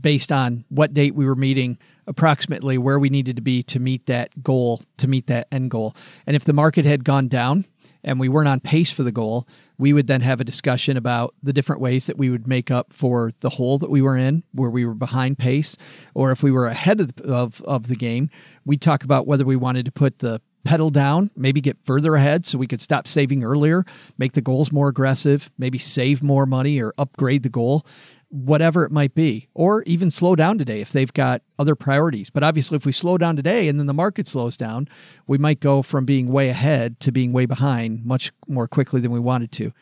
based 0.00 0.32
on 0.32 0.64
what 0.68 0.94
date 0.94 1.14
we 1.14 1.26
were 1.26 1.36
meeting 1.36 1.78
approximately 2.06 2.78
where 2.78 2.98
we 2.98 3.08
needed 3.08 3.36
to 3.36 3.42
be 3.42 3.62
to 3.62 3.78
meet 3.78 4.06
that 4.06 4.42
goal 4.42 4.82
to 4.96 5.06
meet 5.06 5.26
that 5.28 5.46
end 5.52 5.70
goal 5.70 5.94
and 6.26 6.34
if 6.34 6.44
the 6.44 6.52
market 6.52 6.84
had 6.84 7.04
gone 7.04 7.28
down 7.28 7.64
and 8.02 8.18
we 8.18 8.28
weren't 8.28 8.48
on 8.48 8.58
pace 8.58 8.90
for 8.90 9.04
the 9.04 9.12
goal 9.12 9.46
we 9.78 9.92
would 9.92 10.08
then 10.08 10.20
have 10.20 10.40
a 10.40 10.44
discussion 10.44 10.96
about 10.96 11.34
the 11.42 11.52
different 11.52 11.80
ways 11.80 12.06
that 12.06 12.18
we 12.18 12.28
would 12.28 12.48
make 12.48 12.70
up 12.70 12.92
for 12.92 13.32
the 13.40 13.50
hole 13.50 13.78
that 13.78 13.90
we 13.90 14.02
were 14.02 14.16
in 14.16 14.42
where 14.52 14.70
we 14.70 14.84
were 14.84 14.94
behind 14.94 15.38
pace 15.38 15.76
or 16.14 16.32
if 16.32 16.42
we 16.42 16.50
were 16.50 16.66
ahead 16.66 17.00
of, 17.00 17.10
of, 17.18 17.62
of 17.62 17.86
the 17.86 17.96
game 17.96 18.28
we'd 18.64 18.80
talk 18.80 19.04
about 19.04 19.26
whether 19.26 19.44
we 19.44 19.54
wanted 19.54 19.84
to 19.84 19.92
put 19.92 20.18
the 20.18 20.40
pedal 20.64 20.90
down, 20.90 21.30
maybe 21.36 21.60
get 21.60 21.78
further 21.84 22.14
ahead 22.14 22.46
so 22.46 22.58
we 22.58 22.66
could 22.66 22.82
stop 22.82 23.08
saving 23.08 23.44
earlier, 23.44 23.84
make 24.18 24.32
the 24.32 24.40
goals 24.40 24.72
more 24.72 24.88
aggressive, 24.88 25.50
maybe 25.58 25.78
save 25.78 26.22
more 26.22 26.46
money 26.46 26.80
or 26.80 26.94
upgrade 26.98 27.42
the 27.42 27.48
goal 27.48 27.84
whatever 28.32 28.84
it 28.84 28.90
might 28.90 29.14
be, 29.14 29.46
or 29.52 29.82
even 29.82 30.10
slow 30.10 30.34
down 30.34 30.56
today 30.56 30.80
if 30.80 30.90
they've 30.90 31.12
got 31.12 31.42
other 31.58 31.76
priorities. 31.76 32.30
But 32.30 32.42
obviously, 32.42 32.76
if 32.76 32.86
we 32.86 32.92
slow 32.92 33.18
down 33.18 33.36
today 33.36 33.68
and 33.68 33.78
then 33.78 33.86
the 33.86 33.92
market 33.92 34.26
slows 34.26 34.56
down, 34.56 34.88
we 35.26 35.36
might 35.36 35.60
go 35.60 35.82
from 35.82 36.06
being 36.06 36.28
way 36.28 36.48
ahead 36.48 36.98
to 37.00 37.12
being 37.12 37.32
way 37.32 37.44
behind 37.44 38.06
much 38.06 38.32
more 38.48 38.66
quickly 38.66 39.02
than 39.02 39.12
we 39.12 39.20
wanted 39.20 39.52
to. 39.52 39.72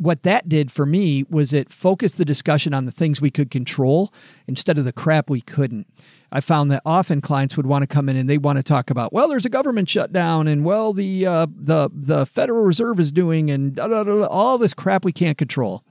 What 0.00 0.22
that 0.22 0.48
did 0.48 0.72
for 0.72 0.86
me 0.86 1.24
was 1.28 1.52
it 1.52 1.70
focused 1.70 2.16
the 2.16 2.24
discussion 2.24 2.74
on 2.74 2.86
the 2.86 2.92
things 2.92 3.20
we 3.20 3.30
could 3.30 3.50
control 3.50 4.12
instead 4.46 4.78
of 4.78 4.84
the 4.84 4.92
crap 4.92 5.28
we 5.28 5.40
couldn't. 5.40 5.86
I 6.32 6.40
found 6.40 6.70
that 6.70 6.82
often 6.86 7.20
clients 7.20 7.56
would 7.56 7.66
want 7.66 7.82
to 7.82 7.86
come 7.86 8.08
in 8.08 8.16
and 8.16 8.28
they 8.28 8.38
want 8.38 8.56
to 8.56 8.62
talk 8.62 8.90
about, 8.90 9.12
well, 9.12 9.28
there's 9.28 9.44
a 9.44 9.50
government 9.50 9.88
shutdown, 9.88 10.46
and 10.46 10.64
well, 10.64 10.92
the 10.92 11.26
uh, 11.26 11.46
the 11.54 11.90
the 11.92 12.24
Federal 12.26 12.64
Reserve 12.64 13.00
is 13.00 13.10
doing, 13.10 13.50
and 13.50 13.74
da, 13.74 13.88
da, 13.88 14.04
da, 14.04 14.24
all 14.26 14.56
this 14.56 14.74
crap 14.74 15.04
we 15.04 15.12
can't 15.12 15.36
control. 15.36 15.84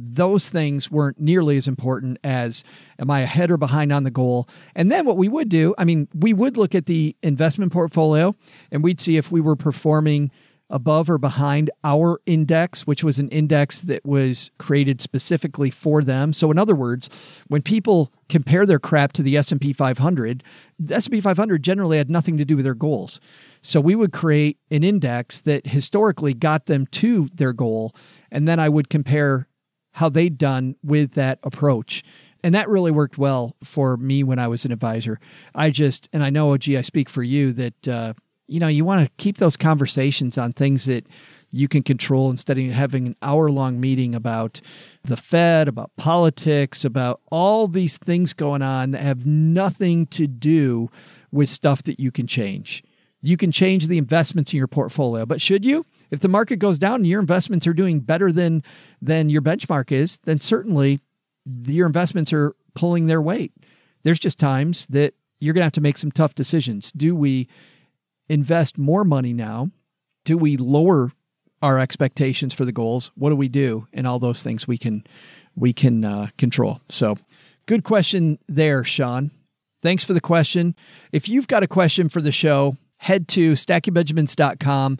Those 0.00 0.48
things 0.48 0.90
weren't 0.92 1.18
nearly 1.20 1.56
as 1.56 1.66
important 1.66 2.18
as 2.22 2.62
am 3.00 3.10
I 3.10 3.20
ahead 3.20 3.50
or 3.50 3.56
behind 3.56 3.92
on 3.92 4.04
the 4.04 4.12
goal? 4.12 4.48
And 4.76 4.92
then 4.92 5.04
what 5.04 5.16
we 5.16 5.28
would 5.28 5.48
do, 5.48 5.74
I 5.76 5.84
mean, 5.84 6.06
we 6.14 6.32
would 6.32 6.56
look 6.56 6.76
at 6.76 6.86
the 6.86 7.16
investment 7.20 7.72
portfolio 7.72 8.36
and 8.70 8.84
we'd 8.84 9.00
see 9.00 9.16
if 9.16 9.32
we 9.32 9.40
were 9.40 9.56
performing 9.56 10.30
above 10.70 11.08
or 11.08 11.18
behind 11.18 11.70
our 11.82 12.20
index, 12.26 12.86
which 12.86 13.02
was 13.02 13.18
an 13.18 13.28
index 13.30 13.80
that 13.80 14.04
was 14.04 14.50
created 14.58 15.00
specifically 15.00 15.70
for 15.70 16.02
them. 16.02 16.32
So 16.32 16.50
in 16.50 16.58
other 16.58 16.74
words, 16.74 17.08
when 17.48 17.62
people 17.62 18.12
compare 18.28 18.66
their 18.66 18.78
crap 18.78 19.12
to 19.14 19.22
the 19.22 19.36
S&P 19.36 19.72
500, 19.72 20.42
the 20.78 20.94
S&P 20.94 21.20
500 21.20 21.62
generally 21.62 21.96
had 21.96 22.10
nothing 22.10 22.36
to 22.36 22.44
do 22.44 22.56
with 22.56 22.64
their 22.64 22.74
goals. 22.74 23.20
So 23.62 23.80
we 23.80 23.94
would 23.94 24.12
create 24.12 24.58
an 24.70 24.84
index 24.84 25.40
that 25.40 25.66
historically 25.66 26.34
got 26.34 26.66
them 26.66 26.86
to 26.86 27.28
their 27.34 27.52
goal 27.52 27.94
and 28.30 28.46
then 28.46 28.60
I 28.60 28.68
would 28.68 28.90
compare 28.90 29.48
how 29.92 30.08
they'd 30.08 30.38
done 30.38 30.76
with 30.82 31.14
that 31.14 31.38
approach. 31.42 32.04
And 32.44 32.54
that 32.54 32.68
really 32.68 32.92
worked 32.92 33.18
well 33.18 33.56
for 33.64 33.96
me 33.96 34.22
when 34.22 34.38
I 34.38 34.46
was 34.46 34.64
an 34.64 34.70
advisor. 34.70 35.18
I 35.54 35.70
just, 35.70 36.08
and 36.12 36.22
I 36.22 36.30
know, 36.30 36.56
gee, 36.56 36.76
I 36.76 36.82
speak 36.82 37.08
for 37.08 37.22
you 37.22 37.52
that 37.54 37.88
uh, 37.88 38.12
you 38.48 38.58
know, 38.58 38.68
you 38.68 38.84
want 38.84 39.04
to 39.04 39.12
keep 39.22 39.36
those 39.36 39.56
conversations 39.56 40.38
on 40.38 40.52
things 40.52 40.86
that 40.86 41.06
you 41.50 41.68
can 41.68 41.82
control 41.82 42.30
instead 42.30 42.58
of 42.58 42.70
having 42.70 43.06
an 43.06 43.16
hour 43.22 43.50
long 43.50 43.80
meeting 43.80 44.14
about 44.14 44.60
the 45.04 45.16
Fed, 45.16 45.68
about 45.68 45.90
politics, 45.96 46.84
about 46.84 47.20
all 47.30 47.68
these 47.68 47.96
things 47.96 48.32
going 48.32 48.62
on 48.62 48.90
that 48.90 49.02
have 49.02 49.24
nothing 49.24 50.06
to 50.06 50.26
do 50.26 50.90
with 51.30 51.48
stuff 51.48 51.82
that 51.84 52.00
you 52.00 52.10
can 52.10 52.26
change. 52.26 52.82
You 53.22 53.36
can 53.36 53.52
change 53.52 53.86
the 53.86 53.98
investments 53.98 54.52
in 54.52 54.58
your 54.58 54.66
portfolio, 54.66 55.26
but 55.26 55.40
should 55.40 55.64
you? 55.64 55.84
If 56.10 56.20
the 56.20 56.28
market 56.28 56.56
goes 56.56 56.78
down 56.78 56.96
and 56.96 57.06
your 57.06 57.20
investments 57.20 57.66
are 57.66 57.74
doing 57.74 58.00
better 58.00 58.32
than 58.32 58.62
than 59.02 59.28
your 59.28 59.42
benchmark 59.42 59.92
is, 59.92 60.18
then 60.20 60.40
certainly 60.40 61.00
your 61.66 61.86
investments 61.86 62.32
are 62.32 62.54
pulling 62.74 63.06
their 63.06 63.20
weight. 63.20 63.52
There's 64.04 64.18
just 64.20 64.38
times 64.38 64.86
that 64.88 65.14
you're 65.40 65.54
going 65.54 65.62
to 65.62 65.66
have 65.66 65.72
to 65.72 65.80
make 65.80 65.98
some 65.98 66.12
tough 66.12 66.34
decisions. 66.34 66.92
Do 66.92 67.14
we 67.14 67.48
invest 68.28 68.78
more 68.78 69.04
money 69.04 69.32
now? 69.32 69.70
Do 70.24 70.36
we 70.36 70.56
lower 70.56 71.12
our 71.62 71.78
expectations 71.78 72.54
for 72.54 72.64
the 72.64 72.72
goals? 72.72 73.10
What 73.14 73.30
do 73.30 73.36
we 73.36 73.48
do? 73.48 73.86
And 73.92 74.06
all 74.06 74.18
those 74.18 74.42
things 74.42 74.68
we 74.68 74.78
can 74.78 75.04
we 75.56 75.72
can 75.72 76.04
uh, 76.04 76.28
control. 76.36 76.80
So, 76.88 77.16
good 77.66 77.82
question 77.82 78.38
there, 78.46 78.84
Sean. 78.84 79.30
Thanks 79.82 80.04
for 80.04 80.12
the 80.12 80.20
question. 80.20 80.74
If 81.12 81.28
you've 81.28 81.48
got 81.48 81.62
a 81.62 81.68
question 81.68 82.08
for 82.08 82.20
the 82.20 82.32
show, 82.32 82.76
head 82.96 83.28
to 83.28 83.52
stackingbenjamins.com. 83.52 84.92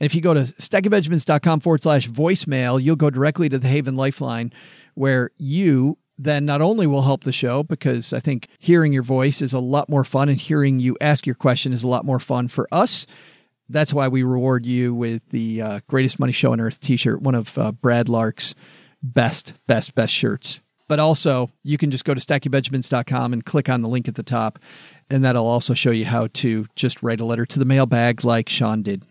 And 0.00 0.06
if 0.06 0.14
you 0.14 0.20
go 0.20 0.34
to 0.34 0.40
stackingbenjamins.com 0.40 1.60
forward 1.60 1.82
slash 1.82 2.08
voicemail, 2.08 2.82
you'll 2.82 2.96
go 2.96 3.10
directly 3.10 3.48
to 3.48 3.58
the 3.58 3.68
Haven 3.68 3.96
Lifeline 3.96 4.52
where 4.94 5.30
you 5.36 5.98
then 6.22 6.44
not 6.44 6.60
only 6.60 6.86
will 6.86 7.02
help 7.02 7.24
the 7.24 7.32
show 7.32 7.62
because 7.62 8.12
I 8.12 8.20
think 8.20 8.48
hearing 8.58 8.92
your 8.92 9.02
voice 9.02 9.40
is 9.40 9.54
a 9.54 9.58
lot 9.58 9.88
more 9.88 10.04
fun 10.04 10.28
and 10.28 10.38
hearing 10.38 10.78
you 10.78 10.96
ask 11.00 11.24
your 11.24 11.34
question 11.34 11.72
is 11.72 11.82
a 11.82 11.88
lot 11.88 12.04
more 12.04 12.20
fun 12.20 12.48
for 12.48 12.68
us. 12.70 13.06
That's 13.70 13.94
why 13.94 14.08
we 14.08 14.22
reward 14.22 14.66
you 14.66 14.94
with 14.94 15.22
the 15.30 15.62
uh, 15.62 15.80
greatest 15.88 16.20
money 16.20 16.32
show 16.32 16.52
on 16.52 16.60
earth 16.60 16.78
t-shirt, 16.80 17.22
one 17.22 17.34
of 17.34 17.56
uh, 17.56 17.72
Brad 17.72 18.10
Lark's 18.10 18.54
best, 19.02 19.54
best, 19.66 19.94
best 19.94 20.12
shirts. 20.12 20.60
But 20.88 20.98
also, 20.98 21.50
you 21.62 21.78
can 21.78 21.90
just 21.90 22.04
go 22.04 22.12
to 22.12 22.20
stackingbenjamins.com 22.20 23.32
and 23.32 23.44
click 23.44 23.68
on 23.68 23.80
the 23.80 23.88
link 23.88 24.08
at 24.08 24.16
the 24.16 24.24
top, 24.24 24.58
and 25.08 25.24
that'll 25.24 25.46
also 25.46 25.72
show 25.72 25.92
you 25.92 26.04
how 26.04 26.26
to 26.34 26.66
just 26.74 27.02
write 27.02 27.20
a 27.20 27.24
letter 27.24 27.46
to 27.46 27.58
the 27.60 27.64
mailbag 27.64 28.24
like 28.24 28.48
Sean 28.48 28.82
did. 28.82 29.04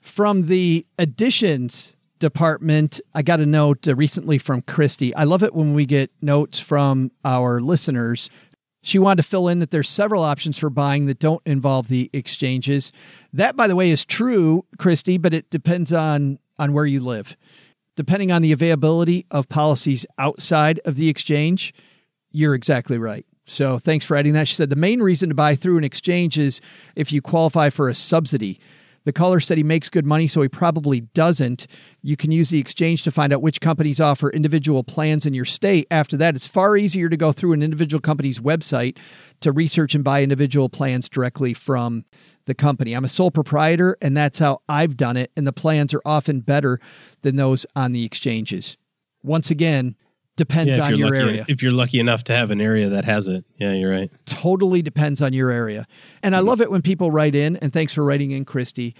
From 0.00 0.46
the 0.46 0.86
additions 0.98 1.94
department, 2.20 3.00
I 3.14 3.22
got 3.22 3.40
a 3.40 3.46
note 3.46 3.88
uh, 3.88 3.96
recently 3.96 4.38
from 4.38 4.62
Christy. 4.62 5.12
I 5.16 5.24
love 5.24 5.42
it 5.42 5.54
when 5.54 5.74
we 5.74 5.86
get 5.86 6.12
notes 6.22 6.60
from 6.60 7.10
our 7.24 7.60
listeners. 7.60 8.30
She 8.82 8.98
wanted 8.98 9.22
to 9.22 9.28
fill 9.28 9.48
in 9.48 9.58
that 9.58 9.72
there's 9.72 9.88
several 9.88 10.22
options 10.22 10.58
for 10.58 10.70
buying 10.70 11.06
that 11.06 11.18
don't 11.18 11.42
involve 11.44 11.88
the 11.88 12.08
exchanges. 12.12 12.92
That, 13.32 13.56
by 13.56 13.66
the 13.66 13.76
way, 13.76 13.90
is 13.90 14.04
true, 14.04 14.64
Christy, 14.78 15.18
but 15.18 15.34
it 15.34 15.50
depends 15.50 15.92
on 15.92 16.38
on 16.58 16.72
where 16.72 16.86
you 16.86 17.00
live. 17.00 17.36
Depending 17.96 18.30
on 18.30 18.42
the 18.42 18.52
availability 18.52 19.26
of 19.30 19.48
policies 19.48 20.06
outside 20.18 20.78
of 20.84 20.96
the 20.96 21.08
exchange, 21.08 21.74
you're 22.30 22.54
exactly 22.54 22.98
right. 22.98 23.26
So 23.46 23.78
thanks 23.78 24.04
for 24.04 24.16
adding 24.16 24.34
that. 24.34 24.46
She 24.46 24.54
said 24.54 24.70
the 24.70 24.76
main 24.76 25.02
reason 25.02 25.30
to 25.30 25.34
buy 25.34 25.54
through 25.54 25.78
an 25.78 25.84
exchange 25.84 26.38
is 26.38 26.60
if 26.94 27.12
you 27.12 27.20
qualify 27.20 27.70
for 27.70 27.88
a 27.88 27.94
subsidy. 27.94 28.60
The 29.04 29.12
caller 29.12 29.40
said 29.40 29.56
he 29.56 29.64
makes 29.64 29.88
good 29.88 30.04
money, 30.04 30.26
so 30.26 30.42
he 30.42 30.48
probably 30.48 31.00
doesn't. 31.00 31.66
You 32.02 32.16
can 32.16 32.32
use 32.32 32.50
the 32.50 32.60
exchange 32.60 33.02
to 33.04 33.10
find 33.10 33.32
out 33.32 33.42
which 33.42 33.60
companies 33.60 34.00
offer 34.00 34.30
individual 34.30 34.84
plans 34.84 35.24
in 35.24 35.32
your 35.32 35.46
state. 35.46 35.86
After 35.90 36.16
that, 36.18 36.36
it's 36.36 36.46
far 36.46 36.76
easier 36.76 37.08
to 37.08 37.16
go 37.16 37.32
through 37.32 37.52
an 37.54 37.62
individual 37.62 38.00
company's 38.00 38.40
website 38.40 38.98
to 39.40 39.52
research 39.52 39.94
and 39.94 40.04
buy 40.04 40.22
individual 40.22 40.68
plans 40.68 41.08
directly 41.08 41.54
from 41.54 42.04
the 42.44 42.54
company. 42.54 42.92
I'm 42.92 43.04
a 43.04 43.08
sole 43.08 43.30
proprietor, 43.30 43.96
and 44.02 44.16
that's 44.16 44.38
how 44.38 44.60
I've 44.68 44.96
done 44.96 45.16
it. 45.16 45.30
And 45.36 45.46
the 45.46 45.52
plans 45.52 45.94
are 45.94 46.02
often 46.04 46.40
better 46.40 46.78
than 47.22 47.36
those 47.36 47.64
on 47.74 47.92
the 47.92 48.04
exchanges. 48.04 48.76
Once 49.22 49.50
again, 49.50 49.96
depends 50.40 50.78
Yeah, 50.78 50.86
on 50.86 50.96
your 50.96 51.10
lucky, 51.10 51.20
area. 51.20 51.44
If 51.48 51.62
you're 51.62 51.70
lucky 51.72 52.00
enough 52.00 52.24
to 52.24 52.32
have 52.34 52.50
an 52.50 52.62
area 52.62 52.88
that 52.88 53.04
has 53.04 53.28
it, 53.28 53.44
yeah, 53.58 53.72
you're 53.74 53.90
right. 53.92 54.10
totally 54.24 54.80
depends 54.80 55.20
on 55.20 55.34
your 55.34 55.50
area. 55.50 55.86
And 56.22 56.34
I 56.34 56.38
love 56.38 56.62
it 56.62 56.70
when 56.70 56.80
people 56.80 57.10
write 57.10 57.34
in, 57.34 57.56
and 57.58 57.70
thanks 57.72 57.92
for 57.92 58.02
writing 58.02 58.30
in, 58.30 58.46
Christy. 58.46 58.94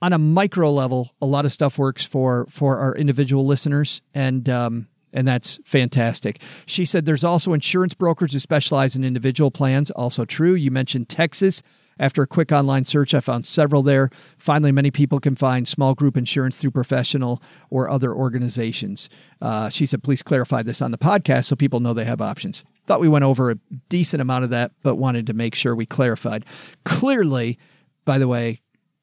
On 0.00 0.14
a 0.14 0.18
micro 0.18 0.72
level, 0.72 1.10
a 1.20 1.26
lot 1.26 1.44
of 1.44 1.52
stuff 1.52 1.76
works 1.78 2.04
for 2.04 2.46
for 2.48 2.78
our 2.78 2.94
individual 2.94 3.44
listeners, 3.44 4.00
and 4.14 4.48
um, 4.48 4.88
and 5.12 5.28
that's 5.28 5.60
fantastic. 5.64 6.40
She 6.64 6.84
said 6.86 7.04
there's 7.04 7.24
also 7.24 7.52
insurance 7.52 7.94
brokers 7.94 8.32
who 8.32 8.38
specialize 8.38 8.96
in 8.96 9.04
individual 9.04 9.50
plans. 9.50 9.90
Also 9.90 10.24
true. 10.24 10.54
You 10.54 10.70
mentioned 10.70 11.08
Texas. 11.08 11.62
After 11.98 12.22
a 12.22 12.26
quick 12.26 12.52
online 12.52 12.84
search, 12.84 13.14
I 13.14 13.20
found 13.20 13.46
several 13.46 13.82
there. 13.82 14.10
Finally, 14.38 14.72
many 14.72 14.90
people 14.90 15.20
can 15.20 15.34
find 15.34 15.66
small 15.66 15.94
group 15.94 16.16
insurance 16.16 16.56
through 16.56 16.70
professional 16.70 17.42
or 17.70 17.90
other 17.90 18.14
organizations. 18.14 19.08
Uh, 19.40 19.68
she 19.68 19.86
said, 19.86 20.02
please 20.02 20.22
clarify 20.22 20.62
this 20.62 20.80
on 20.80 20.90
the 20.90 20.98
podcast 20.98 21.46
so 21.46 21.56
people 21.56 21.80
know 21.80 21.94
they 21.94 22.04
have 22.04 22.20
options. 22.20 22.64
Thought 22.86 23.00
we 23.00 23.08
went 23.08 23.24
over 23.24 23.50
a 23.50 23.58
decent 23.88 24.22
amount 24.22 24.44
of 24.44 24.50
that, 24.50 24.72
but 24.82 24.96
wanted 24.96 25.26
to 25.26 25.34
make 25.34 25.54
sure 25.54 25.74
we 25.74 25.86
clarified. 25.86 26.44
Clearly, 26.84 27.58
by 28.04 28.18
the 28.18 28.28
way, 28.28 28.62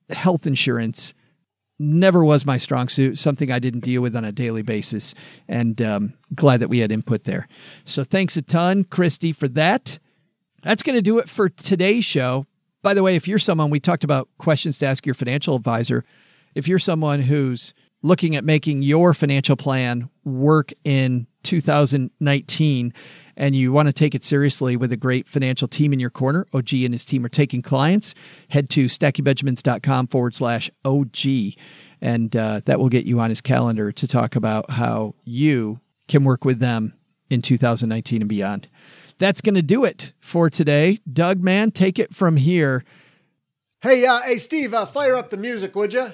health 0.09 0.47
insurance 0.47 1.13
never 1.77 2.23
was 2.23 2.45
my 2.45 2.57
strong 2.57 2.88
suit, 2.88 3.19
something 3.19 3.51
I 3.51 3.59
didn't 3.59 3.81
deal 3.81 4.01
with 4.01 4.15
on 4.15 4.23
a 4.23 4.31
daily 4.31 4.61
basis. 4.61 5.13
And 5.47 5.81
um, 5.81 6.13
glad 6.34 6.61
that 6.61 6.69
we 6.69 6.80
had 6.80 6.91
input 6.91 7.26
there. 7.26 7.47
So 7.84 8.03
thanks 8.03 8.38
a 8.38 8.41
ton, 8.41 8.85
Christy, 8.85 9.31
for 9.31 9.47
that. 9.49 9.99
That's 10.63 10.84
going 10.84 10.95
to 10.95 11.01
do 11.01 11.19
it 11.19 11.30
for 11.30 11.49
today's 11.49 12.05
show. 12.05 12.45
By 12.85 12.93
the 12.93 13.01
way, 13.01 13.15
if 13.15 13.27
you're 13.27 13.39
someone, 13.39 13.71
we 13.71 13.79
talked 13.79 14.03
about 14.03 14.29
questions 14.37 14.77
to 14.77 14.85
ask 14.85 15.07
your 15.07 15.15
financial 15.15 15.55
advisor. 15.55 16.05
If 16.53 16.67
you're 16.67 16.77
someone 16.77 17.19
who's 17.19 17.73
looking 18.03 18.35
at 18.35 18.43
making 18.43 18.83
your 18.83 19.15
financial 19.15 19.55
plan 19.55 20.07
work 20.23 20.71
in 20.83 21.25
2019 21.41 22.93
and 23.37 23.55
you 23.55 23.71
want 23.71 23.87
to 23.87 23.91
take 23.91 24.13
it 24.13 24.23
seriously 24.23 24.77
with 24.77 24.91
a 24.91 24.97
great 24.97 25.27
financial 25.27 25.67
team 25.67 25.93
in 25.93 25.99
your 25.99 26.11
corner, 26.11 26.45
OG 26.53 26.73
and 26.73 26.93
his 26.93 27.05
team 27.05 27.25
are 27.25 27.29
taking 27.29 27.63
clients, 27.63 28.13
head 28.49 28.69
to 28.69 28.85
stackingbenjamins.com 28.85 30.05
forward 30.05 30.35
slash 30.35 30.69
OG. 30.85 31.25
And 32.01 32.35
uh, 32.35 32.61
that 32.65 32.79
will 32.79 32.89
get 32.89 33.07
you 33.07 33.19
on 33.19 33.29
his 33.31 33.41
calendar 33.41 33.91
to 33.93 34.07
talk 34.07 34.35
about 34.35 34.69
how 34.69 35.15
you 35.23 35.79
can 36.07 36.23
work 36.23 36.45
with 36.45 36.59
them 36.59 36.93
in 37.31 37.41
2019 37.41 38.21
and 38.21 38.29
beyond. 38.29 38.67
That's 39.17 39.41
going 39.41 39.55
to 39.55 39.61
do 39.61 39.85
it 39.85 40.13
for 40.19 40.49
today. 40.49 40.99
Doug, 41.11 41.41
man, 41.41 41.71
take 41.71 41.99
it 41.99 42.13
from 42.13 42.37
here. 42.37 42.83
Hey, 43.81 44.05
uh, 44.05 44.21
hey, 44.21 44.37
Steve, 44.37 44.73
uh, 44.73 44.85
fire 44.85 45.15
up 45.15 45.29
the 45.29 45.37
music, 45.37 45.75
would 45.75 45.93
you? 45.93 46.11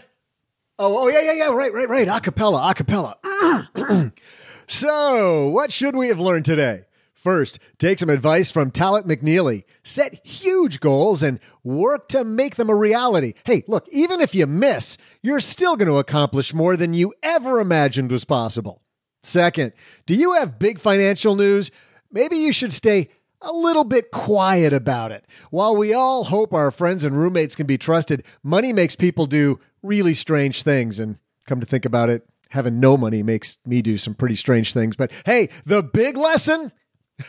Oh, 0.78 1.04
oh, 1.04 1.08
yeah, 1.08 1.22
yeah, 1.22 1.46
yeah, 1.46 1.54
right, 1.54 1.74
right, 1.74 1.90
right. 1.90 2.08
Acapella, 2.08 2.74
acapella. 2.74 4.12
so, 4.68 5.48
what 5.50 5.72
should 5.72 5.96
we 5.96 6.08
have 6.10 6.20
learned 6.20 6.46
today? 6.46 6.86
First, 7.14 7.60
take 7.78 8.00
some 8.00 8.10
advice 8.10 8.50
from 8.50 8.72
Talaat 8.72 9.04
McNeely. 9.04 9.64
Set 9.84 10.26
huge 10.26 10.80
goals 10.80 11.22
and 11.22 11.40
work 11.64 12.08
to 12.10 12.24
make 12.24 12.56
them 12.56 12.68
a 12.68 12.76
reality. 12.76 13.36
Hey, 13.46 13.64
look, 13.68 13.88
even 13.92 14.20
if 14.22 14.34
you 14.34 14.48
miss, 14.48 14.98
you're 15.22 15.40
still 15.40 15.76
going 15.76 15.88
to 15.88 16.00
accomplish 16.00 16.52
more 16.52 16.76
than 16.76 16.96
you 16.96 17.14
ever 17.22 17.60
imagined 17.60 18.10
was 18.10 18.26
possible. 18.26 18.82
Second, 19.22 19.74
do 20.08 20.16
you 20.16 20.34
have 20.34 20.58
big 20.58 20.80
financial 20.80 21.36
news? 21.36 21.70
Maybe 22.12 22.38
you 22.38 22.52
should 22.52 22.74
stay 22.74 23.10
a 23.42 23.52
little 23.52 23.84
bit 23.84 24.12
quiet 24.12 24.74
about 24.74 25.12
it. 25.12 25.26
While 25.50 25.76
we 25.76 25.94
all 25.94 26.26
hope 26.26 26.54
our 26.54 26.72
friends 26.72 27.04
and 27.04 27.18
roommates 27.18 27.56
can 27.56 27.66
be 27.66 27.78
trusted, 27.78 28.24
money 28.44 28.74
makes 28.74 28.96
people 28.96 29.26
do 29.26 29.60
really 29.82 30.14
strange 30.14 30.64
things. 30.64 31.00
And 31.00 31.18
come 31.48 31.60
to 31.60 31.66
think 31.66 31.86
about 31.86 32.10
it, 32.10 32.28
having 32.50 32.80
no 32.80 32.98
money 32.98 33.24
makes 33.24 33.58
me 33.66 33.82
do 33.82 33.98
some 33.98 34.14
pretty 34.14 34.36
strange 34.36 34.74
things. 34.74 34.96
But 34.96 35.12
hey, 35.26 35.50
the 35.66 35.82
big 35.82 36.18
lesson 36.18 36.72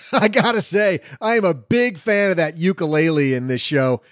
I 0.12 0.28
gotta 0.28 0.60
say, 0.60 1.00
I 1.20 1.36
am 1.36 1.44
a 1.44 1.54
big 1.54 1.98
fan 1.98 2.30
of 2.30 2.36
that 2.36 2.56
ukulele 2.56 3.34
in 3.34 3.46
this 3.46 3.60
show. 3.60 4.02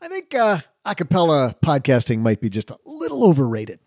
I 0.00 0.08
think 0.08 0.34
uh, 0.34 0.58
acapella 0.84 1.54
podcasting 1.60 2.18
might 2.18 2.40
be 2.40 2.50
just 2.50 2.70
a 2.70 2.78
little 2.84 3.24
overrated. 3.24 3.80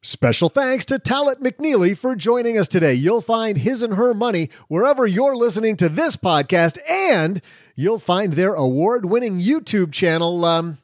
Special 0.00 0.48
thanks 0.48 0.84
to 0.86 1.00
Talaat 1.00 1.40
McNeely 1.40 1.98
for 1.98 2.14
joining 2.14 2.56
us 2.56 2.68
today. 2.68 2.94
You'll 2.94 3.20
find 3.20 3.58
his 3.58 3.82
and 3.82 3.94
her 3.94 4.14
money 4.14 4.48
wherever 4.68 5.08
you're 5.08 5.34
listening 5.34 5.76
to 5.78 5.88
this 5.88 6.14
podcast, 6.14 6.78
and 6.88 7.42
you'll 7.74 7.98
find 7.98 8.34
their 8.34 8.54
award 8.54 9.06
winning 9.06 9.40
YouTube 9.40 9.92
channel 9.92 10.44
um, 10.44 10.78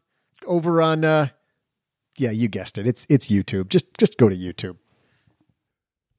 over 0.47 0.83
on, 0.83 1.05
uh, 1.05 1.29
yeah, 2.19 2.33
you 2.33 2.49
guessed 2.49 2.77
it. 2.77 2.89
It's, 2.89 3.07
it's 3.09 3.29
YouTube. 3.29 3.69
Just, 3.69 3.97
just 3.99 4.19
go 4.19 4.29
to 4.29 4.37
YouTube. 4.37 4.79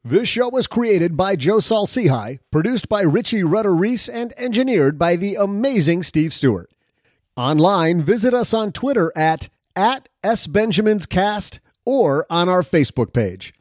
This 0.02 0.30
show 0.30 0.48
was 0.48 0.66
created 0.66 1.18
by 1.18 1.36
Joe 1.36 1.60
Saul-Sehy, 1.60 2.40
produced 2.50 2.88
by 2.88 3.02
Richie 3.02 3.44
Rudder 3.44 3.76
Reese, 3.76 4.08
and 4.08 4.34
engineered 4.38 4.98
by 4.98 5.18
the 5.18 5.36
amazing 5.36 6.04
Steve 6.04 6.34
Stewart. 6.34 6.72
Online, 7.36 8.02
visit 8.02 8.34
us 8.34 8.54
on 8.54 8.72
Twitter 8.72 9.12
at, 9.18 9.50
at 9.76 10.08
SBenjaminsCast 10.24 11.60
or 11.86 12.26
on 12.30 12.50
our 12.50 12.64
Facebook 12.64 13.14
page. 13.14 13.54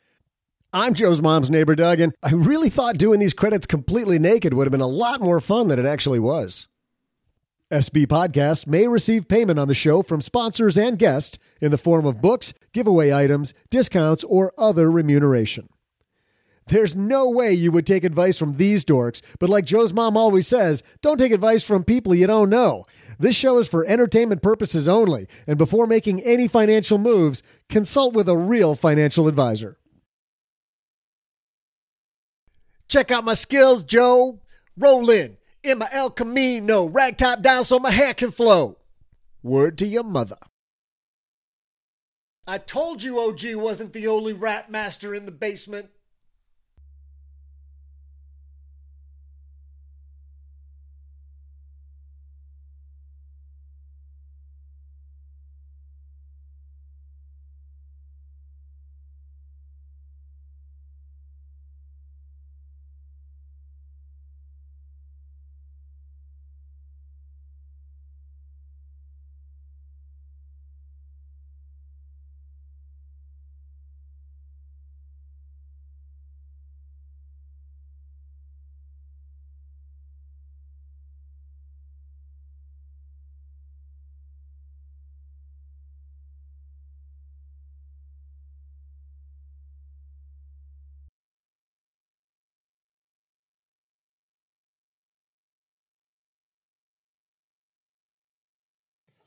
I'm 0.72 0.94
Joe's 0.94 1.22
mom's 1.22 1.51
neighbor, 1.51 1.76
Doug, 1.76 2.01
and 2.01 2.14
I 2.22 2.32
really 2.32 2.68
thought 2.68 2.98
doing 2.98 3.20
these 3.20 3.34
credits 3.34 3.66
completely 3.66 4.18
naked 4.18 4.55
would 4.55 4.66
have 4.66 4.72
been 4.72 4.80
a 4.80 4.86
lot 4.88 5.20
more 5.20 5.40
fun 5.40 5.68
than 5.68 5.78
it 5.78 5.86
actually 5.86 6.18
was. 6.18 6.66
SB 7.70 8.06
Podcasts 8.06 8.66
may 8.66 8.88
receive 8.88 9.28
payment 9.28 9.59
on 9.59 9.68
the 9.68 9.74
show 9.74 10.02
from 10.02 10.20
sponsors 10.20 10.76
and 10.76 10.98
guests 10.98 11.38
in 11.60 11.70
the 11.70 11.78
form 11.78 12.06
of 12.06 12.20
books, 12.20 12.52
giveaway 12.72 13.12
items, 13.12 13.55
discounts, 13.70 14.22
or 14.24 14.52
other 14.59 14.90
remuneration. 14.90 15.68
There's 16.66 16.96
no 16.96 17.28
way 17.28 17.52
you 17.52 17.70
would 17.72 17.86
take 17.86 18.04
advice 18.04 18.38
from 18.38 18.54
these 18.54 18.84
dorks, 18.84 19.20
but 19.38 19.50
like 19.50 19.66
Joe's 19.66 19.92
mom 19.92 20.16
always 20.16 20.46
says, 20.46 20.82
don't 21.02 21.18
take 21.18 21.32
advice 21.32 21.62
from 21.62 21.84
people 21.84 22.14
you 22.14 22.26
don't 22.26 22.48
know. 22.48 22.86
This 23.18 23.36
show 23.36 23.58
is 23.58 23.68
for 23.68 23.84
entertainment 23.84 24.42
purposes 24.42 24.88
only, 24.88 25.28
and 25.46 25.58
before 25.58 25.86
making 25.86 26.22
any 26.22 26.48
financial 26.48 26.98
moves, 26.98 27.42
consult 27.68 28.14
with 28.14 28.28
a 28.28 28.36
real 28.36 28.74
financial 28.74 29.28
advisor. 29.28 29.78
Check 32.88 33.10
out 33.10 33.24
my 33.24 33.34
skills, 33.34 33.84
Joe. 33.84 34.40
Roll 34.76 35.08
in 35.10 35.36
my 35.78 35.88
El 35.92 36.10
Camino, 36.10 36.88
ragtop 36.88 37.42
down 37.42 37.64
so 37.64 37.78
my 37.78 37.90
hair 37.90 38.14
can 38.14 38.30
flow. 38.30 38.78
Word 39.42 39.78
to 39.78 39.86
your 39.86 40.04
mother. 40.04 40.38
I 42.46 42.58
told 42.58 43.02
you 43.02 43.18
OG 43.20 43.54
wasn't 43.54 43.92
the 43.94 44.06
only 44.06 44.32
rap 44.32 44.68
master 44.68 45.14
in 45.14 45.24
the 45.24 45.32
basement. 45.32 45.88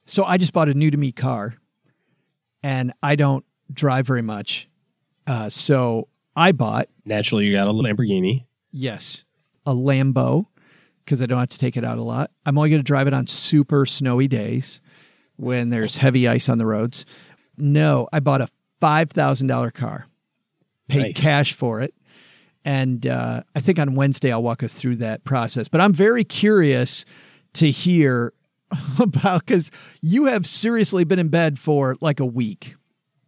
So 0.08 0.24
I 0.24 0.38
just 0.38 0.54
bought 0.54 0.70
a 0.70 0.74
new 0.74 0.90
to 0.90 0.98
me 0.98 1.12
car 1.12 1.54
and 2.64 2.94
I 3.04 3.16
don't 3.16 3.46
drive 3.72 4.08
very 4.08 4.22
much. 4.22 4.68
Uh, 5.28 5.50
so 5.50 6.08
I 6.36 6.52
bought, 6.54 6.88
Naturally, 7.06 7.46
you 7.46 7.52
got 7.54 7.68
a 7.68 7.72
Lamborghini. 7.72 8.46
yes, 8.72 9.24
a 9.66 9.74
Lambo 9.74 10.46
because 11.04 11.22
I 11.22 11.26
don't 11.26 11.40
have 11.40 11.50
to 11.50 11.60
take 11.60 11.78
it 11.78 11.84
out 11.86 11.98
a 11.98 12.02
lot. 12.04 12.32
I'm 12.46 12.58
only 12.58 12.70
going 12.70 12.80
to 12.82 12.84
drive 12.88 13.08
it 13.08 13.14
on 13.14 13.28
super 13.28 13.86
snowy 13.86 14.28
days 14.28 14.82
when 15.38 15.70
there's 15.70 15.98
heavy 15.98 16.28
ice 16.28 16.50
on 16.50 16.58
the 16.58 16.66
roads. 16.66 17.06
No, 17.58 18.08
I 18.12 18.20
bought 18.20 18.42
a 18.42 18.50
$5,000 18.82 19.74
car, 19.74 20.08
paid 20.88 21.02
Nice. 21.16 21.22
cash 21.22 21.54
for 21.54 21.82
it. 21.82 21.94
And 22.66 23.06
uh, 23.08 23.44
I 23.56 23.60
think 23.62 23.80
on 23.80 23.96
Wednesday 23.96 24.32
I'll 24.32 24.44
walk 24.44 24.64
us 24.64 24.74
through 24.74 24.98
that 24.98 25.24
process. 25.24 25.68
But 25.68 25.80
I'm 25.82 25.94
very 25.94 26.24
curious 26.24 27.06
to 27.54 27.70
hear 27.72 28.34
about 29.00 29.46
because 29.46 29.72
you 30.02 30.26
have 30.26 30.46
seriously 30.46 31.04
been 31.04 31.20
in 31.20 31.30
bed 31.30 31.58
for 31.60 31.96
like 32.02 32.20
a 32.20 32.26
week, 32.26 32.76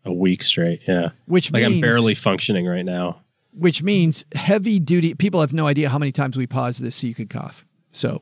A 0.06 0.14
week 0.14 0.44
straight, 0.44 0.82
yeah. 0.88 1.10
which 1.26 1.52
Like 1.52 1.64
means 1.64 1.76
I'm 1.76 1.82
barely 1.82 2.16
functioning 2.16 2.66
right 2.66 2.86
now. 2.86 3.22
which 3.53 3.82
means 3.84 4.26
heavy 4.34 4.80
duty. 4.80 5.14
People 5.16 5.41
have 5.41 5.53
no 5.53 5.68
idea 5.68 5.90
how 5.90 5.98
many 5.98 6.11
times 6.11 6.38
we 6.38 6.48
paused 6.48 6.82
this 6.84 6.98
so 6.98 7.07
you 7.07 7.16
could 7.16 7.30
cough. 7.30 7.66
So 7.91 8.22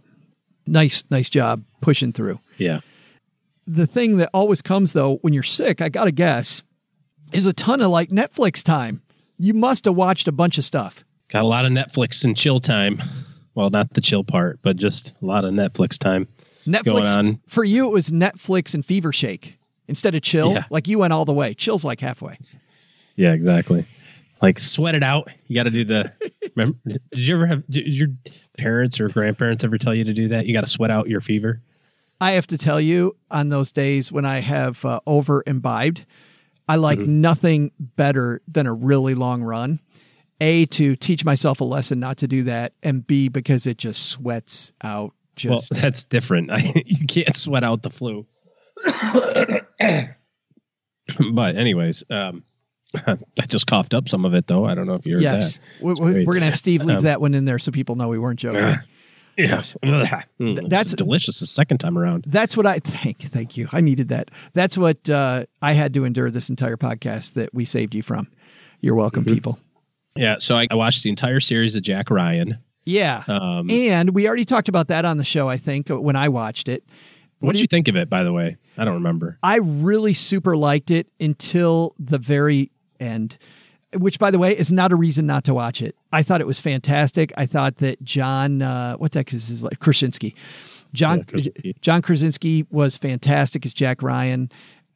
nice, 0.65 1.03
nice 1.09 1.29
job 1.29 1.63
pushing 1.81 2.13
through. 2.13 2.39
Yeah. 2.57 2.81
The 3.65 3.87
thing 3.87 4.17
that 4.17 4.29
always 4.33 4.61
comes 4.61 4.93
though 4.93 5.15
when 5.17 5.33
you're 5.33 5.43
sick, 5.43 5.81
I 5.81 5.89
gotta 5.89 6.11
guess, 6.11 6.63
is 7.33 7.45
a 7.45 7.53
ton 7.53 7.81
of 7.81 7.89
like 7.91 8.09
Netflix 8.09 8.63
time. 8.63 9.01
You 9.37 9.53
must 9.53 9.85
have 9.85 9.95
watched 9.95 10.27
a 10.27 10.31
bunch 10.31 10.57
of 10.57 10.65
stuff. 10.65 11.03
Got 11.29 11.43
a 11.43 11.47
lot 11.47 11.65
of 11.65 11.71
Netflix 11.71 12.23
and 12.25 12.35
chill 12.37 12.59
time. 12.59 13.01
Well, 13.53 13.69
not 13.69 13.93
the 13.93 14.01
chill 14.01 14.23
part, 14.23 14.59
but 14.61 14.77
just 14.77 15.13
a 15.21 15.25
lot 15.25 15.43
of 15.43 15.51
Netflix 15.51 15.97
time. 15.97 16.27
Netflix 16.67 16.83
Going 16.85 17.07
on. 17.09 17.39
for 17.47 17.63
you 17.63 17.87
it 17.87 17.91
was 17.91 18.09
Netflix 18.11 18.73
and 18.75 18.85
Fever 18.85 19.11
Shake 19.11 19.57
instead 19.87 20.13
of 20.15 20.21
chill. 20.21 20.53
Yeah. 20.53 20.65
Like 20.69 20.87
you 20.87 20.99
went 20.99 21.13
all 21.13 21.25
the 21.25 21.33
way. 21.33 21.53
Chill's 21.53 21.85
like 21.85 21.99
halfway. 22.01 22.37
Yeah, 23.15 23.33
exactly. 23.33 23.87
Like 24.41 24.59
sweat 24.59 24.93
it 24.93 25.01
out. 25.03 25.29
You 25.47 25.55
got 25.55 25.63
to 25.63 25.71
do 25.71 25.83
the. 25.85 26.11
Remember, 26.55 26.77
did 26.85 26.99
you 27.11 27.35
ever 27.35 27.47
have 27.47 27.63
did 27.67 27.87
your 27.87 28.09
parents 28.57 28.99
or 28.99 29.09
grandparents 29.09 29.63
ever 29.63 29.77
tell 29.79 29.95
you 29.95 30.03
to 30.03 30.13
do 30.13 30.27
that? 30.29 30.45
You 30.45 30.53
got 30.53 30.65
to 30.65 30.69
sweat 30.71 30.91
out 30.91 31.07
your 31.09 31.21
fever. 31.21 31.61
I 32.21 32.31
have 32.33 32.45
to 32.47 32.57
tell 32.57 32.79
you, 32.81 33.15
on 33.31 33.49
those 33.49 33.71
days 33.71 34.11
when 34.11 34.25
I 34.25 34.39
have 34.39 34.83
uh, 34.85 34.99
over 35.07 35.43
imbibed, 35.47 36.05
I 36.67 36.75
like 36.75 36.99
Mm-hmm. 36.99 37.21
nothing 37.21 37.71
better 37.79 38.41
than 38.47 38.67
a 38.67 38.73
really 38.73 39.15
long 39.15 39.41
run. 39.43 39.79
A, 40.41 40.67
to 40.67 40.95
teach 40.95 41.25
myself 41.25 41.61
a 41.61 41.63
lesson 41.63 41.99
not 41.99 42.17
to 42.17 42.27
do 42.27 42.43
that, 42.43 42.73
and 42.83 43.05
B, 43.07 43.27
because 43.29 43.65
it 43.65 43.77
just 43.79 44.05
sweats 44.07 44.71
out. 44.83 45.13
Well, 45.45 45.61
that's 45.71 46.03
different. 46.03 46.51
I, 46.51 46.73
you 46.85 47.05
can't 47.07 47.35
sweat 47.35 47.63
out 47.63 47.81
the 47.83 47.89
flu. 47.89 48.25
but 51.31 51.55
anyways, 51.55 52.03
um, 52.09 52.43
I 52.95 53.17
just 53.47 53.67
coughed 53.67 53.93
up 53.93 54.09
some 54.09 54.25
of 54.25 54.33
it 54.33 54.47
though. 54.47 54.65
I 54.65 54.75
don't 54.75 54.87
know 54.87 54.95
if 54.95 55.05
you're 55.05 55.21
yes, 55.21 55.55
that. 55.57 55.83
we, 55.85 55.93
we, 55.93 56.11
Great. 56.13 56.27
we're 56.27 56.33
gonna 56.33 56.45
have 56.47 56.57
Steve 56.57 56.83
leave 56.83 56.97
Um, 56.97 57.03
that 57.03 57.21
one 57.21 57.33
in 57.33 57.45
there 57.45 57.59
so 57.59 57.71
people 57.71 57.95
know 57.95 58.07
we 58.07 58.19
weren't 58.19 58.39
joking. 58.39 58.75
Yes. 59.37 59.77
Mm, 59.83 60.01
that's- 60.55 60.69
that's 60.69 60.93
delicious 60.95 61.39
the 61.41 61.45
second 61.45 61.77
time 61.77 61.95
around. 61.97 62.23
That's 62.27 62.57
what 62.57 62.65
I 62.65 62.79
thank. 62.79 63.19
Thank 63.19 63.55
you. 63.55 63.67
I 63.71 63.81
needed 63.81 64.09
that. 64.09 64.31
That's 64.53 64.77
what 64.79 65.07
uh, 65.11 65.45
I 65.61 65.73
had 65.73 65.93
to 65.93 66.05
endure 66.05 66.31
this 66.31 66.49
entire 66.49 66.75
podcast 66.75 67.33
that 67.33 67.53
we 67.53 67.63
saved 67.63 67.93
you 67.93 68.01
from. 68.01 68.29
You're 68.81 68.95
welcome, 68.95 69.25
Mm-hmm. 69.25 69.33
people. 69.35 69.59
Yeah. 70.15 70.37
So 70.39 70.57
I, 70.57 70.65
I 70.71 70.75
watched 70.75 71.03
the 71.03 71.11
entire 71.11 71.39
series 71.39 71.75
of 71.75 71.83
Jack 71.83 72.09
Ryan. 72.09 72.57
Yeah, 72.87 73.23
Um, 73.27 73.69
and 73.69 74.11
we 74.11 74.27
already 74.27 74.45
talked 74.45 74.69
about 74.69 74.87
that 74.87 75.03
on 75.05 75.17
the 75.17 75.25
show. 75.25 75.49
I 75.49 75.57
think 75.57 75.89
when 75.89 76.15
I 76.15 76.29
watched 76.29 76.69
it. 76.69 76.83
what 77.39 77.51
did 77.51 77.59
you 77.61 77.67
think 77.67 77.87
of 77.87 77.95
it, 77.97 78.09
by 78.09 78.23
the 78.23 78.31
way? 78.31 78.55
I 78.77 78.85
don't 78.85 78.93
remember. 78.95 79.37
I 79.43 79.57
really 79.57 80.13
super 80.13 80.55
liked 80.55 80.89
it 80.89 81.07
until 81.19 81.93
the 81.99 82.17
very 82.17 82.71
end, 82.99 83.37
which, 83.93 84.19
by 84.19 84.31
the 84.31 84.39
way, 84.39 84.57
is 84.57 84.71
not 84.71 84.91
a 84.91 84.95
reason 84.95 85.25
not 85.25 85.43
to 85.45 85.53
watch 85.53 85.81
it. 85.81 85.95
I 86.13 86.23
thought 86.23 86.39
it 86.41 86.47
was 86.47 86.59
fantastic. 86.59 87.33
I 87.35 87.45
thought 87.45 87.77
that 87.77 88.01
John, 88.03 88.61
uh, 88.61 88.95
what 88.95 89.11
the 89.11 89.19
heck 89.19 89.33
is 89.33 89.47
his 89.47 89.63
like 89.63 89.79
Krasinski, 89.79 90.33
John 90.93 91.17
Yeah, 91.19 91.23
Krasinski. 91.25 91.75
John 91.81 92.01
Krasinski 92.01 92.65
was 92.71 92.95
fantastic 92.97 93.65
as 93.65 93.73
Jack 93.73 94.01
Ryan. 94.01 94.49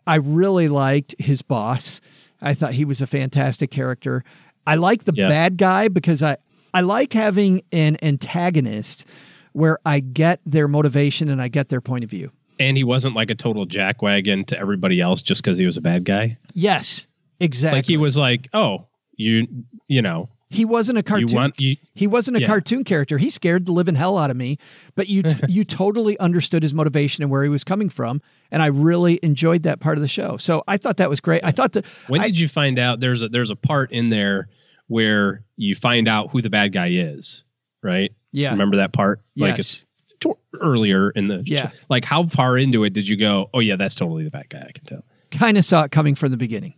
I 0.08 0.16
really 0.16 0.70
liked 0.70 1.16
his 1.20 1.42
boss. 1.42 2.00
I 2.42 2.54
thought 2.54 2.74
he 2.74 2.86
was 2.86 3.02
a 3.02 3.08
fantastic 3.08 3.70
character. 3.70 4.24
I 4.66 4.76
like 4.76 5.04
the 5.04 5.14
Yeah. 5.16 5.28
bad 5.28 5.58
guy 5.58 5.90
because 5.90 6.24
I 6.24 6.38
I 6.74 6.82
like 6.82 7.14
having 7.14 7.64
an 7.72 7.98
antagonist 8.02 9.06
where 9.54 9.78
I 9.86 10.00
get 10.00 10.40
their 10.46 10.68
motivation 10.68 11.30
and 11.30 11.42
I 11.42 11.48
get 11.50 11.70
their 11.70 11.82
point 11.82 12.04
of 12.04 12.10
view. 12.10 12.32
And 12.60 12.78
he 12.78 12.84
wasn't 12.84 13.16
like 13.16 13.30
a 13.30 13.36
total 13.36 13.66
jackwagon 13.66 14.46
to 14.48 14.58
everybody 14.60 15.02
else 15.02 15.22
just 15.22 15.44
because 15.44 15.58
he 15.58 15.66
was 15.66 15.78
a 15.78 15.82
bad 15.82 16.06
guy. 16.06 16.38
Yes. 16.54 17.08
exactly. 17.40 17.78
Like 17.80 17.88
he 17.88 17.98
was 17.98 18.18
like, 18.18 18.50
oh, 18.54 18.86
you 19.18 19.48
you 19.88 20.02
know, 20.02 20.30
He 20.50 20.64
wasn't 20.64 20.98
a 21.00 21.04
cartoon. 21.04 21.28
you 21.30 21.36
want 21.36 21.60
you 21.60 21.76
he 21.94 22.08
wasn't 22.08 22.38
a 22.38 22.42
Yeah. 22.42 22.48
cartoon 22.48 22.84
character. 22.84 23.18
He 23.18 23.30
scared 23.30 23.66
the 23.66 23.72
living 23.74 23.96
hell 23.96 24.18
out 24.18 24.30
of 24.32 24.38
me, 24.38 24.58
but 24.96 25.08
you 25.10 25.24
you 25.50 25.66
totally 25.66 26.18
understood 26.20 26.62
his 26.64 26.74
motivation 26.74 27.24
and 27.24 27.32
where 27.32 27.44
he 27.44 27.50
was 27.50 27.64
coming 27.64 27.90
from, 27.90 28.22
and 28.52 28.62
I 28.62 28.68
really 28.68 29.20
enjoyed 29.24 29.64
that 29.64 29.80
part 29.80 29.98
of 29.98 30.02
the 30.02 30.08
show. 30.08 30.38
So 30.38 30.64
I 30.68 30.78
thought 30.78 30.98
that 30.98 31.10
was 31.10 31.20
great. 31.20 31.42
I 31.44 31.52
thought 31.52 31.74
that 31.74 31.86
When 32.08 32.22
I- 32.22 32.28
did 32.28 32.40
you 32.40 32.48
find 32.48 32.78
out 32.80 33.00
there's 33.00 33.22
a 33.24 33.28
there's 33.30 33.50
a 33.52 33.56
part 33.56 33.92
in 33.92 34.10
there 34.12 34.48
where 34.92 35.44
you 35.56 35.74
find 35.74 36.08
out 36.08 36.32
who 36.32 36.42
the 36.42 36.50
bad 36.50 36.74
guy 36.74 36.90
is, 36.92 37.44
right? 37.82 38.12
yeah, 38.34 38.52
Remember 38.52 38.78
that 38.78 38.94
part? 38.94 39.22
Like 39.36 39.52
Yes. 39.58 39.60
it's 39.60 39.86
to- 40.22 40.38
earlier 40.60 41.10
in 41.12 41.28
the 41.28 41.44
Yeah. 41.46 41.72
Like 41.90 42.06
how 42.06 42.26
far 42.26 42.58
into 42.58 42.84
it 42.84 42.92
did 42.94 43.08
you 43.08 43.16
go? 43.18 43.50
Oh 43.54 43.60
yeah, 43.60 43.76
that's 43.78 43.96
totally 43.96 44.24
the 44.24 44.32
bad 44.32 44.50
guy. 44.50 44.66
I 44.68 44.72
can 44.72 44.84
tell. 44.86 45.04
kind 45.32 45.58
of 45.58 45.64
saw 45.66 45.84
it 45.86 45.92
coming 45.92 46.16
from 46.16 46.32
the 46.32 46.38
beginning. 46.38 46.76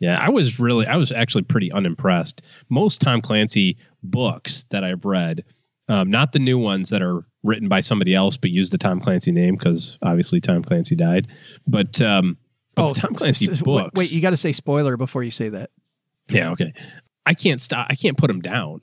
Yeah, 0.00 0.18
I 0.18 0.28
was 0.28 0.60
really 0.60 0.86
I 0.86 0.96
was 0.96 1.10
actually 1.12 1.42
pretty 1.42 1.70
unimpressed. 1.72 2.42
Most 2.68 3.00
Tom 3.00 3.20
Clancy 3.20 3.76
books 4.04 4.64
that 4.70 4.84
I've 4.84 5.04
read, 5.04 5.44
um, 5.88 6.10
not 6.10 6.30
the 6.32 6.38
new 6.38 6.58
ones 6.58 6.90
that 6.90 7.02
are 7.02 7.24
written 7.42 7.68
by 7.68 7.80
somebody 7.80 8.14
else 8.14 8.36
but 8.36 8.50
use 8.50 8.70
the 8.70 8.78
Tom 8.78 9.00
Clancy 9.00 9.32
name 9.32 9.56
because 9.56 9.98
obviously 10.02 10.40
Tom 10.40 10.62
Clancy 10.62 10.94
died. 10.96 11.26
But 11.66 12.00
um, 12.00 12.36
but 12.76 12.94
the 12.94 13.00
Tom 13.00 13.14
Clancy 13.14 13.50
s- 13.50 13.60
books. 13.62 13.90
Wait, 13.94 14.12
you 14.12 14.20
got 14.20 14.30
to 14.30 14.36
say 14.36 14.52
spoiler 14.52 14.96
before 14.96 15.22
you 15.24 15.32
say 15.32 15.48
that. 15.50 15.70
Yeah, 16.30 16.50
okay. 16.52 16.72
I 17.28 17.34
can't 17.34 17.60
stop. 17.60 17.86
I 17.90 17.94
can't 17.94 18.16
put 18.16 18.28
them 18.28 18.40
down. 18.40 18.80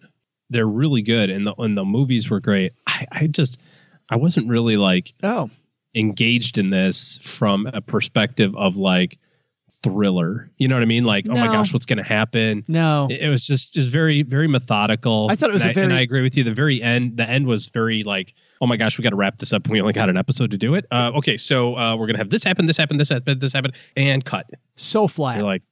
They're 0.52 0.68
really 0.68 1.02
good, 1.02 1.32
and 1.32 1.48
the 1.48 1.56
and 1.56 1.76
the 1.76 1.84
movies 1.84 2.30
were 2.30 2.40
great. 2.40 2.74
I, 2.86 3.08
I 3.12 3.28
just 3.28 3.60
I 4.10 4.18
wasn't 4.18 4.48
really 4.48 4.78
like 4.78 5.14
Oh, 5.24 5.50
engaged 5.96 6.60
in 6.60 6.70
this 6.70 7.18
from 7.24 7.66
a 7.74 7.82
perspective 7.82 8.56
of 8.56 8.76
like 8.78 9.18
thriller. 9.84 10.52
You 10.58 10.68
know 10.68 10.76
what 10.76 10.84
I 10.84 10.86
mean? 10.86 11.04
Like, 11.06 11.26
oh 11.28 11.34
my 11.34 11.48
gosh, 11.48 11.74
what's 11.74 11.88
going 11.88 11.98
to 11.98 12.04
happen? 12.04 12.64
no. 12.68 13.08
It, 13.10 13.22
it 13.22 13.30
was 13.30 13.46
just 13.48 13.74
just 13.74 13.90
very 13.90 14.22
very 14.22 14.48
methodical. 14.48 15.28
I 15.32 15.36
thought 15.36 15.50
it 15.50 15.54
was 15.54 15.64
and 15.64 15.70
a 15.70 15.72
I, 15.72 15.74
very- 15.74 15.86
and 15.86 15.94
I 15.96 16.02
agree 16.02 16.22
with 16.22 16.38
you. 16.38 16.44
The 16.44 16.54
very 16.54 16.84
end, 16.84 17.18
the 17.18 17.28
end 17.28 17.48
was 17.48 17.70
very 17.70 18.04
like, 18.04 18.36
oh 18.62 18.68
my 18.68 18.78
gosh, 18.78 19.00
we 19.00 19.04
got 19.04 19.10
to 19.10 19.16
wrap 19.16 19.40
this 19.40 19.52
up. 19.54 19.68
We 19.68 19.82
only 19.82 19.94
got 19.94 20.10
an 20.10 20.18
episode 20.18 20.52
to 20.52 20.58
do 20.58 20.76
it. 20.76 20.86
Uh, 20.92 21.12
okay, 21.16 21.38
so 21.38 21.76
uh, 21.76 21.96
we're 21.98 22.06
gonna 22.06 22.20
have 22.20 22.30
this 22.30 22.44
happen, 22.44 22.68
this 22.68 22.78
happen, 22.78 22.98
this 22.98 23.10
happen, 23.10 23.40
this 23.40 23.54
happen, 23.54 23.72
and 23.98 24.24
cut. 24.24 24.48
So 24.76 25.08
flat. 25.08 25.38
You're 25.38 25.46
like, 25.46 25.64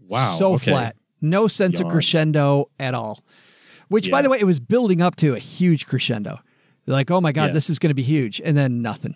wow, 0.00 0.34
so 0.36 0.54
okay. 0.54 0.72
flat. 0.72 0.96
No 1.20 1.46
sense 1.48 1.80
of 1.80 1.88
crescendo 1.88 2.70
at 2.78 2.94
all. 2.94 3.22
Which, 3.88 4.10
by 4.10 4.20
the 4.22 4.28
way, 4.30 4.38
it 4.40 4.44
was 4.44 4.60
building 4.60 5.00
up 5.00 5.16
to 5.16 5.34
a 5.34 5.38
huge 5.38 5.86
crescendo. 5.86 6.40
They're 6.84 6.92
like, 6.94 7.10
oh 7.10 7.20
my 7.20 7.32
God, 7.32 7.46
Yeah. 7.46 7.52
this 7.52 7.70
is 7.70 7.78
going 7.78 7.90
to 7.90 7.94
be 7.94 8.02
huge. 8.02 8.40
And 8.44 8.56
then 8.56 8.82
nothing. 8.82 9.14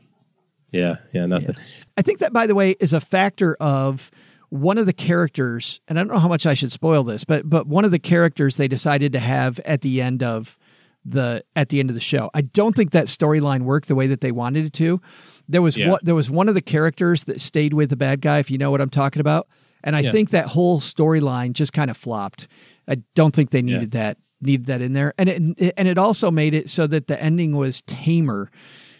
Yeah, 0.70 0.97
yeah, 1.12 1.27
nothing. 1.27 1.56
I 1.97 2.02
think 2.02 2.20
that, 2.20 2.32
by 2.32 2.47
the 2.47 2.55
way, 2.55 2.72
is 2.78 2.93
a 2.93 3.01
factor 3.01 3.56
of 3.60 4.10
one 4.51 4.78
of 4.78 4.86
the 4.86 4.93
characters, 4.93 5.81
and 5.89 5.98
I 5.98 6.02
don't 6.02 6.12
know 6.12 6.18
how 6.20 6.28
much 6.28 6.47
I 6.47 6.55
should 6.55 6.70
spoil 6.72 7.02
this, 7.05 7.24
but 7.24 7.48
but 7.48 7.66
one 7.66 7.85
of 7.85 7.90
the 7.90 7.98
characters 7.98 8.56
they 8.56 8.68
decided 8.68 9.12
to 9.14 9.18
have 9.20 9.59
at 9.64 9.81
the 9.81 10.01
end 10.02 10.22
of 10.22 10.56
the 11.05 11.44
at 11.56 11.68
the 11.70 11.81
end 11.81 11.90
of 11.90 11.94
the 11.94 12.01
show. 12.01 12.31
I 12.35 12.43
don't 12.43 12.74
think 12.77 12.90
that 12.93 13.06
storyline 13.06 13.62
worked 13.62 13.89
the 13.89 13.94
way 13.97 14.06
that 14.09 14.20
they 14.20 14.32
wanted 14.32 14.66
it 14.66 14.72
to. 14.74 15.01
There 15.48 15.62
was 15.62 15.77
Yeah. 15.77 15.90
what 15.90 16.05
there 16.05 16.14
was 16.14 16.31
one 16.31 16.48
of 16.48 16.55
the 16.55 16.60
characters 16.62 17.24
that 17.24 17.40
stayed 17.40 17.74
with 17.74 17.90
the 17.90 17.97
bad 17.97 18.20
guy, 18.20 18.39
if 18.39 18.51
you 18.51 18.59
know 18.59 18.70
what 18.70 18.81
I'm 18.81 18.90
talking 18.90 19.20
about. 19.20 19.48
And 19.82 19.97
I 19.97 20.01
Yeah. 20.01 20.12
think 20.12 20.31
that 20.31 20.47
whole 20.47 20.81
storyline 20.81 21.52
just 21.52 21.73
kind 21.73 21.90
of 21.90 21.97
flopped. 21.97 22.48
I 22.89 22.97
don't 23.15 23.35
think 23.35 23.51
they 23.51 23.62
needed 23.62 23.93
that 23.93 24.19
needed 24.43 24.66
that 24.66 24.81
in 24.81 24.94
there, 24.94 25.12
and 25.19 25.28
it 25.28 25.73
and 25.77 25.86
it 25.89 25.98
also 25.98 26.31
made 26.31 26.55
it 26.55 26.70
so 26.70 26.86
that 26.86 27.07
the 27.09 27.23
ending 27.23 27.55
was 27.57 27.82
tamer 27.82 28.51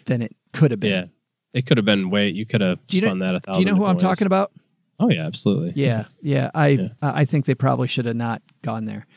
than 0.05 0.21
it 0.21 0.35
could 0.53 0.69
have 0.71 0.79
been. 0.79 0.91
Yeah, 0.91 1.05
it 1.59 1.65
could 1.65 1.77
have 1.77 1.85
been 1.85 2.09
way. 2.09 2.29
You 2.29 2.45
could 2.45 2.61
have 2.61 2.79
Do 2.87 2.97
you 2.97 3.01
know, 3.01 3.15
that 3.25 3.35
a 3.47 3.53
do 3.53 3.59
you 3.59 3.65
know 3.65 3.75
who 3.75 3.85
I'm 3.85 3.95
ways. 3.95 4.01
talking 4.01 4.27
about? 4.27 4.51
Oh 4.99 5.09
yeah, 5.09 5.25
absolutely. 5.25 5.73
Yeah, 5.75 6.05
yeah. 6.21 6.51
I 6.53 6.91
I 7.01 7.25
think 7.25 7.45
they 7.45 7.55
probably 7.55 7.87
should 7.87 8.05
have 8.05 8.15
not 8.15 8.41
gone 8.61 8.85
there. 8.85 9.07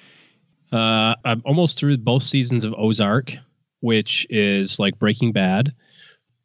Uh, 0.73 1.15
I'm 1.24 1.43
almost 1.45 1.78
through 1.78 1.99
both 1.99 2.23
seasons 2.23 2.65
of 2.65 2.74
Ozark, 2.77 3.36
which 3.81 4.27
is 4.31 4.78
like 4.81 4.99
Breaking 4.99 5.31
Bad, 5.32 5.69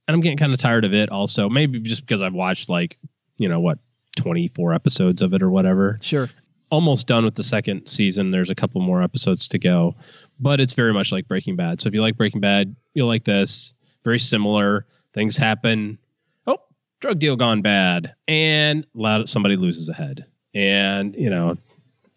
and 0.08 0.16
I'm 0.16 0.22
getting 0.22 0.38
kind 0.38 0.54
of 0.54 0.60
tired 0.60 0.84
of 0.86 0.94
it. 0.94 1.10
Also, 1.10 1.48
maybe 1.50 1.80
just 1.80 2.02
because 2.06 2.22
I've 2.22 2.34
watched 2.34 2.70
like 2.70 2.98
you 3.38 3.48
know 3.50 3.60
what 3.62 3.80
24 4.16 4.74
episodes 4.74 5.22
of 5.22 5.34
it 5.34 5.42
or 5.42 5.50
whatever. 5.50 5.98
Sure. 6.02 6.30
Almost 6.72 7.08
done 7.08 7.26
with 7.26 7.36
the 7.36 7.44
second 7.44 7.88
season. 7.88 8.32
There's 8.32 8.50
a 8.50 8.56
couple 8.56 8.82
more 8.82 9.02
episodes 9.02 9.48
to 9.50 9.60
go, 9.60 9.96
but 10.40 10.60
it's 10.60 10.74
very 10.74 10.94
much 10.94 11.12
like 11.12 11.28
Breaking 11.28 11.56
Bad. 11.56 11.82
So 11.82 11.88
if 11.88 11.96
you 11.96 12.02
like 12.02 12.18
Breaking 12.18 12.42
Bad, 12.42 12.76
you'll 12.94 13.08
like 13.08 13.26
this. 13.26 13.74
Very 14.04 14.20
similar. 14.20 14.86
Things 15.14 15.36
happen. 15.36 15.98
Oh, 16.46 16.60
drug 17.00 17.20
deal 17.20 17.36
gone 17.36 17.62
bad, 17.62 18.14
and 18.28 18.86
a 18.96 18.98
lot 18.98 19.22
of, 19.22 19.30
somebody 19.30 19.56
loses 19.56 19.90
a 19.90 19.94
head, 19.94 20.26
and 20.54 21.16
you 21.16 21.32
know 21.32 21.58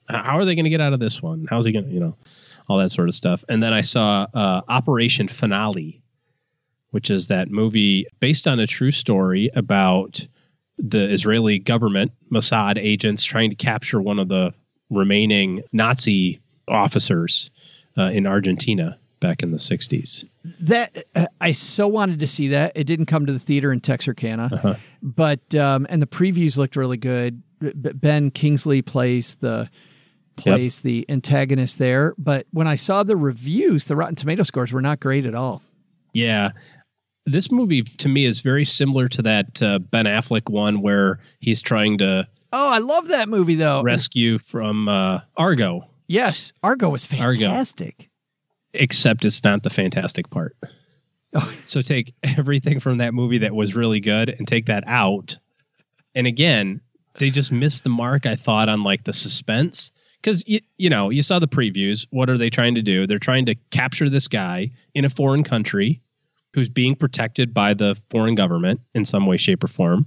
how 0.09 0.39
are 0.39 0.45
they 0.45 0.55
going 0.55 0.65
to 0.65 0.71
get 0.71 0.81
out 0.81 0.93
of 0.93 1.01
this 1.01 1.23
one? 1.23 1.47
How's 1.49 1.67
he 1.67 1.73
going 1.73 1.87
to, 1.87 1.91
you 1.91 2.01
know, 2.01 2.17
all 2.69 2.79
that 2.79 2.91
sort 2.91 3.09
of 3.09 3.15
stuff. 3.15 3.45
And 3.49 3.63
then 3.63 3.73
I 3.73 3.81
saw 3.81 4.27
uh, 4.35 4.63
Operation 4.69 5.29
Finale, 5.29 6.03
which 6.91 7.11
is 7.11 7.29
that 7.29 7.51
movie 7.51 8.07
based 8.21 8.47
on 8.47 8.61
a 8.61 8.67
true 8.67 8.91
story 8.91 9.51
about 9.55 10.27
the 10.79 11.11
Israeli 11.13 11.59
government, 11.59 12.13
Mossad 12.31 12.79
agents 12.79 13.25
trying 13.25 13.51
to 13.51 13.57
capture 13.57 14.01
one 14.01 14.19
of 14.19 14.29
the 14.29 14.53
remaining 14.91 15.63
Nazi 15.73 16.41
officers 16.69 17.51
uh, 17.99 18.05
in 18.05 18.27
Argentina 18.27 18.99
back 19.21 19.43
in 19.43 19.51
the 19.53 19.57
60s. 19.59 20.25
That 20.61 21.05
uh, 21.15 21.27
I 21.41 21.53
so 21.53 21.87
wanted 21.87 22.21
to 22.21 22.27
see 22.27 22.49
that. 22.49 22.73
It 22.75 22.85
didn't 22.85 23.07
come 23.07 23.27
to 23.27 23.33
the 23.33 23.39
theater 23.39 23.73
in 23.73 23.81
Texarkana, 23.81 24.51
Uh-huh. 24.53 24.75
but 25.03 25.55
um, 25.55 25.87
and 25.89 26.03
the 26.03 26.07
previews 26.07 26.57
looked 26.59 26.77
really 26.77 26.97
good. 26.97 27.43
Ben 27.61 28.31
Kingsley 28.33 28.83
plays 28.83 29.35
the 29.37 29.71
plays 30.35 30.81
the 30.81 31.05
antagonist 31.09 31.79
there, 31.79 32.15
but 32.19 32.47
when 32.51 32.67
I 32.67 32.75
saw 32.75 33.03
the 33.05 33.17
reviews, 33.17 33.85
the 33.85 33.95
Rotten 33.95 34.17
Tomato 34.17 34.43
scores 34.43 34.73
were 34.73 34.81
not 34.83 34.99
great 34.99 35.27
at 35.27 35.35
all. 35.35 35.63
Yeah. 36.13 36.51
This 37.25 37.51
movie 37.53 37.83
to 37.83 38.09
me 38.09 38.25
is 38.25 38.41
very 38.41 38.65
similar 38.65 39.09
to 39.11 39.23
that 39.23 39.63
uh, 39.63 39.79
Ben 39.79 40.07
Affleck 40.07 40.51
one 40.51 40.83
where 40.83 41.21
he's 41.41 41.63
trying 41.63 41.99
to 41.99 42.27
Oh, 42.55 42.69
I 42.69 42.79
love 42.79 43.09
that 43.09 43.29
movie 43.29 43.55
though. 43.55 43.83
rescue 43.83 44.39
from 44.39 44.89
uh, 44.89 45.21
Argo. 45.37 45.87
yes, 46.09 46.53
Argo 46.63 46.89
was 46.91 47.07
fantastic. 47.07 47.95
Argo. 47.99 48.09
except 48.75 49.25
it's 49.25 49.43
not 49.45 49.63
the 49.63 49.71
fantastic 49.71 50.29
part. 50.31 50.57
Oh. 51.35 51.55
So 51.65 51.81
take 51.81 52.13
everything 52.23 52.81
from 52.81 52.99
that 52.99 53.15
movie 53.15 53.39
that 53.39 53.55
was 53.55 53.75
really 53.75 54.01
good 54.01 54.29
and 54.29 54.47
take 54.47 54.67
that 54.67 54.85
out. 54.87 55.39
And 56.15 56.27
again, 56.27 56.83
they 57.19 57.31
just 57.31 57.51
missed 57.53 57.85
the 57.85 57.91
mark, 57.91 58.27
I 58.27 58.35
thought, 58.37 58.69
on 58.69 58.83
like 58.83 59.05
the 59.05 59.13
suspense. 59.15 59.93
Because, 60.21 60.45
you, 60.47 60.61
you 60.77 60.91
know, 60.91 61.09
you 61.09 61.23
saw 61.23 61.39
the 61.39 61.49
previews. 61.49 62.07
What 62.11 62.29
are 62.29 62.37
they 62.37 62.51
trying 62.51 62.75
to 62.75 62.83
do? 62.83 63.07
They're 63.07 63.19
trying 63.19 63.47
to 63.47 63.55
capture 63.71 64.11
this 64.11 64.29
guy 64.29 64.73
in 64.95 65.05
a 65.07 65.11
foreign 65.11 65.43
country 65.45 66.03
who's 66.55 66.69
being 66.69 66.95
protected 66.95 67.53
by 67.55 67.75
the 67.75 67.95
foreign 68.11 68.35
government 68.35 68.81
in 68.95 69.05
some 69.05 69.27
way, 69.27 69.37
shape, 69.37 69.65
or 69.65 69.69
form. 69.69 70.07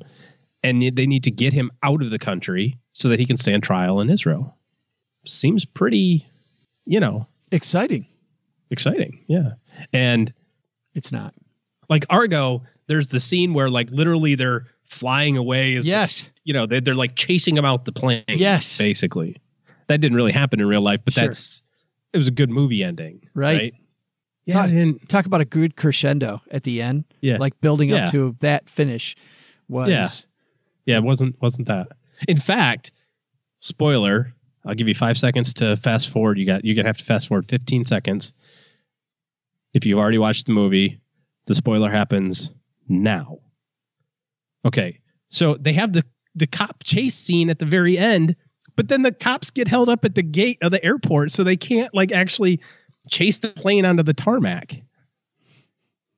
And 0.64 0.82
they 0.96 1.06
need 1.06 1.24
to 1.24 1.32
get 1.32 1.54
him 1.54 1.72
out 1.84 2.02
of 2.02 2.10
the 2.10 2.20
country 2.20 2.78
so 2.94 3.10
that 3.10 3.20
he 3.20 3.26
can 3.26 3.38
stand 3.38 3.64
trial 3.64 4.00
in 4.02 4.10
Israel. 4.10 4.56
Seems 5.26 5.66
pretty, 5.66 6.26
you 6.86 7.00
know, 7.00 7.28
Exciting. 7.52 8.08
exciting. 8.72 9.24
Yeah. 9.28 9.54
And 9.94 10.34
It's 10.96 11.12
not. 11.12 11.34
like 11.90 12.06
Argo, 12.10 12.64
there's 12.88 13.10
the 13.10 13.20
scene 13.20 13.54
where 13.54 13.70
like 13.70 13.90
literally 13.92 14.36
they're 14.36 14.66
flying 14.86 15.38
away 15.38 15.76
as 15.76 15.86
Yes. 15.88 16.32
you 16.44 16.54
know, 16.54 16.66
they 16.68 16.80
they're 16.80 16.96
like 16.96 17.16
chasing 17.16 17.56
him 17.58 17.66
out 17.66 17.86
the 17.86 17.92
plane. 17.92 18.24
Yes. 18.28 18.78
Basically. 18.78 19.38
That 19.88 20.02
didn't 20.02 20.16
really 20.16 20.32
happen 20.32 20.60
in 20.60 20.66
real 20.68 20.82
life, 20.82 21.02
but 21.06 21.14
Sure. 21.14 21.26
that's 21.26 21.62
it 22.14 22.18
was 22.18 22.28
a 22.28 22.32
good 22.32 22.50
movie 22.50 22.84
ending. 22.84 23.28
Right. 23.34 23.60
Right. 23.60 23.74
Yeah. 24.46 24.54
talk, 24.56 24.72
and- 24.72 25.10
talk 25.10 25.26
about 25.26 25.42
a 25.42 25.46
good 25.46 25.76
crescendo 25.76 26.42
at 26.52 26.64
the 26.64 26.82
end. 26.82 27.06
Yeah. 27.22 27.38
Like 27.38 27.60
building 27.62 27.90
Yeah. 27.90 28.06
up 28.06 28.12
to 28.12 28.36
that 28.42 28.70
finish 28.70 29.16
was 29.68 29.90
Yeah. 29.90 30.08
yeah, 30.86 30.98
it 30.98 31.04
wasn't 31.04 31.42
wasn't 31.42 31.68
that. 31.68 31.88
In 32.28 32.38
fact, 32.38 32.92
spoiler, 33.58 34.34
I'll 34.66 34.76
give 34.76 34.88
you 34.88 34.94
five 34.96 35.18
seconds 35.18 35.54
to 35.56 35.76
fast 35.78 36.10
forward. 36.10 36.38
You 36.38 36.46
got 36.46 36.64
you're 36.66 36.76
gonna 36.76 36.90
have 36.90 36.98
to 37.00 37.04
fast 37.06 37.28
forward 37.28 37.48
15 37.50 37.86
seconds. 37.86 38.34
If 39.74 39.86
you've 39.86 39.98
already 40.00 40.18
watched 40.20 40.46
the 40.46 40.54
movie, 40.54 41.00
the 41.48 41.56
spoiler 41.56 41.90
happens 41.92 42.54
now. 42.88 43.40
Okay. 44.66 45.00
So 45.30 45.56
they 45.56 45.74
have 45.74 45.94
the 45.94 46.04
the 46.36 46.48
cop 46.48 46.84
chase 46.84 47.16
scene 47.16 47.50
at 47.50 47.60
the 47.60 47.66
very 47.66 47.98
end, 47.98 48.36
but 48.76 48.90
then 48.90 49.02
the 49.04 49.12
cops 49.12 49.50
get 49.52 49.68
held 49.68 49.88
up 49.90 50.04
at 50.06 50.16
the 50.16 50.22
gate 50.24 50.58
of 50.62 50.72
the 50.72 50.84
airport, 50.84 51.32
so 51.32 51.44
they 51.44 51.56
can't 51.58 51.94
like 51.94 52.12
actually 52.12 52.60
chase 53.10 53.38
the 53.40 53.50
plane 53.50 53.86
onto 53.86 54.04
the 54.04 54.14
tarmac. 54.14 54.82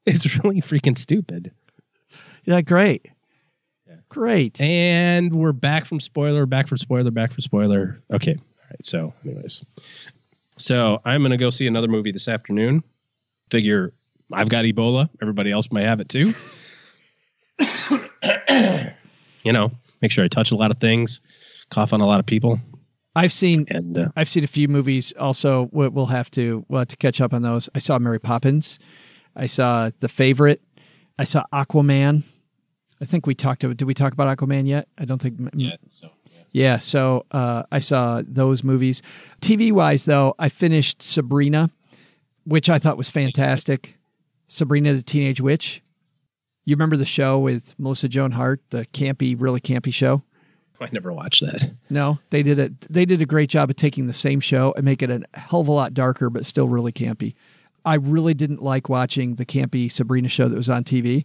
It's 0.06 0.36
really 0.44 0.62
freaking 0.62 0.98
stupid. 0.98 1.52
Yeah, 2.46 2.62
great. 2.62 3.12
Great. 4.10 4.60
And 4.62 5.34
we're 5.34 5.52
back 5.52 5.86
from 5.86 6.00
spoiler, 6.00 6.46
back 6.46 6.68
from 6.68 6.78
spoiler, 6.78 7.12
back 7.12 7.34
from 7.34 7.42
spoiler. 7.42 8.02
Okay. 8.12 8.36
All 8.36 8.66
right. 8.70 8.86
So, 8.86 9.14
anyways, 9.26 9.66
so 10.58 11.02
I'm 11.04 11.22
going 11.22 11.32
to 11.32 11.38
go 11.38 11.50
see 11.50 11.68
another 11.68 11.88
movie 11.88 12.12
this 12.12 12.28
afternoon. 12.28 12.84
Figure 13.52 13.94
I've 14.32 14.50
got 14.50 14.66
Ebola. 14.66 15.10
Everybody 15.22 15.52
else 15.52 15.72
might 15.72 15.84
have 15.84 16.00
it 16.00 16.10
too. 16.10 16.34
you 19.44 19.54
know, 19.54 19.72
make 20.02 20.12
sure 20.12 20.24
I 20.24 20.28
touch 20.28 20.52
a 20.52 20.56
lot 20.56 20.72
of 20.72 20.80
things, 20.80 21.22
cough 21.70 21.94
on 21.94 22.02
a 22.02 22.08
lot 22.08 22.20
of 22.20 22.26
people. 22.26 22.60
I've 23.18 23.34
seen 23.34 23.66
And 23.70 23.98
uh, 23.98 24.08
I've 24.16 24.30
seen 24.30 24.44
a 24.44 24.48
few 24.48 24.68
movies. 24.68 25.14
Also, 25.20 25.70
we- 25.72 25.88
we'll 25.90 26.06
have 26.08 26.30
to 26.32 26.66
we'll 26.70 26.80
have 26.80 26.88
to 26.90 26.98
catch 26.98 27.20
up 27.20 27.34
on 27.34 27.42
those. 27.42 27.70
I 27.76 27.80
saw 27.80 27.98
Mary 28.00 28.20
Poppins. 28.20 28.80
I 29.36 29.48
saw 29.48 29.90
The 30.00 30.08
Favorite. 30.10 30.62
I 31.20 31.24
saw 31.24 31.44
Aquaman. 31.54 32.24
I 33.02 33.06
think 33.06 33.26
we 33.28 33.36
talked 33.36 33.64
about. 33.64 33.78
Did 33.78 33.86
we 33.86 33.94
talk 33.94 34.14
about 34.14 34.36
Aquaman 34.38 34.68
yet? 34.68 34.88
I 34.98 35.06
don't 35.06 35.22
think. 35.22 35.40
so 35.90 36.10
Yeah, 36.52 36.80
so 36.80 37.26
uh, 37.32 37.64
I 37.72 37.80
saw 37.80 38.22
those 38.26 38.64
movies. 38.64 39.02
TV 39.42 39.72
wise, 39.72 40.06
though, 40.06 40.34
I 40.40 40.50
finished 40.50 41.02
Sabrina, 41.04 41.70
which 42.46 42.70
I 42.70 42.80
thought 42.80 42.98
was 42.98 43.10
fantastic. 43.10 43.98
Sabrina 44.48 44.94
the 44.94 45.02
Teenage 45.04 45.42
Witch. 45.42 45.82
You 46.66 46.76
remember 46.76 46.98
the 46.98 47.06
show 47.06 47.38
with 47.40 47.76
Melissa 47.80 48.10
Joan 48.10 48.32
Hart, 48.32 48.62
the 48.72 48.86
campy, 48.88 49.36
really 49.40 49.62
campy 49.62 49.94
show? 49.94 50.24
I 50.82 50.90
never 50.92 51.12
watched 51.12 51.42
that. 51.42 51.66
No, 51.90 52.20
they 52.30 52.44
did 52.44 52.60
it. 52.60 52.82
They 52.82 53.06
did 53.06 53.22
a 53.22 53.26
great 53.26 53.50
job 53.50 53.70
of 53.70 53.76
taking 53.76 54.08
the 54.08 54.14
same 54.14 54.40
show 54.40 54.74
and 54.76 54.86
make 54.86 55.02
it 55.02 55.10
a 55.10 55.24
hell 55.34 55.62
of 55.62 55.68
a 55.68 55.72
lot 55.72 55.94
darker, 55.94 56.30
but 56.30 56.46
still 56.46 56.68
really 56.68 56.92
campy. 56.92 57.34
I 57.86 57.96
really 57.96 58.34
didn't 58.34 58.62
like 58.62 58.90
watching 58.90 59.36
the 59.36 59.46
campy 59.46 59.92
Sabrina 59.92 60.28
show 60.28 60.48
that 60.50 60.56
was 60.56 60.70
on 60.70 60.84
TV. 60.84 61.24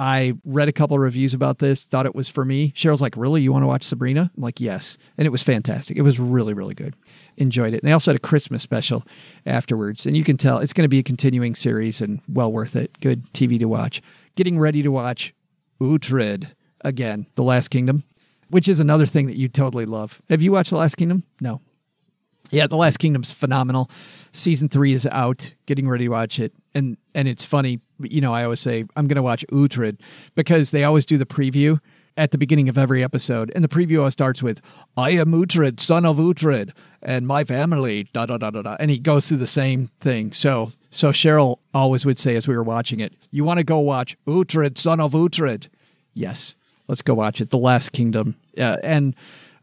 I 0.00 0.34
read 0.44 0.68
a 0.68 0.72
couple 0.72 0.96
of 0.96 1.02
reviews 1.02 1.34
about 1.34 1.60
this, 1.60 1.84
thought 1.84 2.04
it 2.04 2.14
was 2.14 2.28
for 2.28 2.44
me. 2.44 2.72
Cheryl's 2.72 3.00
like, 3.00 3.16
"Really, 3.16 3.42
you 3.42 3.52
want 3.52 3.62
to 3.62 3.68
watch 3.68 3.84
Sabrina?" 3.84 4.30
I'm 4.36 4.42
like, 4.42 4.60
"Yes," 4.60 4.98
and 5.16 5.24
it 5.26 5.30
was 5.30 5.42
fantastic. 5.42 5.96
It 5.96 6.02
was 6.02 6.18
really, 6.18 6.52
really 6.52 6.74
good. 6.74 6.94
Enjoyed 7.36 7.74
it. 7.74 7.82
And 7.82 7.88
they 7.88 7.92
also 7.92 8.10
had 8.10 8.16
a 8.16 8.20
Christmas 8.20 8.62
special 8.62 9.04
afterwards, 9.46 10.04
and 10.04 10.16
you 10.16 10.24
can 10.24 10.36
tell 10.36 10.58
it's 10.58 10.72
going 10.72 10.84
to 10.84 10.88
be 10.88 10.98
a 10.98 11.04
continuing 11.04 11.54
series 11.54 12.00
and 12.00 12.20
well 12.28 12.52
worth 12.52 12.74
it. 12.74 12.98
Good 13.00 13.32
TV 13.32 13.58
to 13.60 13.66
watch. 13.66 14.02
Getting 14.34 14.58
ready 14.58 14.82
to 14.82 14.90
watch 14.90 15.32
Uhtred 15.80 16.48
again, 16.80 17.26
The 17.36 17.44
Last 17.44 17.68
Kingdom, 17.68 18.02
which 18.54 18.68
is 18.68 18.78
another 18.78 19.04
thing 19.04 19.26
that 19.26 19.36
you 19.36 19.48
totally 19.48 19.84
love. 19.84 20.22
Have 20.30 20.40
you 20.40 20.52
watched 20.52 20.70
The 20.70 20.76
Last 20.76 20.94
Kingdom? 20.94 21.24
No. 21.40 21.60
Yeah, 22.52 22.68
The 22.68 22.76
Last 22.76 23.00
Kingdom's 23.00 23.32
phenomenal. 23.32 23.90
Season 24.30 24.68
three 24.68 24.92
is 24.92 25.06
out. 25.06 25.54
Getting 25.66 25.88
ready 25.88 26.04
to 26.04 26.10
watch 26.10 26.38
it, 26.38 26.52
and 26.72 26.96
and 27.16 27.26
it's 27.26 27.44
funny. 27.44 27.80
You 27.98 28.20
know, 28.20 28.32
I 28.32 28.44
always 28.44 28.60
say 28.60 28.84
I'm 28.94 29.08
going 29.08 29.16
to 29.16 29.24
watch 29.24 29.44
Uhtred 29.50 29.98
because 30.36 30.70
they 30.70 30.84
always 30.84 31.04
do 31.04 31.18
the 31.18 31.26
preview 31.26 31.80
at 32.16 32.30
the 32.30 32.38
beginning 32.38 32.68
of 32.68 32.78
every 32.78 33.02
episode, 33.02 33.50
and 33.56 33.64
the 33.64 33.68
preview 33.68 33.98
always 33.98 34.12
starts 34.12 34.40
with 34.40 34.60
"I 34.96 35.10
am 35.10 35.32
Uhtred, 35.32 35.80
son 35.80 36.06
of 36.06 36.18
Uhtred, 36.18 36.70
and 37.02 37.26
my 37.26 37.42
family." 37.42 38.04
Da 38.12 38.26
da 38.26 38.38
da 38.38 38.50
da 38.50 38.62
da, 38.62 38.76
and 38.78 38.88
he 38.88 39.00
goes 39.00 39.26
through 39.26 39.38
the 39.38 39.48
same 39.48 39.90
thing. 39.98 40.30
So 40.30 40.70
so 40.90 41.10
Cheryl 41.10 41.56
always 41.72 42.06
would 42.06 42.20
say 42.20 42.36
as 42.36 42.46
we 42.46 42.54
were 42.54 42.62
watching 42.62 43.00
it, 43.00 43.14
"You 43.32 43.42
want 43.42 43.58
to 43.58 43.64
go 43.64 43.80
watch 43.80 44.16
Uhtred, 44.28 44.78
son 44.78 45.00
of 45.00 45.10
Uhtred?" 45.10 45.66
Yes, 46.12 46.54
let's 46.88 47.02
go 47.02 47.14
watch 47.14 47.40
it. 47.40 47.50
The 47.50 47.58
Last 47.58 47.92
Kingdom, 47.92 48.36
uh, 48.58 48.76
and 48.82 49.14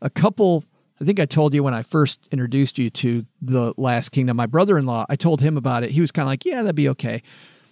a 0.01 0.09
couple. 0.09 0.63
I 0.99 1.03
think 1.03 1.19
I 1.19 1.25
told 1.25 1.55
you 1.55 1.63
when 1.63 1.73
I 1.73 1.81
first 1.81 2.19
introduced 2.31 2.77
you 2.77 2.91
to 2.91 3.25
The 3.41 3.73
Last 3.75 4.09
Kingdom. 4.11 4.37
My 4.37 4.45
brother 4.45 4.77
in 4.77 4.85
law, 4.85 5.05
I 5.09 5.15
told 5.15 5.41
him 5.41 5.57
about 5.57 5.83
it. 5.83 5.89
He 5.89 5.99
was 5.99 6.11
kind 6.11 6.23
of 6.23 6.27
like, 6.27 6.45
yeah, 6.45 6.61
that'd 6.61 6.75
be 6.75 6.89
okay. 6.89 7.23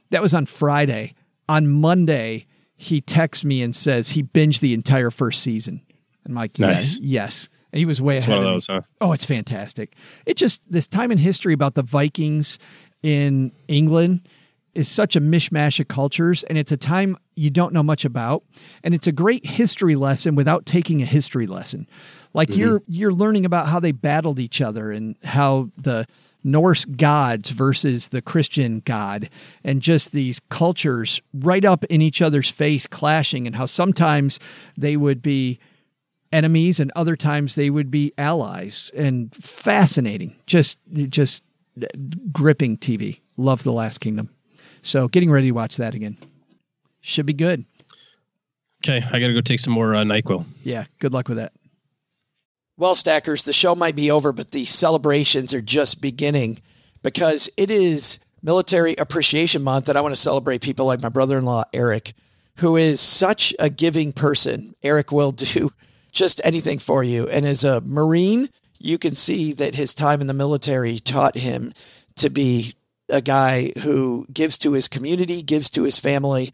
That 0.10 0.22
was 0.24 0.34
on 0.34 0.48
Friday. 0.48 1.14
On 1.48 1.68
Monday, 1.68 2.48
he 2.76 3.02
texts 3.02 3.46
me 3.46 3.62
and 3.62 3.76
says 3.76 4.10
he 4.12 4.24
binged 4.24 4.62
the 4.62 4.74
entire 4.74 5.12
first 5.12 5.44
season. 5.44 5.82
And 6.26 6.32
I'm 6.32 6.36
like, 6.36 6.58
Nice. 6.58 6.98
yes, 6.98 7.00
yes. 7.02 7.50
And 7.72 7.80
he 7.80 7.86
was 7.86 8.02
way 8.02 8.18
It's 8.18 8.26
ahead 8.26 8.40
one 8.40 8.48
of 8.48 8.54
those, 8.54 8.66
huh? 8.68 8.82
Oh, 9.00 9.12
it's 9.14 9.26
fantastic. 9.26 9.96
It 10.26 10.36
just 10.36 10.62
this 10.68 10.88
time 10.88 11.12
in 11.12 11.20
history 11.20 11.54
about 11.54 11.76
the 11.76 11.84
Vikings 11.84 12.58
in 13.04 13.52
England 13.68 14.28
is 14.74 14.88
such 14.88 15.16
a 15.16 15.22
mishmash 15.22 15.80
of 15.80 15.88
cultures 15.88 16.42
and 16.44 16.58
it's 16.58 16.72
a 16.72 16.78
time 16.78 17.16
you 17.40 17.50
don't 17.50 17.74
know 17.74 17.84
much 17.84 18.04
about. 18.06 18.44
And 18.84 18.94
it's 18.94 19.08
a 19.08 19.12
great 19.12 19.46
history 19.46 19.96
lesson 19.96 20.36
without 20.36 20.66
taking 20.66 21.02
a 21.02 21.06
history 21.06 21.48
lesson. 21.48 21.88
Like 22.34 22.50
mm-hmm. 22.50 22.60
you're 22.60 22.84
you're 22.88 23.14
learning 23.14 23.46
about 23.46 23.68
how 23.68 23.80
they 23.80 23.92
battled 23.92 24.40
each 24.40 24.62
other 24.62 24.92
and 24.92 25.16
how 25.24 25.72
the 25.78 26.06
Norse 26.44 26.86
gods 26.86 27.50
versus 27.50 28.10
the 28.10 28.22
Christian 28.22 28.82
God 28.86 29.30
and 29.64 29.82
just 29.82 30.12
these 30.12 30.40
cultures 30.40 31.22
right 31.34 31.66
up 31.66 31.84
in 31.86 32.02
each 32.02 32.22
other's 32.22 32.50
face 32.50 32.88
clashing 32.88 33.48
and 33.48 33.56
how 33.56 33.66
sometimes 33.66 34.40
they 34.78 34.96
would 34.96 35.22
be 35.22 35.60
enemies 36.32 36.80
and 36.80 36.92
other 36.96 37.16
times 37.16 37.56
they 37.56 37.70
would 37.70 37.90
be 37.90 38.14
allies 38.18 38.92
and 38.96 39.34
fascinating. 39.34 40.36
Just 40.46 40.78
just 40.94 41.44
gripping 42.34 42.76
tv 42.78 43.22
love 43.38 43.64
the 43.64 43.72
last 43.72 44.00
kingdom. 44.00 44.30
So 44.82 45.08
getting 45.08 45.32
ready 45.32 45.48
to 45.48 45.54
watch 45.54 45.78
that 45.78 45.96
again 45.96 46.18
should 47.02 47.26
be 47.26 47.34
good. 47.34 47.66
Okay, 48.84 49.06
I 49.06 49.20
got 49.20 49.28
to 49.28 49.34
go 49.34 49.42
take 49.42 49.60
some 49.60 49.74
more 49.74 49.96
uh, 49.96 50.04
Nyquil. 50.04 50.46
yeah 50.64 50.86
good 51.00 51.14
luck 51.14 51.28
with 51.28 51.38
that. 51.38 51.54
Well 52.78 52.96
stackers 52.96 53.44
the 53.44 53.54
show 53.54 53.76
might 53.76 53.96
be 53.96 54.12
over 54.12 54.32
but 54.32 54.52
the 54.52 54.66
celebrations 54.66 55.54
are 55.54 55.62
just 55.62 56.02
beginning 56.02 56.62
because 57.04 57.50
it 57.58 57.70
is 57.70 58.20
military 58.42 58.96
appreciation 58.96 59.62
month 59.62 59.90
and 59.90 59.98
i 59.98 60.02
want 60.02 60.16
to 60.16 60.22
celebrate 60.22 60.62
people 60.62 60.86
like 60.86 61.02
my 61.02 61.10
brother-in-law 61.10 61.62
eric 61.74 62.14
who 62.60 62.76
is 62.76 63.00
such 63.02 63.54
a 63.58 63.70
giving 63.70 64.12
person. 64.14 64.76
Eric 64.84 65.12
will 65.12 65.32
do 65.32 65.72
just 66.12 66.42
anything 66.44 66.80
for 66.80 67.04
you. 67.04 67.28
And 67.28 67.46
as 67.46 67.64
a 67.64 67.82
marine 67.82 68.50
you 68.82 68.98
can 68.98 69.14
see 69.14 69.52
that 69.54 69.76
his 69.76 69.94
time 69.94 70.22
in 70.22 70.28
the 70.28 70.34
military 70.34 71.00
taught 71.00 71.36
him 71.36 71.74
to 72.16 72.30
be 72.30 72.74
a 73.10 73.22
guy 73.22 73.74
who 73.80 74.26
gives 74.32 74.58
to 74.60 74.72
his 74.72 74.88
community 74.88 75.42
gives 75.42 75.70
to 75.72 75.84
his 75.84 76.00
family 76.00 76.54